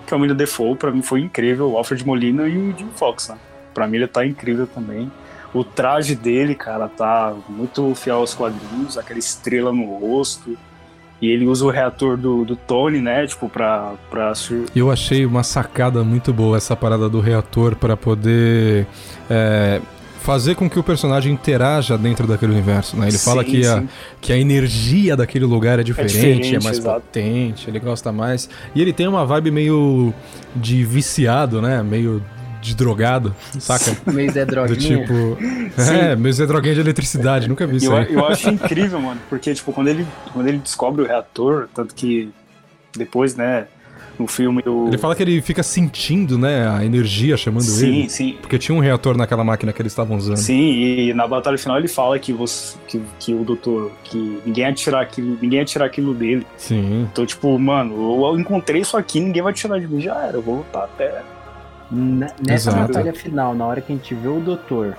que 0.05 0.13
é 0.13 0.17
o 0.17 0.19
William 0.19 0.35
Defoe, 0.35 0.75
pra 0.75 0.91
mim 0.91 1.01
foi 1.01 1.21
incrível. 1.21 1.71
O 1.71 1.77
Alfred 1.77 2.05
Molina 2.05 2.47
e 2.47 2.57
o 2.57 2.77
Jim 2.77 2.89
Fox, 2.95 3.29
né? 3.29 3.37
Pra 3.73 3.87
mim 3.87 3.97
ele 3.97 4.07
tá 4.07 4.25
incrível 4.25 4.67
também. 4.67 5.11
O 5.53 5.63
traje 5.63 6.15
dele, 6.15 6.55
cara, 6.55 6.87
tá 6.87 7.33
muito 7.47 7.93
fiel 7.95 8.17
aos 8.17 8.33
quadrinhos, 8.33 8.97
aquela 8.97 9.19
estrela 9.19 9.71
no 9.71 9.97
rosto. 9.97 10.57
E 11.21 11.29
ele 11.29 11.45
usa 11.45 11.63
o 11.63 11.69
reator 11.69 12.17
do, 12.17 12.43
do 12.43 12.55
Tony, 12.55 12.99
né? 12.99 13.25
Tipo, 13.25 13.47
pra. 13.47 13.93
pra 14.09 14.33
eu 14.75 14.91
achei 14.91 15.25
uma 15.25 15.43
sacada 15.43 16.03
muito 16.03 16.33
boa 16.33 16.57
essa 16.57 16.75
parada 16.75 17.07
do 17.07 17.21
reator 17.21 17.75
para 17.75 17.95
poder 17.95 18.85
é, 19.29 19.79
fazer 20.23 20.55
com 20.55 20.69
que 20.69 20.79
o 20.79 20.83
personagem 20.83 21.33
interaja 21.33 21.97
dentro 21.97 22.25
daquele 22.25 22.53
universo, 22.53 22.95
né? 22.95 23.09
Ele 23.09 23.17
Sim, 23.17 23.25
fala 23.25 23.43
que 23.43 23.67
a, 23.67 23.83
que 24.21 24.31
a 24.31 24.37
energia 24.37 25.17
daquele 25.17 25.43
lugar 25.43 25.79
é 25.79 25.83
diferente, 25.83 26.15
é, 26.15 26.35
diferente, 26.35 26.63
mais 26.63 26.77
exato. 26.77 27.01
potente, 27.01 27.69
ele 27.69 27.79
gosta 27.79 28.09
mais. 28.11 28.49
E 28.73 28.81
ele 28.81 28.93
tem 28.93 29.05
uma 29.05 29.25
vibe 29.25 29.51
meio 29.51 30.13
de 30.55 30.85
viciado, 30.85 31.61
né? 31.61 31.83
Meio 31.83 32.23
de 32.61 32.73
drogado, 32.73 33.35
saca? 33.59 33.97
Meio 34.09 34.31
Zé 34.31 34.45
Do 34.45 34.51
Droguinha. 34.51 34.99
tipo. 35.01 35.37
É, 35.77 36.15
meio 36.15 36.33
Zé 36.33 36.45
Droguinha 36.45 36.75
de 36.75 36.79
eletricidade, 36.79 37.49
nunca 37.49 37.67
vi 37.67 37.75
isso 37.75 37.87
Eu, 37.87 37.97
aí. 37.97 38.13
eu 38.13 38.25
acho 38.25 38.49
incrível, 38.49 39.01
mano, 39.01 39.19
porque, 39.29 39.53
tipo, 39.53 39.73
quando 39.73 39.89
ele, 39.89 40.07
quando 40.31 40.47
ele 40.47 40.59
descobre 40.59 41.01
o 41.01 41.05
reator, 41.05 41.67
tanto 41.75 41.93
que 41.93 42.31
depois, 42.95 43.35
né, 43.35 43.67
no 44.19 44.27
filme 44.27 44.61
o... 44.65 44.87
Ele 44.87 44.97
fala 44.97 45.15
que 45.15 45.23
ele 45.23 45.41
fica 45.41 45.63
sentindo, 45.63 46.37
né, 46.37 46.67
a 46.69 46.85
energia 46.85 47.35
chamando 47.35 47.63
Sim, 47.63 47.99
ele. 48.01 48.09
sim. 48.09 48.37
Porque 48.39 48.59
tinha 48.59 48.75
um 48.75 48.79
reator 48.79 49.17
naquela 49.17 49.43
máquina 49.43 49.73
que 49.73 49.81
eles 49.81 49.91
estavam 49.91 50.15
usando. 50.17 50.37
Sim, 50.37 50.71
e 50.71 51.13
na 51.13 51.27
batalha 51.27 51.57
final 51.57 51.77
ele 51.77 51.87
fala 51.87 52.17
que, 52.19 52.31
você, 52.31 52.77
que, 52.87 53.01
que 53.19 53.33
o 53.33 53.43
doutor, 53.43 53.91
que 54.03 54.39
ninguém 54.45 54.65
ia 54.65 54.73
tirar 54.73 55.01
aquilo, 55.01 55.37
ninguém 55.41 55.59
ia 55.59 55.65
tirar 55.65 55.85
aquilo 55.85 56.13
dele. 56.13 56.45
Sim. 56.57 57.07
Então, 57.11 57.25
tipo, 57.25 57.57
mano, 57.57 57.95
eu 58.27 58.39
encontrei 58.39 58.81
isso 58.81 58.95
aqui, 58.95 59.19
ninguém 59.19 59.41
vai 59.41 59.53
tirar 59.53 59.79
de 59.79 59.87
mim, 59.87 59.99
já 59.99 60.15
era, 60.23 60.37
eu 60.37 60.41
vou 60.41 60.57
lutar 60.57 60.83
até. 60.83 61.21
Na- 61.91 62.27
Nessa 62.45 62.69
Exato. 62.71 62.87
batalha 62.93 63.13
final, 63.13 63.53
na 63.55 63.65
hora 63.65 63.81
que 63.81 63.91
a 63.91 63.95
gente 63.95 64.13
vê 64.15 64.27
o 64.27 64.39
doutor, 64.39 64.95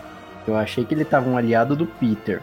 eu 0.47 0.57
achei 0.57 0.85
que 0.85 0.93
ele 0.95 1.05
tava 1.05 1.29
um 1.31 1.37
aliado 1.37 1.75
do 1.75 1.87
Peter. 1.87 2.41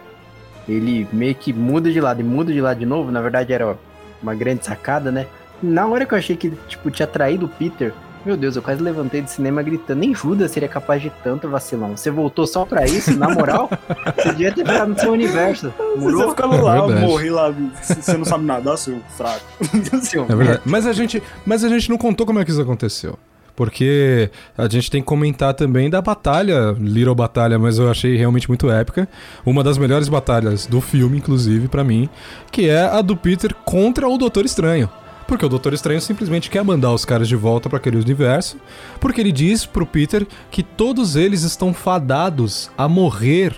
Ele 0.67 1.07
meio 1.11 1.36
que 1.36 1.51
muda 1.51 1.91
de 1.91 1.99
lado 1.99 2.22
e 2.22 2.24
muda 2.24 2.51
de 2.53 2.61
lado 2.61 2.80
de 2.80 2.86
novo, 2.86 3.11
na 3.11 3.22
verdade 3.22 3.51
era 3.51 3.78
uma 4.22 4.36
grande 4.36 4.65
sacada, 4.65 5.11
né? 5.11 5.26
Na 5.62 5.88
hora 5.88 6.05
que 6.05 6.14
eu 6.14 6.18
achei 6.18 6.36
que 6.36 6.47
ele, 6.47 6.57
tipo, 6.68 6.89
tinha 6.89 7.07
traído 7.07 7.45
o 7.45 7.49
Peter, 7.49 7.93
meu 8.24 8.38
Deus, 8.38 8.55
eu 8.55 8.62
quase 8.62 8.82
levantei 8.82 9.22
do 9.22 9.30
cinema 9.30 9.64
gritando, 9.64 9.99
nem 9.99 10.14
Judas 10.14 10.51
seria 10.51 10.70
capaz 10.70 11.01
de 11.01 11.12
tanto 11.24 11.49
vacilão. 11.49 11.97
Você 11.97 12.12
voltou 12.12 12.45
só 12.45 12.66
pra 12.66 12.86
isso, 12.86 13.18
na 13.18 13.30
moral? 13.30 13.70
Você 14.16 14.30
devia 14.30 14.51
ter 14.51 14.66
ficado 14.66 14.89
no 14.89 14.99
seu 14.99 15.12
universo. 15.12 15.74
Você 15.95 15.99
Murou? 15.99 16.30
ficando 16.30 16.62
lá, 16.62 16.86
verdade. 16.86 17.07
morrer 17.07 17.32
lá, 17.32 17.53
você 17.82 18.18
não 18.18 18.26
sabe 18.26 18.45
nadar, 18.45 18.78
seu 18.78 18.99
fraco. 19.18 19.41
Seu 20.03 20.26
É 20.30 20.36
verdade. 20.36 20.62
Mas 20.66 20.86
a 20.86 20.93
gente, 20.93 21.22
mas 21.45 21.64
a 21.64 21.70
gente 21.70 21.89
não 21.89 21.97
contou 21.97 22.26
como 22.26 22.39
é 22.39 22.45
que 22.45 22.51
isso 22.51 22.62
aconteceu. 22.62 23.18
Porque 23.55 24.30
a 24.57 24.68
gente 24.68 24.89
tem 24.89 25.01
que 25.01 25.07
comentar 25.07 25.53
também 25.53 25.89
da 25.89 26.01
batalha, 26.01 26.76
Little 26.80 27.14
Batalha, 27.14 27.59
mas 27.59 27.78
eu 27.78 27.89
achei 27.89 28.16
realmente 28.16 28.47
muito 28.47 28.70
épica. 28.70 29.07
Uma 29.45 29.64
das 29.64 29.78
melhores 29.78 30.07
batalhas 30.07 30.66
do 30.66 30.80
filme, 30.80 31.18
inclusive, 31.18 31.68
pra 31.68 31.84
mim, 31.84 32.09
que 32.51 32.70
é 32.70 32.84
a 32.84 33.01
do 33.01 33.16
Peter 33.16 33.53
contra 33.66 34.07
o 34.07 34.18
Doutor 34.18 34.45
Estranho. 34.45 34.89
Porque 35.32 35.45
o 35.45 35.49
Doutor 35.49 35.73
Estranho 35.73 36.01
simplesmente 36.01 36.49
quer 36.49 36.61
mandar 36.61 36.91
os 36.91 37.05
caras 37.05 37.25
de 37.25 37.38
volta 37.38 37.69
pra 37.69 37.77
aquele 37.77 37.95
universo, 37.95 38.57
porque 38.99 39.21
ele 39.21 39.32
diz 39.32 39.65
pro 39.65 39.86
Peter 39.86 40.27
que 40.51 40.61
todos 40.61 41.15
eles 41.15 41.43
estão 41.43 41.73
fadados 41.73 42.69
a 42.77 42.86
morrer 42.89 43.55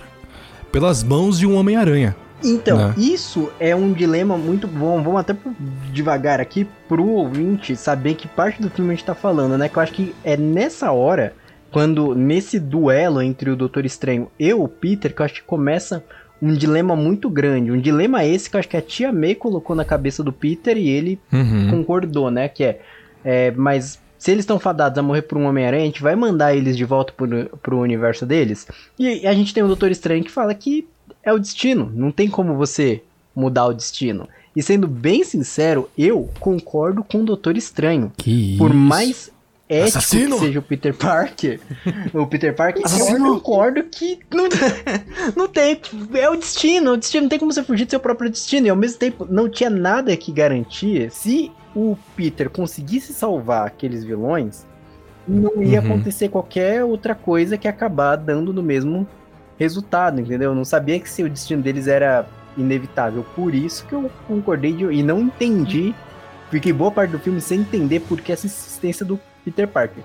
pelas 0.70 1.02
mãos 1.02 1.36
de 1.36 1.48
um 1.48 1.56
Homem-Aranha. 1.56 2.14
Então, 2.44 2.78
né? 2.78 2.94
isso 2.96 3.50
é 3.58 3.74
um 3.74 3.92
dilema 3.92 4.38
muito 4.38 4.68
bom. 4.68 5.02
Vamos 5.02 5.18
até 5.18 5.36
devagar 5.92 6.40
aqui 6.40 6.64
pro 6.88 7.08
ouvinte 7.08 7.74
saber 7.74 8.14
que 8.14 8.28
parte 8.28 8.62
do 8.62 8.70
filme 8.70 8.92
a 8.92 8.94
gente 8.94 9.04
tá 9.04 9.14
falando, 9.16 9.58
né? 9.58 9.68
Que 9.68 9.76
eu 9.76 9.82
acho 9.82 9.94
que 9.94 10.14
é 10.22 10.36
nessa 10.36 10.92
hora, 10.92 11.34
quando 11.72 12.14
nesse 12.14 12.60
duelo 12.60 13.20
entre 13.20 13.50
o 13.50 13.56
Doutor 13.56 13.84
Estranho 13.84 14.30
e 14.38 14.54
o 14.54 14.68
Peter, 14.68 15.12
que 15.12 15.20
eu 15.20 15.26
acho 15.26 15.34
que 15.34 15.42
começa 15.42 16.04
um 16.44 16.54
dilema 16.54 16.94
muito 16.94 17.30
grande. 17.30 17.70
Um 17.72 17.80
dilema 17.80 18.24
esse 18.24 18.50
que 18.50 18.56
eu 18.56 18.60
acho 18.60 18.68
que 18.68 18.76
a 18.76 18.82
tia 18.82 19.10
May 19.12 19.34
colocou 19.34 19.74
na 19.74 19.84
cabeça 19.84 20.22
do 20.22 20.32
Peter 20.32 20.76
e 20.76 20.88
ele 20.88 21.18
Uhum. 21.32 21.70
concordou, 21.70 22.30
né? 22.30 22.48
Que 22.48 22.64
é, 22.64 22.80
é, 23.24 23.50
mas 23.52 23.98
se 24.18 24.30
eles 24.30 24.42
estão 24.42 24.58
fadados 24.58 24.98
a 24.98 25.02
morrer 25.02 25.22
por 25.22 25.38
um 25.38 25.44
Homem-Aranha, 25.46 25.82
a 25.82 25.86
gente 25.86 26.02
vai 26.02 26.14
mandar 26.14 26.54
eles 26.54 26.76
de 26.76 26.84
volta 26.84 27.12
pro, 27.16 27.46
pro 27.62 27.78
universo 27.80 28.26
deles. 28.26 28.66
E 28.98 29.26
a 29.26 29.32
gente 29.34 29.52
tem 29.54 29.62
o 29.62 29.66
Doutor 29.66 29.90
Estranho 29.90 30.22
que 30.24 30.30
fala 30.30 30.54
que 30.54 30.86
é 31.22 31.32
o 31.32 31.38
destino, 31.38 31.90
não 31.94 32.10
tem 32.10 32.28
como 32.28 32.54
você 32.54 33.02
mudar 33.34 33.66
o 33.66 33.72
destino. 33.74 34.28
E 34.54 34.62
sendo 34.62 34.86
bem 34.86 35.24
sincero, 35.24 35.90
eu 35.98 36.30
concordo 36.38 37.02
com 37.02 37.18
o 37.22 37.24
Doutor 37.24 37.56
Estranho. 37.56 38.12
Que 38.16 38.56
Por 38.56 38.70
isso. 38.70 38.78
mais 38.78 39.30
ético 39.74 39.98
Assassino! 39.98 40.36
que 40.38 40.44
seja 40.46 40.58
o 40.58 40.62
Peter 40.62 40.94
Parker, 40.94 41.60
o 42.12 42.26
Peter 42.26 42.54
Parker, 42.54 42.82
eu 42.82 42.86
Assassino! 42.86 43.34
concordo 43.34 43.82
que 43.84 44.20
não, 44.32 44.48
não 45.36 45.48
tem, 45.48 45.80
é 46.14 46.28
o 46.30 46.36
destino, 46.36 46.92
o 46.92 46.96
destino 46.96 47.22
não 47.22 47.28
tem 47.28 47.38
como 47.38 47.52
você 47.52 47.62
fugir 47.62 47.84
do 47.84 47.90
seu 47.90 48.00
próprio 48.00 48.30
destino, 48.30 48.66
e 48.66 48.70
ao 48.70 48.76
mesmo 48.76 48.98
tempo 48.98 49.26
não 49.28 49.48
tinha 49.48 49.70
nada 49.70 50.16
que 50.16 50.32
garantia, 50.32 51.10
se 51.10 51.50
o 51.74 51.96
Peter 52.16 52.48
conseguisse 52.48 53.12
salvar 53.12 53.66
aqueles 53.66 54.04
vilões, 54.04 54.66
não 55.26 55.62
ia 55.62 55.80
Uhum. 55.80 55.86
acontecer 55.86 56.28
qualquer 56.28 56.84
outra 56.84 57.14
coisa 57.14 57.56
que 57.56 57.66
acabar 57.66 58.16
dando 58.16 58.52
no 58.52 58.62
mesmo 58.62 59.08
resultado, 59.58 60.20
entendeu? 60.20 60.50
Eu 60.50 60.54
não 60.54 60.64
sabia 60.64 61.00
que 61.00 61.08
se 61.08 61.22
o 61.22 61.30
destino 61.30 61.62
deles 61.62 61.86
era 61.86 62.26
inevitável, 62.56 63.24
por 63.34 63.54
isso 63.54 63.86
que 63.86 63.94
eu 63.94 64.10
concordei 64.28 64.72
de, 64.72 64.84
e 64.84 65.02
não 65.02 65.20
entendi 65.20 65.94
Fiquei 66.50 66.72
boa 66.72 66.90
parte 66.90 67.10
do 67.10 67.18
filme 67.18 67.40
sem 67.40 67.60
entender 67.60 67.98
por 68.00 68.20
que 68.20 68.30
essa 68.30 68.46
insistência 68.46 69.04
do 69.04 69.18
Peter 69.44 69.66
Parker. 69.68 70.02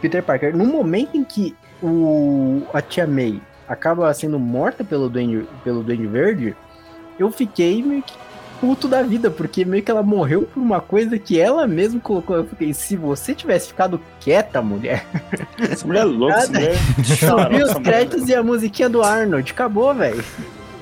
Peter 0.00 0.22
Parker. 0.22 0.56
No 0.56 0.64
momento 0.64 1.16
em 1.16 1.24
que 1.24 1.54
o, 1.82 2.62
a 2.72 2.80
tia 2.80 3.06
May 3.06 3.40
acaba 3.68 4.12
sendo 4.14 4.38
morta 4.38 4.84
pelo 4.84 5.08
Duende, 5.08 5.46
pelo 5.64 5.82
Duende 5.82 6.06
Verde, 6.06 6.56
eu 7.18 7.30
fiquei 7.30 7.82
meio 7.82 8.02
que 8.02 8.14
puto 8.60 8.86
da 8.86 9.02
vida, 9.02 9.28
porque 9.28 9.64
meio 9.64 9.82
que 9.82 9.90
ela 9.90 10.04
morreu 10.04 10.42
por 10.42 10.60
uma 10.62 10.80
coisa 10.80 11.18
que 11.18 11.40
ela 11.40 11.66
mesma 11.66 11.98
colocou. 12.00 12.36
Eu 12.36 12.44
fiquei, 12.46 12.72
se 12.72 12.96
você 12.96 13.34
tivesse 13.34 13.68
ficado 13.68 14.00
quieta, 14.20 14.62
mulher, 14.62 15.04
Essa 15.58 15.84
mulher 15.86 16.02
é 16.02 16.04
louca, 16.04 16.34
essa 16.36 16.52
mulher 16.52 16.74
é 16.74 17.14
subiu 17.16 17.66
os 17.66 17.74
mulher. 17.74 17.82
créditos 17.82 18.28
e 18.28 18.34
a 18.34 18.42
musiquinha 18.42 18.88
do 18.88 19.02
Arnold, 19.02 19.50
acabou, 19.50 19.92
velho. 19.92 20.24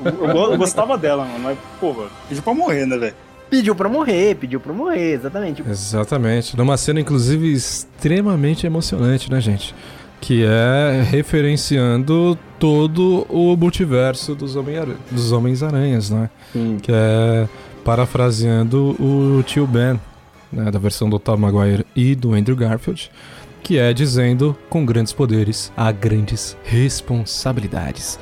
Eu, 0.04 0.12
eu 0.52 0.58
gostava 0.58 0.98
dela, 0.98 1.24
mano, 1.24 1.38
mas, 1.38 1.58
pô, 1.80 1.92
velho, 1.94 2.10
pediu 2.28 2.42
pra 2.42 2.52
morrer, 2.54 2.86
né, 2.86 2.98
velho? 2.98 3.14
Pediu 3.50 3.74
pra 3.74 3.88
morrer, 3.88 4.36
pediu 4.36 4.60
pra 4.60 4.72
morrer, 4.72 5.14
exatamente. 5.14 5.62
Exatamente. 5.68 6.56
Numa 6.56 6.76
cena, 6.76 7.00
inclusive, 7.00 7.52
extremamente 7.52 8.64
emocionante, 8.66 9.30
né, 9.30 9.40
gente? 9.40 9.74
Que 10.20 10.44
é 10.44 11.02
referenciando 11.02 12.38
todo 12.58 13.26
o 13.28 13.56
multiverso 13.56 14.34
dos 14.34 14.54
Homem-Aranha- 14.54 14.96
dos 15.10 15.32
Homens-Aranhas, 15.32 16.10
né? 16.10 16.30
Sim. 16.52 16.78
Que 16.80 16.92
é 16.94 17.48
parafraseando 17.84 18.94
o 19.02 19.42
tio 19.42 19.66
Ben, 19.66 19.98
né, 20.52 20.70
da 20.70 20.78
versão 20.78 21.08
do 21.10 21.18
Tom 21.18 21.36
Maguire 21.38 21.84
e 21.96 22.14
do 22.14 22.34
Andrew 22.34 22.54
Garfield, 22.56 23.10
que 23.62 23.78
é 23.78 23.92
dizendo, 23.92 24.56
com 24.68 24.84
grandes 24.84 25.12
poderes, 25.12 25.72
há 25.76 25.90
grandes 25.90 26.56
responsabilidades. 26.64 28.18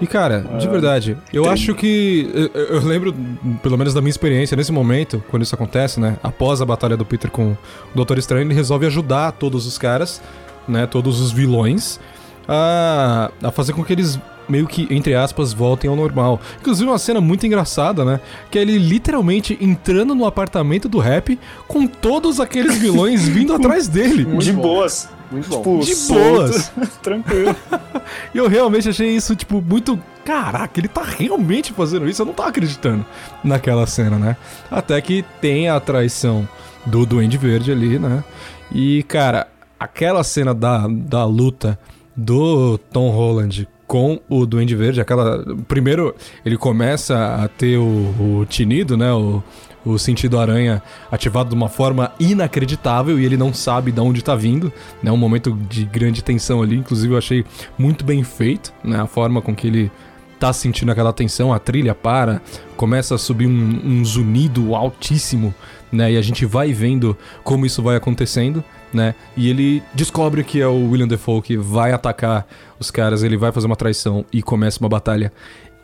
E 0.00 0.06
cara, 0.06 0.40
de 0.58 0.68
verdade, 0.68 1.16
eu 1.32 1.48
acho 1.48 1.74
que. 1.74 2.30
Eu, 2.54 2.76
eu 2.76 2.80
lembro, 2.80 3.14
pelo 3.62 3.76
menos 3.76 3.92
da 3.92 4.00
minha 4.00 4.10
experiência, 4.10 4.56
nesse 4.56 4.70
momento, 4.70 5.22
quando 5.28 5.42
isso 5.42 5.54
acontece, 5.54 5.98
né? 5.98 6.16
Após 6.22 6.62
a 6.62 6.64
batalha 6.64 6.96
do 6.96 7.04
Peter 7.04 7.30
com 7.30 7.52
o 7.52 7.58
Doutor 7.94 8.16
Estranho, 8.18 8.46
ele 8.46 8.54
resolve 8.54 8.86
ajudar 8.86 9.32
todos 9.32 9.66
os 9.66 9.76
caras, 9.76 10.22
né? 10.68 10.86
Todos 10.86 11.20
os 11.20 11.32
vilões, 11.32 11.98
a, 12.46 13.30
a 13.42 13.50
fazer 13.50 13.72
com 13.72 13.84
que 13.84 13.92
eles 13.92 14.20
meio 14.48 14.66
que, 14.66 14.86
entre 14.90 15.14
aspas, 15.14 15.52
voltem 15.52 15.88
ao 15.90 15.96
normal. 15.96 16.40
Inclusive 16.60 16.88
uma 16.88 16.98
cena 16.98 17.20
muito 17.20 17.46
engraçada, 17.46 18.04
né? 18.04 18.20
Que 18.50 18.58
é 18.58 18.62
ele 18.62 18.78
literalmente 18.78 19.56
entrando 19.60 20.14
no 20.14 20.24
apartamento 20.24 20.88
do 20.88 20.98
rap 20.98 21.38
com 21.66 21.86
todos 21.86 22.40
aqueles 22.40 22.78
vilões 22.78 23.26
vindo 23.28 23.52
atrás 23.54 23.88
dele. 23.88 24.24
de 24.24 24.52
boas. 24.52 25.08
Muito 25.30 25.48
bom. 25.48 25.80
Tipo, 25.80 25.84
De 25.84 25.94
boas. 26.12 26.72
tranquilo. 27.02 27.54
E 28.34 28.38
eu 28.38 28.48
realmente 28.48 28.88
achei 28.88 29.14
isso, 29.14 29.36
tipo, 29.36 29.60
muito. 29.60 29.98
Caraca, 30.24 30.80
ele 30.80 30.88
tá 30.88 31.02
realmente 31.02 31.74
fazendo 31.74 32.08
isso? 32.08 32.22
Eu 32.22 32.26
não 32.26 32.32
tava 32.32 32.48
acreditando 32.48 33.04
naquela 33.44 33.86
cena, 33.86 34.18
né? 34.18 34.36
Até 34.70 34.98
que 35.02 35.22
tem 35.42 35.68
a 35.68 35.78
traição 35.78 36.48
do 36.86 37.04
Duende 37.04 37.36
Verde 37.36 37.70
ali, 37.70 37.98
né? 37.98 38.24
E, 38.72 39.02
cara, 39.02 39.46
aquela 39.78 40.24
cena 40.24 40.54
da, 40.54 40.86
da 40.88 41.24
luta 41.24 41.78
do 42.16 42.78
Tom 42.90 43.10
Holland 43.10 43.68
com 43.88 44.20
o 44.28 44.44
Duende 44.44 44.76
Verde, 44.76 45.00
aquela. 45.00 45.42
Primeiro, 45.66 46.14
ele 46.44 46.58
começa 46.58 47.42
a 47.42 47.48
ter 47.48 47.78
o, 47.78 48.40
o 48.42 48.46
tinido, 48.46 48.96
né? 48.96 49.10
O, 49.12 49.42
o 49.84 49.98
sentido 49.98 50.38
aranha 50.38 50.82
ativado 51.10 51.48
de 51.48 51.54
uma 51.54 51.68
forma 51.68 52.12
inacreditável 52.20 53.18
e 53.18 53.24
ele 53.24 53.38
não 53.38 53.54
sabe 53.54 53.90
de 53.90 54.00
onde 54.00 54.22
tá 54.22 54.34
vindo, 54.34 54.70
né? 55.02 55.10
Um 55.10 55.16
momento 55.16 55.58
de 55.68 55.84
grande 55.86 56.22
tensão 56.22 56.62
ali, 56.62 56.76
inclusive 56.76 57.14
eu 57.14 57.18
achei 57.18 57.44
muito 57.78 58.04
bem 58.04 58.22
feito, 58.22 58.72
né? 58.84 59.00
A 59.00 59.06
forma 59.06 59.40
com 59.40 59.56
que 59.56 59.66
ele 59.66 59.90
tá 60.38 60.52
sentindo 60.52 60.92
aquela 60.92 61.12
tensão, 61.12 61.52
a 61.52 61.58
trilha 61.58 61.94
para, 61.94 62.42
começa 62.76 63.14
a 63.14 63.18
subir 63.18 63.46
um, 63.46 63.80
um 63.84 64.04
zunido 64.04 64.74
altíssimo, 64.74 65.54
né? 65.90 66.12
E 66.12 66.16
a 66.18 66.22
gente 66.22 66.44
vai 66.44 66.72
vendo 66.74 67.16
como 67.42 67.64
isso 67.64 67.82
vai 67.82 67.96
acontecendo, 67.96 68.62
né? 68.92 69.14
E 69.36 69.48
ele 69.48 69.82
descobre 69.94 70.42
que 70.44 70.60
é 70.60 70.66
o 70.66 70.90
William 70.90 71.08
Defoe 71.08 71.42
que 71.42 71.56
vai 71.56 71.92
atacar 71.92 72.46
os 72.78 72.90
caras, 72.90 73.22
ele 73.22 73.36
vai 73.36 73.52
fazer 73.52 73.66
uma 73.66 73.76
traição 73.76 74.24
e 74.32 74.42
começa 74.42 74.80
uma 74.80 74.88
batalha 74.88 75.32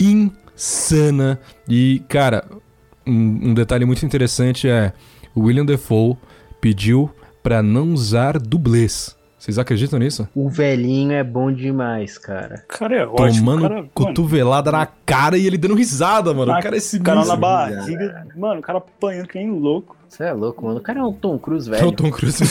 insana. 0.01 1.39
E, 1.69 2.03
cara, 2.09 2.45
um, 3.07 3.51
um 3.51 3.55
detalhe 3.55 3.85
muito 3.85 4.05
interessante 4.05 4.69
é 4.69 4.93
o 5.35 5.43
William 5.43 5.65
Defoe 5.65 6.17
pediu 6.61 7.11
pra 7.43 7.63
não 7.63 7.93
usar 7.93 8.39
dublês, 8.39 9.15
Vocês 9.39 9.59
acreditam 9.59 9.99
nisso? 9.99 10.27
O 10.35 10.49
velhinho 10.49 11.13
é 11.13 11.23
bom 11.23 11.53
demais, 11.53 12.17
cara. 12.17 12.65
Cara, 12.67 12.97
é 12.97 13.07
ótimo. 13.07 13.41
Tomando 13.41 13.63
cara, 13.63 13.75
mano, 13.75 13.91
cotovelada 13.93 14.73
na 14.73 14.87
cara 14.87 15.37
e 15.37 15.47
ele 15.47 15.59
dando 15.59 15.75
risada, 15.75 16.33
mano. 16.33 16.51
na 16.51 16.59
o 16.59 16.63
cara 16.63 16.77
é 16.77 16.79
esse 16.79 16.99
cara 17.01 17.23
na 17.27 17.37
barriga. 17.37 18.27
Mano, 18.35 18.61
o 18.61 18.63
cara 18.63 18.79
apanhando 18.79 19.29
que 19.29 19.39
nem 19.39 19.51
louco. 19.51 19.95
Você 20.15 20.23
é 20.23 20.33
louco, 20.33 20.65
mano. 20.65 20.79
O 20.79 20.81
cara 20.81 21.01
é 21.01 21.03
um 21.03 21.13
Tom 21.13 21.37
Cruise, 21.37 21.69
É 21.69 21.73
velho. 21.77 21.89
o 21.89 21.93
Tom 21.93 22.09
Cruise. 22.09 22.39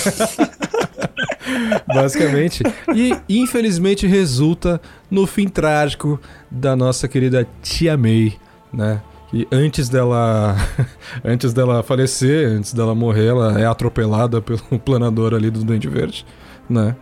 Basicamente. 1.87 2.61
E 2.93 3.15
infelizmente 3.29 4.05
resulta 4.05 4.81
no 5.09 5.25
fim 5.25 5.47
trágico 5.47 6.19
da 6.51 6.75
nossa 6.75 7.07
querida 7.07 7.47
Tia 7.61 7.95
May, 7.95 8.33
né? 8.73 9.01
E 9.31 9.47
antes 9.49 9.87
dela 9.87 10.57
antes 11.23 11.53
dela 11.53 11.81
falecer, 11.81 12.49
antes 12.49 12.73
dela 12.73 12.93
morrer, 12.93 13.27
ela 13.27 13.57
é 13.57 13.65
atropelada 13.65 14.41
pelo 14.41 14.59
planador 14.83 15.33
ali 15.33 15.49
do 15.49 15.63
Duende 15.63 15.87
Verde, 15.87 16.25
né? 16.69 16.97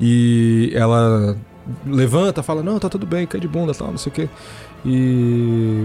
E 0.00 0.72
ela 0.74 1.36
levanta, 1.86 2.42
fala: 2.42 2.62
"Não, 2.62 2.78
tá 2.78 2.88
tudo 2.88 3.06
bem, 3.06 3.26
cai 3.26 3.38
de 3.38 3.48
bunda, 3.48 3.74
tal, 3.74 3.90
não 3.90 3.98
sei 3.98 4.10
o 4.10 4.14
quê". 4.14 4.28
E 4.82 5.84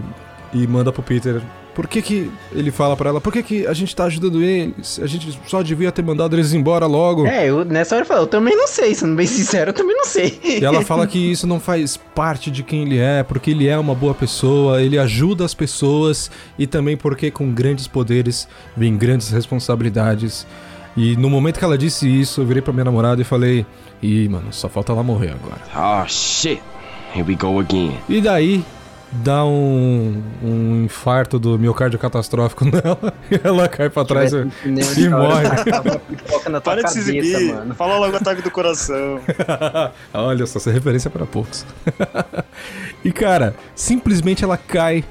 e 0.53 0.66
manda 0.68 0.89
pro 0.89 1.03
Peter 1.03 1.41
por 1.76 1.88
que, 1.88 2.01
que 2.01 2.32
ele 2.53 2.71
fala 2.71 2.95
pra 2.95 3.09
ela, 3.09 3.19
por 3.19 3.34
que, 3.34 3.43
que 3.43 3.67
a 3.67 3.73
gente 3.73 3.93
tá 3.93 4.05
ajudando 4.05 4.41
eles? 4.41 4.97
A 5.03 5.05
gente 5.05 5.38
só 5.45 5.61
devia 5.61 5.91
ter 5.91 6.01
mandado 6.01 6.34
eles 6.36 6.53
embora 6.53 6.86
logo. 6.86 7.28
É, 7.28 7.49
eu, 7.49 7.65
nessa 7.65 7.95
hora 7.95 8.03
eu 8.03 8.07
falo, 8.07 8.21
eu 8.21 8.28
também 8.28 8.55
não 8.55 8.65
sei, 8.65 8.95
sendo 8.95 9.13
bem 9.13 9.28
sincero, 9.28 9.71
eu 9.71 9.73
também 9.73 9.95
não 9.95 10.05
sei. 10.05 10.39
E 10.41 10.63
ela 10.63 10.82
fala 10.82 11.05
que 11.05 11.19
isso 11.19 11.45
não 11.45 11.59
faz 11.59 11.97
parte 11.97 12.49
de 12.49 12.63
quem 12.63 12.84
ele 12.84 12.97
é, 12.97 13.23
porque 13.23 13.51
ele 13.51 13.67
é 13.67 13.78
uma 13.78 13.93
boa 13.93 14.13
pessoa, 14.13 14.82
ele 14.82 14.97
ajuda 14.97 15.43
as 15.43 15.53
pessoas 15.53 16.32
e 16.57 16.65
também 16.65 16.95
porque 16.95 17.30
com 17.30 17.51
grandes 17.51 17.88
poderes 17.88 18.47
vem 18.76 18.95
grandes 18.95 19.30
responsabilidades. 19.30 20.47
E 20.95 21.17
no 21.17 21.30
momento 21.30 21.59
que 21.59 21.65
ela 21.65 21.78
disse 21.78 22.07
isso, 22.07 22.39
eu 22.39 22.45
virei 22.45 22.61
pra 22.61 22.71
minha 22.71 22.86
namorada 22.86 23.21
e 23.21 23.26
falei: 23.26 23.65
Ih, 24.01 24.30
mano, 24.30 24.47
só 24.51 24.69
falta 24.69 24.93
ela 24.93 25.03
morrer 25.03 25.34
agora. 25.34 25.59
Oh 25.76 26.07
shit. 26.07 26.61
Here 27.13 27.26
we 27.28 27.36
go 27.36 27.59
again. 27.59 27.97
E 28.07 28.21
daí 28.21 28.63
dá 29.24 29.45
um, 29.45 30.22
um 30.43 30.84
infarto 30.84 31.39
do 31.39 31.57
miocárdio 31.57 31.97
catastrófico 31.99 32.66
nela 32.70 33.13
e 33.32 33.39
ela 33.43 33.68
cai 33.68 33.89
pra 33.89 34.05
trás 34.05 34.32
e, 34.34 34.45
e 34.97 35.09
morre. 35.09 35.47
Tua 36.51 36.61
Para 36.61 36.84
de 36.84 36.91
se 36.91 36.99
exibir. 36.99 37.53
mano. 37.53 37.74
Fala 37.76 37.97
logo 37.97 38.13
o 38.13 38.18
ataque 38.18 38.41
do 38.41 38.51
coração. 38.51 39.20
Olha 40.13 40.45
só, 40.45 40.59
essa 40.59 40.72
referência 40.72 41.07
é 41.09 41.11
para 41.11 41.26
poucos. 41.26 41.66
e 43.03 43.11
cara, 43.11 43.55
simplesmente 43.76 44.43
ela 44.43 44.57
cai 44.57 45.03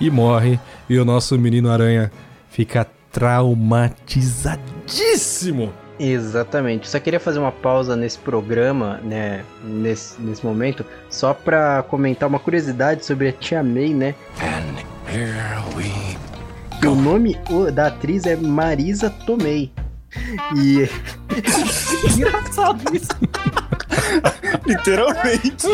e 0.00 0.10
morre. 0.10 0.60
E 0.88 0.98
o 0.98 1.04
nosso 1.04 1.38
menino 1.38 1.70
aranha 1.70 2.10
fica 2.50 2.86
traumatizadíssimo. 3.10 5.72
Exatamente. 5.98 6.88
Só 6.88 6.98
queria 7.00 7.18
fazer 7.20 7.38
uma 7.38 7.52
pausa 7.52 7.96
nesse 7.96 8.18
programa, 8.18 9.00
né? 9.02 9.42
Nesse, 9.64 10.20
nesse 10.20 10.44
momento, 10.44 10.84
só 11.08 11.32
pra 11.32 11.82
comentar 11.88 12.28
uma 12.28 12.38
curiosidade 12.38 13.04
sobre 13.04 13.28
a 13.28 13.32
Tia 13.32 13.62
May, 13.62 13.94
né? 13.94 14.14
O 16.86 16.94
nome 16.94 17.38
o- 17.50 17.70
da 17.70 17.86
atriz 17.86 18.26
é 18.26 18.36
Marisa 18.36 19.08
Tomei. 19.10 19.72
E. 20.56 20.88
Engraçado 22.16 22.94
isso. 22.94 23.08
Literalmente. 24.66 25.66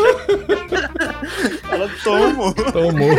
Ela 1.71 1.89
tomou. 2.03 2.53
Tomou, 2.53 3.13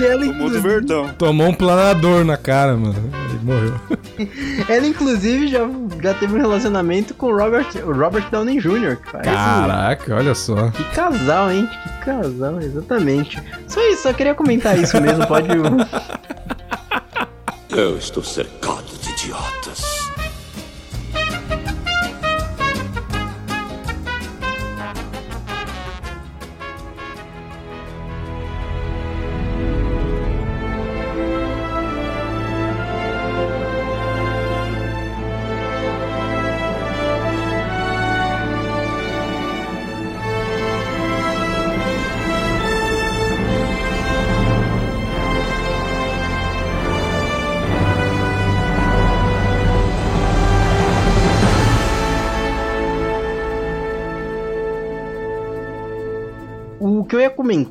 E 0.00 0.04
ela, 0.04 0.18
Tomou 0.18 0.18
do 0.18 0.24
inclusive, 0.26 0.60
verdão. 0.68 1.08
tomou 1.18 1.48
um 1.48 1.54
planador 1.54 2.24
na 2.24 2.36
cara, 2.36 2.76
mano. 2.76 2.94
Ele 3.30 3.38
morreu. 3.42 3.80
ela, 4.68 4.86
inclusive, 4.86 5.48
já, 5.48 5.60
já 6.02 6.14
teve 6.14 6.34
um 6.34 6.38
relacionamento 6.38 7.12
com 7.14 7.26
o 7.26 7.36
Robert, 7.36 7.66
o 7.84 7.92
Robert 7.92 8.28
Downey 8.30 8.58
Jr. 8.60 8.96
faz- 9.10 9.24
Caraca, 9.24 10.14
olha 10.16 10.34
só. 10.34 10.70
Que 10.70 10.84
casal, 10.84 11.50
hein? 11.52 11.68
Que 11.82 12.04
casal, 12.06 12.60
exatamente. 12.60 13.42
Só 13.66 13.80
isso, 13.90 14.02
só 14.04 14.12
queria 14.12 14.34
comentar 14.34 14.78
isso 14.78 14.98
mesmo. 15.00 15.26
Pode. 15.26 15.48
Eu 17.70 17.98
estou 17.98 18.24
cercado 18.24 18.84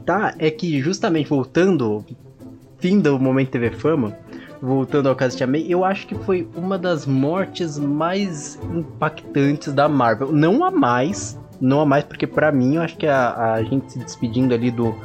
comentar 0.07 0.35
é 0.39 0.49
que, 0.49 0.81
justamente 0.81 1.27
voltando, 1.27 2.03
fim 2.79 2.99
do 2.99 3.19
Momento 3.19 3.51
TV 3.51 3.71
Fama, 3.71 4.17
voltando 4.61 5.09
ao 5.09 5.15
caso 5.15 5.37
de 5.37 5.45
Tia 5.45 5.69
eu 5.69 5.83
acho 5.83 6.07
que 6.07 6.15
foi 6.15 6.47
uma 6.55 6.77
das 6.77 7.05
mortes 7.05 7.77
mais 7.77 8.57
impactantes 8.73 9.73
da 9.73 9.89
Marvel. 9.89 10.31
Não 10.31 10.63
a 10.63 10.71
mais, 10.71 11.37
não 11.59 11.81
a 11.81 11.85
mais, 11.85 12.05
porque 12.05 12.25
pra 12.25 12.51
mim 12.51 12.75
eu 12.75 12.81
acho 12.81 12.97
que 12.97 13.05
a, 13.05 13.53
a 13.53 13.63
gente 13.63 13.91
se 13.91 13.99
despedindo 13.99 14.53
ali 14.53 14.71
do 14.71 14.95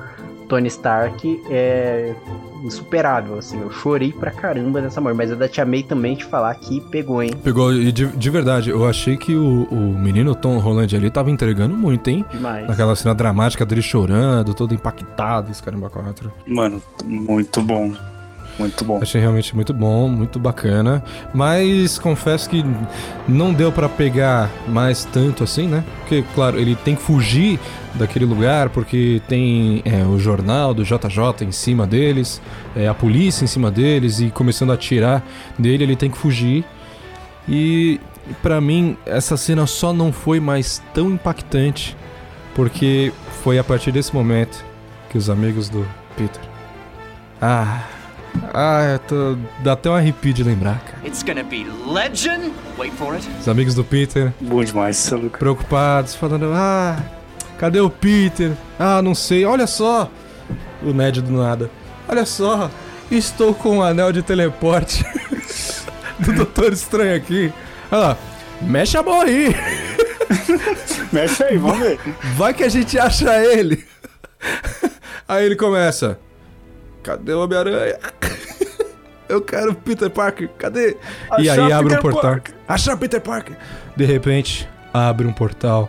Tony 0.52 0.68
Stark 0.68 1.42
é 1.48 2.14
insuperável, 2.62 3.38
assim. 3.38 3.58
Eu 3.58 3.70
chorei 3.70 4.12
pra 4.12 4.30
caramba 4.30 4.82
nessa 4.82 5.00
morte, 5.00 5.16
mas 5.16 5.32
a 5.32 5.34
da 5.34 5.48
Tia 5.48 5.64
May 5.64 5.82
também 5.82 6.14
te 6.14 6.26
falar 6.26 6.54
que 6.56 6.78
pegou, 6.78 7.22
hein? 7.22 7.30
Pegou, 7.42 7.72
e 7.72 7.90
de, 7.90 8.06
de 8.06 8.30
verdade, 8.30 8.68
eu 8.68 8.86
achei 8.86 9.16
que 9.16 9.34
o, 9.34 9.64
o 9.64 9.98
menino 9.98 10.34
Tom 10.34 10.58
Holland 10.58 10.94
ali 10.94 11.10
tava 11.10 11.30
entregando 11.30 11.74
muito, 11.74 12.10
hein? 12.10 12.22
Demais. 12.30 12.68
Naquela 12.68 12.94
cena 12.94 13.14
dramática 13.14 13.64
dele 13.64 13.80
chorando, 13.80 14.52
todo 14.52 14.74
impactado, 14.74 15.50
esse 15.50 15.62
caramba 15.62 15.88
quatro. 15.88 16.30
Mano, 16.46 16.82
muito 17.02 17.62
bom. 17.62 17.94
Muito 18.58 18.84
bom. 18.84 18.98
Achei 19.00 19.20
realmente 19.20 19.54
muito 19.54 19.72
bom, 19.72 20.08
muito 20.08 20.38
bacana. 20.38 21.02
Mas 21.32 21.98
confesso 21.98 22.48
que 22.48 22.64
não 23.26 23.52
deu 23.52 23.72
pra 23.72 23.88
pegar 23.88 24.50
mais 24.68 25.04
tanto 25.04 25.44
assim, 25.44 25.66
né? 25.66 25.82
Porque, 26.00 26.24
claro, 26.34 26.58
ele 26.58 26.76
tem 26.76 26.94
que 26.94 27.02
fugir 27.02 27.58
daquele 27.94 28.24
lugar 28.24 28.70
porque 28.70 29.20
tem 29.28 29.82
é, 29.84 30.04
o 30.04 30.18
jornal 30.18 30.72
do 30.72 30.84
JJ 30.84 31.46
em 31.46 31.52
cima 31.52 31.86
deles, 31.86 32.40
é, 32.74 32.88
a 32.88 32.94
polícia 32.94 33.44
em 33.44 33.48
cima 33.48 33.70
deles 33.70 34.20
e 34.20 34.30
começando 34.30 34.70
a 34.70 34.74
atirar 34.74 35.22
dele, 35.58 35.84
ele 35.84 35.96
tem 35.96 36.10
que 36.10 36.18
fugir. 36.18 36.64
E 37.48 38.00
pra 38.42 38.60
mim, 38.60 38.96
essa 39.04 39.36
cena 39.36 39.66
só 39.66 39.92
não 39.92 40.12
foi 40.12 40.40
mais 40.40 40.82
tão 40.94 41.10
impactante 41.10 41.96
porque 42.54 43.12
foi 43.42 43.58
a 43.58 43.64
partir 43.64 43.92
desse 43.92 44.14
momento 44.14 44.64
que 45.10 45.18
os 45.18 45.28
amigos 45.28 45.68
do 45.68 45.86
Peter. 46.16 46.40
Ah. 47.40 47.82
Ah, 48.54 48.82
eu 48.94 48.98
tô... 49.00 49.36
dá 49.62 49.72
até 49.72 49.90
um 49.90 49.94
arrepio 49.94 50.32
de 50.32 50.42
lembrar, 50.42 50.80
cara. 50.80 50.98
It's 51.06 51.22
gonna 51.22 51.42
be 51.44 51.66
legend. 51.86 52.52
Wait 52.78 52.92
for 52.94 53.14
it. 53.14 53.28
Os 53.40 53.48
amigos 53.48 53.74
do 53.74 53.84
Peter, 53.84 54.32
Bom 54.40 54.62
demais, 54.64 55.10
é 55.10 55.14
louco. 55.16 55.38
preocupados, 55.38 56.14
falando: 56.14 56.50
Ah, 56.54 56.98
cadê 57.58 57.80
o 57.80 57.90
Peter? 57.90 58.52
Ah, 58.78 59.02
não 59.02 59.14
sei, 59.14 59.44
olha 59.44 59.66
só. 59.66 60.10
O 60.82 60.92
Ned 60.92 61.20
do 61.22 61.32
nada. 61.32 61.70
Olha 62.08 62.26
só, 62.26 62.70
estou 63.10 63.54
com 63.54 63.78
o 63.78 63.82
anel 63.82 64.12
de 64.12 64.22
teleporte 64.22 65.04
do 66.18 66.32
Doutor 66.32 66.72
Estranho 66.72 67.14
aqui. 67.16 67.52
Olha 67.90 68.00
lá, 68.00 68.16
mexe 68.62 68.96
a 68.96 69.02
mão 69.02 69.20
aí. 69.20 69.54
Mexe 71.12 71.44
aí, 71.44 71.58
vamos 71.58 71.78
ver. 71.78 71.98
Vai 72.36 72.54
que 72.54 72.64
a 72.64 72.68
gente 72.68 72.98
acha 72.98 73.30
ele. 73.44 73.84
Aí 75.28 75.44
ele 75.44 75.56
começa. 75.56 76.18
Cadê 77.02 77.32
o 77.32 77.42
Homem-Aranha? 77.44 77.98
Eu 79.28 79.40
quero 79.40 79.74
Peter 79.74 80.10
Parker, 80.10 80.50
cadê? 80.58 80.96
e 81.38 81.48
Achar 81.48 81.64
aí 81.64 81.72
abre 81.72 81.94
um 81.94 81.96
Peter 81.96 82.02
portal. 82.02 82.30
Parker. 82.32 82.54
Achar 82.68 82.96
Peter 82.98 83.20
Parker! 83.20 83.56
De 83.96 84.04
repente, 84.04 84.68
abre 84.92 85.26
um 85.26 85.32
portal. 85.32 85.88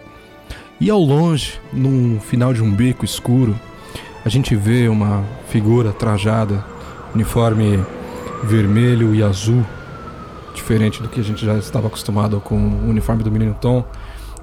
E 0.80 0.89
ao 0.89 0.99
longe, 0.99 1.59
num 1.72 2.20
final 2.20 2.53
de 2.53 2.64
um 2.64 2.72
beco 2.72 3.03
escuro, 3.03 3.59
a 4.24 4.30
gente 4.30 4.55
vê 4.55 4.88
uma 4.88 5.24
figura 5.49 5.91
trajada, 5.91 6.64
uniforme 7.14 7.84
vermelho 8.43 9.14
e 9.14 9.22
azul, 9.22 9.66
diferente 10.53 11.01
do 11.01 11.09
que 11.09 11.20
a 11.20 11.24
gente 11.24 11.45
já 11.45 11.55
estava 11.55 11.88
acostumado 11.88 12.39
com 12.39 12.55
o 12.55 12.89
uniforme 12.89 13.24
do 13.24 13.32
menino 13.32 13.55
Tom. 13.59 13.86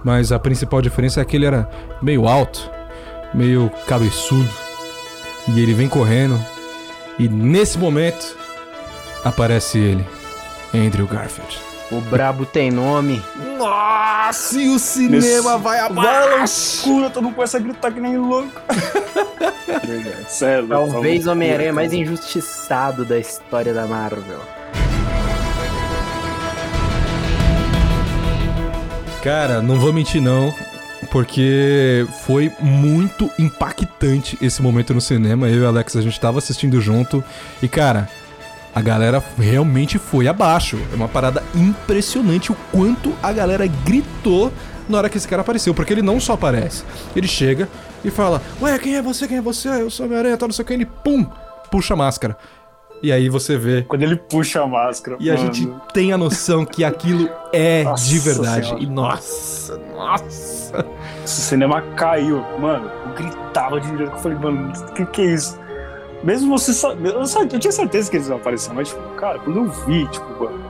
Mas 0.05 0.31
a 0.33 0.39
principal 0.39 0.83
diferença 0.83 1.21
é 1.21 1.25
que 1.25 1.37
ele 1.37 1.47
era 1.47 1.69
meio 2.03 2.27
alto, 2.27 2.71
meio 3.35 3.71
cabeçudo. 3.87 4.49
E 5.49 5.61
ele 5.61 5.75
vem 5.75 5.89
correndo. 5.89 6.39
E 7.21 7.29
nesse 7.29 7.77
momento 7.79 8.35
aparece 9.23 9.77
ele, 9.79 10.07
Andrew 10.75 11.07
Garfield. 11.07 11.59
O 11.91 12.01
brabo 12.01 12.47
tem 12.47 12.71
nome. 12.71 13.23
Nossa, 13.59 14.59
e 14.59 14.69
o 14.71 14.79
cinema 14.79 15.17
Nesse- 15.17 15.41
vai 15.43 15.59
Vai 15.59 15.81
abaixo. 15.81 16.87
loucura, 16.89 17.11
todo 17.11 17.25
mundo 17.25 17.35
começa 17.35 17.59
a 17.59 17.61
gritar 17.61 17.93
que 17.93 18.01
nem 18.01 18.17
louco. 18.17 18.59
Sério. 20.29 20.67
Talvez 20.67 21.27
o 21.27 21.33
Homem-Aranha 21.33 21.73
mais 21.75 21.93
injustiçado 21.93 23.05
da 23.05 23.19
história 23.19 23.75
da 23.75 23.87
Marvel. 23.87 24.41
Cara, 29.23 29.61
não 29.61 29.79
vou 29.79 29.93
mentir 29.93 30.23
não, 30.23 30.55
porque 31.11 32.07
foi 32.25 32.53
muito 32.61 33.31
impactante 33.39 34.39
esse 34.41 34.63
momento 34.63 34.95
no 34.95 35.01
cinema. 35.01 35.49
Eu 35.49 35.57
e 35.57 35.61
o 35.63 35.69
Alex 35.69 35.97
a 35.97 36.01
gente 36.01 36.19
tava 36.19 36.39
assistindo 36.39 36.81
junto 36.81 37.23
e 37.63 37.69
cara, 37.69 38.09
a 38.75 38.81
galera 38.81 39.23
realmente 39.39 39.99
foi 39.99 40.29
abaixo. 40.29 40.79
É 40.93 40.95
uma 40.95 41.09
parada 41.09 41.43
impressionante 41.55 42.53
o 42.53 42.57
quanto 42.71 43.13
a 43.23 43.33
galera 43.33 43.67
gritou 43.67 44.53
na 44.89 44.99
hora 44.99 45.09
que 45.09 45.17
esse 45.17 45.29
cara 45.29 45.43
apareceu, 45.43 45.75
porque 45.75 45.93
ele 45.93 46.03
não 46.03 46.19
só 46.19 46.33
aparece, 46.35 46.85
ele 47.15 47.29
chega 47.29 47.69
e 48.05 48.11
fala: 48.11 48.43
"Ué, 48.61 48.79
quem 48.79 48.97
é 48.97 49.03
você? 49.03 49.27
Quem 49.27 49.39
é 49.39 49.43
você? 49.43 49.69
Eu 49.69 49.91
sou 49.91 50.07
Homem-Aranha, 50.07 50.37
tal, 50.37 50.49
não 50.49 50.55
sei 50.55 50.65
o 50.65 50.67
que". 50.67 50.73
Ele 50.73 50.87
pum, 50.87 51.27
puxa 51.71 51.95
a 51.95 51.97
máscara. 51.97 52.37
E 53.03 53.11
aí 53.11 53.29
você 53.29 53.57
vê 53.57 53.83
Quando 53.83 54.03
ele 54.03 54.17
puxa 54.17 54.63
a 54.63 54.67
máscara. 54.67 55.17
e 55.19 55.31
a 55.31 55.35
mano, 55.35 55.53
gente 55.55 55.73
tem 55.95 56.13
a 56.13 56.19
noção 56.19 56.65
que 56.67 56.85
aquilo 56.85 57.29
é 57.53 57.85
Nossa 57.85 58.09
de 58.09 58.19
verdade. 58.19 58.67
Senhora. 58.67 58.83
E 58.83 58.87
nossa, 58.87 59.79
nossa. 59.95 60.87
O 61.25 61.29
cinema 61.29 61.81
caiu. 61.97 62.45
Mano, 62.59 62.91
eu 63.07 63.15
gritava 63.15 63.81
de 63.81 63.91
direito. 63.91 64.13
Eu 64.13 64.19
falei, 64.19 64.39
mano, 64.39 64.73
o 64.73 64.93
que, 64.93 65.07
que 65.07 65.23
é 65.23 65.35
isso? 65.35 65.59
Mesmo 66.23 66.59
você. 66.59 66.87
Eu, 66.87 67.23
eu 67.23 67.59
tinha 67.59 67.73
certeza 67.73 68.11
que 68.11 68.17
eles 68.19 68.29
iam 68.29 68.37
aparecer, 68.37 68.73
mas, 68.75 68.89
tipo, 68.89 69.01
cara, 69.17 69.39
quando 69.39 69.57
eu 69.61 69.69
vi, 69.87 70.07
tipo, 70.09 70.27
mano. 70.45 70.70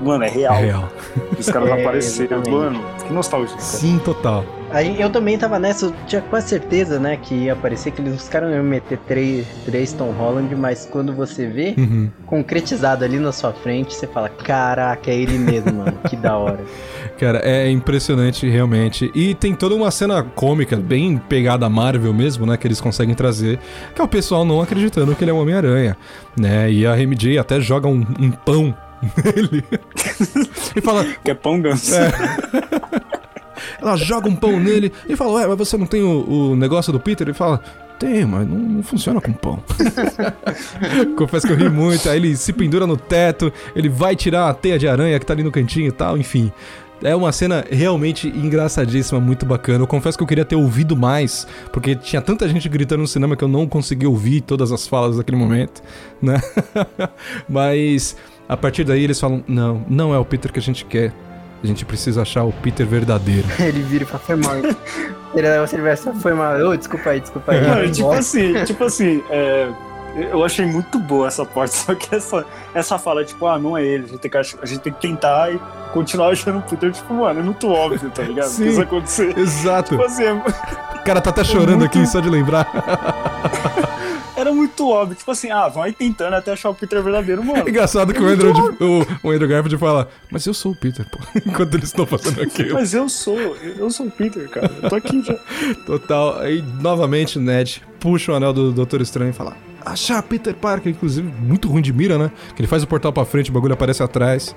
Mano, 0.00 0.24
é 0.24 0.28
real. 0.28 0.54
É 0.54 0.60
real. 0.66 0.88
Os 1.38 1.46
caras 1.50 1.68
É, 1.70 1.80
apareceram. 1.82 2.42
Mano, 2.48 2.80
que 3.06 3.12
nostalgia. 3.12 3.58
Sim, 3.58 3.98
total. 4.04 4.44
Aí 4.70 5.00
eu 5.00 5.08
também 5.08 5.38
tava 5.38 5.58
nessa, 5.58 5.86
eu 5.86 5.94
tinha 6.06 6.20
quase 6.20 6.48
certeza, 6.48 7.00
né, 7.00 7.16
que 7.16 7.34
ia 7.34 7.54
aparecer, 7.54 7.90
que 7.90 8.02
eles, 8.02 8.14
os 8.22 8.28
caras 8.28 8.52
iam 8.54 8.62
meter 8.62 8.98
três, 9.08 9.46
três 9.64 9.94
Tom 9.94 10.10
Holland, 10.10 10.54
mas 10.54 10.86
quando 10.90 11.10
você 11.14 11.46
vê 11.46 11.74
Uhum. 11.78 12.10
concretizado 12.26 13.02
ali 13.02 13.18
na 13.18 13.32
sua 13.32 13.50
frente, 13.54 13.94
você 13.94 14.06
fala, 14.06 14.28
caraca, 14.28 15.10
é 15.10 15.14
ele 15.16 15.38
mesmo, 15.38 15.72
mano, 15.72 15.94
que 16.06 16.16
da 16.16 16.36
hora. 16.36 16.60
Cara, 17.18 17.38
é 17.38 17.70
impressionante 17.70 18.46
realmente. 18.48 19.10
E 19.14 19.34
tem 19.34 19.54
toda 19.54 19.74
uma 19.74 19.90
cena 19.90 20.22
cômica, 20.22 20.76
bem 20.76 21.16
pegada 21.16 21.64
a 21.64 21.70
Marvel 21.70 22.12
mesmo, 22.12 22.44
né? 22.46 22.56
Que 22.58 22.66
eles 22.66 22.80
conseguem 22.80 23.14
trazer. 23.14 23.58
Que 23.94 24.00
é 24.00 24.04
o 24.04 24.08
pessoal 24.08 24.44
não 24.44 24.60
acreditando 24.60 25.16
que 25.16 25.24
ele 25.24 25.30
é 25.30 25.34
um 25.34 25.40
Homem-Aranha, 25.40 25.96
né? 26.38 26.70
E 26.70 26.86
a 26.86 26.94
MJ 26.96 27.38
até 27.38 27.58
joga 27.58 27.88
um, 27.88 28.06
um 28.20 28.30
pão 28.30 28.72
nele. 29.02 29.64
e 30.76 30.80
fala, 30.80 31.04
Que 31.24 31.30
é 31.30 31.34
pão 31.34 31.60
ganso. 31.60 31.92
Ela 33.80 33.96
joga 33.96 34.28
um 34.28 34.36
pão 34.36 34.58
nele 34.58 34.92
e 35.08 35.16
fala, 35.16 35.32
ué, 35.32 35.46
mas 35.46 35.58
você 35.58 35.76
não 35.76 35.86
tem 35.86 36.02
o, 36.02 36.50
o 36.52 36.56
negócio 36.56 36.92
do 36.92 37.00
Peter? 37.00 37.26
Ele 37.26 37.34
fala, 37.34 37.60
tem, 37.98 38.24
mas 38.24 38.46
não, 38.46 38.56
não 38.56 38.82
funciona 38.82 39.20
com 39.20 39.32
pão. 39.32 39.62
Confesso 41.16 41.46
que 41.46 41.52
eu 41.52 41.56
ri 41.56 41.68
muito. 41.68 42.08
Aí 42.08 42.18
ele 42.18 42.36
se 42.36 42.52
pendura 42.52 42.86
no 42.86 42.96
teto, 42.96 43.52
ele 43.74 43.88
vai 43.88 44.14
tirar 44.14 44.48
a 44.48 44.54
teia 44.54 44.78
de 44.78 44.86
aranha 44.86 45.18
que 45.18 45.26
tá 45.26 45.32
ali 45.32 45.42
no 45.42 45.50
cantinho 45.50 45.88
e 45.88 45.92
tal, 45.92 46.16
enfim. 46.16 46.52
É 47.02 47.14
uma 47.14 47.30
cena 47.30 47.64
realmente 47.70 48.26
engraçadíssima, 48.28 49.20
muito 49.20 49.46
bacana. 49.46 49.84
Eu 49.84 49.86
confesso 49.86 50.18
que 50.18 50.22
eu 50.22 50.26
queria 50.26 50.44
ter 50.44 50.56
ouvido 50.56 50.96
mais, 50.96 51.46
porque 51.72 51.94
tinha 51.94 52.20
tanta 52.20 52.48
gente 52.48 52.68
gritando 52.68 53.00
no 53.00 53.06
cinema 53.06 53.36
que 53.36 53.44
eu 53.44 53.48
não 53.48 53.68
consegui 53.68 54.06
ouvir 54.06 54.40
todas 54.40 54.72
as 54.72 54.86
falas 54.86 55.16
daquele 55.16 55.36
momento, 55.36 55.80
né? 56.20 56.40
Mas 57.48 58.16
a 58.48 58.56
partir 58.56 58.84
daí 58.84 59.04
eles 59.04 59.20
falam: 59.20 59.42
não, 59.46 59.84
não 59.88 60.14
é 60.14 60.18
o 60.18 60.24
Peter 60.24 60.52
que 60.52 60.58
a 60.58 60.62
gente 60.62 60.84
quer. 60.84 61.12
A 61.62 61.66
gente 61.66 61.84
precisa 61.84 62.22
achar 62.22 62.44
o 62.44 62.52
Peter 62.52 62.86
verdadeiro. 62.86 63.46
ele 63.58 63.82
vira 63.82 64.04
e 64.04 64.06
fala, 64.06 64.20
foi 64.20 64.36
mal. 64.36 64.54
Ele, 65.34 65.58
você 65.58 65.76
vai 65.78 65.94
só 65.96 66.12
foi 66.14 66.32
mal. 66.32 66.56
Ô, 66.58 66.74
desculpa 66.76 67.10
aí, 67.10 67.20
desculpa 67.20 67.52
aí. 67.52 67.60
Mano, 67.60 67.74
Vai 67.74 67.90
tipo 67.90 68.10
assim, 68.12 68.64
tipo 68.64 68.84
assim, 68.84 69.22
é, 69.28 69.68
eu 70.30 70.42
achei 70.42 70.64
muito 70.64 70.98
boa 70.98 71.26
essa 71.26 71.44
parte, 71.44 71.74
só 71.76 71.94
que 71.94 72.14
essa, 72.14 72.46
essa 72.72 72.98
fala, 72.98 73.24
tipo, 73.24 73.46
ah, 73.46 73.58
não 73.58 73.76
é 73.76 73.84
ele, 73.84 74.04
a 74.04 74.08
gente 74.08 74.18
tem 74.20 74.30
que, 74.30 74.38
ach- 74.38 74.56
a 74.62 74.64
gente 74.66 74.80
tem 74.80 74.92
que 74.92 75.00
tentar 75.00 75.52
e 75.52 75.60
continuar 75.92 76.28
achando 76.32 76.60
o 76.60 76.62
Peter, 76.62 76.90
tipo, 76.92 77.12
mano, 77.12 77.40
é 77.40 77.42
muito 77.42 77.68
óbvio, 77.68 78.08
tá 78.10 78.22
ligado? 78.22 78.48
Sim. 78.48 78.68
Isso 78.68 78.80
acontecer. 78.80 79.36
Exato. 79.36 79.90
Tipo 79.90 80.04
assim, 80.04 80.24
é- 80.24 80.32
O 80.32 81.04
cara 81.04 81.20
tá 81.20 81.28
até 81.30 81.44
chorando 81.44 81.84
aqui 81.84 82.06
só 82.06 82.20
de 82.20 82.30
lembrar. 82.30 82.66
Era 84.38 84.52
muito 84.52 84.88
óbvio, 84.88 85.16
tipo 85.16 85.30
assim, 85.30 85.50
ah, 85.50 85.66
vão 85.68 85.82
aí 85.82 85.92
tentando 85.92 86.34
até 86.34 86.52
achar 86.52 86.70
o 86.70 86.74
Peter 86.74 87.02
verdadeiro, 87.02 87.44
mano. 87.44 87.64
É 87.66 87.66
engraçado 87.70 88.14
que 88.14 88.20
o 88.20 88.26
Andrew, 88.26 88.52
o, 88.52 89.28
o 89.28 89.30
Andrew 89.32 89.48
Garfield 89.48 89.76
fala, 89.78 90.08
mas 90.30 90.46
eu 90.46 90.54
sou 90.54 90.72
o 90.72 90.76
Peter, 90.76 91.04
pô. 91.10 91.18
Enquanto 91.44 91.74
eles 91.74 91.88
estão 91.88 92.06
fazendo 92.06 92.40
aquilo. 92.40 92.74
Mas 92.74 92.94
eu 92.94 93.08
sou, 93.08 93.38
eu 93.38 93.90
sou 93.90 94.06
o 94.06 94.10
Peter, 94.10 94.48
cara. 94.48 94.70
Eu 94.80 94.88
tô 94.88 94.94
aqui 94.94 95.22
já. 95.22 95.34
Total. 95.84 96.38
Aí, 96.38 96.62
novamente, 96.80 97.38
o 97.38 97.40
Ned 97.40 97.82
puxa 97.98 98.30
o 98.30 98.34
anel 98.36 98.52
do 98.52 98.72
Doutor 98.72 99.00
Estranho 99.00 99.30
e 99.30 99.32
fala: 99.32 99.56
Achar 99.84 100.22
Peter 100.22 100.54
Parker, 100.54 100.92
inclusive, 100.92 101.28
muito 101.40 101.68
ruim 101.68 101.82
de 101.82 101.92
mira, 101.92 102.16
né? 102.16 102.30
Que 102.54 102.60
ele 102.62 102.68
faz 102.68 102.84
o 102.84 102.86
portal 102.86 103.12
pra 103.12 103.24
frente, 103.24 103.50
o 103.50 103.52
bagulho 103.52 103.74
aparece 103.74 104.04
atrás. 104.04 104.54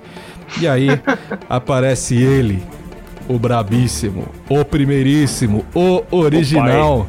E 0.60 0.68
aí, 0.68 0.88
aparece 1.48 2.14
ele, 2.14 2.62
o 3.28 3.36
brabíssimo, 3.36 4.28
o 4.48 4.64
primeiríssimo, 4.64 5.66
o 5.74 6.04
original. 6.16 7.08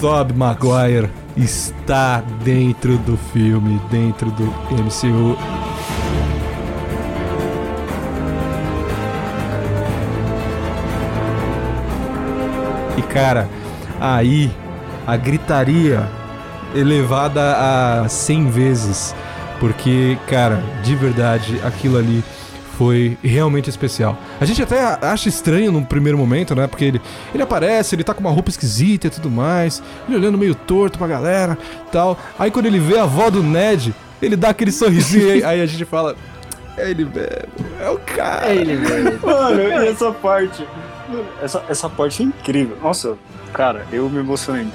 Tobey 0.00 0.36
Maguire 0.36 1.21
está 1.36 2.22
dentro 2.44 2.98
do 2.98 3.16
filme, 3.16 3.80
dentro 3.90 4.30
do 4.30 4.44
MCU. 4.70 5.36
E 12.96 13.02
cara, 13.02 13.48
aí 14.00 14.50
a 15.06 15.16
gritaria 15.16 16.08
elevada 16.74 18.02
a 18.04 18.08
100 18.08 18.50
vezes, 18.50 19.14
porque 19.58 20.18
cara, 20.26 20.62
de 20.82 20.94
verdade, 20.94 21.60
aquilo 21.64 21.98
ali 21.98 22.22
foi 22.82 23.16
realmente 23.22 23.70
especial. 23.70 24.18
A 24.40 24.44
gente 24.44 24.60
até 24.60 24.98
acha 25.00 25.28
estranho 25.28 25.70
no 25.70 25.86
primeiro 25.86 26.18
momento, 26.18 26.52
né? 26.52 26.66
Porque 26.66 26.84
ele, 26.84 27.00
ele 27.32 27.40
aparece, 27.40 27.94
ele 27.94 28.02
tá 28.02 28.12
com 28.12 28.20
uma 28.20 28.30
roupa 28.32 28.50
esquisita 28.50 29.06
e 29.06 29.10
tudo 29.10 29.30
mais, 29.30 29.80
ele 30.08 30.16
olhando 30.16 30.36
meio 30.36 30.52
torto 30.52 30.98
pra 30.98 31.06
galera 31.06 31.56
tal. 31.92 32.18
Aí 32.36 32.50
quando 32.50 32.66
ele 32.66 32.80
vê 32.80 32.98
a 32.98 33.04
avó 33.04 33.30
do 33.30 33.40
Ned, 33.40 33.94
ele 34.20 34.34
dá 34.34 34.48
aquele 34.48 34.72
sorrisinho 34.72 35.30
aí, 35.30 35.44
aí 35.44 35.60
a 35.60 35.66
gente 35.66 35.84
fala. 35.84 36.16
É 36.76 36.90
ele 36.90 37.04
mesmo, 37.04 37.78
é 37.80 37.88
o 37.88 37.98
cara. 37.98 38.48
É 38.48 38.56
ele 38.56 38.76
mesmo. 38.76 39.26
Mano, 39.26 39.62
e 39.62 39.70
essa 39.86 40.10
parte? 40.10 40.66
Essa, 41.40 41.62
essa 41.68 41.88
parte 41.88 42.22
é 42.22 42.26
incrível. 42.26 42.76
Nossa, 42.82 43.16
cara, 43.52 43.86
eu 43.92 44.10
me 44.10 44.18
emocionei. 44.18 44.66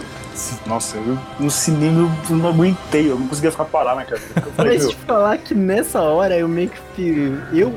Nossa, 0.66 0.96
eu, 0.98 1.18
no 1.40 1.50
cinema 1.50 2.10
eu 2.30 2.36
não 2.38 2.50
aguentei, 2.50 3.10
eu 3.10 3.20
não 3.20 3.28
conseguia 3.28 3.52
ficar 3.52 3.66
parado 3.66 3.98
na 3.98 4.06
cadeira. 4.06 4.32
Eu 4.36 4.52
falei, 4.54 4.78
Mas 4.78 4.90
te 4.90 4.96
falar 4.96 5.38
que 5.40 5.56
nessa 5.56 6.00
hora 6.00 6.38
eu 6.38 6.48
meio 6.48 6.72
que. 6.96 7.36
Eu 7.52 7.74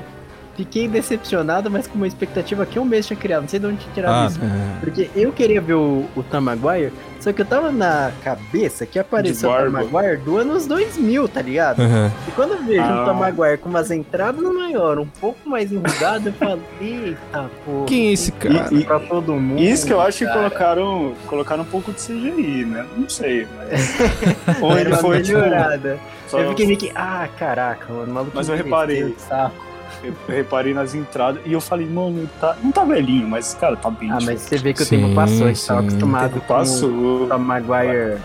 fiquei 0.61 0.87
decepcionado, 0.87 1.71
mas 1.71 1.87
com 1.87 1.95
uma 1.95 2.07
expectativa 2.07 2.67
que 2.67 2.79
eu 2.79 2.85
mesmo 2.85 3.09
tinha 3.09 3.19
criado. 3.19 3.43
Não 3.43 3.49
sei 3.49 3.59
de 3.59 3.67
onde 3.67 3.79
tinha 3.79 3.95
tirado 3.95 4.13
Ah, 4.13 4.27
isso. 4.27 4.39
é. 4.43 4.81
Porque 4.81 5.11
eu 5.17 5.33
queria 5.33 5.61
ver 5.61 5.75
o, 5.75 6.05
o 6.15 6.23
Tom 6.23 6.41
Maguire, 6.43 6.93
só 7.19 7.33
que 7.33 7.41
eu 7.41 7.47
tava 7.47 7.73
na 7.73 8.13
cabeça 8.23 8.85
que 8.85 8.99
apareceu 8.99 9.51
o 9.51 9.57
Tom. 9.57 9.71
Maguire 9.71 10.17
do 10.19 10.37
anos 10.37 10.67
2000, 10.67 11.29
tá 11.29 11.41
ligado? 11.41 11.81
Aham. 11.81 12.13
E 12.29 12.31
quando 12.33 12.53
eu 12.53 12.63
vejo 12.63 12.83
Ah. 12.83 13.03
um 13.03 13.05
Tom 13.07 13.15
Maguire 13.15 13.57
com 13.59 13.69
umas 13.71 13.91
entradas 13.91 14.43
maior, 14.43 14.99
um 14.99 15.07
pouco 15.07 15.49
mais 15.49 15.73
enrugado, 15.73 16.29
eu 16.29 16.33
falo, 16.35 16.61
eita, 16.81 17.51
pô. 17.65 17.85
Quem 17.87 18.09
é 18.09 18.13
esse 18.13 18.31
cara? 18.33 18.69
E- 18.71 18.85
Pra 18.85 18.99
todo 19.01 19.33
mundo. 19.35 19.61
Isso 19.63 19.87
que 19.87 19.93
eu 19.93 20.01
acho 20.01 20.19
que 20.19 20.25
cara. 20.27 20.39
colocaram, 20.39 21.15
colocaram 21.27 21.63
um 21.63 21.67
pouco 21.67 21.93
de 21.93 22.01
CGI, 22.01 22.65
né? 22.67 22.85
Não 22.97 23.09
sei, 23.09 23.47
mas. 23.57 23.97
Ou 24.61 24.77
ele 24.79 24.91
uma 24.91 24.99
foi 24.99 25.23
tipo. 25.23 25.39
melhorada. 25.39 25.99
só- 26.29 26.39
Eu 26.39 26.51
fiquei 26.51 26.67
meio 26.67 26.79
que, 26.79 26.93
ah, 26.95 27.29
caraca, 27.39 27.93
mano, 27.93 28.11
o 28.11 28.15
maluco 28.15 28.33
Mas 28.35 28.49
eu 28.49 28.57
reparei. 28.57 29.11
que 29.13 29.23
Saco. 29.23 29.70
Eu 30.03 30.15
reparei 30.29 30.73
nas 30.73 30.95
entradas 30.95 31.43
e 31.45 31.53
eu 31.53 31.61
falei, 31.61 31.87
mano, 31.87 32.29
tá, 32.41 32.57
não 32.63 32.73
tá 32.73 32.85
velhinho, 32.85 33.29
mas, 33.29 33.53
cara, 33.55 33.77
tá 33.77 33.91
bem. 33.91 34.11
Ah, 34.11 34.17
tipo, 34.19 34.31
mas 34.31 34.41
você 34.41 34.57
vê 34.57 34.73
que 34.73 34.83
o 34.83 34.85
Sim, 34.87 34.99
tempo 35.01 35.15
passou, 35.15 35.45
a 35.45 35.49
gente 35.49 35.67
tava 35.67 35.81
acostumado 35.81 36.33
tempo 36.33 36.41
com 36.47 36.55
passou. 36.55 36.89
o 36.91 37.27
Tom 37.29 37.39
Maguire, 37.39 38.17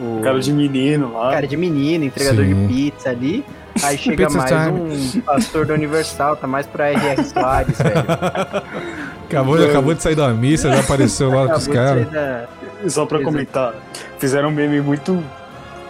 o 0.00 0.20
Cara 0.22 0.38
de 0.38 0.52
menino 0.52 1.12
lá. 1.12 1.30
cara 1.32 1.46
de 1.46 1.56
menino, 1.56 2.04
entregador 2.04 2.44
Sim. 2.44 2.66
de 2.66 2.72
pizza 2.72 3.10
ali. 3.10 3.44
Aí 3.82 3.98
chega 3.98 4.30
mais 4.30 4.48
time. 4.50 5.16
um 5.16 5.20
pastor 5.22 5.66
da 5.66 5.74
Universal, 5.74 6.36
tá 6.36 6.46
mais 6.46 6.66
pra 6.66 6.90
R.R. 6.92 7.24
Soares, 7.24 7.78
velho. 7.78 7.94
Acabou, 9.28 9.56
acabou 9.64 9.94
de 9.94 10.02
sair 10.02 10.14
da 10.14 10.28
missa, 10.28 10.68
já 10.70 10.78
apareceu 10.80 11.30
lá 11.30 11.48
com 11.48 11.54
os 11.56 11.66
caras. 11.66 12.08
da- 12.10 12.46
Só 12.88 13.04
pra 13.06 13.18
Exato. 13.18 13.32
comentar, 13.32 13.74
fizeram 14.18 14.50
um 14.50 14.52
meme 14.52 14.80
muito 14.80 15.20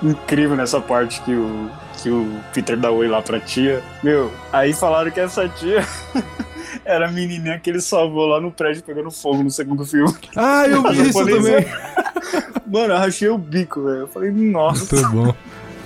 incrível 0.03 0.57
nessa 0.57 0.81
parte 0.81 1.21
que 1.23 1.33
o, 1.33 1.69
que 2.05 2.11
o 2.11 2.39
Peter 2.53 2.77
dá 2.77 2.91
oi 2.91 3.09
lá 3.09 3.23
pra 3.23 3.41
tia. 3.41 3.83
Meu, 4.03 4.31
aí 4.53 4.75
falaram 4.75 5.11
que 5.11 5.19
essa 5.19 5.49
tia 5.49 5.83
era 6.85 7.09
a 7.09 7.11
menininha 7.11 7.59
que 7.59 7.71
ele 7.71 7.81
salvou 7.81 8.27
lá 8.27 8.39
no 8.39 8.53
prédio 8.53 8.83
pegando 8.83 9.11
fogo 9.11 9.43
no 9.43 9.51
segundo 9.51 9.87
filme. 9.87 10.15
Ah, 10.37 10.69
eu 10.69 10.83
vi 10.93 11.09
isso 11.09 11.25
também. 11.25 11.65
Mano, 12.67 12.93
eu 12.93 12.99
rachei 12.99 13.29
o 13.31 13.39
bico, 13.39 13.85
velho. 13.85 14.01
Eu 14.01 14.09
falei, 14.09 14.31
nossa. 14.31 14.95
Muito 14.95 15.13
bom. 15.13 15.35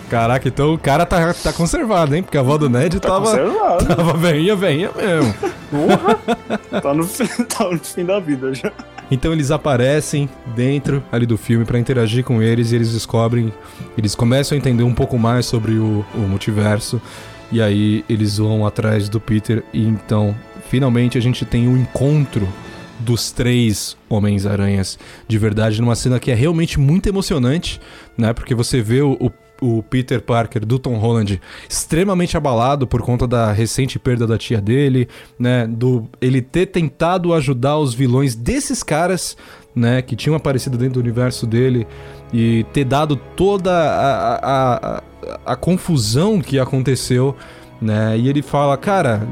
Caraca, 0.08 0.48
então 0.48 0.72
o 0.72 0.78
cara 0.78 1.04
tá, 1.04 1.34
tá 1.34 1.52
conservado, 1.52 2.14
hein? 2.16 2.22
Porque 2.22 2.36
a 2.38 2.40
avó 2.40 2.56
do 2.56 2.68
Ned 2.68 2.98
Tá 2.98 3.08
tava. 3.08 3.26
conservado. 3.26 3.84
Tava 3.86 4.12
veinha, 4.16 4.56
veinha 4.56 4.90
mesmo. 4.96 5.34
Tá 6.80 6.94
no, 6.94 7.04
fim, 7.04 7.26
tá 7.44 7.68
no 7.70 7.78
fim 7.78 8.04
da 8.04 8.18
vida 8.18 8.54
já. 8.54 8.72
Então 9.10 9.32
eles 9.32 9.50
aparecem 9.50 10.28
dentro 10.54 11.02
ali 11.12 11.26
do 11.26 11.36
filme 11.36 11.64
pra 11.64 11.78
interagir 11.78 12.24
com 12.24 12.42
eles 12.42 12.72
e 12.72 12.76
eles 12.76 12.92
descobrem, 12.92 13.52
eles 13.96 14.14
começam 14.14 14.54
a 14.56 14.58
entender 14.58 14.82
um 14.82 14.94
pouco 14.94 15.18
mais 15.18 15.46
sobre 15.46 15.72
o, 15.72 16.04
o 16.14 16.18
multiverso 16.20 17.00
e 17.50 17.60
aí 17.62 18.04
eles 18.08 18.36
vão 18.38 18.66
atrás 18.66 19.08
do 19.08 19.18
Peter 19.18 19.64
e 19.72 19.86
então 19.86 20.34
finalmente 20.68 21.16
a 21.16 21.22
gente 21.22 21.46
tem 21.46 21.66
o 21.68 21.76
encontro 21.76 22.46
dos 23.00 23.30
três 23.32 23.96
Homens-Aranhas 24.10 24.98
de 25.26 25.38
verdade 25.38 25.80
numa 25.80 25.94
cena 25.94 26.18
que 26.20 26.30
é 26.30 26.34
realmente 26.34 26.78
muito 26.78 27.08
emocionante, 27.08 27.80
né? 28.16 28.34
Porque 28.34 28.54
você 28.54 28.82
vê 28.82 29.00
o, 29.00 29.12
o 29.18 29.30
o 29.60 29.82
Peter 29.82 30.20
Parker 30.20 30.64
do 30.64 30.78
Tom 30.78 30.96
Holland 30.96 31.40
extremamente 31.68 32.36
abalado 32.36 32.86
por 32.86 33.02
conta 33.02 33.26
da 33.26 33.52
recente 33.52 33.98
perda 33.98 34.26
da 34.26 34.38
tia 34.38 34.60
dele, 34.60 35.08
né, 35.38 35.66
do 35.66 36.08
ele 36.20 36.40
ter 36.40 36.66
tentado 36.66 37.34
ajudar 37.34 37.78
os 37.78 37.94
vilões 37.94 38.34
desses 38.34 38.82
caras, 38.82 39.36
né, 39.74 40.02
que 40.02 40.16
tinham 40.16 40.36
aparecido 40.36 40.78
dentro 40.78 40.94
do 40.94 41.00
universo 41.00 41.46
dele 41.46 41.86
e 42.32 42.64
ter 42.72 42.84
dado 42.84 43.16
toda 43.16 43.72
a, 43.72 44.34
a, 44.34 44.96
a, 44.96 45.02
a 45.46 45.56
confusão 45.56 46.40
que 46.40 46.58
aconteceu, 46.58 47.34
né? 47.80 48.18
E 48.18 48.28
ele 48.28 48.42
fala, 48.42 48.76
cara, 48.76 49.26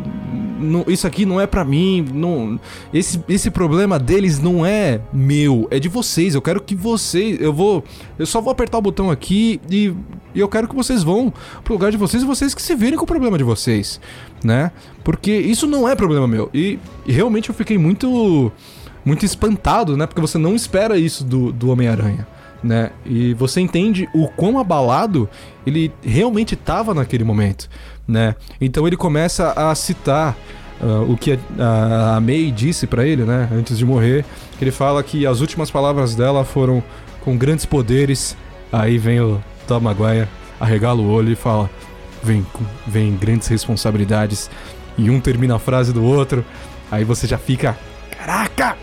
não- 0.59 0.85
isso 0.89 1.07
aqui 1.07 1.27
não 1.27 1.41
é 1.41 1.47
pra 1.47 1.65
mim, 1.65 2.07
não, 2.15 2.59
esse, 2.93 3.23
esse 3.29 3.51
problema 3.51 3.99
deles 3.99 4.39
não 4.41 4.65
é 4.65 5.01
meu, 5.13 5.67
é 5.71 5.79
de 5.79 5.89
vocês. 5.89 6.35
Eu 6.35 6.43
quero 6.43 6.61
que 6.61 6.75
vocês, 6.75 7.41
eu 7.41 7.53
vou, 7.53 7.85
eu 8.19 8.27
só 8.27 8.41
vou 8.41 8.51
apertar 8.51 8.79
o 8.79 8.83
botão 8.83 9.11
aqui 9.11 9.61
e, 9.71 9.93
e 10.35 10.41
eu 10.41 10.49
quero 10.49 10.69
que 10.69 10.75
vocês 10.75 11.03
vão 11.03 11.33
pro 11.65 11.75
lugar 11.75 11.91
de 11.91 11.97
vocês 11.97 12.23
e 12.23 12.27
vocês 12.27 12.55
que 12.55 12.63
se 12.63 12.75
virem 12.75 12.97
com 12.97 13.05
o 13.05 13.07
problema 13.07 13.37
de 13.37 13.45
vocês, 13.45 14.01
né? 14.43 14.71
Porque 15.05 15.33
isso 15.33 15.67
não 15.67 15.89
é 15.89 15.95
problema 15.95 16.27
meu. 16.27 16.49
E, 16.53 16.79
e 17.07 17.13
realmente 17.13 17.49
eu 17.49 17.55
fiquei 17.55 17.79
muito 17.79 18.51
muito 19.05 19.25
espantado, 19.25 19.97
né? 19.97 20.05
Porque 20.05 20.21
você 20.21 20.37
não 20.37 20.57
espera 20.57 20.99
isso 20.99 21.23
do, 21.23 21.53
do 21.53 21.71
Homem-Aranha, 21.71 22.27
né? 22.61 22.91
E 23.05 23.35
você 23.35 23.61
entende 23.61 24.09
o 24.13 24.27
quão 24.27 24.59
abalado 24.59 25.29
ele 25.65 25.93
realmente 26.03 26.55
estava 26.55 26.93
naquele 26.93 27.23
momento, 27.23 27.69
né? 28.07 28.35
Então 28.61 28.87
ele 28.87 28.97
começa 28.97 29.53
a 29.53 29.75
citar 29.75 30.37
ah, 30.81 31.03
o 31.09 31.17
que 31.17 31.39
a, 31.59 32.17
a 32.17 32.21
May 32.21 32.51
disse 32.51 32.87
pra 32.87 33.07
ele, 33.07 33.25
né? 33.25 33.49
Antes 33.53 33.79
de 33.79 33.85
morrer, 33.85 34.25
ele 34.61 34.71
fala 34.71 35.03
que 35.03 35.27
as 35.27 35.41
últimas 35.41 35.71
palavras 35.71 36.15
dela 36.15 36.45
foram 36.45 36.83
com 37.21 37.37
grandes 37.37 37.65
poderes. 37.65 38.37
Aí 38.73 38.99
vem 38.99 39.21
o 39.21 39.43
Tom 39.67 39.81
Maguire, 39.81 40.29
arregala 40.61 41.01
o 41.01 41.11
olho 41.11 41.33
e 41.33 41.37
fala: 41.37 41.71
vem, 42.23 42.47
vem 42.87 43.17
grandes 43.17 43.49
responsabilidades. 43.49 44.51
E 44.99 45.11
um 45.11 45.21
termina 45.21 45.57
a 45.57 45.59
frase 45.59 45.93
do 45.93 46.05
outro. 46.05 46.45
Aí 46.91 47.05
você 47.05 47.27
já 47.27 47.39
fica: 47.39 47.77
caraca! 48.11 48.77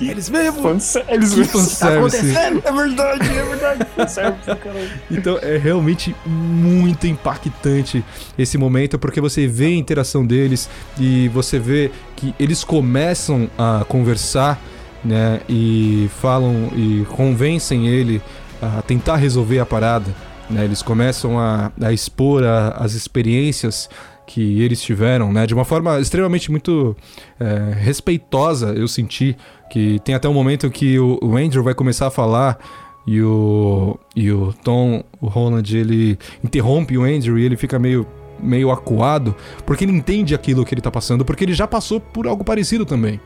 Eles 0.00 0.28
mesmo! 0.28 0.62
Fanse- 0.62 1.02
Eles 1.08 1.34
Que 1.34 1.44
fanservice. 1.44 2.16
É 2.36 2.72
verdade, 2.72 3.28
é 3.28 3.42
verdade. 3.44 3.86
Fanservice, 3.96 4.44
caralho. 4.56 4.90
Então 5.10 5.38
é 5.42 5.56
realmente 5.56 6.14
muito 6.26 7.06
impactante 7.06 8.04
esse 8.38 8.56
momento, 8.58 8.98
porque 8.98 9.20
você 9.20 9.46
vê 9.46 9.66
a 9.66 9.76
interação 9.76 10.24
deles 10.26 10.68
e 10.98 11.28
você 11.28 11.58
vê 11.58 11.90
que 12.16 12.34
eles 12.38 12.64
começam 12.64 13.48
a 13.58 13.84
conversar, 13.88 14.60
né? 15.04 15.40
E 15.48 16.08
falam 16.20 16.70
e 16.74 17.04
convencem 17.10 17.86
ele 17.88 18.22
a 18.62 18.82
tentar 18.82 19.16
resolver 19.16 19.58
a 19.58 19.66
parada. 19.66 20.14
Né? 20.48 20.64
Eles 20.64 20.82
começam 20.82 21.38
a, 21.38 21.72
a 21.80 21.92
expor 21.92 22.44
a- 22.44 22.70
as 22.78 22.92
experiências 22.94 23.88
que 24.26 24.62
eles 24.62 24.80
tiveram, 24.80 25.32
né? 25.32 25.46
De 25.46 25.54
uma 25.54 25.64
forma 25.64 26.00
extremamente 26.00 26.50
muito 26.50 26.96
é, 27.38 27.74
respeitosa, 27.74 28.72
eu 28.74 28.88
senti. 28.88 29.36
Que 29.70 29.98
tem 30.04 30.14
até 30.14 30.28
um 30.28 30.34
momento 30.34 30.70
que 30.70 30.98
o, 30.98 31.18
o 31.22 31.36
Andrew 31.36 31.62
vai 31.62 31.74
começar 31.74 32.06
a 32.06 32.10
falar 32.10 32.58
e 33.06 33.20
o, 33.20 33.98
e 34.16 34.30
o 34.30 34.54
Tom, 34.64 35.02
o 35.20 35.26
Holland, 35.26 35.76
ele 35.76 36.18
interrompe 36.42 36.96
o 36.96 37.02
Andrew 37.02 37.38
e 37.38 37.44
ele 37.44 37.56
fica 37.56 37.78
meio, 37.78 38.06
meio 38.40 38.70
acuado, 38.70 39.34
porque 39.66 39.84
ele 39.84 39.92
entende 39.92 40.34
aquilo 40.34 40.64
que 40.64 40.74
ele 40.74 40.80
tá 40.80 40.90
passando, 40.90 41.24
porque 41.24 41.44
ele 41.44 41.54
já 41.54 41.66
passou 41.66 42.00
por 42.00 42.26
algo 42.26 42.44
parecido 42.44 42.86
também. 42.86 43.20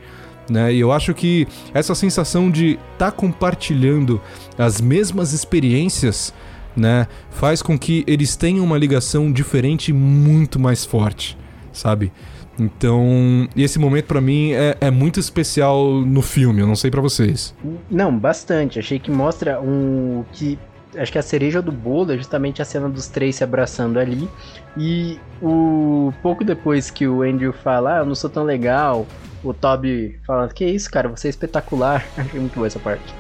Né? 0.51 0.75
E 0.75 0.81
eu 0.81 0.91
acho 0.91 1.15
que 1.15 1.47
essa 1.75 1.95
sensação 1.95 2.51
de 2.51 2.79
estar 2.93 3.11
tá 3.11 3.13
compartilhando 3.13 4.21
as 4.57 4.81
mesmas 4.81 5.33
experiências 5.33 6.33
né, 6.79 7.07
faz 7.31 7.61
com 7.61 7.79
que 7.79 8.05
eles 8.07 8.37
tenham 8.37 8.65
uma 8.65 8.79
ligação 8.79 9.33
diferente 9.33 9.89
e 9.89 9.93
muito 9.93 10.59
mais 10.59 10.85
forte, 10.85 11.37
sabe? 11.73 12.13
Então, 12.59 13.49
esse 13.57 13.79
momento 13.79 14.07
pra 14.07 14.21
mim 14.21 14.53
é, 14.53 14.77
é 14.81 14.91
muito 14.91 15.21
especial 15.21 16.01
no 16.01 16.23
filme, 16.23 16.61
eu 16.61 16.67
não 16.67 16.75
sei 16.75 16.91
pra 16.91 17.01
vocês. 17.01 17.55
Não, 17.89 18.17
bastante. 18.17 18.79
Achei 18.79 18.99
que 18.99 19.11
mostra 19.11 19.61
um. 19.61 20.25
que 20.33 20.59
Acho 20.97 21.13
que 21.13 21.19
a 21.19 21.23
cereja 21.23 21.61
do 21.61 21.71
bolo 21.71 22.13
é 22.13 22.17
justamente 22.17 22.63
a 22.63 22.65
cena 22.65 22.89
dos 22.89 23.09
três 23.09 23.37
se 23.37 23.45
abraçando 23.45 23.99
ali. 23.99 24.29
E 24.77 25.21
o 25.41 26.13
pouco 26.23 26.43
depois 26.43 26.91
que 26.91 27.07
o 27.07 27.23
Andrew 27.23 27.53
fala, 27.53 27.97
ah, 27.97 27.99
eu 27.99 28.07
não 28.07 28.15
sou 28.15 28.31
tão 28.31 28.43
legal, 28.43 29.07
o 29.45 29.53
Toby 29.53 30.19
fala, 30.27 30.49
que 30.49 30.65
isso, 30.65 30.91
cara, 30.91 31.09
você 31.09 31.29
é 31.29 31.31
espetacular. 31.31 32.05
Achei 32.17 32.41
muito 32.41 32.55
boa 32.55 32.67
essa 32.67 32.79
parte. 32.79 33.15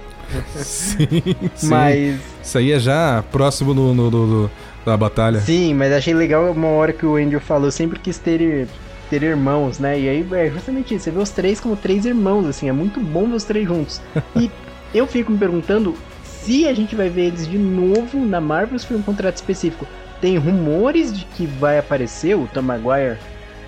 Sim, 0.56 1.06
sim. 1.54 1.68
Mas. 1.68 2.20
Isso 2.42 2.58
aí 2.58 2.72
é 2.72 2.78
já 2.78 3.22
próximo 3.30 3.74
do- 3.74 3.92
do- 3.94 4.10
do- 4.10 4.50
da 4.84 4.96
batalha. 4.96 5.40
Sim, 5.40 5.74
mas 5.74 5.92
achei 5.92 6.14
legal 6.14 6.50
uma 6.50 6.68
hora 6.68 6.92
que 6.92 7.04
o 7.04 7.16
Andrew 7.16 7.40
falou, 7.40 7.70
sempre 7.70 7.98
quis 7.98 8.18
ter, 8.18 8.66
ter 9.10 9.22
irmãos, 9.22 9.78
né? 9.78 9.98
E 9.98 10.08
aí 10.08 10.26
é 10.32 10.50
justamente 10.50 10.94
isso, 10.94 11.04
você 11.04 11.10
vê 11.10 11.18
os 11.18 11.30
três 11.30 11.60
como 11.60 11.76
três 11.76 12.04
irmãos, 12.06 12.46
assim, 12.46 12.68
é 12.68 12.72
muito 12.72 13.00
bom 13.00 13.28
ver 13.28 13.36
os 13.36 13.44
três 13.44 13.66
juntos. 13.66 14.00
E 14.36 14.50
eu 14.94 15.06
fico 15.06 15.30
me 15.32 15.38
perguntando 15.38 15.94
se 16.24 16.66
a 16.66 16.72
gente 16.72 16.94
vai 16.96 17.08
ver 17.10 17.26
eles 17.26 17.46
de 17.46 17.58
novo 17.58 18.24
na 18.24 18.40
Marvel 18.40 18.78
se 18.78 18.86
for 18.86 18.96
um 18.96 19.02
contrato 19.02 19.36
específico. 19.36 19.86
Tem 20.20 20.36
rumores 20.38 21.16
de 21.16 21.24
que 21.26 21.46
vai 21.46 21.78
aparecer 21.78 22.34
o 22.34 22.48
Tom 22.52 22.62
Maguire 22.62 23.18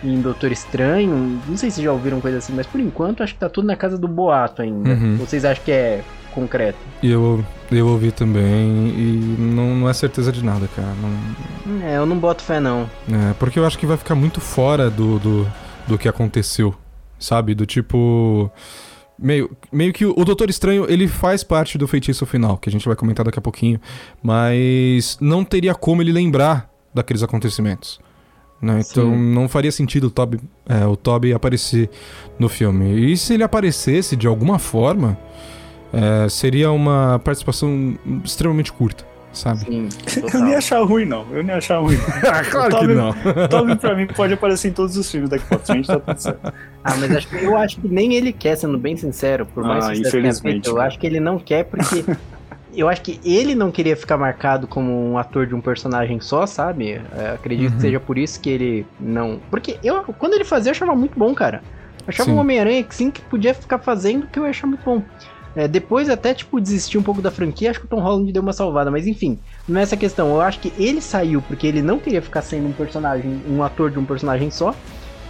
em 0.02 0.18
Doutor 0.20 0.50
Estranho, 0.50 1.38
não 1.46 1.56
sei 1.58 1.70
se 1.70 1.82
já 1.82 1.92
ouviram 1.92 2.20
coisa 2.22 2.38
assim, 2.38 2.54
mas 2.54 2.66
por 2.66 2.80
enquanto 2.80 3.22
acho 3.22 3.34
que 3.34 3.40
tá 3.40 3.50
tudo 3.50 3.66
na 3.66 3.76
casa 3.76 3.98
do 3.98 4.08
boato 4.08 4.62
ainda. 4.62 4.88
Uhum. 4.90 5.16
Vocês 5.18 5.44
acham 5.44 5.62
que 5.62 5.70
é 5.70 6.00
concreto? 6.30 6.78
E 7.02 7.10
eu, 7.10 7.44
eu 7.70 7.86
ouvi 7.86 8.10
também 8.12 8.88
e 8.88 9.36
não, 9.38 9.74
não 9.74 9.88
é 9.88 9.92
certeza 9.92 10.30
de 10.32 10.44
nada, 10.44 10.68
cara. 10.74 10.88
Não- 11.66 11.82
É, 11.86 11.96
eu 11.96 12.06
não 12.06 12.16
boto 12.18 12.42
fé 12.42 12.58
não. 12.60 12.88
é, 13.10 13.32
porque 13.38 13.58
eu 13.58 13.66
acho 13.66 13.78
que 13.78 13.86
vai 13.86 13.96
ficar 13.96 14.14
muito 14.14 14.40
fora 14.40 14.88
do, 14.90 15.18
do, 15.18 15.46
do 15.86 15.98
que 15.98 16.08
aconteceu, 16.08 16.74
sabe? 17.18 17.54
Do 17.54 17.66
tipo. 17.66 18.50
Meio, 19.22 19.50
meio 19.70 19.92
que 19.92 20.06
o 20.06 20.24
Doutor 20.24 20.48
Estranho, 20.48 20.86
ele 20.88 21.06
faz 21.06 21.44
parte 21.44 21.76
do 21.76 21.86
feitiço 21.86 22.24
final, 22.24 22.56
que 22.56 22.70
a 22.70 22.72
gente 22.72 22.86
vai 22.86 22.96
comentar 22.96 23.22
daqui 23.26 23.38
a 23.38 23.42
pouquinho, 23.42 23.78
mas 24.22 25.18
não 25.20 25.44
teria 25.44 25.74
como 25.74 26.00
ele 26.00 26.10
lembrar 26.10 26.70
daqueles 26.94 27.22
acontecimentos. 27.22 28.00
Né? 28.62 28.80
Então 28.90 29.14
não 29.14 29.46
faria 29.48 29.70
sentido 29.72 30.06
o 30.06 30.10
Toby, 30.10 30.40
é, 30.66 30.86
o 30.86 30.96
Toby 30.96 31.32
aparecer 31.34 31.90
no 32.38 32.48
filme. 32.48 33.12
E 33.12 33.16
se 33.16 33.34
ele 33.34 33.42
aparecesse 33.42 34.16
de 34.16 34.26
alguma 34.26 34.58
forma, 34.58 35.18
é, 35.92 36.28
seria 36.28 36.70
uma 36.70 37.20
participação 37.24 37.96
extremamente 38.24 38.72
curta, 38.72 39.04
sabe? 39.32 39.60
Sim, 39.60 39.88
Eu 40.32 40.40
nem 40.40 40.52
ia 40.52 40.58
achar 40.58 40.80
ruim, 40.84 41.04
não. 41.04 41.26
Eu 41.30 41.42
nem 41.42 41.48
ia 41.52 41.56
achar 41.58 41.78
ruim. 41.78 41.96
Ah, 42.26 42.44
claro 42.44 42.70
Toby- 42.70 42.86
que 42.88 42.94
não. 42.94 43.12
Toby, 43.48 43.76
pra 43.76 43.94
mim, 43.96 44.06
pode 44.06 44.34
aparecer 44.34 44.68
em 44.68 44.72
todos 44.72 44.96
os 44.96 45.10
filmes 45.10 45.28
daqui 45.30 45.44
pra 45.46 45.58
frente, 45.58 45.86
tá 45.86 45.98
tudo 45.98 46.18
certo. 46.18 46.52
Ah, 46.84 46.94
mas 46.98 47.10
acho 47.16 47.28
que- 47.28 47.36
eu 47.44 47.56
acho 47.56 47.80
que 47.80 47.88
nem 47.88 48.14
ele 48.14 48.32
quer, 48.32 48.56
sendo 48.56 48.78
bem 48.78 48.96
sincero, 48.96 49.46
por 49.46 49.64
mais 49.64 49.84
Ah, 49.84 49.88
que 49.88 49.94
tenha 49.96 50.08
infelizmente, 50.08 50.52
feito, 50.52 50.70
eu 50.70 50.76
né? 50.76 50.86
acho 50.86 50.98
que 50.98 51.06
ele 51.06 51.20
não 51.20 51.38
quer 51.38 51.64
porque 51.64 52.04
eu 52.74 52.88
acho 52.88 53.02
que 53.02 53.20
ele 53.24 53.54
não 53.56 53.70
queria 53.72 53.96
ficar 53.96 54.16
marcado 54.16 54.66
como 54.68 54.92
um 55.10 55.18
ator 55.18 55.44
de 55.46 55.54
um 55.54 55.60
personagem 55.60 56.20
só, 56.20 56.46
sabe? 56.46 57.00
É, 57.16 57.32
acredito 57.34 57.70
Uhum. 57.70 57.76
que 57.76 57.80
seja 57.82 57.98
por 58.00 58.16
isso 58.16 58.40
que 58.40 58.48
ele 58.48 58.86
não, 59.00 59.40
porque 59.50 59.76
eu 59.82 60.02
quando 60.18 60.34
ele 60.34 60.44
fazia 60.44 60.70
eu 60.70 60.74
achava 60.74 60.94
muito 60.94 61.18
bom, 61.18 61.34
cara. 61.34 61.62
Eu 61.98 62.04
achava 62.08 62.30
Sim. 62.30 62.36
um 62.36 62.38
Homem-Aranha 62.40 62.82
que 62.84 62.94
sim 62.94 63.10
que 63.10 63.20
podia 63.22 63.52
ficar 63.54 63.78
fazendo 63.78 64.26
que 64.28 64.38
eu 64.38 64.44
ia 64.44 64.50
achar 64.50 64.66
muito 64.66 64.82
bom. 64.84 65.02
É, 65.56 65.66
depois 65.66 66.08
até, 66.08 66.32
tipo, 66.32 66.60
desistir 66.60 66.96
um 66.96 67.02
pouco 67.02 67.20
da 67.20 67.30
franquia, 67.30 67.70
acho 67.70 67.80
que 67.80 67.86
o 67.86 67.88
Tom 67.88 68.00
Holland 68.00 68.30
deu 68.32 68.40
uma 68.42 68.52
salvada, 68.52 68.90
mas 68.90 69.06
enfim, 69.06 69.38
não 69.68 69.80
é 69.80 69.82
essa 69.82 69.96
questão. 69.96 70.28
Eu 70.28 70.40
acho 70.40 70.60
que 70.60 70.72
ele 70.78 71.00
saiu 71.00 71.42
porque 71.42 71.66
ele 71.66 71.82
não 71.82 71.98
queria 71.98 72.22
ficar 72.22 72.42
sendo 72.42 72.68
um 72.68 72.72
personagem, 72.72 73.40
um 73.48 73.62
ator 73.62 73.90
de 73.90 73.98
um 73.98 74.04
personagem 74.04 74.50
só. 74.50 74.74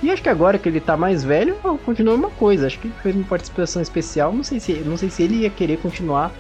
E 0.03 0.11
acho 0.11 0.23
que 0.23 0.29
agora 0.29 0.59
que 0.59 0.69
ele 0.69 0.81
tá 0.81 0.97
mais 0.97 1.23
velho, 1.25 1.57
continua 1.85 2.15
uma 2.15 2.31
coisa. 2.31 2.67
Acho 2.67 2.79
que 2.79 2.87
ele 2.87 2.95
fez 3.03 3.15
uma 3.15 3.25
participação 3.25 3.81
especial. 3.83 4.33
Não 4.33 4.43
sei 4.45 4.59
se, 4.61 4.73
não 4.85 4.97
sei 4.97 5.11
se 5.11 5.23
ele 5.23 5.37
ia 5.43 5.51
querer 5.51 5.77
continuar 5.79 6.31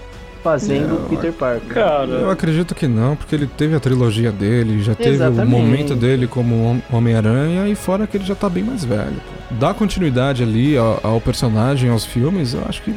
fazendo 0.43 0.95
o 0.95 1.09
Peter 1.11 1.33
Parker. 1.33 1.68
Eu 1.68 1.74
Cara, 1.74 2.33
acredito 2.33 2.74
que 2.74 2.89
não, 2.89 3.14
porque 3.14 3.35
ele 3.35 3.47
teve 3.47 3.74
a 3.74 3.81
trilogia 3.81 4.33
dele, 4.33 4.83
já 4.83 4.95
teve 4.95 5.11
Exatamente. 5.16 5.47
o 5.47 5.51
momento 5.51 5.95
dele 5.95 6.26
como 6.26 6.55
Hom- 6.55 6.97
Homem-Aranha 6.97 7.68
e 7.68 7.74
fora 7.74 8.07
que 8.07 8.16
ele 8.16 8.24
já 8.24 8.35
tá 8.35 8.49
bem 8.49 8.62
mais 8.64 8.83
velho. 8.83 9.20
dar 9.51 9.74
continuidade 9.74 10.43
ali 10.43 10.78
ao, 10.78 10.99
ao 11.03 11.20
personagem, 11.20 11.91
aos 11.91 12.07
filmes, 12.07 12.55
eu 12.55 12.62
acho 12.66 12.81
que 12.81 12.95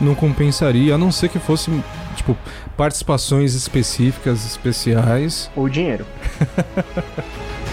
não 0.00 0.14
compensaria, 0.14 0.94
a 0.94 0.98
não 0.98 1.10
ser 1.12 1.28
que 1.28 1.38
fosse, 1.38 1.70
tipo, 2.16 2.36
participações 2.76 3.54
específicas, 3.54 4.44
especiais. 4.44 5.50
Ou 5.54 5.68
dinheiro. 5.68 6.06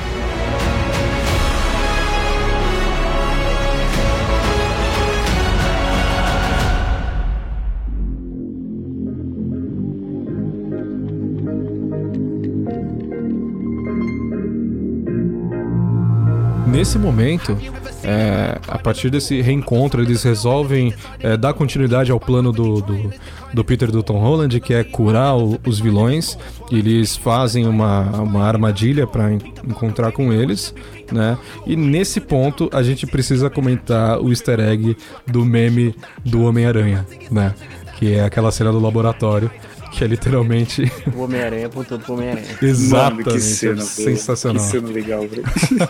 Nesse 16.81 16.97
momento, 16.97 17.55
é, 18.03 18.57
a 18.67 18.79
partir 18.79 19.11
desse 19.11 19.39
reencontro, 19.39 20.01
eles 20.01 20.23
resolvem 20.23 20.91
é, 21.19 21.37
dar 21.37 21.53
continuidade 21.53 22.11
ao 22.11 22.19
plano 22.19 22.51
do, 22.51 22.81
do, 22.81 23.13
do 23.53 23.63
Peter 23.63 23.91
do 23.91 24.01
Tom 24.01 24.17
Holland, 24.17 24.59
que 24.59 24.73
é 24.73 24.83
curar 24.83 25.37
o, 25.37 25.59
os 25.63 25.79
vilões. 25.79 26.35
Eles 26.71 27.15
fazem 27.15 27.67
uma, 27.67 28.01
uma 28.21 28.47
armadilha 28.47 29.05
para 29.05 29.31
encontrar 29.31 30.11
com 30.11 30.33
eles, 30.33 30.73
né? 31.11 31.37
E 31.67 31.75
nesse 31.75 32.19
ponto 32.19 32.67
a 32.73 32.81
gente 32.81 33.05
precisa 33.05 33.47
comentar 33.47 34.19
o 34.19 34.29
easter 34.29 34.59
egg 34.59 34.97
do 35.27 35.45
meme 35.45 35.95
do 36.25 36.41
Homem-Aranha, 36.45 37.05
né? 37.29 37.53
Que 37.99 38.15
é 38.15 38.23
aquela 38.23 38.51
cena 38.51 38.71
do 38.71 38.79
laboratório 38.79 39.51
que 39.91 40.03
é 40.03 40.07
literalmente. 40.07 40.91
O 41.13 41.21
Homem-Aranha 41.21 41.67
apontou 41.67 41.99
pro 41.99 42.13
Homem-Aranha. 42.13 42.47
Exatamente. 42.63 43.25
Mano, 43.25 43.37
que 43.37 43.41
cena, 43.41 43.81
sensacional. 43.81 44.63
Que 44.63 44.71
cena 44.71 44.87
legal, 44.87 45.27
velho. 45.27 45.43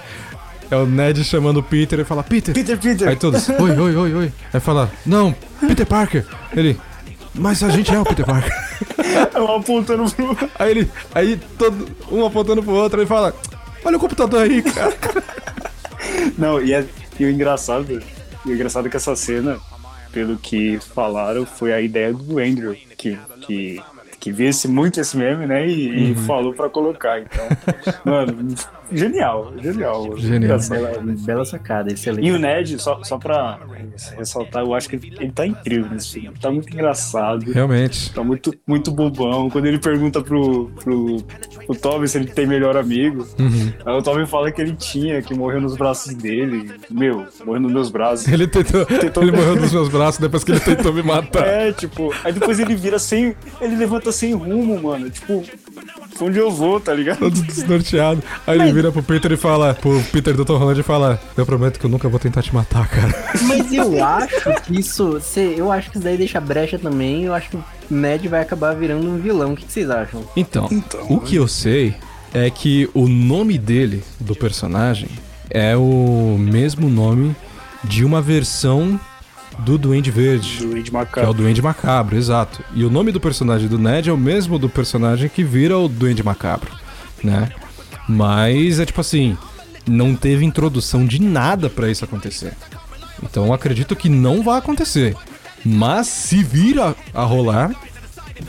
É 0.72 0.76
o 0.78 0.86
Ned 0.86 1.22
chamando 1.26 1.58
o 1.58 1.64
Peter 1.64 2.00
e 2.00 2.06
fala: 2.06 2.24
Peter! 2.24 2.56
Peter, 2.56 2.80
Peter! 2.80 3.10
Aí 3.10 3.18
todos: 3.18 3.50
Oi, 3.60 3.78
oi, 3.78 3.96
oi, 3.96 4.14
oi. 4.14 4.34
Aí 4.54 4.60
fala: 4.62 4.90
Não, 5.06 5.36
Peter 5.60 5.86
Parker! 5.86 6.26
Ele. 6.56 6.80
Mas 7.36 7.62
a 7.62 7.70
gente 7.70 7.94
é 7.94 8.00
o 8.00 8.06
Peter 8.06 8.26
Parker. 8.26 8.52
Um 9.36 9.56
apontando 9.56 10.10
pro. 10.12 10.38
Aí 10.58 10.72
ele. 10.72 10.92
Aí 11.14 11.40
todo. 11.58 11.90
Um 12.10 12.26
apontando 12.26 12.64
pro 12.64 12.74
outro, 12.74 13.02
ele 13.02 13.08
fala: 13.08 13.36
Olha 13.84 13.98
o 13.98 14.00
computador 14.00 14.44
aí, 14.44 14.62
cara. 14.62 14.96
Não, 16.38 16.62
e, 16.62 16.74
é, 16.74 16.86
e 17.20 17.26
o 17.26 17.30
engraçado. 17.30 18.02
E 18.46 18.50
o 18.50 18.54
engraçado 18.54 18.88
é 18.88 18.90
que 18.90 18.98
essa 18.98 19.16
cena, 19.16 19.60
pelo 20.12 20.38
que 20.38 20.80
falaram, 20.96 21.46
foi 21.46 21.74
a 21.74 21.82
ideia 21.82 22.14
do 22.14 22.40
Andrew, 22.40 22.76
que, 22.98 23.20
que, 23.42 23.82
que 24.20 24.32
visse 24.32 24.68
muito 24.68 25.00
esse 25.00 25.18
meme, 25.18 25.46
né? 25.46 25.68
E, 25.68 26.12
e 26.12 26.16
falou 26.16 26.54
pra 26.54 26.70
colocar. 26.70 27.20
Então, 27.20 27.46
mano, 28.06 28.56
genial, 28.94 29.54
genial. 29.62 30.18
Genial. 30.18 30.60
Bela, 30.70 30.92
bela 31.26 31.46
sacada, 31.46 31.92
excelente. 31.92 32.28
E 32.28 32.32
o 32.32 32.40
Ned, 32.40 32.80
só, 32.82 33.04
só 33.04 33.18
pra 33.18 33.60
ressaltar, 34.18 34.64
eu 34.64 34.74
acho 34.74 34.90
que 34.90 34.96
ele, 34.96 35.14
ele 35.20 35.32
tá 35.32 35.46
incrível 35.46 35.90
nesse 35.92 36.14
filme. 36.14 36.38
Tá 36.40 36.52
muito 36.52 36.72
engraçado. 36.74 37.52
Realmente. 37.52 38.14
Tá 38.14 38.24
muito, 38.24 38.54
muito 38.68 38.92
bobão. 38.92 39.50
Quando 39.50 39.66
ele 39.66 39.80
pergunta 39.80 40.22
pro, 40.22 40.70
pro, 40.84 41.18
pro 41.66 41.76
Toby 41.76 42.08
se 42.08 42.18
ele 42.18 42.28
tem 42.28 42.46
melhor 42.48 42.78
amigo, 42.78 43.28
Uhum. 43.40 43.72
aí 43.86 43.94
o 43.98 44.02
Toby 44.02 44.26
fala 44.28 44.52
que 44.52 44.62
ele 44.62 44.74
tinha, 44.76 45.22
que 45.22 45.34
morreu 45.34 45.62
nos 45.62 45.76
braços 45.76 46.14
dele. 46.14 46.72
Meu, 46.90 47.26
morreu 47.46 47.62
nos 47.62 47.72
meus 47.72 47.90
braços. 47.90 48.28
Ele 48.28 48.48
tentou. 48.48 48.86
Tentou- 48.86 49.24
Ele 49.24 49.32
morreu 49.32 49.56
nos 49.56 49.72
meus 49.72 49.90
braços 49.90 50.20
depois 50.20 50.44
que 50.44 50.52
ele 50.52 50.60
tentou 50.60 50.94
me 50.94 51.02
matar. 51.04 51.46
É, 51.48 51.72
tipo, 51.72 52.14
aí 52.24 52.32
depois 52.34 52.60
ele 52.60 52.76
vira 52.76 52.98
sem. 53.00 53.36
Ele 53.60 53.76
levanta 53.76 54.12
sem 54.12 54.34
rumo, 54.34 54.82
mano. 54.82 55.10
Tipo, 55.10 55.44
pra 56.18 56.26
onde 56.28 56.38
eu 56.40 56.50
vou, 56.52 56.80
tá 56.80 56.94
ligado? 56.94 57.20
Todo 57.20 57.42
desnorteado. 57.44 58.22
Aí 58.48 58.60
ele 58.60 58.72
vira 58.74 58.81
pro 58.90 59.04
Peter 59.04 59.30
e 59.34 59.38
fala, 59.38 59.74
pro 59.74 60.02
Peter 60.14 60.34
do 60.34 60.46
Tom 60.46 60.58
Holland 60.58 60.80
e 60.80 60.84
fala: 60.84 61.22
Eu 61.36 61.46
prometo 61.46 61.78
que 61.78 61.86
eu 61.86 61.90
nunca 61.90 62.08
vou 62.08 62.20
tentar 62.20 62.42
te 62.42 62.56
matar, 62.56 62.88
cara. 62.88 63.14
Mas 63.44 63.74
eu 63.74 64.02
acho 64.02 64.62
que 64.64 64.80
isso. 64.80 65.20
eu 65.58 65.70
acho 65.70 65.92
que 65.92 65.98
isso 65.98 66.06
daí 66.06 66.16
deixa 66.16 66.40
brecha 66.40 66.80
também. 66.80 67.26
Eu 67.26 67.34
acho 67.34 67.50
que 67.50 67.58
o 67.58 67.64
Ned 67.90 68.30
vai 68.30 68.42
acabar 68.42 68.74
virando 68.74 69.06
um 69.06 69.18
vilão. 69.18 69.52
O 69.52 69.56
que 69.58 69.70
vocês 69.70 69.90
acham? 69.90 70.24
Então, 70.38 70.70
o 71.10 71.20
que 71.20 71.36
eu 71.36 71.50
sei 71.50 71.96
é 72.34 72.50
que 72.50 72.90
o 72.94 73.10
nome 73.10 73.58
dele, 73.58 74.02
do 74.20 74.34
personagem, 74.34 75.10
é 75.50 75.76
o 75.76 76.38
mesmo 76.40 76.90
nome 76.90 77.36
de 77.84 78.06
uma 78.06 78.22
versão 78.22 78.98
do 79.60 79.78
Duende 79.78 80.10
Verde. 80.10 80.66
Do 80.66 80.78
Ed 80.78 80.90
Que 80.90 80.90
é 80.90 80.92
o 80.92 80.94
Macabro. 80.94 81.34
Duende 81.34 81.62
Macabro, 81.62 82.18
exato. 82.18 82.64
E 82.74 82.84
o 82.86 82.90
nome 82.90 83.12
do 83.12 83.20
personagem 83.20 83.68
do 83.68 83.78
Ned 83.78 84.10
é 84.10 84.14
o 84.14 84.18
mesmo 84.18 84.58
do 84.58 84.70
personagem 84.70 85.30
que 85.30 85.44
vira 85.44 85.78
o 85.78 85.88
Duende 85.88 86.24
Macabro, 86.24 86.72
né? 87.24 87.50
Mas 88.12 88.80
é 88.80 88.86
tipo 88.86 89.00
assim, 89.00 89.38
não 89.88 90.16
teve 90.16 90.44
introdução 90.44 91.06
de 91.06 91.22
nada 91.22 91.70
pra 91.70 91.90
isso 91.90 92.04
acontecer. 92.04 92.54
Então 93.24 93.54
acredito 93.54 93.96
que 93.96 94.10
não 94.10 94.44
vai 94.44 94.60
acontecer. 94.60 95.16
Mas 95.64 96.08
se 96.08 96.44
vir 96.44 96.80
a, 96.80 96.94
a 97.14 97.24
rolar, 97.24 97.72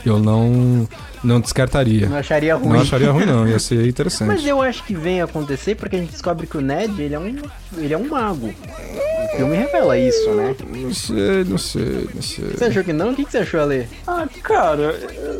eu 0.05 0.19
não 0.19 0.87
não 1.23 1.39
descartaria. 1.39 2.07
Não 2.09 2.17
acharia 2.17 2.55
ruim. 2.55 2.73
Não 2.73 2.81
acharia 2.81 3.11
ruim 3.11 3.25
não, 3.25 3.47
ia 3.47 3.59
ser 3.59 3.87
interessante. 3.87 4.27
Mas 4.27 4.45
eu 4.45 4.61
acho 4.61 4.83
que 4.83 4.93
vem 4.95 5.21
acontecer 5.21 5.75
porque 5.75 5.95
a 5.95 5.99
gente 5.99 6.11
descobre 6.11 6.45
que 6.47 6.57
o 6.57 6.61
Ned, 6.61 7.01
ele 7.01 7.13
é 7.15 7.19
um, 7.19 7.35
ele 7.77 7.93
é 7.93 7.97
um 7.97 8.07
mago. 8.09 8.53
O 9.33 9.37
filme 9.37 9.55
revela 9.55 9.97
isso, 9.97 10.29
né? 10.31 10.55
Não 10.69 10.93
sei, 10.93 11.43
não 11.45 11.57
sei, 11.57 12.07
não 12.13 12.21
sei. 12.21 12.45
Você 12.51 12.65
achou 12.65 12.83
que 12.83 12.93
não? 12.93 13.11
O 13.11 13.15
que 13.15 13.23
você 13.25 13.39
achou, 13.39 13.61
Ale? 13.61 13.87
Ah, 14.05 14.27
cara. 14.43 14.91
é, 14.93 15.37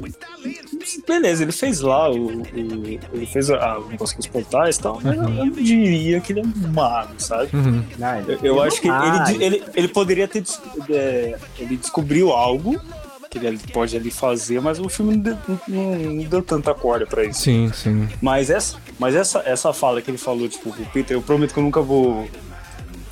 Beleza, 1.07 1.43
ele 1.43 1.51
fez 1.51 1.79
lá 1.79 2.09
o. 2.09 2.41
o- 2.41 2.43
ele 2.53 3.25
fez 3.31 3.49
a- 3.49 3.77
o 3.79 3.87
negócio 3.89 4.15
com 4.15 4.21
os 4.21 4.27
portais 4.27 4.75
e 4.77 4.79
tal, 4.81 4.99
mas 5.03 5.15
eu, 5.15 5.23
eu 5.23 5.29
não 5.29 5.49
diria 5.51 6.19
que 6.19 6.33
ele 6.33 6.41
é 6.41 6.43
um 6.43 6.71
mago, 6.73 7.13
sabe? 7.17 7.49
Uhum. 7.55 7.83
Ah, 8.01 8.21
Eu, 8.27 8.39
eu 8.43 8.61
acho 8.61 8.81
que 8.81 8.87
ele, 8.89 9.43
ele, 9.45 9.63
ele 9.75 9.87
poderia 9.87 10.27
ter. 10.27 10.43
é, 10.89 11.37
ele 11.59 11.77
descobriu 11.77 12.31
algo 12.31 12.79
que 13.39 13.45
ele 13.45 13.57
pode 13.71 13.95
ali 13.95 14.11
fazer, 14.11 14.61
mas 14.61 14.79
o 14.79 14.87
filme 14.89 15.15
não 15.15 15.21
deu, 15.23 15.37
não- 15.67 15.95
não 15.95 16.23
deu 16.23 16.41
tanta 16.41 16.73
corda 16.73 17.05
pra 17.05 17.23
isso. 17.23 17.41
Sim, 17.41 17.71
sim. 17.73 18.07
Mas 18.21 18.49
essa, 18.49 18.77
mas 18.99 19.15
essa, 19.15 19.41
essa 19.45 19.73
fala 19.73 20.01
que 20.01 20.09
ele 20.11 20.17
falou, 20.17 20.47
tipo, 20.47 20.69
o 20.69 20.85
Peter, 20.93 21.15
eu 21.15 21.21
prometo 21.21 21.53
que 21.53 21.59
eu 21.59 21.63
nunca 21.63 21.81
vou. 21.81 22.27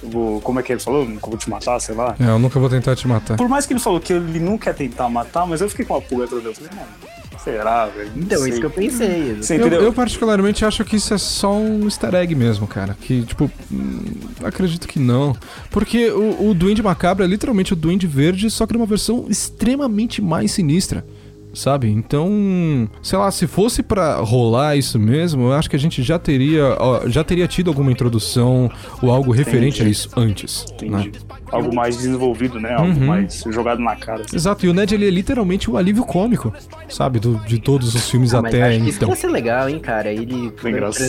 vou 0.03 0.41
como 0.41 0.59
é 0.59 0.63
que 0.63 0.71
ele 0.73 0.79
falou? 0.79 1.05
Nunca 1.05 1.27
vou 1.27 1.37
te 1.37 1.49
matar, 1.49 1.79
sei 1.79 1.95
lá. 1.95 2.15
É, 2.19 2.25
eu 2.29 2.39
nunca 2.39 2.59
vou 2.59 2.69
tentar 2.69 2.95
te 2.95 3.07
matar. 3.07 3.37
Por 3.37 3.47
mais 3.49 3.65
que 3.65 3.73
ele 3.73 3.79
falou 3.79 3.99
que 3.99 4.13
ele 4.13 4.39
não 4.39 4.57
quer 4.57 4.73
tentar 4.73 5.09
matar, 5.09 5.45
mas 5.45 5.61
eu 5.61 5.69
fiquei 5.69 5.85
com 5.85 5.93
uma 5.95 6.01
pulga 6.01 6.25
atrás 6.25 6.43
dele. 6.43 6.55
Eu 6.59 6.67
falei, 6.67 6.71
mano, 6.79 7.20
será, 7.43 7.87
velho? 7.87 8.11
Então, 8.15 8.39
sei. 8.39 8.49
isso 8.49 8.59
que 8.59 8.65
eu 8.65 8.71
pensei. 8.71 9.35
Você 9.35 9.55
Eu, 9.55 9.59
entendeu? 9.59 9.81
eu 9.81 9.93
particularmente 9.93 10.63
acho 10.65 10.83
que 10.85 10.95
isso 10.95 11.13
é 11.13 11.17
só 11.17 11.53
um 11.55 11.85
easter 11.85 12.13
egg 12.15 12.33
mesmo, 12.35 12.67
cara. 12.67 12.95
Que, 12.99 13.23
tipo, 13.23 13.49
hum, 13.71 14.01
acredito 14.43 14.87
que 14.87 14.99
não. 14.99 15.35
Porque 15.69 16.09
o, 16.11 16.49
o 16.49 16.53
Duende 16.53 16.81
Macabro 16.83 17.23
é 17.23 17.27
literalmente 17.27 17.73
o 17.73 17.75
Duende 17.75 18.07
Verde, 18.07 18.49
só 18.49 18.65
que 18.65 18.73
numa 18.73 18.85
versão 18.85 19.25
extremamente 19.29 20.21
mais 20.21 20.51
sinistra. 20.51 21.05
Sabe? 21.53 21.89
Então, 21.89 22.89
sei 23.01 23.19
lá, 23.19 23.29
se 23.29 23.45
fosse 23.45 23.83
pra 23.83 24.15
rolar 24.17 24.77
isso 24.77 24.97
mesmo, 24.97 25.43
eu 25.47 25.53
acho 25.53 25.69
que 25.69 25.75
a 25.75 25.79
gente 25.79 26.01
já 26.01 26.17
teria, 26.17 26.77
ó, 26.79 27.07
já 27.09 27.23
teria 27.25 27.45
tido 27.47 27.69
alguma 27.69 27.91
introdução 27.91 28.69
ou 29.01 29.11
algo 29.11 29.31
referente 29.31 29.83
a 29.83 29.85
isso 29.89 30.09
antes. 30.15 30.65
Né? 30.81 30.87
Entendi. 31.01 31.11
Algo 31.51 31.75
mais 31.75 31.97
desenvolvido, 31.97 32.57
né? 32.57 32.73
Algo 32.73 32.97
Uhum. 32.97 33.05
mais 33.07 33.43
jogado 33.49 33.81
na 33.81 33.95
cara. 33.97 34.21
assim. 34.21 34.35
Exato, 34.37 34.65
e 34.65 34.69
o 34.69 34.73
Ned 34.73 34.95
ele 34.95 35.05
é 35.05 35.09
literalmente 35.09 35.69
o 35.69 35.75
alívio 35.75 36.05
cômico, 36.05 36.53
sabe? 36.87 37.19
Do- 37.19 37.35
de 37.45 37.59
todos 37.59 37.93
os 37.93 38.09
filmes 38.09 38.33
Ah, 38.33 38.41
mas 38.41 38.53
até 38.53 38.63
acho 38.69 38.79
que 38.83 38.87
isso 38.89 38.97
então. 38.99 39.09
ia 39.09 39.15
ser 39.17 39.27
legal, 39.27 39.67
hein, 39.67 39.79
cara? 39.79 40.09
Ele 40.13 40.53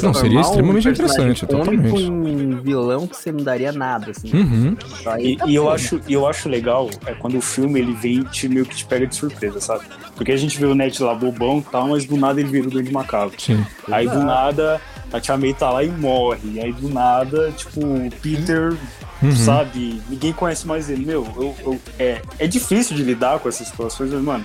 Não, 0.02 0.12
seria 0.12 0.38
um 0.38 0.40
extremamente 0.40 0.82
personagem 0.88 1.30
interessante, 1.30 1.46
totalmente. 1.46 2.10
um 2.10 2.60
vilão 2.60 3.06
que 3.06 3.16
você 3.16 3.30
não 3.30 3.44
daria 3.44 3.70
nada, 3.70 4.10
assim. 4.10 4.32
Uhum. 4.36 4.76
Aí 5.06 5.32
E, 5.34 5.36
tá 5.36 5.46
e 5.46 5.54
eu 5.54 5.70
acho, 5.70 6.00
e 6.08 6.12
eu 6.12 6.26
acho 6.26 6.48
legal 6.48 6.90
é 7.06 7.12
quando 7.14 7.38
o 7.38 7.40
filme 7.40 7.78
ele 7.78 7.92
vem 7.92 8.20
e 8.20 8.24
te, 8.24 8.48
meio 8.48 8.66
que 8.66 8.74
te 8.74 8.84
pega 8.84 9.06
de 9.06 9.14
surpresa, 9.14 9.60
sabe? 9.60 9.84
Porque 10.16 10.31
a 10.32 10.36
gente 10.36 10.58
vê 10.58 10.66
o 10.66 10.74
Ned 10.74 11.02
lá 11.02 11.14
bobão 11.14 11.58
e 11.58 11.62
tal, 11.70 11.88
mas 11.88 12.04
do 12.04 12.16
nada 12.16 12.40
ele 12.40 12.48
vira 12.50 12.68
o 12.68 12.70
Duende 12.70 12.92
Macabro. 12.92 13.34
Sim. 13.38 13.64
Aí 13.90 14.08
do 14.08 14.22
nada 14.22 14.80
a 15.12 15.20
Tia 15.20 15.36
May 15.36 15.52
tá 15.52 15.70
lá 15.70 15.84
e 15.84 15.88
morre. 15.90 16.60
Aí 16.60 16.72
do 16.72 16.88
nada, 16.88 17.52
tipo, 17.52 17.80
o 17.80 18.10
Peter, 18.22 18.74
Uhum. 19.22 19.36
sabe? 19.36 20.02
Ninguém 20.08 20.32
conhece 20.32 20.66
mais 20.66 20.88
ele. 20.90 21.04
Meu, 21.04 21.24
eu, 21.36 21.54
eu- 21.64 21.80
é, 21.98 22.20
é 22.38 22.46
difícil 22.46 22.96
de 22.96 23.02
lidar 23.02 23.38
com 23.38 23.48
essas 23.48 23.66
situações, 23.68 24.10
mas, 24.10 24.22
mano, 24.22 24.44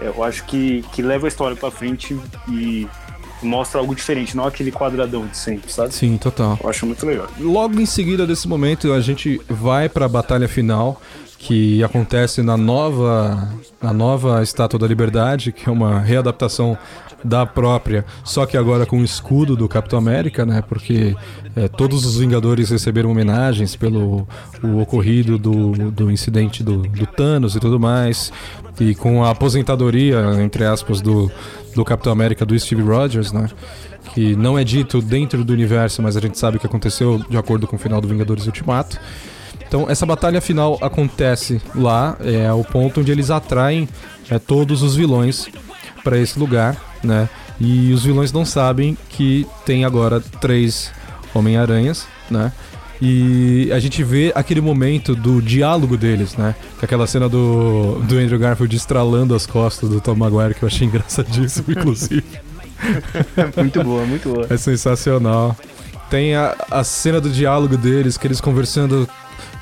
é, 0.00 0.06
eu 0.08 0.22
acho 0.22 0.44
que, 0.44 0.84
que 0.92 1.00
leva 1.02 1.26
a 1.26 1.28
história 1.28 1.56
pra 1.56 1.70
frente 1.70 2.16
e 2.48 2.86
mostra 3.42 3.78
algo 3.80 3.94
diferente, 3.94 4.36
não 4.36 4.44
aquele 4.46 4.70
quadradão 4.72 5.26
de 5.26 5.36
sempre, 5.36 5.70
sabe? 5.70 5.92
Sim, 5.94 6.16
total. 6.16 6.58
Eu 6.62 6.70
acho 6.70 6.86
muito 6.86 7.04
legal. 7.04 7.26
Logo 7.38 7.78
em 7.80 7.84
seguida 7.86 8.26
desse 8.26 8.46
momento, 8.48 8.92
a 8.92 9.00
gente 9.00 9.40
vai 9.48 9.88
pra 9.88 10.08
batalha 10.08 10.48
final, 10.48 11.00
que 11.44 11.84
acontece 11.84 12.42
na 12.42 12.56
nova, 12.56 13.50
na 13.80 13.92
nova 13.92 14.42
Estátua 14.42 14.78
da 14.78 14.86
Liberdade, 14.86 15.52
que 15.52 15.68
é 15.68 15.72
uma 15.72 16.00
readaptação 16.00 16.76
da 17.22 17.44
própria, 17.44 18.04
só 18.22 18.46
que 18.46 18.56
agora 18.56 18.86
com 18.86 18.98
o 18.98 19.04
escudo 19.04 19.54
do 19.54 19.68
Capitão 19.68 19.98
América, 19.98 20.46
né? 20.46 20.62
Porque 20.66 21.14
é, 21.54 21.68
todos 21.68 22.06
os 22.06 22.16
Vingadores 22.16 22.70
receberam 22.70 23.10
homenagens 23.10 23.76
pelo 23.76 24.26
o 24.62 24.80
ocorrido 24.80 25.38
do, 25.38 25.90
do 25.90 26.10
incidente 26.10 26.62
do, 26.62 26.78
do 26.78 27.06
Thanos 27.06 27.54
e 27.54 27.60
tudo 27.60 27.78
mais, 27.78 28.32
e 28.80 28.94
com 28.94 29.22
a 29.22 29.30
aposentadoria, 29.30 30.42
entre 30.42 30.64
aspas, 30.64 31.02
do, 31.02 31.30
do 31.74 31.84
Capitão 31.84 32.12
América 32.12 32.46
do 32.46 32.58
Steve 32.58 32.82
Rogers, 32.82 33.32
né? 33.32 33.50
Que 34.14 34.34
não 34.34 34.58
é 34.58 34.64
dito 34.64 35.02
dentro 35.02 35.44
do 35.44 35.52
universo, 35.52 36.00
mas 36.00 36.16
a 36.16 36.20
gente 36.20 36.38
sabe 36.38 36.58
que 36.58 36.66
aconteceu 36.66 37.22
de 37.28 37.36
acordo 37.36 37.66
com 37.66 37.76
o 37.76 37.78
final 37.78 38.00
do 38.00 38.08
Vingadores 38.08 38.46
Ultimato. 38.46 38.98
Então, 39.66 39.86
essa 39.88 40.06
batalha 40.06 40.40
final 40.40 40.78
acontece 40.80 41.60
lá, 41.74 42.16
é 42.20 42.52
o 42.52 42.62
ponto 42.62 43.00
onde 43.00 43.10
eles 43.10 43.30
atraem 43.30 43.88
é, 44.30 44.38
todos 44.38 44.82
os 44.82 44.94
vilões 44.94 45.48
para 46.02 46.18
esse 46.18 46.38
lugar, 46.38 46.76
né? 47.02 47.28
E 47.60 47.92
os 47.92 48.04
vilões 48.04 48.32
não 48.32 48.44
sabem 48.44 48.96
que 49.08 49.46
tem 49.64 49.84
agora 49.84 50.20
três 50.40 50.92
Homem-Aranhas, 51.34 52.06
né? 52.30 52.52
E 53.00 53.70
a 53.72 53.78
gente 53.78 54.02
vê 54.02 54.32
aquele 54.34 54.60
momento 54.60 55.14
do 55.14 55.42
diálogo 55.42 55.96
deles, 55.96 56.36
né? 56.36 56.54
É 56.80 56.84
aquela 56.84 57.06
cena 57.06 57.28
do, 57.28 58.00
do 58.02 58.18
Andrew 58.18 58.38
Garfield 58.38 58.74
estralando 58.74 59.34
as 59.34 59.46
costas 59.46 59.90
do 59.90 60.00
Tom 60.00 60.14
Maguire, 60.14 60.54
que 60.54 60.62
eu 60.62 60.68
achei 60.68 60.86
engraçadíssimo, 60.86 61.66
inclusive. 61.72 62.24
muito 63.56 63.82
boa, 63.82 64.04
muito 64.04 64.28
boa. 64.28 64.46
É 64.48 64.56
sensacional. 64.56 65.56
Tem 66.08 66.34
a, 66.34 66.54
a 66.70 66.84
cena 66.84 67.20
do 67.20 67.28
diálogo 67.28 67.76
deles, 67.76 68.16
que 68.16 68.26
eles 68.26 68.40
conversando 68.40 69.08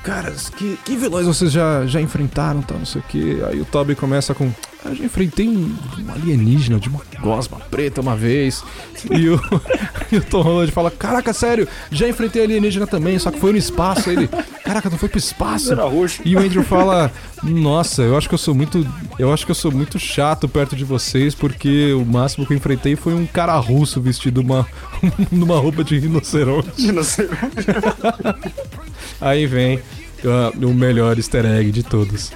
caras, 0.03 0.49
que, 0.49 0.77
que 0.83 0.95
vilões 0.95 1.25
vocês 1.25 1.51
já, 1.51 1.85
já 1.85 2.01
enfrentaram, 2.01 2.61
tal, 2.61 2.77
não 2.77 2.85
sei 2.85 3.01
o 3.01 3.03
que. 3.05 3.41
Aí 3.43 3.61
o 3.61 3.65
Toby 3.65 3.95
começa 3.95 4.35
com. 4.35 4.51
Eu 4.85 4.95
já 4.95 5.05
enfrentei 5.05 5.47
um, 5.47 5.75
alienígena 6.09 6.79
de 6.79 6.89
uma 6.89 7.01
gosma 7.21 7.57
preta 7.71 8.01
uma 8.01 8.15
vez. 8.15 8.63
E 9.09 9.29
o, 9.29 9.39
e 10.11 10.17
o 10.17 10.23
Tom 10.23 10.41
Holland 10.41 10.71
fala: 10.71 10.91
Caraca, 10.91 11.33
sério, 11.33 11.67
já 11.91 12.07
enfrentei 12.07 12.43
alienígena 12.43 12.85
também, 12.85 13.17
só 13.17 13.31
que 13.31 13.39
foi 13.39 13.51
no 13.51 13.57
espaço. 13.57 14.09
Ele, 14.09 14.27
caraca, 14.63 14.89
não 14.89 14.97
foi 14.97 15.09
pro 15.09 15.17
espaço. 15.17 15.71
Era 15.71 15.83
roxo. 15.83 16.21
E 16.25 16.35
o 16.35 16.39
Andrew 16.39 16.63
fala: 16.63 17.11
Nossa, 17.43 18.01
eu 18.01 18.17
acho 18.17 18.27
que 18.27 18.33
eu 18.33 18.39
sou 18.39 18.53
muito. 18.53 18.85
Eu 19.17 19.33
acho 19.33 19.45
que 19.45 19.51
eu 19.51 19.55
sou 19.55 19.71
muito 19.71 19.97
chato 19.97 20.47
perto 20.49 20.75
de 20.75 20.83
vocês, 20.83 21.33
porque 21.33 21.93
o 21.93 22.05
máximo 22.05 22.45
que 22.45 22.53
eu 22.53 22.57
enfrentei 22.57 22.95
foi 22.95 23.13
um 23.13 23.25
cara 23.25 23.55
russo 23.57 24.01
vestido 24.01 24.41
uma, 24.41 24.67
numa 25.31 25.57
roupa 25.57 25.83
de 25.83 25.97
rinoceronte. 25.97 26.81
Rinoceronte. 26.81 27.37
Aí 29.21 29.45
vem 29.45 29.77
uh, 29.77 30.67
o 30.67 30.73
melhor 30.73 31.17
easter 31.17 31.45
egg 31.45 31.71
de 31.71 31.83
todos. 31.83 32.31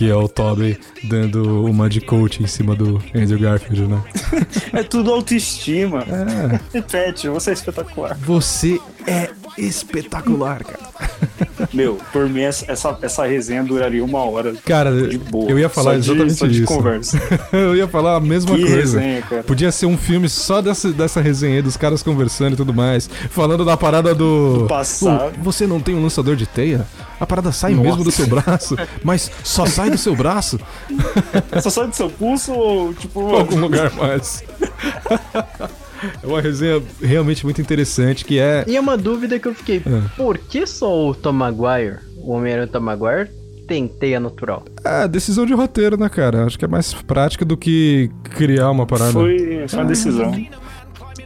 Que 0.00 0.08
é 0.08 0.16
o 0.16 0.26
Toby 0.26 0.80
dando 1.04 1.62
uma 1.66 1.86
de 1.86 2.00
coach 2.00 2.42
em 2.42 2.46
cima 2.46 2.74
do 2.74 2.96
Andrew 3.14 3.38
Garfield, 3.38 3.86
né? 3.86 4.02
é 4.72 4.82
tudo 4.82 5.12
autoestima. 5.12 6.02
É. 6.08 6.58
Repete, 6.72 7.28
você 7.28 7.50
é 7.50 7.52
espetacular. 7.52 8.16
Você 8.16 8.80
é 9.06 9.28
espetacular, 9.58 10.64
cara. 10.64 10.88
Meu, 11.74 11.98
por 12.12 12.28
mim 12.28 12.42
essa, 12.42 12.98
essa 13.02 13.26
resenha 13.26 13.62
duraria 13.62 14.04
uma 14.04 14.24
hora. 14.24 14.54
Cara, 14.64 15.08
de 15.08 15.18
boa. 15.18 15.50
eu 15.50 15.58
ia 15.58 15.68
falar 15.68 15.96
exatamente 15.96 16.32
de, 16.32 16.38
só 16.38 16.46
de 16.46 16.62
isso. 16.62 16.66
conversa. 16.66 17.20
eu 17.52 17.76
ia 17.76 17.86
falar 17.86 18.16
a 18.16 18.20
mesma 18.20 18.54
Que 18.56 18.62
coisa. 18.62 18.76
resenha, 18.76 19.22
cara. 19.22 19.42
Podia 19.42 19.70
ser 19.70 19.86
um 19.86 19.96
filme 19.96 20.28
só 20.28 20.60
dessa, 20.60 20.92
dessa 20.92 21.20
resenha 21.20 21.56
aí, 21.56 21.62
dos 21.62 21.76
caras 21.76 22.02
conversando 22.02 22.54
e 22.54 22.56
tudo 22.56 22.74
mais. 22.74 23.08
Falando 23.30 23.64
da 23.64 23.76
parada 23.76 24.14
do. 24.14 24.58
Do 24.60 24.66
passado. 24.66 25.32
Pô, 25.34 25.42
você 25.44 25.66
não 25.66 25.80
tem 25.80 25.94
um 25.94 26.02
lançador 26.02 26.36
de 26.36 26.46
teia? 26.46 26.86
A 27.18 27.26
parada 27.26 27.52
sai 27.52 27.74
mesmo 27.74 28.02
do 28.02 28.10
seu 28.10 28.26
braço, 28.26 28.74
mas 29.04 29.30
só 29.44 29.66
sai 29.66 29.90
do 29.90 29.98
seu 29.98 30.16
braço? 30.16 30.58
Só 31.60 31.68
sai 31.68 31.86
do 31.88 31.94
seu 31.94 32.08
pulso 32.08 32.52
ou 32.52 32.94
tipo. 32.94 33.34
Algum 33.34 33.60
lugar 33.60 33.92
mais. 33.94 34.42
É 36.22 36.26
uma 36.26 36.40
resenha 36.40 36.82
realmente 37.00 37.44
muito 37.44 37.60
interessante 37.60 38.24
que 38.24 38.38
é. 38.38 38.64
E 38.66 38.76
é 38.76 38.80
uma 38.80 38.96
dúvida 38.96 39.38
que 39.38 39.48
eu 39.48 39.54
fiquei: 39.54 39.78
É. 39.78 40.02
por 40.16 40.38
que 40.38 40.66
só 40.66 41.08
o 41.08 41.14
Tom 41.14 41.32
Maguire, 41.32 41.98
o 42.16 42.32
Homem-Aranha 42.32 42.66
Tom 42.68 42.80
Maguire, 42.80 43.30
tem 43.66 43.86
teia 43.86 44.18
natural? 44.18 44.64
É, 44.84 45.06
decisão 45.06 45.46
de 45.46 45.52
roteiro, 45.54 45.96
né, 45.96 46.08
cara? 46.08 46.44
Acho 46.44 46.58
que 46.58 46.64
é 46.64 46.68
mais 46.68 46.92
prática 46.92 47.44
do 47.44 47.56
que 47.56 48.10
criar 48.36 48.70
uma 48.70 48.86
parada. 48.86 49.12
Foi, 49.12 49.64
foi 49.68 49.78
uma 49.78 49.84
decisão. 49.84 50.32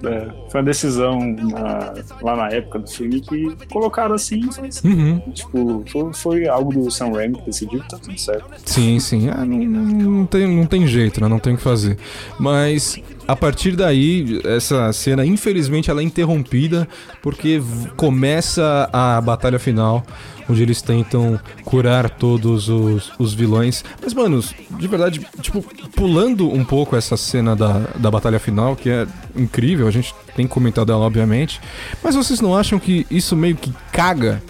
É, 0.08 0.28
foi 0.50 0.60
uma 0.60 0.66
decisão 0.66 1.18
na- 1.20 1.94
lá 2.22 2.36
na 2.36 2.48
época 2.50 2.78
do 2.78 2.90
filme 2.90 3.20
que 3.20 3.56
colocaram 3.70 4.14
assim, 4.14 4.40
mas, 4.60 4.82
Uhum. 4.84 5.20
tipo, 5.32 5.84
foi, 5.90 6.12
foi 6.12 6.48
algo 6.48 6.72
do 6.72 6.90
Sam 6.90 7.12
Raimi 7.12 7.36
que 7.38 7.46
decidiu, 7.46 7.80
tá 7.88 7.96
tudo 7.98 8.18
certo. 8.18 8.44
Sim, 8.64 8.98
sim. 9.00 9.28
Ah, 9.28 9.44
não, 9.44 9.58
não 9.58 10.26
tem, 10.26 10.46
não 10.46 10.66
tem 10.66 10.86
jeito, 10.86 11.20
né? 11.20 11.28
Não 11.28 11.38
tem 11.38 11.54
o 11.54 11.56
que 11.56 11.62
fazer. 11.62 11.96
Mas 12.38 12.98
a 13.26 13.34
partir 13.36 13.76
daí, 13.76 14.40
essa 14.44 14.92
cena, 14.92 15.24
infelizmente, 15.24 15.90
ela 15.90 16.00
é 16.00 16.04
interrompida 16.04 16.86
porque 17.22 17.60
começa 17.96 18.88
a 18.92 19.20
batalha 19.20 19.58
final, 19.58 20.04
onde 20.48 20.62
eles 20.62 20.82
tentam 20.82 21.38
curar 21.64 22.10
todos 22.10 22.68
os, 22.68 23.12
os 23.18 23.34
vilões. 23.34 23.84
Mas, 24.02 24.14
manos, 24.14 24.54
de 24.78 24.88
verdade, 24.88 25.26
tipo, 25.40 25.62
pulando 25.94 26.50
um 26.50 26.64
pouco 26.64 26.96
essa 26.96 27.16
cena 27.16 27.54
da, 27.54 27.78
da 27.96 28.10
batalha 28.10 28.38
final, 28.38 28.76
que 28.76 28.90
é 28.90 29.06
incrível, 29.36 29.86
a 29.86 29.90
gente 29.90 30.14
tem 30.34 30.46
que 30.46 30.52
comentar 30.52 30.84
dela, 30.84 31.04
obviamente. 31.04 31.60
Mas 32.02 32.14
vocês 32.14 32.40
não 32.40 32.56
acham 32.56 32.78
que 32.78 33.06
isso 33.10 33.36
meio 33.36 33.56
que 33.56 33.72
caga 33.92 34.42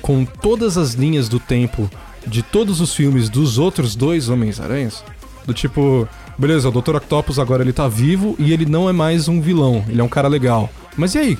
com 0.00 0.24
todas 0.24 0.76
as 0.76 0.92
linhas 0.94 1.28
do 1.28 1.40
tempo 1.40 1.90
de 2.26 2.42
todos 2.42 2.80
os 2.80 2.94
filmes 2.94 3.28
dos 3.28 3.58
outros 3.58 3.94
dois 3.94 4.28
Homens-Aranhas? 4.28 5.02
Do 5.46 5.54
tipo, 5.54 6.06
beleza, 6.36 6.68
o 6.68 6.72
Dr. 6.72 6.96
Octopus 6.96 7.38
agora 7.38 7.62
ele 7.62 7.72
tá 7.72 7.88
vivo 7.88 8.36
e 8.38 8.52
ele 8.52 8.66
não 8.66 8.88
é 8.88 8.92
mais 8.92 9.28
um 9.28 9.40
vilão, 9.40 9.84
ele 9.88 10.00
é 10.00 10.04
um 10.04 10.08
cara 10.08 10.28
legal. 10.28 10.68
Mas 10.96 11.14
e 11.14 11.18
aí? 11.18 11.38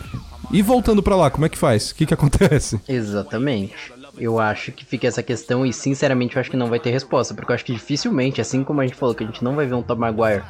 E 0.50 0.62
voltando 0.62 1.02
pra 1.02 1.14
lá, 1.14 1.30
como 1.30 1.44
é 1.44 1.48
que 1.48 1.59
faz? 1.59 1.90
O 1.90 1.94
que 1.94 2.06
que 2.06 2.14
acontece? 2.14 2.80
Exatamente. 2.88 3.74
Eu 4.18 4.38
acho 4.38 4.72
que 4.72 4.84
fica 4.84 5.06
essa 5.06 5.22
questão 5.22 5.64
e 5.64 5.72
sinceramente 5.72 6.36
eu 6.36 6.40
acho 6.40 6.50
que 6.50 6.56
não 6.56 6.66
vai 6.66 6.78
ter 6.80 6.90
resposta, 6.90 7.34
porque 7.34 7.50
eu 7.52 7.54
acho 7.54 7.64
que 7.64 7.72
dificilmente, 7.72 8.40
assim 8.40 8.64
como 8.64 8.80
a 8.80 8.86
gente 8.86 8.96
falou 8.96 9.14
que 9.14 9.22
a 9.24 9.26
gente 9.26 9.42
não 9.44 9.54
vai 9.54 9.66
ver 9.66 9.74
um 9.74 9.82
Tom 9.82 9.96
Maguire, 9.96 10.42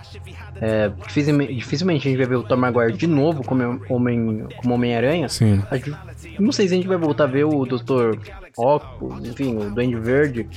é, 0.60 0.90
dificilmente, 1.06 1.54
dificilmente 1.54 2.08
a 2.08 2.10
gente 2.10 2.18
vai 2.18 2.26
ver 2.26 2.36
o 2.36 2.42
Tom 2.42 2.56
Maguire 2.56 2.92
de 2.92 3.06
novo 3.06 3.44
como 3.44 3.80
Homem, 3.88 4.46
como 4.56 4.74
Homem-Aranha. 4.74 5.28
Sim. 5.28 5.62
A 5.70 5.76
gente- 5.76 5.96
Não 6.38 6.50
sei 6.52 6.66
se 6.68 6.74
a 6.74 6.76
gente 6.76 6.88
vai 6.88 6.96
voltar 6.96 7.24
a 7.24 7.26
ver 7.28 7.44
o 7.44 7.64
Dr. 7.64 8.16
Octopus, 8.56 9.24
enfim, 9.28 9.56
o 9.56 9.70
Duende 9.70 9.96
Verde, 9.96 10.48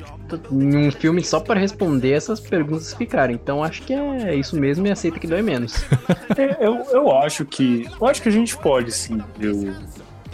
em 0.51 0.87
um 0.87 0.91
filme 0.91 1.23
só 1.23 1.39
para 1.39 1.59
responder 1.59 2.11
essas 2.13 2.39
perguntas 2.39 2.91
que 2.93 2.97
ficaram. 2.99 3.33
Então 3.33 3.63
acho 3.63 3.81
que 3.83 3.93
é 3.93 4.33
isso 4.35 4.59
mesmo 4.59 4.87
e 4.87 4.91
aceita 4.91 5.19
que 5.19 5.27
dói 5.27 5.41
menos. 5.41 5.83
É, 6.37 6.65
eu, 6.65 6.75
eu 6.91 7.11
acho 7.17 7.43
que. 7.45 7.85
Eu 7.99 8.07
acho 8.07 8.21
que 8.21 8.29
a 8.29 8.31
gente 8.31 8.55
pode, 8.57 8.91
sim, 8.93 9.21
ver 9.37 9.49
o. 9.51 9.75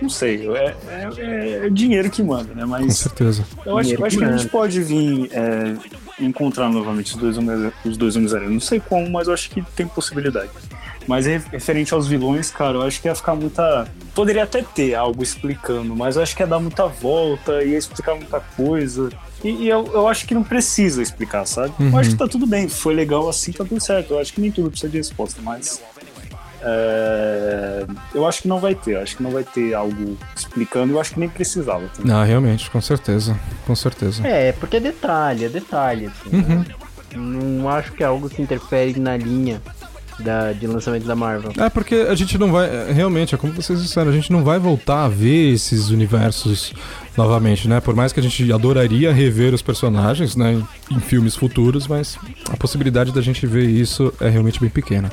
Não 0.02 0.10
sei, 0.10 0.48
é, 0.50 0.76
é, 0.90 1.66
é 1.66 1.70
dinheiro 1.70 2.10
que 2.10 2.22
manda, 2.22 2.54
né? 2.54 2.62
Com 2.62 2.68
Mas 2.68 2.98
certeza. 2.98 3.44
eu 3.66 3.78
acho, 3.78 3.94
eu 3.96 4.06
acho 4.06 4.18
que 4.18 4.24
a 4.24 4.38
gente 4.38 4.50
pode 4.50 4.82
vir 4.84 5.30
é, 5.32 5.76
encontrar 6.24 6.70
novamente 6.70 7.16
os 7.16 7.20
dois 7.20 7.38
homens, 7.38 7.74
os 7.84 7.98
dois 7.98 8.16
homens 8.16 8.34
aranha. 8.34 8.50
Não 8.52 8.60
sei 8.60 8.80
como, 8.80 9.10
mas 9.10 9.28
eu 9.28 9.34
acho 9.34 9.50
que 9.50 9.62
tem 9.76 9.88
possibilidade. 9.88 10.50
Mas 11.08 11.26
re- 11.26 11.42
referente 11.52 11.94
aos 11.94 12.06
vilões, 12.06 12.52
cara, 12.52 12.78
eu 12.78 12.82
acho 12.84 13.02
que 13.02 13.08
ia 13.08 13.16
ficar 13.16 13.34
muita. 13.34 13.88
Poderia 14.14 14.44
até 14.44 14.62
ter 14.62 14.94
algo 14.94 15.24
explicando, 15.24 15.96
mas 15.96 16.16
eu 16.16 16.22
acho 16.22 16.36
que 16.36 16.44
ia 16.44 16.48
dar 16.48 16.60
muita 16.60 16.86
volta, 16.86 17.64
ia 17.64 17.78
explicar 17.78 18.14
muita 18.16 18.40
coisa. 18.40 19.10
E, 19.44 19.50
e 19.50 19.70
eu, 19.70 19.86
eu 19.94 20.08
acho 20.08 20.28
que 20.28 20.34
não 20.34 20.44
precisa 20.44 21.02
explicar, 21.02 21.46
sabe? 21.46 21.74
Eu 21.80 21.98
acho 21.98 22.10
que 22.10 22.16
tá 22.18 22.28
tudo 22.28 22.46
bem, 22.46 22.68
foi 22.68 22.94
legal 22.94 23.30
assim, 23.30 23.52
tá 23.54 23.64
tudo 23.64 23.80
certo. 23.80 24.14
Eu 24.16 24.20
acho 24.20 24.34
que 24.34 24.42
nem 24.42 24.52
tudo 24.52 24.70
precisa 24.70 24.92
de 24.92 24.98
resposta, 24.98 25.42
mas. 25.42 25.82
É, 26.62 27.86
eu 28.14 28.26
acho 28.28 28.42
que 28.44 28.48
não 28.48 28.60
vai 28.60 28.76
ter, 28.76 28.98
acho 28.98 29.18
que 29.18 29.24
não 29.24 29.32
vai 29.32 29.44
ter 29.44 29.74
algo 29.74 30.18
explicando, 30.36 30.94
eu 30.94 31.00
acho 31.00 31.14
que 31.14 31.20
nem 31.20 31.30
precisava. 31.30 31.88
também. 31.96 32.12
Ah, 32.14 32.24
realmente, 32.24 32.70
com 32.70 32.82
certeza. 32.82 33.38
Com 33.66 33.76
certeza. 33.76 34.26
É, 34.28 34.52
porque 34.52 34.78
é 34.78 34.80
detalhe, 34.80 35.46
é 35.46 35.50
detalhe. 35.50 36.08
Assim, 36.08 36.38
né? 36.38 36.66
Não 37.16 37.70
acho 37.70 37.92
que 37.94 38.04
é 38.04 38.06
algo 38.06 38.30
que 38.30 38.42
interfere 38.42 39.00
na 39.00 39.16
linha 39.18 39.62
da, 40.20 40.52
de 40.52 40.68
lançamento 40.68 41.06
da 41.06 41.16
Marvel. 41.16 41.52
É 41.58 41.70
porque 41.70 41.96
a 41.96 42.16
gente 42.16 42.38
não 42.38 42.52
vai. 42.52 42.68
é, 42.68 42.92
Realmente, 42.92 43.34
é 43.36 43.38
como 43.38 43.54
vocês 43.54 43.82
disseram, 43.82 44.10
a 44.10 44.14
gente 44.14 44.32
não 44.32 44.44
vai 44.44 44.60
voltar 44.60 45.06
a 45.06 45.08
ver 45.08 45.54
esses 45.54 45.90
universos 45.90 46.74
novamente, 47.18 47.68
né? 47.68 47.82
Por 47.82 47.96
mais 47.96 48.14
que 48.14 48.20
a 48.20 48.24
gente 48.24 48.52
adoraria 48.54 49.12
rever 49.12 49.54
os 49.54 49.62
personagens, 49.62 50.36
né? 50.36 50.62
Em 50.92 51.00
filmes 51.00 51.36
futuros, 51.36 51.88
mas 51.88 52.18
a 52.50 52.56
possibilidade 52.56 53.12
da 53.12 53.22
gente 53.22 53.46
ver 53.48 53.68
isso 53.68 54.14
é 54.22 54.30
realmente 54.30 54.60
bem 54.60 54.70
pequena. 54.70 55.12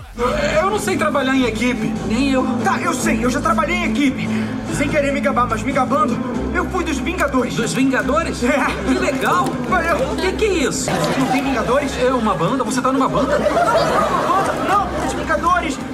Eu 0.57 0.70
não 0.70 0.79
sei 0.79 0.97
trabalhar 0.97 1.35
em 1.35 1.45
equipe. 1.45 1.93
Nem 2.09 2.31
eu. 2.31 2.45
Tá, 2.62 2.79
eu 2.81 2.93
sei, 2.93 3.24
eu 3.24 3.31
já 3.31 3.41
trabalhei 3.41 3.77
em 3.77 3.91
equipe. 3.91 4.29
Sem 4.77 4.89
querer 4.89 5.12
me 5.12 5.20
gabar, 5.20 5.47
mas 5.49 5.62
me 5.62 5.73
gabando, 5.73 6.19
eu 6.53 6.69
fui 6.69 6.85
dos 6.85 6.99
Vingadores. 6.99 7.55
Dos 7.55 7.73
Vingadores? 7.73 8.43
É. 8.43 8.66
Que 8.87 8.99
legal! 8.99 9.45
Valeu. 9.69 9.97
O 10.12 10.16
que, 10.16 10.33
que 10.33 10.45
é 10.45 10.53
isso? 10.69 10.91
Não 11.19 11.27
tem 11.29 11.43
Vingadores? 11.45 11.93
É 12.03 12.12
uma 12.12 12.35
banda? 12.35 12.65
Você 12.65 12.83
tá 12.83 12.93
numa 12.93 13.09
banda? 13.09 13.39
Não, 13.39 14.69
não, 14.69 15.07
os 15.07 15.12
Vingadores 15.12 15.79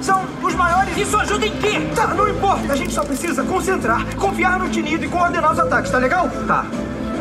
os 0.51 0.55
maiores. 0.55 0.97
Isso 0.97 1.17
ajuda 1.17 1.45
em 1.45 1.51
quê? 1.57 1.81
Tá, 1.95 2.07
não 2.07 2.27
importa, 2.27 2.73
a 2.73 2.75
gente 2.75 2.93
só 2.93 3.03
precisa 3.03 3.43
concentrar, 3.43 4.05
confiar 4.15 4.59
no 4.59 4.69
Tinido 4.69 5.05
e 5.05 5.07
coordenar 5.07 5.51
os 5.53 5.59
ataques, 5.59 5.91
tá 5.91 5.97
legal? 5.97 6.29
Tá, 6.47 6.65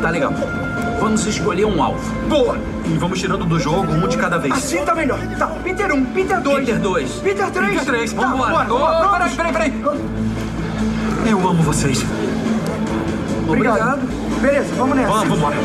tá 0.02 0.10
legal. 0.10 0.32
Vamos 1.00 1.24
escolher 1.26 1.64
um 1.64 1.82
alvo. 1.82 2.00
Boa! 2.28 2.58
E 2.84 2.98
vamos 2.98 3.18
tirando 3.18 3.44
do 3.44 3.58
jogo 3.58 3.92
um 3.92 4.06
de 4.08 4.16
cada 4.18 4.38
vez. 4.38 4.52
Assim 4.54 4.84
tá 4.84 4.94
melhor. 4.94 5.18
Tá, 5.38 5.46
Peter 5.62 5.92
1, 5.92 6.04
Peter 6.06 6.40
2. 6.40 6.58
Peter 6.58 6.78
2. 6.80 7.10
Peter 7.20 7.50
3. 7.50 7.68
Peter 7.70 7.84
3, 7.84 8.12
Tá, 8.12 8.20
vamos 8.22 8.40
lá, 8.40 8.62
Ô, 8.64 8.66
prontos? 8.66 9.34
peraí, 9.34 9.52
peraí, 9.52 9.70
peraí. 9.70 10.00
Eu 11.26 11.38
amo 11.48 11.62
vocês. 11.62 12.04
Obrigado. 13.48 14.00
Beleza, 14.40 14.74
vamos 14.76 14.96
nessa. 14.96 15.08
Vamos, 15.12 15.28
vambora. 15.28 15.56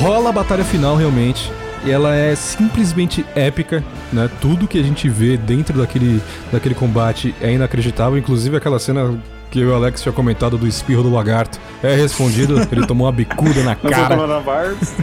Rola 0.00 0.30
a 0.30 0.32
batalha 0.32 0.64
final 0.64 0.96
realmente. 0.96 1.50
E 1.84 1.90
ela 1.90 2.14
é 2.14 2.34
simplesmente 2.34 3.24
épica, 3.34 3.84
né? 4.12 4.28
Tudo 4.40 4.66
que 4.66 4.78
a 4.78 4.82
gente 4.82 5.08
vê 5.08 5.36
dentro 5.36 5.78
daquele, 5.78 6.20
daquele 6.52 6.74
combate 6.74 7.34
é 7.40 7.52
inacreditável. 7.52 8.18
Inclusive 8.18 8.56
aquela 8.56 8.78
cena 8.78 9.20
que 9.50 9.64
o 9.64 9.74
Alex 9.74 10.02
tinha 10.02 10.12
comentado 10.12 10.58
do 10.58 10.66
espirro 10.66 11.02
do 11.02 11.10
lagarto. 11.10 11.58
É 11.82 11.94
respondido, 11.94 12.60
ele 12.70 12.86
tomou 12.86 13.06
uma 13.06 13.12
bicuda 13.12 13.62
na 13.62 13.70
Não 13.74 13.80
foi 13.80 13.90
cara. 13.90 14.16
coronavírus. 14.16 14.94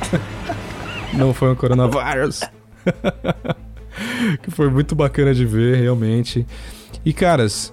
Não 1.14 1.34
foi 1.34 1.52
um 1.52 1.56
coronavírus. 1.56 2.42
que 4.44 4.52
foi 4.52 4.70
muito 4.70 4.94
bacana 4.96 5.34
de 5.34 5.46
ver, 5.46 5.78
realmente. 5.78 6.46
E 7.06 7.14
caras, 7.14 7.72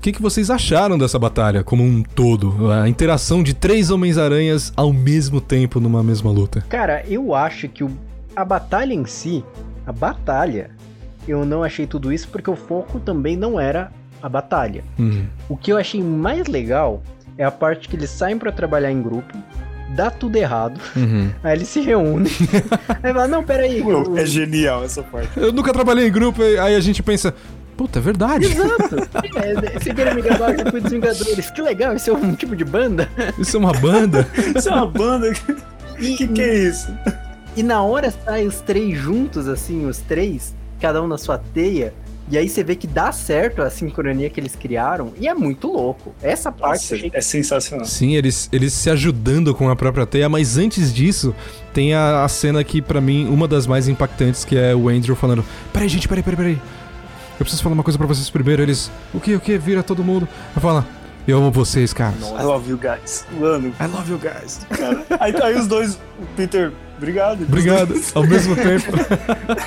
o 0.00 0.02
que, 0.02 0.12
que 0.12 0.22
vocês 0.22 0.48
acharam 0.50 0.96
dessa 0.96 1.18
batalha 1.18 1.62
como 1.62 1.84
um 1.84 2.02
todo? 2.02 2.70
A 2.72 2.88
interação 2.88 3.42
de 3.42 3.52
três 3.52 3.90
Homens-Aranhas 3.90 4.72
ao 4.74 4.94
mesmo 4.94 5.42
tempo 5.42 5.78
numa 5.78 6.02
mesma 6.02 6.30
luta. 6.30 6.64
Cara, 6.70 7.04
eu 7.06 7.34
acho 7.34 7.68
que 7.68 7.84
o- 7.84 7.90
a 8.34 8.42
batalha 8.42 8.94
em 8.94 9.04
si, 9.04 9.44
a 9.86 9.92
batalha, 9.92 10.70
eu 11.28 11.44
não 11.44 11.62
achei 11.62 11.86
tudo 11.86 12.10
isso 12.10 12.28
porque 12.28 12.48
o 12.50 12.56
foco 12.56 12.98
também 12.98 13.36
não 13.36 13.60
era 13.60 13.92
a 14.22 14.28
batalha. 14.28 14.82
Uhum. 14.98 15.26
O 15.50 15.54
que 15.54 15.70
eu 15.70 15.76
achei 15.76 16.02
mais 16.02 16.46
legal 16.46 17.02
é 17.36 17.44
a 17.44 17.50
parte 17.50 17.86
que 17.86 17.94
eles 17.94 18.08
saem 18.08 18.38
pra 18.38 18.50
trabalhar 18.50 18.90
em 18.90 19.02
grupo, 19.02 19.36
dá 19.94 20.10
tudo 20.10 20.36
errado, 20.36 20.80
Uhum. 20.96 21.30
aí 21.44 21.58
eles 21.58 21.68
se 21.68 21.80
reúnem. 21.82 22.32
aí 23.02 23.12
fala, 23.12 23.28
não, 23.28 23.44
peraí. 23.44 23.82
o- 23.82 24.16
É 24.16 24.24
genial 24.24 24.82
essa 24.82 25.02
parte. 25.02 25.28
Eu 25.38 25.52
nunca 25.52 25.74
trabalhei 25.74 26.08
em 26.08 26.12
grupo, 26.12 26.40
aí 26.42 26.74
a 26.74 26.80
gente 26.80 27.02
pensa, 27.02 27.34
puta, 27.80 27.98
é 27.98 28.02
verdade. 28.02 28.44
Exato. 28.44 28.96
É, 29.36 29.78
você 29.78 29.94
queria 29.94 30.14
me 30.14 30.20
gravar 30.20 30.52
eu 30.52 30.70
fui 30.70 30.82
dos 30.82 30.92
Vingadores. 30.92 31.50
Que 31.50 31.62
legal, 31.62 31.96
isso 31.96 32.10
é 32.10 32.12
um 32.12 32.34
tipo 32.34 32.54
de 32.54 32.62
banda. 32.62 33.08
Isso 33.38 33.56
é 33.56 33.60
uma 33.60 33.72
banda? 33.72 34.28
Isso 34.54 34.68
é 34.68 34.72
uma 34.72 34.86
banda. 34.86 35.32
E, 35.98 36.16
que 36.16 36.26
que 36.28 36.40
é 36.40 36.54
isso? 36.60 36.90
E 37.54 37.62
na 37.62 37.82
hora 37.82 38.10
saem 38.10 38.46
os 38.46 38.62
três 38.62 38.98
juntos, 38.98 39.46
assim, 39.46 39.84
os 39.84 39.98
três, 39.98 40.54
cada 40.80 41.02
um 41.02 41.06
na 41.06 41.18
sua 41.18 41.36
teia. 41.36 41.92
E 42.30 42.38
aí 42.38 42.48
você 42.48 42.64
vê 42.64 42.74
que 42.74 42.86
dá 42.86 43.12
certo 43.12 43.60
a 43.60 43.68
sincronia 43.68 44.30
que 44.30 44.40
eles 44.40 44.56
criaram. 44.56 45.12
E 45.20 45.28
é 45.28 45.34
muito 45.34 45.70
louco. 45.70 46.14
Essa 46.22 46.50
parte 46.50 46.94
Nossa, 46.94 47.10
é 47.12 47.20
sensacional. 47.20 47.84
Sim, 47.84 48.16
eles, 48.16 48.48
eles 48.50 48.72
se 48.72 48.88
ajudando 48.88 49.54
com 49.54 49.68
a 49.68 49.76
própria 49.76 50.06
teia, 50.06 50.26
mas 50.26 50.56
antes 50.56 50.90
disso, 50.90 51.34
tem 51.74 51.92
a, 51.92 52.24
a 52.24 52.28
cena 52.28 52.64
que, 52.64 52.80
pra 52.80 52.98
mim, 52.98 53.28
uma 53.28 53.46
das 53.46 53.66
mais 53.66 53.88
impactantes, 53.88 54.42
que 54.42 54.56
é 54.56 54.74
o 54.74 54.88
Andrew 54.88 55.14
falando: 55.14 55.44
Peraí, 55.70 55.88
gente, 55.88 56.08
peraí, 56.08 56.22
peraí, 56.22 56.36
peraí. 56.36 56.79
Eu 57.40 57.44
preciso 57.44 57.62
falar 57.62 57.72
uma 57.72 57.82
coisa 57.82 57.96
pra 57.96 58.06
vocês 58.06 58.28
primeiro. 58.28 58.60
Eles, 58.60 58.92
o 59.14 59.18
que, 59.18 59.34
o 59.34 59.40
que? 59.40 59.56
Vira 59.56 59.82
todo 59.82 60.04
mundo. 60.04 60.28
Eu 60.54 60.60
falo, 60.60 60.84
eu 61.26 61.38
amo 61.38 61.50
vocês, 61.50 61.90
cara. 61.90 62.14
I 62.38 62.42
love 62.42 62.68
you 62.68 62.76
guys. 62.76 63.24
Mano, 63.32 63.68
I 63.80 63.86
love 63.86 64.12
you 64.12 64.18
guys. 64.18 64.66
cara. 64.68 65.06
Aí, 65.18 65.34
aí 65.42 65.58
os 65.58 65.66
dois, 65.66 65.94
o 65.94 66.26
Peter, 66.36 66.70
obrigado. 66.98 67.44
Obrigado, 67.44 67.94
ao 68.14 68.24
mesmo 68.24 68.54
tempo. 68.54 68.92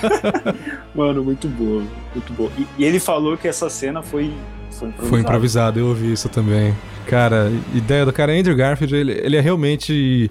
Mano, 0.93 1.23
muito 1.23 1.47
boa, 1.47 1.83
muito 2.13 2.33
boa. 2.33 2.51
E, 2.59 2.67
e 2.77 2.85
ele 2.85 2.99
falou 2.99 3.35
que 3.35 3.47
essa 3.47 3.67
cena 3.71 4.03
foi, 4.03 4.31
foi 4.69 4.89
improvisada. 4.89 5.09
Foi 5.09 5.19
improvisado, 5.19 5.79
eu 5.79 5.87
ouvi 5.87 6.13
isso 6.13 6.29
também. 6.29 6.75
Cara, 7.07 7.51
ideia 7.73 8.05
do 8.05 8.13
cara 8.13 8.33
Andrew 8.33 8.55
Garfield, 8.55 8.95
ele, 8.95 9.13
ele 9.13 9.35
é 9.35 9.41
realmente. 9.41 10.29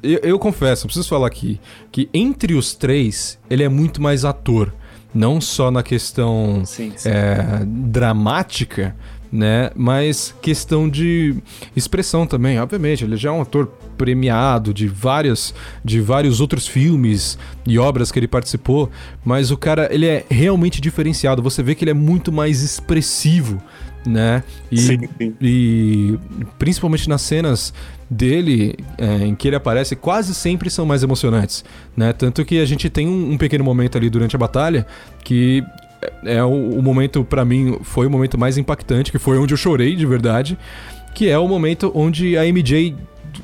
Eu, 0.00 0.20
eu 0.22 0.38
confesso, 0.38 0.84
eu 0.84 0.86
preciso 0.86 1.08
falar 1.08 1.26
aqui, 1.26 1.60
que 1.90 2.08
entre 2.14 2.54
os 2.54 2.74
três, 2.74 3.40
ele 3.50 3.64
é 3.64 3.68
muito 3.68 4.00
mais 4.00 4.24
ator. 4.24 4.72
Não 5.16 5.40
só 5.40 5.70
na 5.70 5.82
questão 5.82 6.62
Sim, 6.64 6.92
sim. 6.96 7.08
é, 7.08 7.64
dramática, 7.64 8.94
né? 9.32 9.70
Mas 9.74 10.34
questão 10.40 10.88
de 10.88 11.34
expressão 11.74 12.26
também. 12.26 12.58
Obviamente, 12.60 13.04
ele 13.04 13.16
já 13.16 13.30
é 13.30 13.32
um 13.32 13.42
ator 13.42 13.66
premiado 13.96 14.74
de 14.74 14.86
várias, 14.86 15.54
de 15.84 16.00
vários 16.00 16.40
outros 16.40 16.66
filmes 16.66 17.38
e 17.66 17.78
obras 17.78 18.12
que 18.12 18.18
ele 18.18 18.28
participou. 18.28 18.90
Mas 19.24 19.50
o 19.50 19.56
cara, 19.56 19.88
ele 19.92 20.06
é 20.06 20.24
realmente 20.30 20.80
diferenciado. 20.80 21.42
Você 21.42 21.62
vê 21.62 21.74
que 21.74 21.84
ele 21.84 21.90
é 21.90 21.94
muito 21.94 22.30
mais 22.30 22.62
expressivo, 22.62 23.62
né? 24.06 24.42
E, 24.70 24.78
Sim, 24.78 24.98
sim. 25.18 25.34
e 25.40 26.18
principalmente 26.58 27.08
nas 27.08 27.22
cenas 27.22 27.72
dele 28.08 28.76
é, 28.98 29.26
em 29.26 29.34
que 29.34 29.48
ele 29.48 29.56
aparece 29.56 29.96
quase 29.96 30.34
sempre 30.34 30.70
são 30.70 30.86
mais 30.86 31.02
emocionantes, 31.02 31.64
né? 31.96 32.12
Tanto 32.12 32.44
que 32.44 32.60
a 32.60 32.64
gente 32.64 32.88
tem 32.88 33.08
um, 33.08 33.32
um 33.32 33.36
pequeno 33.38 33.64
momento 33.64 33.98
ali 33.98 34.08
durante 34.08 34.36
a 34.36 34.38
batalha 34.38 34.86
que 35.24 35.62
é 36.24 36.42
o, 36.44 36.78
o 36.78 36.82
momento 36.82 37.24
pra 37.24 37.44
mim 37.44 37.78
foi 37.82 38.06
o 38.06 38.10
momento 38.10 38.38
mais 38.38 38.56
impactante, 38.56 39.10
que 39.10 39.18
foi 39.18 39.38
onde 39.38 39.54
eu 39.54 39.58
chorei 39.58 39.96
de 39.96 40.06
verdade, 40.06 40.56
que 41.14 41.28
é 41.28 41.38
o 41.38 41.48
momento 41.48 41.90
onde 41.94 42.36
a 42.38 42.44
MJ 42.44 42.94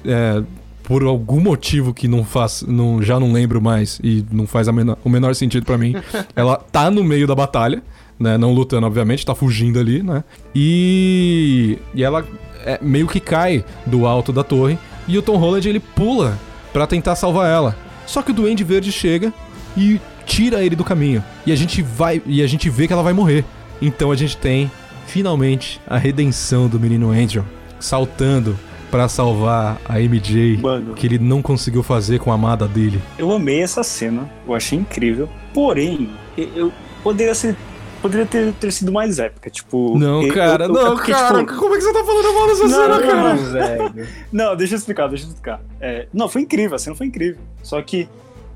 é, 0.05 0.43
por 0.85 1.03
algum 1.03 1.41
motivo 1.41 1.93
que 1.95 2.07
não 2.07 2.23
faz, 2.25 2.63
não, 2.69 3.03
já 3.03 3.19
não 3.19 3.33
lembro 3.33 3.61
mais 3.61 3.99
e 4.03 4.25
não 4.31 4.47
faz 4.47 4.69
menor- 4.69 4.99
o 5.03 5.09
menor 5.09 5.35
sentido 5.35 5.65
pra 5.65 5.77
mim, 5.79 5.95
ela 6.37 6.57
tá 6.57 6.91
no 6.91 7.03
meio 7.03 7.27
da 7.27 7.35
batalha, 7.35 7.83
né? 8.23 8.39
Não 8.39 8.53
lutando, 8.53 8.87
obviamente, 8.87 9.27
tá 9.27 9.35
fugindo 9.35 9.79
ali, 9.79 10.03
né? 10.03 10.25
E, 10.55 11.79
e 11.95 12.03
ela 12.03 12.25
é, 12.65 12.79
meio 12.81 13.07
que 13.07 13.21
cai 13.21 13.65
do 13.85 14.07
alto 14.07 14.33
da 14.33 14.43
torre 14.43 14.79
e 15.07 15.19
o 15.19 15.23
Tom 15.23 15.37
Holland 15.37 15.69
ele 15.69 15.81
pula 15.81 16.39
pra 16.73 16.87
tentar 16.87 17.17
salvar 17.17 17.51
ela. 17.51 17.77
Só 18.07 18.23
que 18.23 18.31
o 18.31 18.35
Duende 18.35 18.65
Verde 18.65 18.91
chega 18.93 19.33
e 19.77 20.01
tira 20.25 20.63
ele 20.63 20.77
do 20.77 20.85
caminho. 20.85 21.23
E 21.45 21.53
a 21.53 21.57
gente 21.57 21.83
vai 21.83 22.23
e 22.25 22.43
a 22.43 22.47
gente 22.47 22.71
vê 22.71 22.87
que 22.87 22.93
ela 22.93 23.03
vai 23.03 23.13
morrer. 23.13 23.45
Então 23.81 24.11
a 24.11 24.17
gente 24.17 24.37
tem 24.37 24.71
finalmente 25.07 25.81
a 25.87 25.99
redenção 25.99 26.69
do 26.69 26.79
menino 26.79 27.11
Andrew 27.11 27.45
saltando 27.81 28.57
pra 28.91 29.09
salvar 29.09 29.81
a 29.89 29.99
MJ 29.99 30.59
Mano. 30.59 30.95
que 30.95 31.07
ele 31.07 31.19
não 31.19 31.41
conseguiu 31.41 31.83
fazer 31.83 32.21
com 32.21 32.31
a 32.31 32.35
amada 32.35 32.69
dele. 32.69 33.01
Eu 33.19 33.33
amei 33.33 33.63
essa 33.63 33.83
cena, 33.83 34.31
eu 34.47 34.55
achei 34.55 34.79
incrível. 34.79 35.29
Porém, 35.53 36.11
eu 36.37 36.71
poderia 37.03 37.35
ser. 37.35 37.57
Poderia 38.03 38.27
ter, 38.27 38.53
ter 38.55 38.73
sido 38.73 38.91
mais 38.93 39.19
épica, 39.21 39.49
tipo. 39.49 39.97
Não, 39.97 40.27
cara, 40.29 40.65
eu- 40.65 40.69
eu- 40.69 40.75
não, 40.75 40.87
é 40.89 40.91
porque, 40.97 41.13
cara, 41.13 41.39
tipo, 41.39 41.57
como 41.57 41.75
é 41.75 41.79
que 41.79 41.85
você 41.85 41.93
tá 41.93 42.05
falando 42.05 42.35
mal 42.35 42.47
dessa 42.49 42.63
Não, 42.67 42.69
cena, 42.69 43.01
cara? 43.01 43.35
não. 43.35 43.45
velho. 43.93 44.09
Não, 44.33 44.57
deixa 44.57 44.75
eu 44.75 44.79
explicar, 44.79 45.09
deixa 45.09 45.25
eu 45.25 45.29
explicar. 45.29 45.61
É, 45.81 46.09
não, 46.13 46.29
foi 46.29 46.43
incrível, 46.43 46.75
a 46.75 46.79
cena 46.79 46.97
foi 46.97 47.07
incrível. 47.07 47.41
Só 47.63 47.81
que 47.81 48.09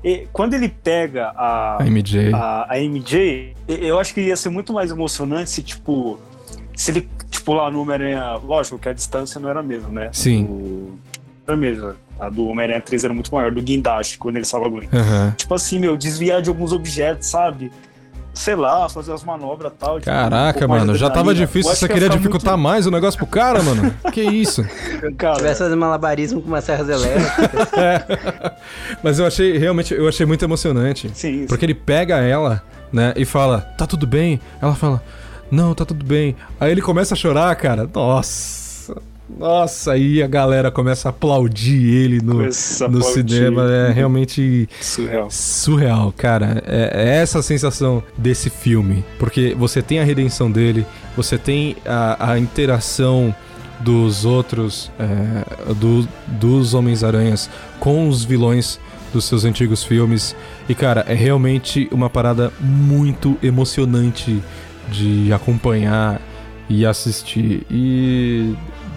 e, 0.03 0.27
quando 0.33 0.53
ele 0.53 0.67
pega 0.69 1.31
a, 1.35 1.81
A 1.81 1.85
MJ. 1.87 2.31
a, 2.33 2.67
a 2.73 2.79
MJ, 2.79 3.53
eu 3.67 3.97
acho 3.99 4.13
que 4.13 4.21
ia 4.21 4.35
ser 4.35 4.49
muito 4.49 4.71
mais 4.73 4.91
emocionante 4.91 5.49
se, 5.49 5.63
tipo, 5.63 6.19
se 6.75 6.91
ele, 6.91 7.09
tipo, 7.31 7.53
lá 7.53 7.71
no 7.71 7.81
Homem-Aranha, 7.81 8.33
lógico 8.35 8.77
que 8.77 8.89
a 8.89 8.93
distância 8.93 9.39
não 9.39 9.49
era 9.49 9.61
a 9.61 9.63
mesma, 9.63 9.89
né? 9.89 10.09
Sim. 10.11 10.43
O, 10.43 10.99
era 11.47 11.55
a 11.55 11.57
mesma. 11.59 11.95
A 12.19 12.29
do 12.29 12.47
Homem-Aranha 12.47 12.81
3 12.81 13.03
era 13.05 13.13
muito 13.13 13.33
maior, 13.33 13.51
do 13.51 13.61
guindaste, 13.61 14.17
quando 14.17 14.35
ele 14.35 14.45
salva 14.45 14.65
a 14.67 14.69
Gwen. 14.69 14.89
Aham. 14.93 15.33
Tipo 15.37 15.53
assim, 15.53 15.79
meu, 15.79 15.95
desviar 15.95 16.41
de 16.41 16.49
alguns 16.49 16.71
objetos, 16.73 17.27
sabe? 17.27 17.71
Sei 18.37 18.55
lá, 18.55 18.87
fazer 18.87 19.11
as 19.13 19.23
manobras 19.23 19.71
e 19.73 19.75
tal. 19.75 19.99
tipo, 19.99 20.09
um 20.09 20.13
Caraca, 20.13 20.67
mais 20.67 20.81
mano, 20.81 20.95
já 20.95 21.09
tava 21.09 21.33
difícil, 21.33 21.71
você 21.73 21.87
que 21.87 21.93
ia 21.93 21.99
queria 21.99 22.09
dificultar 22.09 22.57
mais 22.57 22.85
o 22.85 22.91
negócio 22.91 23.17
pro 23.17 23.27
cara, 23.27 23.61
mano? 23.63 23.93
Que 24.13 24.21
isso? 24.21 24.61
muito- 24.63 25.15
Cara, 25.17 25.35
Tivesse 25.37 25.59
fazendo 25.59 25.77
malabarismo 25.77 26.41
com 26.41 26.47
umas 26.47 26.63
serras 26.63 26.87
elétricas. 26.89 27.67
Mas 29.03 29.19
eu 29.19 29.25
achei, 29.25 29.57
realmente, 29.57 29.93
eu 29.93 30.07
achei 30.07 30.25
muito 30.25 30.43
emocionante. 30.45 31.09
sim, 31.13 31.45
Porque 31.47 31.65
ele 31.65 31.73
pega 31.75 32.17
ela, 32.17 32.63
né, 32.91 33.13
e 33.15 33.25
fala, 33.25 33.61
tá 33.77 33.85
tudo 33.85 34.05
bem? 34.07 34.39
Ela 34.61 34.75
fala, 34.75 35.01
não, 35.51 35.73
tá 35.73 35.85
tudo 35.85 36.05
bem. 36.05 36.35
Aí 36.59 36.71
ele 36.71 36.81
começa 36.81 37.13
a 37.13 37.17
chorar, 37.17 37.55
cara. 37.55 37.89
Nossa. 37.93 38.66
Nossa, 39.37 39.91
aí 39.93 40.23
a 40.23 40.27
galera 40.27 40.71
começa 40.71 41.09
a 41.09 41.11
aplaudir 41.11 41.83
ele 41.85 42.21
no, 42.21 42.35
Começa 42.35 42.87
no 42.87 42.99
aplaudir. 42.99 43.29
cinema. 43.35 43.69
É 43.69 43.91
realmente 43.91 44.69
surreal. 44.79 45.27
surreal, 45.29 46.13
cara. 46.15 46.63
É, 46.65 46.91
é 46.93 47.15
essa 47.17 47.39
a 47.39 47.43
sensação 47.43 48.01
desse 48.17 48.49
filme. 48.49 49.03
Porque 49.19 49.53
você 49.57 49.81
tem 49.81 49.99
a 49.99 50.03
redenção 50.03 50.49
dele, 50.49 50.85
você 51.15 51.37
tem 51.37 51.75
a, 51.85 52.31
a 52.31 52.39
interação 52.39 53.35
dos 53.81 54.23
outros, 54.25 54.91
é, 54.97 55.73
do- 55.73 56.07
dos 56.27 56.73
Homens-Aranhas 56.73 57.49
com 57.79 58.07
os 58.07 58.23
vilões 58.23 58.79
dos 59.13 59.25
seus 59.25 59.43
antigos 59.45 59.83
filmes. 59.83 60.35
E, 60.69 60.73
cara, 60.73 61.05
é 61.07 61.13
realmente 61.13 61.87
uma 61.91 62.09
parada 62.09 62.51
muito 62.59 63.37
emocionante 63.43 64.41
de 64.91 65.31
acompanhar 65.33 66.21
e 66.69 66.85
assistir. 66.85 67.65
E, 67.69 68.53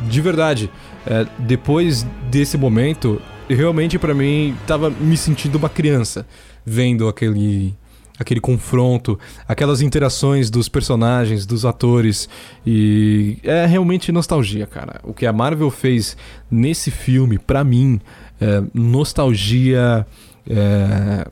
de 0.09 0.20
verdade, 0.20 0.70
é, 1.06 1.27
depois 1.39 2.06
desse 2.31 2.56
momento, 2.56 3.20
realmente 3.48 3.98
pra 3.98 4.14
mim 4.14 4.56
tava 4.66 4.90
me 4.90 5.16
sentindo 5.16 5.56
uma 5.56 5.68
criança 5.68 6.27
vendo 6.64 7.09
aquele 7.09 7.74
aquele 8.18 8.39
confronto, 8.39 9.18
aquelas 9.48 9.81
interações 9.81 10.51
dos 10.51 10.68
personagens, 10.68 11.47
dos 11.47 11.64
atores. 11.64 12.28
E 12.66 13.39
é 13.43 13.64
realmente 13.64 14.12
nostalgia, 14.12 14.66
cara. 14.66 15.01
O 15.05 15.14
que 15.14 15.24
a 15.24 15.32
Marvel 15.32 15.70
fez 15.70 16.18
nesse 16.51 16.90
filme, 16.90 17.39
pra 17.39 17.64
mim, 17.64 17.98
é 18.39 18.62
nostalgia. 18.74 20.06
é, 20.47 21.27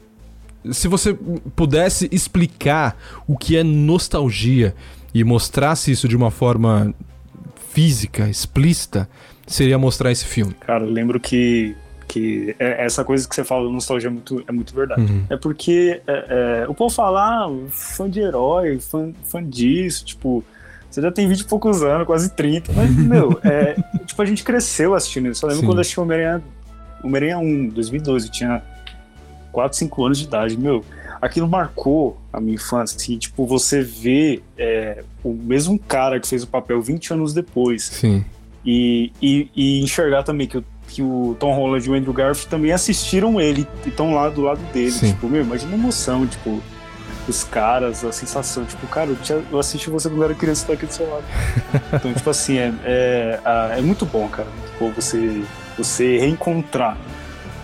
Se 0.73 0.89
você 0.89 1.12
pudesse 1.55 2.09
explicar 2.11 2.97
o 3.27 3.36
que 3.36 3.59
é 3.59 3.62
nostalgia 3.62 4.74
e 5.12 5.23
mostrasse 5.23 5.90
isso 5.90 6.09
de 6.09 6.16
uma 6.16 6.31
forma 6.31 6.95
física, 7.78 8.28
explícita, 8.28 9.09
seria 9.46 9.78
mostrar 9.78 10.10
esse 10.10 10.24
filme. 10.24 10.52
Cara, 10.66 10.82
eu 10.84 10.90
lembro 10.90 11.20
que, 11.20 11.76
que 12.09 12.56
é- 12.59 12.84
essa 12.84 13.05
coisa 13.05 13.28
que 13.28 13.32
você 13.32 13.44
fala 13.44 13.70
nostalgia 13.70 14.09
é 14.09 14.10
muito, 14.10 14.42
é 14.48 14.50
muito 14.50 14.74
verdade. 14.74 15.00
Uhum. 15.00 15.24
É 15.30 15.36
porque 15.36 16.02
é, 16.05 16.62
é, 16.64 16.68
o 16.68 16.74
povo 16.74 16.92
fala, 16.92 17.44
ah, 17.44 17.50
fã 17.70 18.10
de 18.10 18.18
herói, 18.18 18.80
fã, 18.80 19.12
fã 19.22 19.48
disso, 19.48 20.05
tipo, 20.05 20.42
você 20.90 21.00
já 21.00 21.12
tem 21.12 21.28
20 21.28 21.40
e 21.40 21.44
poucos 21.44 21.80
anos, 21.84 22.05
quase 22.05 22.30
30, 22.30 22.72
mas, 22.72 22.90
meu, 22.98 23.38
é, 23.44 23.76
tipo, 24.05 24.20
a 24.20 24.26
gente 24.26 24.42
cresceu 24.42 24.92
assistindo 24.96 25.28
isso. 25.28 25.44
Eu 25.44 25.50
lembro 25.50 25.60
Sim. 25.60 25.66
quando 25.68 25.78
eu 25.78 25.82
assisti 25.82 26.00
o 26.00 26.02
Homem-Aranha 26.02 26.42
Homem-Aranha 27.05 27.38
1, 27.38 27.68
2012, 27.68 28.26
eu 28.26 28.32
tinha 28.32 28.62
4, 29.59 29.76
5 29.76 30.05
anos 30.05 30.18
de 30.18 30.24
idade, 30.24 30.56
meu. 30.56 30.85
Aquilo 31.20 31.48
marcou 31.48 32.16
a 32.32 32.40
minha 32.40 32.55
infância, 32.55 32.97
assim, 32.97 33.18
tipo, 33.18 33.44
você 33.44 33.82
vê 33.82 34.40
é, 34.56 35.02
o 35.24 35.32
mesmo 35.35 35.76
cara 35.76 36.20
que 36.20 36.28
fez 36.28 36.44
o 36.44 36.47
papel 36.47 36.80
20 36.80 37.12
anos 37.12 37.35
depois 37.35 37.82
Sim. 37.86 38.24
e, 38.64 39.10
e, 39.20 39.51
e 39.56 39.82
enxergar 39.82 40.22
também 40.22 40.47
que 40.47 40.59
o, 40.59 40.64
que 40.86 41.02
o 41.02 41.36
Tom 41.40 41.52
Holland 41.56 41.85
e 41.85 41.90
o 41.90 41.94
Andrew 41.94 42.12
Garfield 42.12 42.48
também 42.48 42.70
assistiram 42.70 43.40
ele 43.40 43.66
e 43.85 43.89
estão 43.89 44.14
lá 44.14 44.28
do 44.28 44.43
lado 44.43 44.60
dele. 44.72 44.93
Sim. 44.93 45.09
Tipo, 45.12 45.28
meu, 45.28 45.43
imagina 45.43 45.72
a 45.72 45.74
emoção, 45.76 46.24
tipo, 46.24 46.62
os 47.26 47.43
caras, 47.43 48.05
a 48.05 48.12
sensação, 48.12 48.64
tipo, 48.64 48.86
cara, 48.86 49.10
eu, 49.10 49.16
tinha- 49.16 49.43
eu 49.51 49.59
assisti 49.59 49.90
você 49.90 50.09
quando 50.09 50.22
era 50.22 50.35
criança 50.35 50.66
tô 50.66 50.72
aqui 50.72 50.86
do 50.86 50.93
seu 50.93 51.10
lado. 51.10 51.24
Então, 51.94 52.14
tipo 52.14 52.30
assim, 52.30 52.59
é, 52.59 52.72
é, 52.85 53.40
é 53.78 53.80
muito 53.82 54.06
bom, 54.06 54.28
cara. 54.28 54.47
Muito 54.48 54.78
bom 54.78 54.93
você, 54.93 55.43
você 55.76 56.16
reencontrar, 56.18 56.97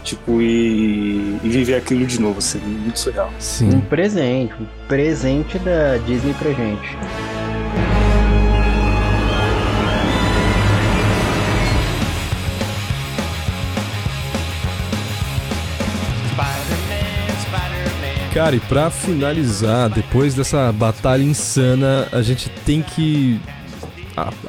tipo, 0.05 0.40
e, 0.40 1.39
e 1.43 1.48
viver 1.48 1.74
aquilo 1.74 2.06
de 2.06 2.20
novo, 2.20 2.39
assim, 2.39 2.59
muito 2.60 2.98
surreal. 2.98 3.28
Um 3.28 3.40
Sim. 3.40 3.81
presente, 3.81 4.55
um 4.60 4.66
presente 4.86 5.59
da 5.59 5.97
Disney 6.06 6.35
pra 6.35 6.52
gente. 6.52 6.97
Cara, 18.35 18.56
e 18.56 18.60
pra 18.60 18.90
finalizar, 18.90 19.89
depois 19.89 20.35
dessa 20.35 20.72
batalha 20.72 21.22
insana, 21.22 22.09
a 22.10 22.20
gente 22.20 22.51
tem 22.66 22.82
que 22.82 23.40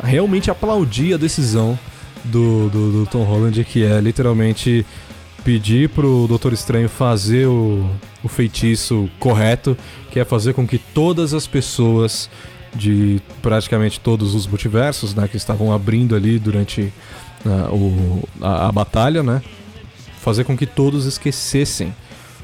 realmente 0.03 0.49
aplaudir 0.49 1.13
a 1.13 1.17
decisão 1.17 1.77
do, 2.23 2.67
do, 2.69 2.91
do 2.91 3.05
Tom 3.05 3.23
Holland, 3.23 3.63
que 3.63 3.83
é 3.83 4.01
literalmente 4.01 4.83
pedir 5.45 5.89
pro 5.89 6.25
Doutor 6.27 6.51
Estranho 6.53 6.89
fazer 6.89 7.45
o, 7.45 7.87
o 8.23 8.27
feitiço 8.27 9.07
correto, 9.19 9.77
que 10.09 10.19
é 10.19 10.25
fazer 10.25 10.53
com 10.53 10.67
que 10.67 10.79
todas 10.79 11.35
as 11.35 11.45
pessoas 11.45 12.27
de 12.73 13.21
praticamente 13.43 13.99
todos 13.99 14.33
os 14.33 14.47
multiversos, 14.47 15.13
né, 15.13 15.27
que 15.27 15.37
estavam 15.37 15.71
abrindo 15.71 16.15
ali 16.15 16.39
durante 16.39 16.91
ah, 17.45 17.69
o, 17.71 18.27
a, 18.41 18.67
a 18.67 18.71
batalha, 18.71 19.21
né, 19.21 19.41
fazer 20.19 20.43
com 20.43 20.57
que 20.57 20.65
todos 20.65 21.05
esquecessem 21.05 21.93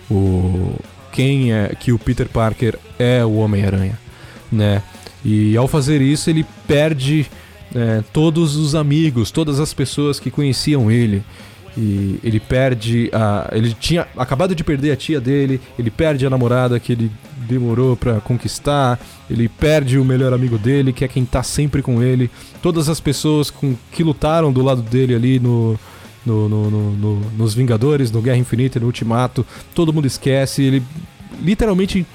o 0.10 0.76
quem 1.12 1.52
é 1.52 1.76
que 1.78 1.92
o 1.92 2.00
Peter 2.00 2.30
Parker 2.30 2.78
é 2.98 3.26
o 3.26 3.34
Homem-Aranha, 3.34 4.00
né? 4.50 4.82
E 5.26 5.58
ao 5.58 5.68
fazer 5.68 6.02
isso 6.02 6.30
ele 6.30 6.46
perde 6.66 7.30
é, 7.76 8.02
todos 8.14 8.56
os 8.56 8.76
amigos, 8.76 9.30
todas 9.30 9.60
as 9.60 9.74
pessoas 9.74 10.22
que 10.22 10.32
conheciam 10.32 10.90
ele. 10.90 11.22
E 11.78 12.20
ele 12.24 12.40
perde 12.40 13.10
a. 13.14 13.50
Ele 13.54 13.74
tinha 13.80 14.06
acabado 14.18 14.54
de 14.54 14.64
perder 14.64 14.92
a 14.92 14.96
tia 14.96 15.22
dele, 15.22 15.60
ele 15.80 15.90
perde 15.90 16.26
a 16.26 16.30
namorada 16.30 16.80
que 16.80 16.92
ele 16.92 17.10
demorou 17.48 17.96
pra 17.96 18.20
conquistar, 18.20 19.00
ele 19.30 19.48
perde 19.48 19.98
o 19.98 20.04
melhor 20.06 20.34
amigo 20.34 20.58
dele, 20.58 20.92
que 20.94 21.04
é 21.06 21.08
quem 21.08 21.24
tá 21.26 21.42
sempre 21.44 21.82
com 21.82 22.02
ele. 22.04 22.30
Todas 22.62 22.90
as 22.90 23.00
pessoas 23.00 23.50
com, 23.50 23.76
que 23.92 24.04
lutaram 24.04 24.52
do 24.52 24.62
lado 24.62 24.82
dele 24.82 25.16
ali 25.16 25.40
no, 25.40 25.80
no, 26.26 26.50
no- 26.50 26.70
no- 26.72 26.92
no- 26.92 27.32
nos 27.38 27.54
Vingadores, 27.54 28.12
no 28.12 28.22
Guerra 28.22 28.38
Infinita, 28.38 28.80
no 28.80 28.86
Ultimato, 28.88 29.46
todo 29.74 29.94
mundo 29.94 30.06
esquece, 30.08 30.62
ele 30.64 30.84
literalmente 31.42 32.06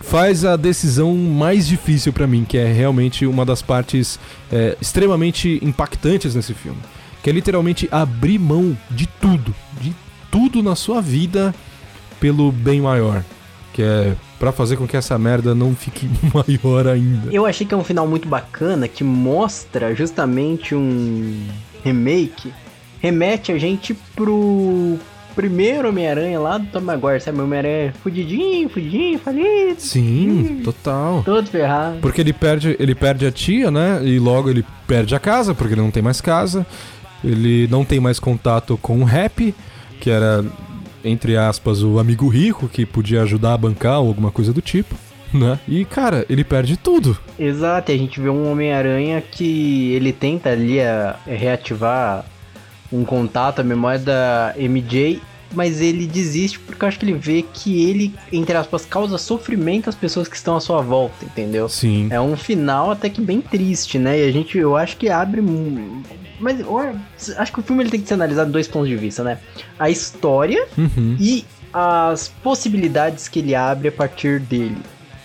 faz 0.00 0.44
a 0.44 0.56
decisão 0.56 1.14
mais 1.16 1.66
difícil 1.66 2.12
pra 2.12 2.26
mim, 2.26 2.44
que 2.48 2.56
é 2.58 2.72
realmente 2.72 3.24
uma 3.26 3.44
das 3.44 3.62
partes 3.62 4.18
é, 4.50 4.76
extremamente 4.80 5.60
impactantes 5.62 6.34
nesse 6.34 6.54
filme, 6.54 6.78
que 7.22 7.30
é 7.30 7.32
literalmente 7.32 7.88
abrir 7.90 8.38
mão 8.38 8.76
de 8.90 9.06
tudo, 9.06 9.54
de 9.80 9.94
tudo 10.30 10.62
na 10.62 10.74
sua 10.74 11.00
vida 11.00 11.54
pelo 12.18 12.50
bem 12.50 12.80
maior, 12.80 13.24
que 13.72 13.82
é 13.82 14.14
pra 14.38 14.50
fazer 14.50 14.76
com 14.76 14.86
que 14.88 14.96
essa 14.96 15.16
merda 15.18 15.54
não 15.54 15.74
fique 15.74 16.08
maior 16.34 16.88
ainda. 16.88 17.32
Eu 17.32 17.46
achei 17.46 17.66
que 17.66 17.72
é 17.74 17.76
um 17.76 17.84
final 17.84 18.06
muito 18.06 18.28
bacana 18.28 18.88
que 18.88 19.04
mostra 19.04 19.94
justamente 19.94 20.74
um 20.74 21.46
remake, 21.84 22.52
remete 23.00 23.52
a 23.52 23.58
gente 23.58 23.94
pro 24.16 24.98
primeiro 25.34 25.88
Homem-Aranha 25.88 26.38
lá 26.38 26.58
do 26.58 26.66
Tom 26.66 26.80
Maguire, 26.80 27.20
sabe? 27.20 27.40
Homem-Aranha 27.40 27.94
fudidinho, 28.02 28.68
fudidinho, 28.68 29.18
falido, 29.18 29.76
Sim, 29.80 30.60
total. 30.62 31.22
todo 31.24 31.46
ferrado. 31.48 31.98
Porque 32.00 32.20
ele 32.20 32.32
perde, 32.32 32.76
ele 32.78 32.94
perde 32.94 33.26
a 33.26 33.32
tia, 33.32 33.70
né? 33.70 34.00
E 34.04 34.18
logo 34.18 34.50
ele 34.50 34.64
perde 34.86 35.14
a 35.14 35.18
casa, 35.20 35.54
porque 35.54 35.74
ele 35.74 35.80
não 35.80 35.90
tem 35.90 36.02
mais 36.02 36.20
casa. 36.20 36.66
Ele 37.24 37.68
não 37.68 37.84
tem 37.84 38.00
mais 38.00 38.18
contato 38.18 38.78
com 38.80 39.00
o 39.00 39.04
Rap, 39.04 39.54
que 40.00 40.10
era, 40.10 40.44
entre 41.04 41.36
aspas, 41.36 41.82
o 41.82 41.98
amigo 41.98 42.28
rico 42.28 42.68
que 42.68 42.84
podia 42.84 43.22
ajudar 43.22 43.54
a 43.54 43.58
bancar 43.58 44.00
ou 44.00 44.08
alguma 44.08 44.30
coisa 44.30 44.52
do 44.52 44.60
tipo, 44.60 44.94
né? 45.32 45.58
E, 45.66 45.84
cara, 45.84 46.26
ele 46.28 46.44
perde 46.44 46.76
tudo. 46.76 47.16
Exato, 47.38 47.90
e 47.92 47.94
a 47.94 47.98
gente 47.98 48.20
vê 48.20 48.28
um 48.28 48.50
Homem-Aranha 48.50 49.20
que 49.22 49.92
ele 49.92 50.12
tenta 50.12 50.50
ali 50.50 50.80
a, 50.80 51.16
reativar 51.26 52.24
um 52.92 53.04
contato, 53.04 53.60
a 53.60 53.64
memória 53.64 53.98
da 53.98 54.54
MJ, 54.58 55.20
mas 55.54 55.80
ele 55.80 56.06
desiste 56.06 56.58
porque 56.58 56.84
eu 56.84 56.88
acho 56.88 56.98
que 56.98 57.04
ele 57.04 57.14
vê 57.14 57.42
que 57.42 57.84
ele, 57.88 58.14
entre 58.32 58.56
aspas, 58.56 58.84
causa 58.84 59.18
sofrimento 59.18 59.88
às 59.88 59.94
pessoas 59.94 60.28
que 60.28 60.36
estão 60.36 60.56
à 60.56 60.60
sua 60.60 60.80
volta, 60.80 61.24
entendeu? 61.24 61.68
Sim. 61.68 62.08
É 62.10 62.20
um 62.20 62.36
final 62.36 62.90
até 62.90 63.08
que 63.08 63.20
bem 63.20 63.40
triste, 63.40 63.98
né? 63.98 64.18
E 64.18 64.28
a 64.28 64.32
gente, 64.32 64.56
eu 64.58 64.76
acho 64.76 64.96
que 64.96 65.08
abre. 65.08 65.42
Mas 66.42 66.60
acho 67.38 67.52
que 67.52 67.60
o 67.60 67.62
filme 67.62 67.82
ele 67.84 67.90
tem 67.90 68.00
que 68.00 68.08
ser 68.08 68.14
analisado 68.14 68.46
de 68.48 68.52
dois 68.52 68.66
pontos 68.68 68.88
de 68.88 68.96
vista, 68.96 69.22
né? 69.22 69.38
A 69.78 69.88
história 69.88 70.66
Uhum. 70.76 71.16
e 71.18 71.44
as 71.72 72.28
possibilidades 72.42 73.28
que 73.28 73.38
ele 73.38 73.54
abre 73.54 73.88
a 73.88 73.92
partir 73.92 74.40
dele. 74.40 74.76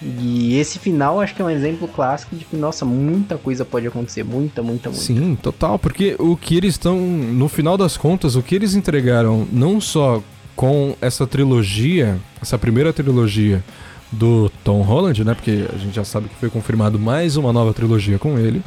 E 0.01 0.55
esse 0.59 0.77
final 0.77 1.19
acho 1.19 1.33
que 1.33 1.41
é 1.41 1.45
um 1.45 1.49
exemplo 1.49 1.87
clássico 1.87 2.35
de 2.35 2.45
que, 2.45 2.55
nossa, 2.55 2.85
muita 2.85 3.35
coisa 3.37 3.65
pode 3.65 3.87
acontecer. 3.87 4.23
Muita, 4.23 4.61
muita, 4.61 4.89
muita. 4.89 5.03
Sim, 5.03 5.35
total, 5.41 5.79
porque 5.79 6.15
o 6.19 6.37
que 6.37 6.55
eles 6.55 6.75
estão, 6.75 6.99
no 6.99 7.49
final 7.49 7.75
das 7.77 7.97
contas, 7.97 8.35
o 8.35 8.43
que 8.43 8.53
eles 8.53 8.75
entregaram 8.75 9.47
não 9.51 9.81
só 9.81 10.21
com 10.55 10.95
essa 11.01 11.25
trilogia, 11.25 12.17
essa 12.41 12.57
primeira 12.59 12.93
trilogia 12.93 13.63
do 14.11 14.49
Tom 14.63 14.81
Holland, 14.83 15.23
né? 15.23 15.33
Porque 15.33 15.65
a 15.73 15.77
gente 15.77 15.95
já 15.95 16.03
sabe 16.03 16.29
que 16.29 16.35
foi 16.35 16.49
confirmado 16.49 16.97
mais 16.99 17.35
uma 17.35 17.51
nova 17.51 17.73
trilogia 17.73 18.17
com 18.19 18.37
ele, 18.37 18.61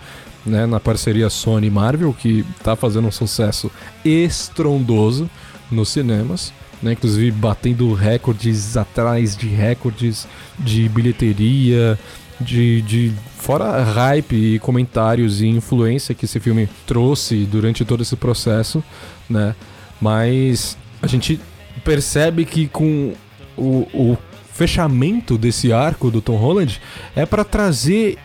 né? 0.45 0.67
Na 0.67 0.81
parceria 0.81 1.31
Sony 1.31 1.67
e 1.67 1.71
Marvel, 1.71 2.13
que 2.13 2.45
tá 2.63 2.75
fazendo 2.77 3.09
um 3.09 3.13
sucesso 3.13 3.71
estrondoso 4.05 5.29
nos 5.71 5.89
cinemas. 5.89 6.53
Né, 6.83 6.93
inclusive 6.93 7.31
batendo 7.31 7.93
recordes 7.93 8.75
atrás 8.75 9.37
de 9.37 9.47
recordes 9.49 10.27
de 10.59 10.89
bilheteria, 10.89 11.99
de, 12.41 12.81
de 12.81 13.13
fora 13.37 13.83
hype 13.83 14.35
e 14.35 14.59
comentários 14.59 15.43
e 15.43 15.47
influência 15.47 16.15
que 16.15 16.25
esse 16.25 16.41
filme 16.41 16.69
trouxe 16.87 17.45
durante 17.45 17.85
todo 17.85 18.03
esse 18.03 18.17
processo, 18.17 18.83
né? 19.29 19.55
Mas 20.01 20.79
a 21.03 21.07
gente 21.07 21.39
percebe 21.85 22.47
que 22.47 22.67
com 22.67 23.13
o, 23.57 23.87
o 23.93 24.19
fechamento 24.53 25.37
desse 25.37 25.73
arco 25.73 26.11
do 26.11 26.21
Tom 26.21 26.37
Holland 26.37 26.81
é 27.15 27.27
para 27.27 27.45
trazer 27.45 28.19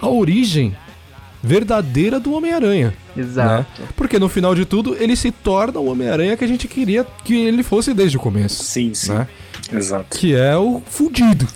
a 0.00 0.08
origem 0.08 0.76
verdadeira 1.42 2.20
do 2.20 2.32
Homem-Aranha. 2.32 2.94
Exato. 3.16 3.82
Né? 3.82 3.88
Porque 3.96 4.18
no 4.18 4.28
final 4.28 4.54
de 4.54 4.64
tudo 4.64 4.96
ele 4.98 5.16
se 5.16 5.30
torna 5.30 5.80
o 5.80 5.86
Homem-Aranha 5.90 6.36
que 6.36 6.44
a 6.44 6.48
gente 6.48 6.68
queria 6.68 7.06
que 7.24 7.34
ele 7.34 7.62
fosse 7.62 7.92
desde 7.94 8.16
o 8.16 8.20
começo. 8.20 8.62
Sim, 8.62 8.94
sim. 8.94 9.12
Né? 9.12 9.26
Exato. 9.72 10.18
Que 10.18 10.34
é 10.34 10.56
o 10.56 10.82
fudido. 10.84 11.46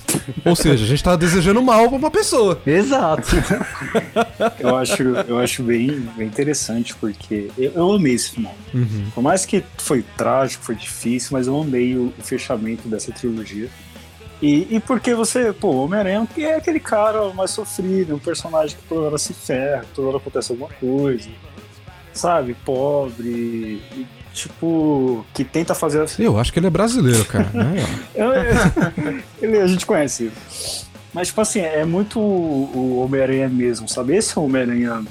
Ou 0.44 0.54
seja, 0.54 0.84
a 0.84 0.86
gente 0.86 1.02
tá 1.02 1.16
desejando 1.16 1.60
mal 1.62 1.88
pra 1.88 1.98
uma 1.98 2.10
pessoa. 2.10 2.60
Exato. 2.66 3.28
Eu 4.58 4.76
acho, 4.76 5.02
eu 5.02 5.38
acho 5.38 5.62
bem, 5.62 6.08
bem 6.16 6.26
interessante, 6.26 6.94
porque 6.96 7.50
eu, 7.56 7.72
eu 7.72 7.92
amei 7.92 8.14
esse 8.14 8.30
final. 8.30 8.54
Uhum. 8.72 9.06
Por 9.14 9.22
mais 9.22 9.44
que 9.44 9.62
foi 9.78 10.04
trágico, 10.16 10.64
foi 10.64 10.74
difícil, 10.74 11.30
mas 11.32 11.46
eu 11.46 11.60
amei 11.60 11.96
o, 11.96 12.12
o 12.18 12.22
fechamento 12.22 12.88
dessa 12.88 13.12
trilogia. 13.12 13.68
E, 14.42 14.76
e 14.76 14.80
porque 14.80 15.14
você, 15.14 15.52
pô, 15.52 15.68
o 15.68 15.84
Homem-Aranha 15.84 16.28
é 16.38 16.54
aquele 16.56 16.80
cara 16.80 17.32
mais 17.32 17.50
sofrido, 17.50 18.14
um 18.14 18.18
personagem 18.18 18.76
que 18.76 18.82
toda 18.88 19.06
hora 19.06 19.18
se 19.18 19.32
ferra, 19.32 19.84
toda 19.94 20.08
hora 20.08 20.16
acontece 20.18 20.52
alguma 20.52 20.68
coisa, 20.68 21.28
sabe? 22.12 22.54
Pobre, 22.64 23.80
e, 23.96 24.06
tipo, 24.32 25.24
que 25.32 25.44
tenta 25.44 25.74
fazer 25.74 26.02
assim. 26.02 26.22
Eu 26.22 26.38
acho 26.38 26.52
que 26.52 26.58
ele 26.58 26.66
é 26.66 26.70
brasileiro, 26.70 27.24
cara. 27.24 27.48
né? 27.54 27.76
Ele, 29.40 29.58
a 29.58 29.66
gente 29.66 29.86
conhece. 29.86 30.30
Mas, 31.12 31.28
tipo 31.28 31.40
assim, 31.40 31.60
é 31.60 31.84
muito 31.84 32.18
o 32.18 32.70
o 32.74 32.98
Homem-Aranha 33.04 33.48
mesmo, 33.48 33.88
sabe? 33.88 34.16
Esse 34.16 34.36
é 34.36 34.40
o 34.40 34.44
Homem-Aranha 34.44 35.04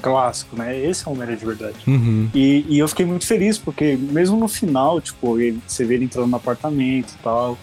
clássico, 0.00 0.56
né? 0.56 0.78
Esse 0.78 1.06
é 1.06 1.08
o 1.08 1.12
Homem-Aranha 1.12 1.38
de 1.38 1.46
verdade. 1.46 1.76
Uhum. 1.86 2.28
E, 2.34 2.64
e 2.68 2.78
eu 2.78 2.88
fiquei 2.88 3.06
muito 3.06 3.26
feliz, 3.26 3.58
porque 3.58 3.96
mesmo 3.96 4.36
no 4.36 4.48
final, 4.48 5.00
tipo, 5.00 5.40
ele, 5.40 5.60
você 5.66 5.84
vê 5.84 5.94
ele 5.94 6.04
entrando 6.04 6.28
no 6.28 6.36
apartamento 6.36 7.12
e 7.12 7.22
tal. 7.22 7.58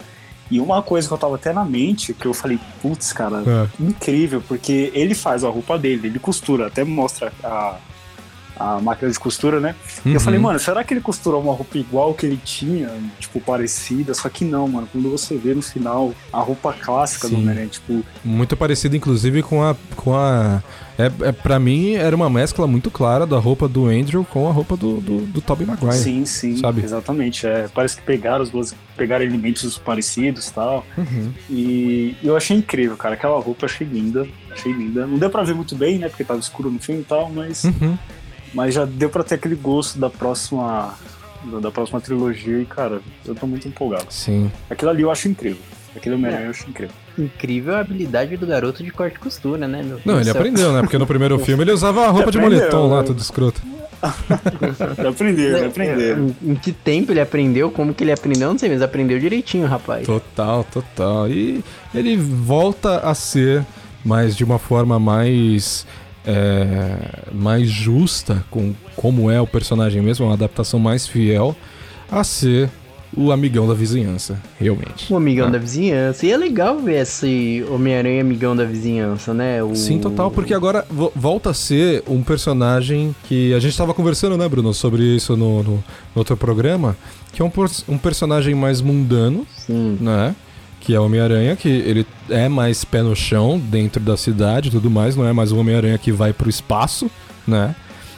E 0.50 0.60
uma 0.60 0.82
coisa 0.82 1.08
que 1.08 1.12
eu 1.14 1.18
tava 1.18 1.34
até 1.34 1.52
na 1.52 1.64
mente, 1.64 2.14
que 2.14 2.26
eu 2.26 2.32
falei, 2.34 2.58
putz, 2.80 3.12
cara, 3.12 3.42
É. 3.46 3.82
incrível, 3.82 4.42
porque 4.46 4.90
ele 4.94 5.14
faz 5.14 5.42
a 5.44 5.48
roupa 5.48 5.78
dele, 5.78 6.06
ele 6.08 6.18
costura, 6.18 6.68
até 6.68 6.84
mostra 6.84 7.32
a, 7.42 7.76
a 8.58 8.80
máquina 8.80 9.10
de 9.10 9.18
costura, 9.18 9.60
né? 9.60 9.74
E 10.04 10.08
Uhum. 10.08 10.14
eu 10.14 10.20
falei, 10.20 10.38
mano, 10.40 10.58
será 10.58 10.82
que 10.82 10.94
ele 10.94 11.00
costurou 11.00 11.42
uma 11.42 11.52
roupa 11.52 11.76
igual 11.78 12.14
que 12.14 12.24
ele 12.26 12.40
tinha, 12.44 12.90
tipo, 13.18 13.40
parecida? 13.40 14.14
Só 14.14 14.28
que 14.28 14.44
não, 14.44 14.66
mano. 14.68 14.88
Quando 14.90 15.10
você 15.10 15.36
vê 15.36 15.54
no 15.54 15.62
final 15.62 16.12
a 16.32 16.40
roupa 16.40 16.72
clássica 16.72 17.28
do 17.28 17.34
Sim. 17.34 17.42
Homem-Aranha, 17.42 17.68
tipo, 17.68 18.02
Muito 18.24 18.56
parecido, 18.56 18.96
inclusive, 18.96 19.42
com 19.42 19.62
a. 19.62 19.76
Com 19.94 20.14
a 20.14 20.62
é, 20.98 21.12
é, 21.28 21.32
pra 21.32 21.58
mim, 21.60 21.92
era 21.92 22.16
uma 22.16 22.30
mescla 22.30 22.66
muito 22.66 22.90
clara 22.90 23.26
da 23.26 23.38
roupa 23.38 23.68
do 23.68 23.84
Andrew 23.86 24.24
com 24.24 24.48
a 24.48 24.50
roupa 24.52 24.78
do, 24.78 24.98
do, 24.98 25.20
do 25.26 25.40
Tobey 25.42 25.66
Maguire. 25.66 25.92
sim, 25.92 26.24
sim, 26.24 26.56
sabe? 26.56 26.82
exatamente. 26.82 27.46
É, 27.46 27.68
parece 27.74 27.96
que 27.98 28.02
pegaram 28.02 28.42
as 28.42 28.48
duas, 28.48 28.74
pegaram 28.96 29.22
elementos 29.22 29.76
parecidos 29.76 30.48
e 30.48 30.54
tal. 30.54 30.86
Uhum. 30.96 31.32
E 31.50 32.16
eu 32.24 32.34
achei 32.34 32.56
incrível, 32.56 32.96
cara. 32.96 33.12
Aquela 33.14 33.38
roupa 33.38 33.66
achei 33.66 33.86
linda. 33.86 34.26
Achei 34.50 34.72
linda. 34.72 35.06
Não 35.06 35.18
deu 35.18 35.28
pra 35.28 35.42
ver 35.42 35.54
muito 35.54 35.74
bem, 35.76 35.98
né? 35.98 36.08
Porque 36.08 36.24
tava 36.24 36.40
escuro 36.40 36.70
no 36.70 36.78
filme 36.78 37.02
e 37.02 37.04
tal, 37.04 37.30
mas, 37.30 37.64
Uhum. 37.64 37.98
Mas 38.56 38.74
já 38.74 38.86
deu 38.86 39.10
pra 39.10 39.22
ter 39.22 39.34
aquele 39.34 39.54
gosto 39.54 39.98
da 39.98 40.08
próxima. 40.08 40.94
Da 41.60 41.70
próxima 41.70 42.00
trilogia 42.00 42.58
e, 42.58 42.64
cara, 42.64 43.00
eu 43.24 43.34
tô 43.34 43.46
muito 43.46 43.68
empolgado. 43.68 44.06
Sim. 44.08 44.50
Aquilo 44.68 44.90
ali 44.90 45.02
eu 45.02 45.10
acho 45.12 45.28
incrível. 45.28 45.60
Aquele 45.94 46.16
Homem-Aranha 46.16 46.46
eu 46.46 46.50
acho 46.50 46.68
incrível. 46.68 46.94
Incrível 47.16 47.76
a 47.76 47.80
habilidade 47.80 48.36
do 48.36 48.46
garoto 48.46 48.82
de 48.82 48.90
corte 48.90 49.14
e 49.16 49.18
costura, 49.20 49.68
né? 49.68 49.82
Meu 49.82 50.00
Não, 50.04 50.16
ele 50.16 50.24
céu. 50.24 50.32
aprendeu, 50.34 50.72
né? 50.72 50.80
Porque 50.80 50.98
no 50.98 51.06
primeiro 51.06 51.38
filme 51.44 51.62
ele 51.62 51.70
usava 51.72 52.06
a 52.06 52.10
roupa 52.10 52.32
de 52.32 52.38
Aprendeu, 52.38 52.58
moletom 52.58 52.88
lá, 52.88 53.04
tudo 53.04 53.20
escroto. 53.20 53.62
Ele 54.98 55.08
aprendeu, 55.08 55.56
ele 55.56 55.66
aprendeu. 55.66 56.18
Em, 56.42 56.50
em 56.52 56.54
que 56.54 56.70
tempo 56.70 57.12
ele 57.12 57.20
aprendeu? 57.20 57.70
Como 57.70 57.94
que 57.94 58.04
ele 58.04 58.12
aprendeu? 58.12 58.50
Não 58.50 58.58
sei, 58.58 58.68
mas 58.68 58.82
aprendeu 58.82 59.18
direitinho, 59.18 59.66
rapaz. 59.66 60.06
Total, 60.06 60.62
total. 60.64 61.28
E 61.30 61.64
ele 61.94 62.14
volta 62.16 62.98
a 62.98 63.14
ser, 63.14 63.64
mas 64.04 64.36
de 64.36 64.44
uma 64.44 64.58
forma 64.58 64.98
mais. 65.00 65.86
É, 66.26 66.96
mais 67.32 67.68
justa, 67.68 68.44
com 68.50 68.74
como 68.96 69.30
é 69.30 69.40
o 69.40 69.46
personagem 69.46 70.02
mesmo, 70.02 70.26
uma 70.26 70.34
adaptação 70.34 70.78
mais 70.80 71.06
fiel 71.06 71.54
a 72.10 72.22
ser 72.24 72.68
o 73.16 73.32
amigão 73.32 73.66
da 73.66 73.72
vizinhança, 73.72 74.38
realmente. 74.58 75.10
O 75.10 75.16
amigão 75.16 75.46
Ah. 75.46 75.50
da 75.50 75.58
vizinhança. 75.58 76.26
E 76.26 76.32
é 76.32 76.36
legal 76.36 76.78
ver 76.78 77.00
esse 77.02 77.64
Homem-Aranha 77.70 78.20
amigão 78.20 78.54
da 78.54 78.64
vizinhança, 78.64 79.32
né? 79.32 79.62
O... 79.62 79.74
Sim, 79.74 79.98
total, 80.00 80.30
porque 80.30 80.52
agora 80.52 80.84
vo- 80.90 81.12
volta 81.16 81.50
a 81.50 81.54
ser 81.54 82.02
um 82.06 82.22
personagem 82.22 83.14
que 83.28 83.54
a 83.54 83.58
gente 83.60 83.70
estava 83.70 83.94
conversando, 83.94 84.36
né, 84.36 84.46
Bruno, 84.48 84.74
sobre 84.74 85.02
isso 85.16 85.34
no, 85.36 85.62
no, 85.62 85.70
no 85.76 85.82
outro 86.16 86.36
programa, 86.36 86.96
que 87.32 87.40
é 87.40 87.44
um, 87.44 87.50
um 87.88 87.96
personagem 87.96 88.54
mais 88.54 88.80
mundano, 88.82 89.46
Sim. 89.56 89.96
né? 90.00 90.34
Que 90.86 90.94
é 90.94 91.00
o 91.00 91.04
Homem-Aranha, 91.04 91.56
que 91.56 91.68
ele 91.68 92.06
é 92.30 92.48
mais 92.48 92.84
pé 92.84 93.02
no 93.02 93.16
chão 93.16 93.58
dentro 93.58 94.00
da 94.00 94.16
cidade 94.16 94.68
e 94.68 94.70
tudo 94.70 94.88
mais, 94.88 95.16
não 95.16 95.26
é 95.26 95.32
mais 95.32 95.50
o 95.50 95.58
Homem-Aranha 95.58 95.98
que 95.98 96.12
vai 96.12 96.32
pro 96.32 96.48
espaço, 96.48 97.10
né? 97.44 97.74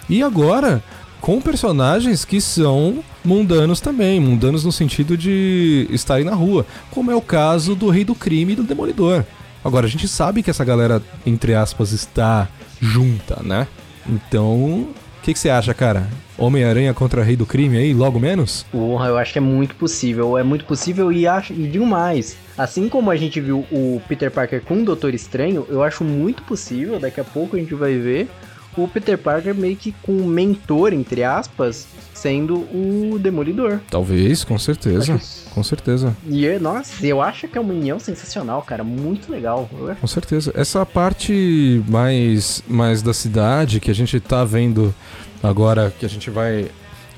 E 0.07 0.23
agora, 0.23 0.83
com 1.19 1.41
personagens 1.41 2.27
que 2.27 2.43
são 2.43 3.03
mundanos 3.25 3.81
também, 3.81 4.21
mundanos 4.21 4.65
no 4.67 4.73
sentido 4.73 5.17
de 5.17 5.89
estarem 5.91 6.27
na 6.27 6.35
rua, 6.35 6.67
como 6.91 7.11
é 7.11 7.17
o 7.17 7.23
caso 7.23 7.75
do 7.75 7.89
Rei 7.89 8.05
do 8.05 8.15
Crime 8.15 8.53
e 8.53 8.57
do 8.57 8.63
Demolidor. 8.63 9.25
Agora, 9.65 9.87
a 9.87 9.89
gente 9.89 10.07
sabe 10.07 10.43
que 10.43 10.51
essa 10.51 10.65
galera, 10.65 11.03
entre 11.25 11.55
aspas, 11.55 11.93
está 11.93 12.49
junta, 12.81 13.43
né? 13.43 13.67
Então, 14.07 14.55
o 14.55 14.95
que, 15.23 15.33
que 15.33 15.39
você 15.39 15.49
acha, 15.49 15.73
cara? 15.73 16.07
Homem-Aranha 16.39 16.95
contra 16.95 17.23
Rei 17.23 17.37
do 17.37 17.45
Crime 17.45 17.77
aí, 17.77 17.93
logo 17.93 18.19
menos? 18.21 18.65
Porra, 18.71 19.09
eu 19.09 19.19
acho 19.19 19.33
que 19.33 19.39
é 19.39 19.43
muito 19.43 19.75
possível. 19.75 20.39
É 20.39 20.43
muito 20.43 20.65
possível 20.65 21.11
e 21.13 21.27
acho 21.27 21.53
e 21.53 21.67
digo 21.67 21.85
mais. 21.85 22.37
Assim 22.57 22.89
como 22.89 23.11
a 23.11 23.17
gente 23.17 23.41
viu 23.41 23.67
o 23.71 24.01
Peter 24.09 24.31
Parker 24.31 24.63
com 24.63 24.81
o 24.81 24.85
Doutor 24.85 25.15
Estranho, 25.15 25.67
eu 25.69 25.83
acho 25.83 26.05
muito 26.05 26.43
possível, 26.45 26.99
daqui 26.99 27.21
a 27.21 27.25
pouco 27.25 27.57
a 27.57 27.59
gente 27.59 27.75
vai 27.75 27.97
ver, 27.99 28.29
o 28.77 28.87
Peter 28.87 29.19
Parker 29.19 29.55
meio 29.57 29.75
que 29.77 29.91
com 30.03 30.13
um 30.13 30.25
mentor, 30.27 30.93
entre 30.93 31.25
aspas, 31.25 31.87
sendo 32.15 32.59
o 32.73 33.19
Demolidor. 33.21 33.81
Talvez, 33.91 34.45
com 34.45 34.57
certeza. 34.59 35.21
Com 35.53 35.63
certeza. 35.65 36.17
E, 36.29 36.47
é- 36.47 36.59
nossa, 36.61 37.05
eu 37.05 37.21
acho 37.21 37.49
que 37.49 37.59
é 37.59 37.61
uma 37.61 37.73
união 37.75 37.99
sensacional, 37.99 38.63
cara. 38.63 38.85
Muito 38.85 39.33
legal. 39.33 39.69
Eu- 39.77 39.97
Com 40.01 40.07
certeza. 40.07 40.53
Essa 40.55 40.87
parte 40.87 41.83
mais, 41.89 42.63
mais 42.69 43.03
da 43.03 43.13
cidade 43.13 43.81
que 43.81 43.91
a 43.91 43.95
gente 43.95 44.19
tá 44.21 44.45
vendo 44.45 44.95
agora, 45.43 45.93
que 45.99 46.05
a 46.05 46.09
gente 46.09 46.31
vai 46.31 46.67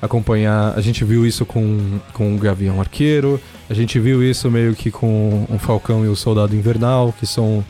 acompanhar. 0.01 0.73
A 0.77 0.81
gente 0.81 1.03
viu 1.03 1.25
isso 1.25 1.45
com, 1.45 1.99
com 2.13 2.35
o 2.35 2.37
Gavião 2.37 2.79
Arqueiro, 2.79 3.39
a 3.69 3.73
gente 3.73 3.99
viu 3.99 4.23
isso 4.23 4.49
meio 4.49 4.73
que 4.75 4.89
com 4.91 5.45
o 5.49 5.57
Falcão 5.59 6.03
e 6.03 6.07
o 6.07 6.15
Soldado 6.15 6.55
Invernal, 6.55 7.13
que 7.19 7.25
são 7.27 7.63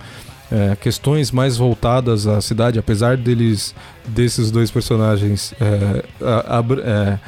é, 0.51 0.75
questões 0.75 1.31
mais 1.31 1.57
voltadas 1.57 2.27
à 2.27 2.39
cidade, 2.41 2.79
apesar 2.79 3.17
deles, 3.17 3.75
desses 4.07 4.49
dois 4.51 4.71
personagens 4.71 5.53
é, 5.59 6.03
a- 6.25 6.57
abr- 6.57 6.81
é, 6.83 7.19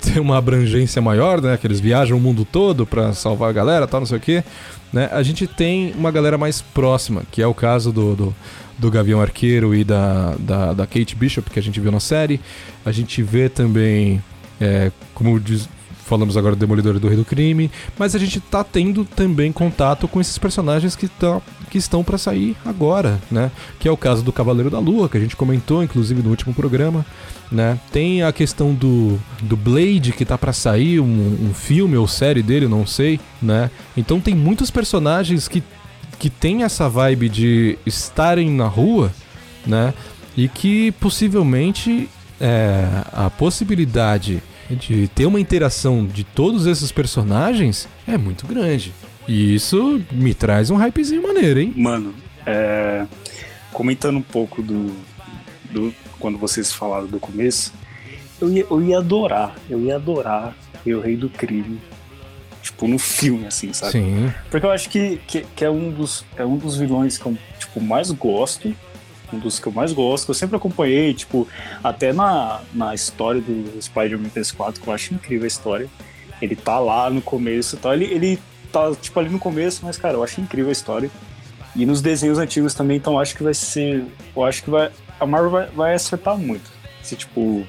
ter 0.00 0.20
uma 0.20 0.36
abrangência 0.38 1.00
maior, 1.02 1.40
né? 1.40 1.56
Que 1.56 1.66
eles 1.66 1.80
viajam 1.80 2.16
o 2.16 2.20
mundo 2.20 2.44
todo 2.44 2.86
pra 2.86 3.12
salvar 3.12 3.50
a 3.50 3.52
galera, 3.52 3.86
tal, 3.86 4.00
não 4.00 4.06
sei 4.06 4.18
o 4.18 4.20
quê. 4.20 4.44
Né? 4.92 5.08
A 5.12 5.22
gente 5.22 5.46
tem 5.46 5.92
uma 5.96 6.10
galera 6.10 6.36
mais 6.36 6.60
próxima, 6.60 7.22
que 7.30 7.40
é 7.40 7.46
o 7.46 7.54
caso 7.54 7.92
do, 7.92 8.14
do, 8.14 8.34
do 8.78 8.90
Gavião 8.90 9.20
Arqueiro 9.20 9.74
e 9.74 9.84
da, 9.84 10.34
da, 10.38 10.72
da 10.74 10.86
Kate 10.86 11.16
Bishop, 11.16 11.50
que 11.50 11.58
a 11.58 11.62
gente 11.62 11.80
viu 11.80 11.90
na 11.90 12.00
série. 12.00 12.40
A 12.84 12.92
gente 12.92 13.22
vê 13.22 13.48
também, 13.48 14.22
é, 14.60 14.90
como 15.14 15.38
diz- 15.40 15.68
falamos 16.12 16.36
agora 16.36 16.54
do 16.54 16.58
Demolidor 16.58 16.96
e 16.96 16.98
do 16.98 17.08
Rei 17.08 17.16
do 17.16 17.24
Crime, 17.24 17.70
mas 17.98 18.14
a 18.14 18.18
gente 18.18 18.38
tá 18.38 18.62
tendo 18.62 19.02
também 19.02 19.50
contato 19.50 20.06
com 20.06 20.20
esses 20.20 20.36
personagens 20.36 20.94
que, 20.94 21.08
tão, 21.08 21.40
que 21.70 21.78
estão 21.78 22.04
para 22.04 22.18
sair 22.18 22.54
agora, 22.66 23.18
né? 23.30 23.50
Que 23.80 23.88
é 23.88 23.90
o 23.90 23.96
caso 23.96 24.22
do 24.22 24.30
Cavaleiro 24.30 24.68
da 24.68 24.78
Lua, 24.78 25.08
que 25.08 25.16
a 25.16 25.20
gente 25.20 25.34
comentou, 25.34 25.82
inclusive, 25.82 26.22
no 26.22 26.28
último 26.28 26.52
programa. 26.52 27.06
Né? 27.50 27.80
Tem 27.90 28.22
a 28.22 28.30
questão 28.30 28.74
do, 28.74 29.18
do 29.40 29.56
Blade 29.56 30.12
que 30.12 30.26
tá 30.26 30.36
para 30.36 30.52
sair, 30.52 31.00
um, 31.00 31.48
um 31.48 31.54
filme 31.54 31.96
ou 31.96 32.06
série 32.06 32.42
dele, 32.42 32.68
não 32.68 32.86
sei, 32.86 33.18
né? 33.40 33.70
Então 33.96 34.20
tem 34.20 34.34
muitos 34.34 34.70
personagens 34.70 35.48
que, 35.48 35.62
que 36.18 36.28
tem 36.28 36.62
essa 36.62 36.90
vibe 36.90 37.30
de 37.30 37.78
estarem 37.86 38.50
na 38.50 38.66
rua, 38.66 39.10
né? 39.66 39.94
E 40.36 40.46
que 40.46 40.92
possivelmente 40.92 42.06
é, 42.38 42.86
a 43.14 43.30
possibilidade 43.30 44.42
de 44.70 45.08
ter 45.08 45.26
uma 45.26 45.40
interação 45.40 46.06
de 46.06 46.24
todos 46.24 46.66
esses 46.66 46.90
personagens 46.90 47.88
é 48.06 48.16
muito 48.16 48.46
grande. 48.46 48.92
E 49.26 49.54
isso 49.54 50.00
me 50.10 50.34
traz 50.34 50.70
um 50.70 50.76
hypezinho 50.76 51.22
maneiro, 51.22 51.60
hein? 51.60 51.72
Mano, 51.76 52.14
é, 52.44 53.06
comentando 53.72 54.16
um 54.16 54.22
pouco 54.22 54.62
do, 54.62 54.94
do. 55.70 55.94
Quando 56.18 56.38
vocês 56.38 56.72
falaram 56.72 57.06
do 57.06 57.18
começo, 57.18 57.72
eu 58.40 58.50
ia, 58.50 58.66
eu 58.68 58.82
ia 58.82 58.98
adorar, 58.98 59.56
eu 59.68 59.80
ia 59.80 59.96
adorar 59.96 60.56
ver 60.84 60.94
o 60.94 61.00
Rei 61.00 61.16
do 61.16 61.28
Crime. 61.28 61.80
Tipo, 62.60 62.86
no 62.86 62.98
filme, 62.98 63.46
assim, 63.46 63.72
sabe? 63.72 63.92
Sim. 63.92 64.32
Porque 64.48 64.64
eu 64.64 64.70
acho 64.70 64.88
que, 64.88 65.20
que, 65.26 65.44
que 65.56 65.64
é, 65.64 65.70
um 65.70 65.90
dos, 65.90 66.24
é 66.36 66.44
um 66.44 66.56
dos 66.56 66.76
vilões 66.76 67.18
que 67.18 67.26
eu 67.26 67.36
tipo, 67.58 67.80
mais 67.80 68.10
gosto. 68.12 68.72
Um 69.32 69.38
dos 69.38 69.58
que 69.58 69.66
eu 69.66 69.72
mais 69.72 69.92
gosto, 69.92 70.26
que 70.26 70.30
eu 70.30 70.34
sempre 70.34 70.56
acompanhei, 70.56 71.14
tipo, 71.14 71.48
até 71.82 72.12
na, 72.12 72.60
na 72.72 72.94
história 72.94 73.40
do 73.40 73.80
Spider-Man 73.80 74.28
PS4, 74.28 74.80
que 74.80 74.86
eu 74.86 74.92
acho 74.92 75.14
incrível 75.14 75.44
a 75.44 75.48
história. 75.48 75.88
Ele 76.40 76.56
tá 76.56 76.78
lá 76.78 77.08
no 77.08 77.22
começo 77.22 77.76
e 77.76 77.78
tal. 77.78 77.94
Ele, 77.94 78.04
ele 78.06 78.38
tá, 78.70 78.92
tipo, 79.00 79.18
ali 79.18 79.28
no 79.28 79.38
começo, 79.38 79.80
mas, 79.84 79.96
cara, 79.96 80.14
eu 80.14 80.24
acho 80.24 80.40
incrível 80.40 80.68
a 80.68 80.72
história. 80.72 81.10
E 81.74 81.86
nos 81.86 82.02
desenhos 82.02 82.38
antigos 82.38 82.74
também, 82.74 82.98
então 82.98 83.18
acho 83.18 83.34
que 83.34 83.42
vai 83.42 83.54
ser. 83.54 84.04
Eu 84.36 84.44
acho 84.44 84.62
que 84.62 84.70
vai. 84.70 84.90
A 85.18 85.24
Marvel 85.24 85.50
vai, 85.50 85.66
vai 85.68 85.94
acertar 85.94 86.36
muito. 86.36 86.70
Se, 87.02 87.16
tipo, 87.16 87.66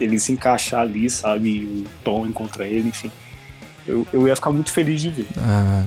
ele 0.00 0.18
se 0.18 0.32
encaixar 0.32 0.80
ali, 0.80 1.08
sabe? 1.10 1.64
O 1.64 1.84
Tom 2.02 2.26
encontra 2.26 2.66
ele, 2.66 2.88
enfim. 2.88 3.10
Eu, 3.86 4.06
eu 4.12 4.26
ia 4.26 4.36
ficar 4.36 4.50
muito 4.50 4.70
feliz 4.70 5.00
de 5.00 5.10
ver. 5.10 5.26
Ah, 5.36 5.84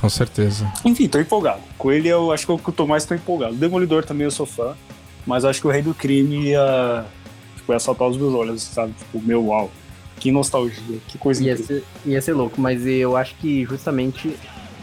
com 0.00 0.08
certeza. 0.08 0.70
Enfim, 0.84 1.08
tô 1.08 1.18
empolgado. 1.18 1.60
Com 1.76 1.90
ele 1.92 2.08
eu 2.08 2.30
acho 2.32 2.46
que 2.46 2.52
eu 2.52 2.58
tô 2.74 2.86
mais 2.86 3.04
tô 3.04 3.14
empolgado. 3.14 3.54
Demolidor 3.54 4.04
também 4.04 4.24
eu 4.24 4.30
sou 4.30 4.46
fã, 4.46 4.74
mas 5.26 5.44
acho 5.44 5.60
que 5.60 5.66
o 5.66 5.70
Rei 5.70 5.82
do 5.82 5.94
Crime 5.94 6.48
ia, 6.50 7.04
tipo, 7.56 7.72
ia 7.72 7.78
saltar 7.78 8.08
os 8.08 8.16
meus 8.16 8.32
olhos, 8.34 8.62
sabe? 8.62 8.92
Tipo, 8.98 9.20
meu 9.20 9.46
uau. 9.46 9.70
Que 10.20 10.32
nostalgia, 10.32 10.98
que 11.06 11.16
coisa 11.16 11.42
Ia 11.42 11.52
incrível. 11.52 11.76
ser, 12.04 12.10
ia 12.10 12.20
ser 12.20 12.32
louco, 12.32 12.60
mas 12.60 12.84
eu 12.86 13.16
acho 13.16 13.36
que 13.36 13.64
justamente 13.64 14.28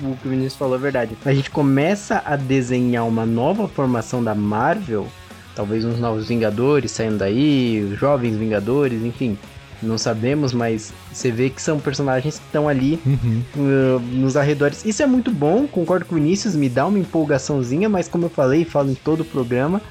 o 0.01 0.15
que 0.15 0.27
o 0.27 0.29
Vinícius 0.31 0.55
falou 0.55 0.75
é 0.75 0.79
verdade. 0.79 1.17
A 1.25 1.33
gente 1.33 1.49
começa 1.49 2.21
a 2.25 2.35
desenhar 2.37 3.05
uma 3.05 3.25
nova 3.25 3.67
formação 3.67 4.23
da 4.23 4.33
Marvel, 4.33 5.07
talvez 5.53 5.83
uns 5.83 5.99
novos 5.99 6.27
Vingadores 6.29 6.91
saindo 6.91 7.17
daí, 7.17 7.81
os 7.91 7.99
jovens 7.99 8.37
Vingadores, 8.37 9.03
enfim. 9.03 9.37
Não 9.81 9.97
sabemos, 9.97 10.53
mas 10.53 10.93
você 11.11 11.31
vê 11.31 11.49
que 11.49 11.61
são 11.61 11.79
personagens 11.79 12.39
que 12.39 12.45
estão 12.45 12.67
ali 12.67 12.99
Uhum. 13.05 13.41
uh, 13.55 13.99
nos 13.99 14.35
arredores. 14.37 14.85
Isso 14.85 15.03
é 15.03 15.05
muito 15.05 15.31
bom, 15.31 15.67
concordo 15.67 16.05
com 16.05 16.15
o 16.15 16.17
Vinícius, 16.17 16.55
me 16.55 16.69
dá 16.69 16.85
uma 16.87 16.97
empolgaçãozinha, 16.99 17.87
mas 17.89 18.07
como 18.07 18.25
eu 18.25 18.29
falei 18.29 18.61
e 18.61 18.65
falo 18.65 18.89
em 18.89 18.95
todo 18.95 19.21
o 19.21 19.25
programa, 19.25 19.81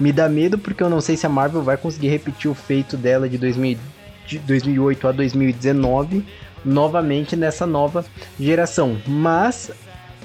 me 0.00 0.12
dá 0.12 0.28
medo 0.28 0.58
porque 0.58 0.82
eu 0.82 0.90
não 0.90 1.00
sei 1.00 1.16
se 1.16 1.24
a 1.26 1.28
Marvel 1.28 1.62
vai 1.62 1.76
conseguir 1.76 2.08
repetir 2.08 2.50
o 2.50 2.54
feito 2.54 2.96
dela 2.96 3.28
de, 3.28 3.38
2000, 3.38 3.78
de 4.26 4.38
2008 4.40 5.08
a 5.08 5.12
2019 5.12 6.24
novamente 6.64 7.36
nessa 7.36 7.66
nova 7.66 8.04
geração. 8.40 8.96
Mas 9.06 9.70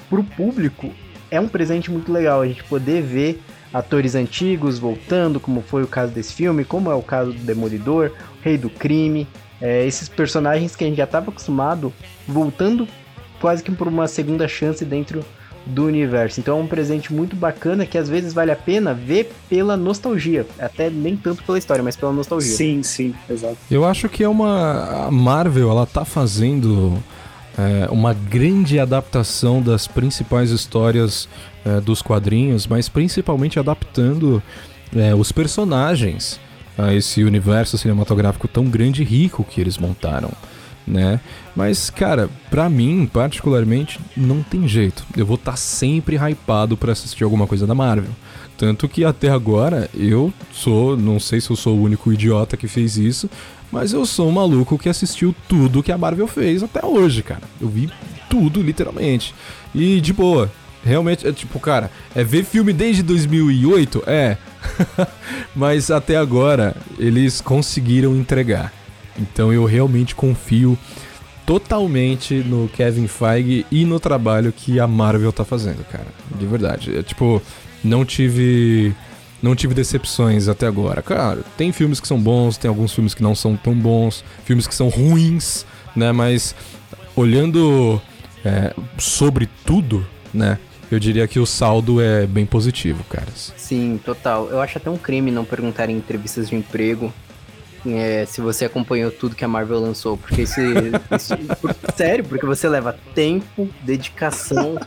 pro 0.08 0.24
público 0.24 0.90
é 1.30 1.38
um 1.40 1.46
presente 1.46 1.90
muito 1.90 2.10
legal 2.12 2.40
a 2.40 2.46
gente 2.48 2.64
poder 2.64 3.02
ver 3.02 3.40
atores 3.72 4.14
antigos 4.14 4.78
voltando, 4.78 5.38
como 5.38 5.62
foi 5.62 5.82
o 5.82 5.86
caso 5.86 6.12
desse 6.12 6.34
filme, 6.34 6.64
como 6.64 6.90
é 6.90 6.94
o 6.94 7.02
caso 7.02 7.32
do 7.32 7.38
Demolidor, 7.38 8.12
Rei 8.42 8.58
do 8.58 8.70
Crime, 8.70 9.26
é, 9.60 9.86
esses 9.86 10.08
personagens 10.08 10.74
que 10.74 10.84
a 10.84 10.86
gente 10.86 10.96
já 10.96 11.04
estava 11.04 11.30
acostumado 11.30 11.92
voltando 12.26 12.88
quase 13.40 13.62
que 13.62 13.70
por 13.72 13.88
uma 13.88 14.06
segunda 14.06 14.46
chance 14.46 14.84
dentro 14.84 15.24
do 15.66 15.84
universo. 15.84 16.40
Então 16.40 16.58
é 16.58 16.62
um 16.62 16.66
presente 16.66 17.12
muito 17.12 17.36
bacana 17.36 17.86
que 17.86 17.98
às 17.98 18.08
vezes 18.08 18.32
vale 18.32 18.50
a 18.50 18.56
pena 18.56 18.94
ver 18.94 19.32
pela 19.48 19.76
nostalgia, 19.76 20.46
até 20.58 20.90
nem 20.90 21.16
tanto 21.16 21.42
pela 21.44 21.58
história, 21.58 21.82
mas 21.82 21.96
pela 21.96 22.12
nostalgia. 22.12 22.54
Sim, 22.54 22.82
sim, 22.82 23.14
exato. 23.28 23.56
Eu 23.70 23.84
acho 23.84 24.08
que 24.08 24.24
é 24.24 24.28
uma. 24.28 25.06
A 25.06 25.10
Marvel, 25.10 25.70
ela 25.70 25.86
tá 25.86 26.04
fazendo 26.04 26.98
é, 27.60 27.90
uma 27.90 28.14
grande 28.14 28.78
adaptação 28.78 29.60
das 29.60 29.86
principais 29.86 30.50
histórias 30.50 31.28
é, 31.64 31.80
dos 31.80 32.00
quadrinhos, 32.00 32.66
mas 32.66 32.88
principalmente 32.88 33.58
adaptando 33.58 34.42
é, 34.96 35.14
os 35.14 35.30
personagens 35.30 36.40
a 36.78 36.94
esse 36.94 37.22
universo 37.22 37.76
cinematográfico 37.76 38.48
tão 38.48 38.64
grande 38.64 39.02
e 39.02 39.04
rico 39.04 39.44
que 39.44 39.60
eles 39.60 39.76
montaram. 39.76 40.30
Né? 40.86 41.20
Mas, 41.54 41.90
cara, 41.90 42.28
pra 42.48 42.68
mim, 42.68 43.08
particularmente, 43.12 44.00
não 44.16 44.42
tem 44.42 44.66
jeito. 44.66 45.04
Eu 45.16 45.26
vou 45.26 45.34
estar 45.34 45.56
sempre 45.56 46.16
hypado 46.16 46.76
pra 46.76 46.92
assistir 46.92 47.22
alguma 47.22 47.46
coisa 47.46 47.66
da 47.66 47.74
Marvel. 47.74 48.10
Tanto 48.56 48.88
que 48.88 49.04
até 49.04 49.30
agora 49.30 49.88
eu 49.94 50.32
sou, 50.52 50.96
não 50.96 51.20
sei 51.20 51.40
se 51.40 51.50
eu 51.50 51.56
sou 51.56 51.78
o 51.78 51.82
único 51.82 52.12
idiota 52.12 52.56
que 52.56 52.66
fez 52.66 52.96
isso, 52.96 53.28
mas 53.70 53.92
eu 53.92 54.04
sou 54.04 54.28
um 54.28 54.32
maluco 54.32 54.78
que 54.78 54.88
assistiu 54.88 55.34
tudo 55.48 55.82
que 55.82 55.92
a 55.92 55.98
Marvel 55.98 56.26
fez 56.26 56.62
até 56.62 56.84
hoje, 56.84 57.22
cara. 57.22 57.42
Eu 57.60 57.68
vi 57.68 57.90
tudo, 58.28 58.62
literalmente. 58.62 59.34
E 59.74 60.00
de 60.00 60.12
boa. 60.12 60.50
Realmente, 60.82 61.26
é 61.26 61.32
tipo, 61.32 61.60
cara, 61.60 61.90
é 62.14 62.24
ver 62.24 62.44
filme 62.44 62.72
desde 62.72 63.02
2008? 63.02 64.02
É. 64.06 64.36
mas 65.54 65.90
até 65.90 66.16
agora 66.16 66.74
eles 66.98 67.40
conseguiram 67.40 68.16
entregar. 68.16 68.72
Então 69.18 69.52
eu 69.52 69.64
realmente 69.64 70.14
confio 70.14 70.78
totalmente 71.44 72.34
no 72.34 72.68
Kevin 72.68 73.06
Feige 73.06 73.66
e 73.70 73.84
no 73.84 74.00
trabalho 74.00 74.52
que 74.52 74.80
a 74.80 74.86
Marvel 74.86 75.32
tá 75.32 75.44
fazendo, 75.44 75.84
cara. 75.84 76.06
De 76.38 76.46
verdade. 76.46 76.96
É, 76.96 77.02
tipo, 77.02 77.42
não 77.84 78.04
tive 78.04 78.94
não 79.42 79.54
tive 79.54 79.74
decepções 79.74 80.48
até 80.48 80.66
agora. 80.66 81.02
Cara, 81.02 81.40
tem 81.56 81.72
filmes 81.72 82.00
que 82.00 82.08
são 82.08 82.20
bons, 82.20 82.56
tem 82.56 82.68
alguns 82.68 82.92
filmes 82.92 83.14
que 83.14 83.22
não 83.22 83.34
são 83.34 83.56
tão 83.56 83.74
bons, 83.74 84.24
filmes 84.44 84.66
que 84.66 84.74
são 84.74 84.88
ruins, 84.88 85.64
né? 85.94 86.12
Mas 86.12 86.54
olhando 87.16 88.00
é, 88.44 88.74
sobre 88.98 89.48
tudo, 89.64 90.06
né? 90.32 90.58
Eu 90.90 90.98
diria 90.98 91.28
que 91.28 91.38
o 91.38 91.46
saldo 91.46 92.00
é 92.00 92.26
bem 92.26 92.44
positivo, 92.44 93.04
caras. 93.04 93.52
Sim, 93.56 94.00
total. 94.04 94.48
Eu 94.48 94.60
acho 94.60 94.76
até 94.76 94.90
um 94.90 94.98
crime 94.98 95.30
não 95.30 95.44
perguntar 95.44 95.88
em 95.88 95.96
entrevistas 95.96 96.48
de 96.48 96.56
emprego 96.56 97.12
é, 97.86 98.26
se 98.26 98.40
você 98.40 98.64
acompanhou 98.64 99.10
tudo 99.10 99.36
que 99.36 99.44
a 99.44 99.48
Marvel 99.48 99.78
lançou. 99.80 100.16
Porque 100.16 100.42
esse. 100.42 100.60
esse 101.12 101.36
por, 101.60 101.74
sério, 101.96 102.24
porque 102.24 102.44
você 102.44 102.68
leva 102.68 102.98
tempo, 103.14 103.68
dedicação, 103.82 104.78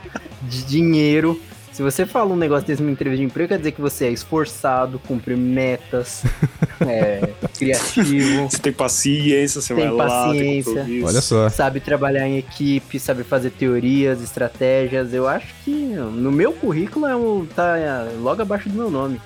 de 0.42 0.64
dinheiro. 0.64 1.40
Se 1.74 1.82
você 1.82 2.06
fala 2.06 2.32
um 2.32 2.36
negócio 2.36 2.68
desse 2.68 2.84
numa 2.84 2.92
entrevista 2.92 3.20
de 3.20 3.26
emprego, 3.26 3.50
quer 3.50 3.58
dizer 3.58 3.72
que 3.72 3.82
você 3.82 4.06
é 4.06 4.12
esforçado, 4.12 5.00
cumpre 5.00 5.36
metas, 5.36 6.24
é 6.80 7.34
criativo. 7.58 8.48
Você 8.48 8.60
tem 8.60 8.72
paciência, 8.72 9.60
você 9.60 9.74
tem 9.74 9.86
vai 9.86 9.94
lá, 9.94 10.32
tem 10.32 10.64
paciência. 10.64 11.06
Olha 11.06 11.22
só. 11.22 11.50
sabe 11.50 11.80
trabalhar 11.80 12.28
em 12.28 12.38
equipe, 12.38 13.00
sabe 13.00 13.24
fazer 13.24 13.50
teorias, 13.50 14.22
estratégias. 14.22 15.16
Eu 15.16 15.28
acho 15.28 15.48
que 15.66 15.72
no 15.72 16.32
meu 16.32 16.54
currículo 16.54 17.08
é 17.08 17.16
um, 17.16 17.44
tá 17.44 17.76
é, 17.76 18.18
logo 18.20 18.44
abaixo 18.44 18.70
do 18.70 18.76
meu 18.76 18.92
nome. 18.92 19.20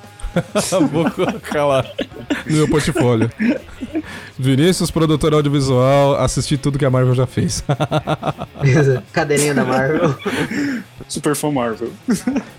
Vou 0.91 1.09
colocar 1.11 1.65
lá 1.65 1.85
no 2.45 2.55
meu 2.55 2.67
portfólio. 2.67 3.29
Vinícius, 4.37 4.91
produtor 4.91 5.33
audiovisual, 5.33 6.15
assisti 6.15 6.57
tudo 6.57 6.77
que 6.77 6.85
a 6.85 6.89
Marvel 6.89 7.15
já 7.15 7.25
fez. 7.25 7.63
Cadeirinha 9.11 9.53
da 9.53 9.65
Marvel. 9.65 10.15
Super 11.07 11.35
fã 11.35 11.51
Marvel. 11.51 11.91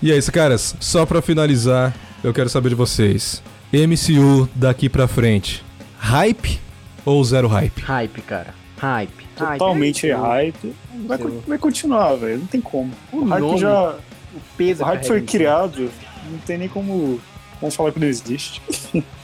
e 0.01 0.11
é 0.11 0.17
isso, 0.17 0.31
caras. 0.31 0.75
Só 0.79 1.05
pra 1.05 1.21
finalizar, 1.21 1.93
eu 2.23 2.33
quero 2.33 2.49
saber 2.49 2.69
de 2.69 2.75
vocês. 2.75 3.41
MCU 3.71 4.49
daqui 4.55 4.89
pra 4.89 5.07
frente. 5.07 5.63
Hype 5.97 6.59
ou 7.05 7.23
zero 7.23 7.47
hype? 7.47 7.81
Hype, 7.81 8.21
cara. 8.21 8.53
Hype. 8.77 9.27
Totalmente 9.35 10.07
hype. 10.11 10.19
hype. 10.21 10.75
Vai, 11.05 11.17
vai 11.47 11.57
continuar, 11.57 12.15
velho. 12.15 12.39
Não 12.39 12.47
tem 12.47 12.61
como. 12.61 12.91
O 13.11 13.17
O 13.19 13.25
hype 13.25 13.41
nome, 13.41 13.59
já. 13.59 13.91
O 13.91 14.41
peso 14.57 14.83
O 14.83 14.85
hype 14.85 15.05
foi 15.05 15.21
criado. 15.21 15.89
Não 16.29 16.37
tem 16.39 16.57
nem 16.57 16.67
como, 16.67 17.19
como 17.59 17.71
falar 17.71 17.91
que 17.91 17.99
não 17.99 18.07
existe. 18.07 18.61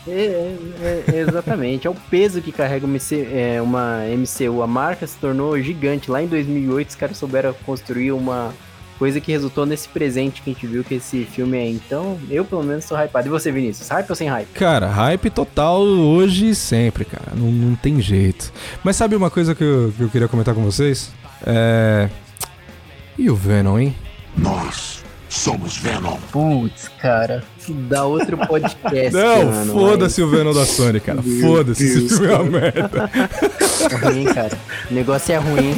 É, 0.07 0.55
é, 0.81 1.03
é, 1.13 1.19
exatamente. 1.19 1.87
É 1.87 1.89
o 1.89 1.95
peso 1.95 2.39
que 2.39 2.51
carrega 2.51 2.85
uma, 2.85 2.97
é, 3.33 3.59
uma 3.59 4.01
MCU. 4.05 4.61
A 4.61 4.67
marca 4.67 5.07
se 5.07 5.17
tornou 5.17 5.59
gigante. 5.59 6.11
Lá 6.11 6.21
em 6.21 6.27
2008, 6.27 6.89
os 6.89 6.95
caras 6.95 7.17
souberam 7.17 7.55
construir 7.65 8.11
uma 8.11 8.53
coisa 8.99 9.19
que 9.19 9.31
resultou 9.31 9.65
nesse 9.65 9.89
presente 9.89 10.41
que 10.41 10.49
a 10.49 10.53
gente 10.53 10.67
viu 10.67 10.83
que 10.83 10.95
esse 10.95 11.25
filme 11.25 11.57
é. 11.57 11.69
Então, 11.69 12.19
eu 12.29 12.45
pelo 12.45 12.63
menos 12.63 12.85
sou 12.85 12.97
hypado. 12.97 13.27
E 13.27 13.31
você, 13.31 13.51
Vinícius? 13.51 13.89
Hype 13.89 14.09
ou 14.09 14.15
sem 14.15 14.27
hype? 14.27 14.47
Cara, 14.53 14.87
hype 14.87 15.29
total 15.29 15.81
hoje 15.81 16.49
e 16.49 16.55
sempre, 16.55 17.05
cara. 17.05 17.31
Não, 17.35 17.51
não 17.51 17.75
tem 17.75 17.99
jeito. 18.01 18.51
Mas 18.83 18.95
sabe 18.95 19.15
uma 19.15 19.29
coisa 19.29 19.55
que 19.55 19.63
eu, 19.63 19.93
que 19.97 20.03
eu 20.03 20.09
queria 20.09 20.27
comentar 20.27 20.53
com 20.53 20.63
vocês? 20.63 21.11
É. 21.45 22.09
E 23.17 23.29
o 23.29 23.35
Venom, 23.35 23.79
hein? 23.79 23.95
Nós 24.37 25.05
somos 25.35 25.77
Venom. 25.77 26.17
Putz, 26.31 26.89
cara. 26.99 27.43
Dá 27.67 28.05
outro 28.05 28.37
podcast. 28.37 29.11
Não, 29.15 29.65
foda-se 29.67 30.21
o 30.21 30.29
Venom 30.29 30.53
da 30.53 30.65
Sony, 30.65 30.99
cara. 30.99 31.21
Foda-se, 31.41 31.83
esse 31.83 32.09
filme 32.09 32.27
é 32.27 32.35
uma 32.35 32.43
merda. 32.59 33.09
É 33.91 33.95
ruim, 33.95 34.25
cara. 34.25 34.57
O 34.89 34.93
negócio 34.93 35.33
é 35.33 35.37
ruim. 35.37 35.75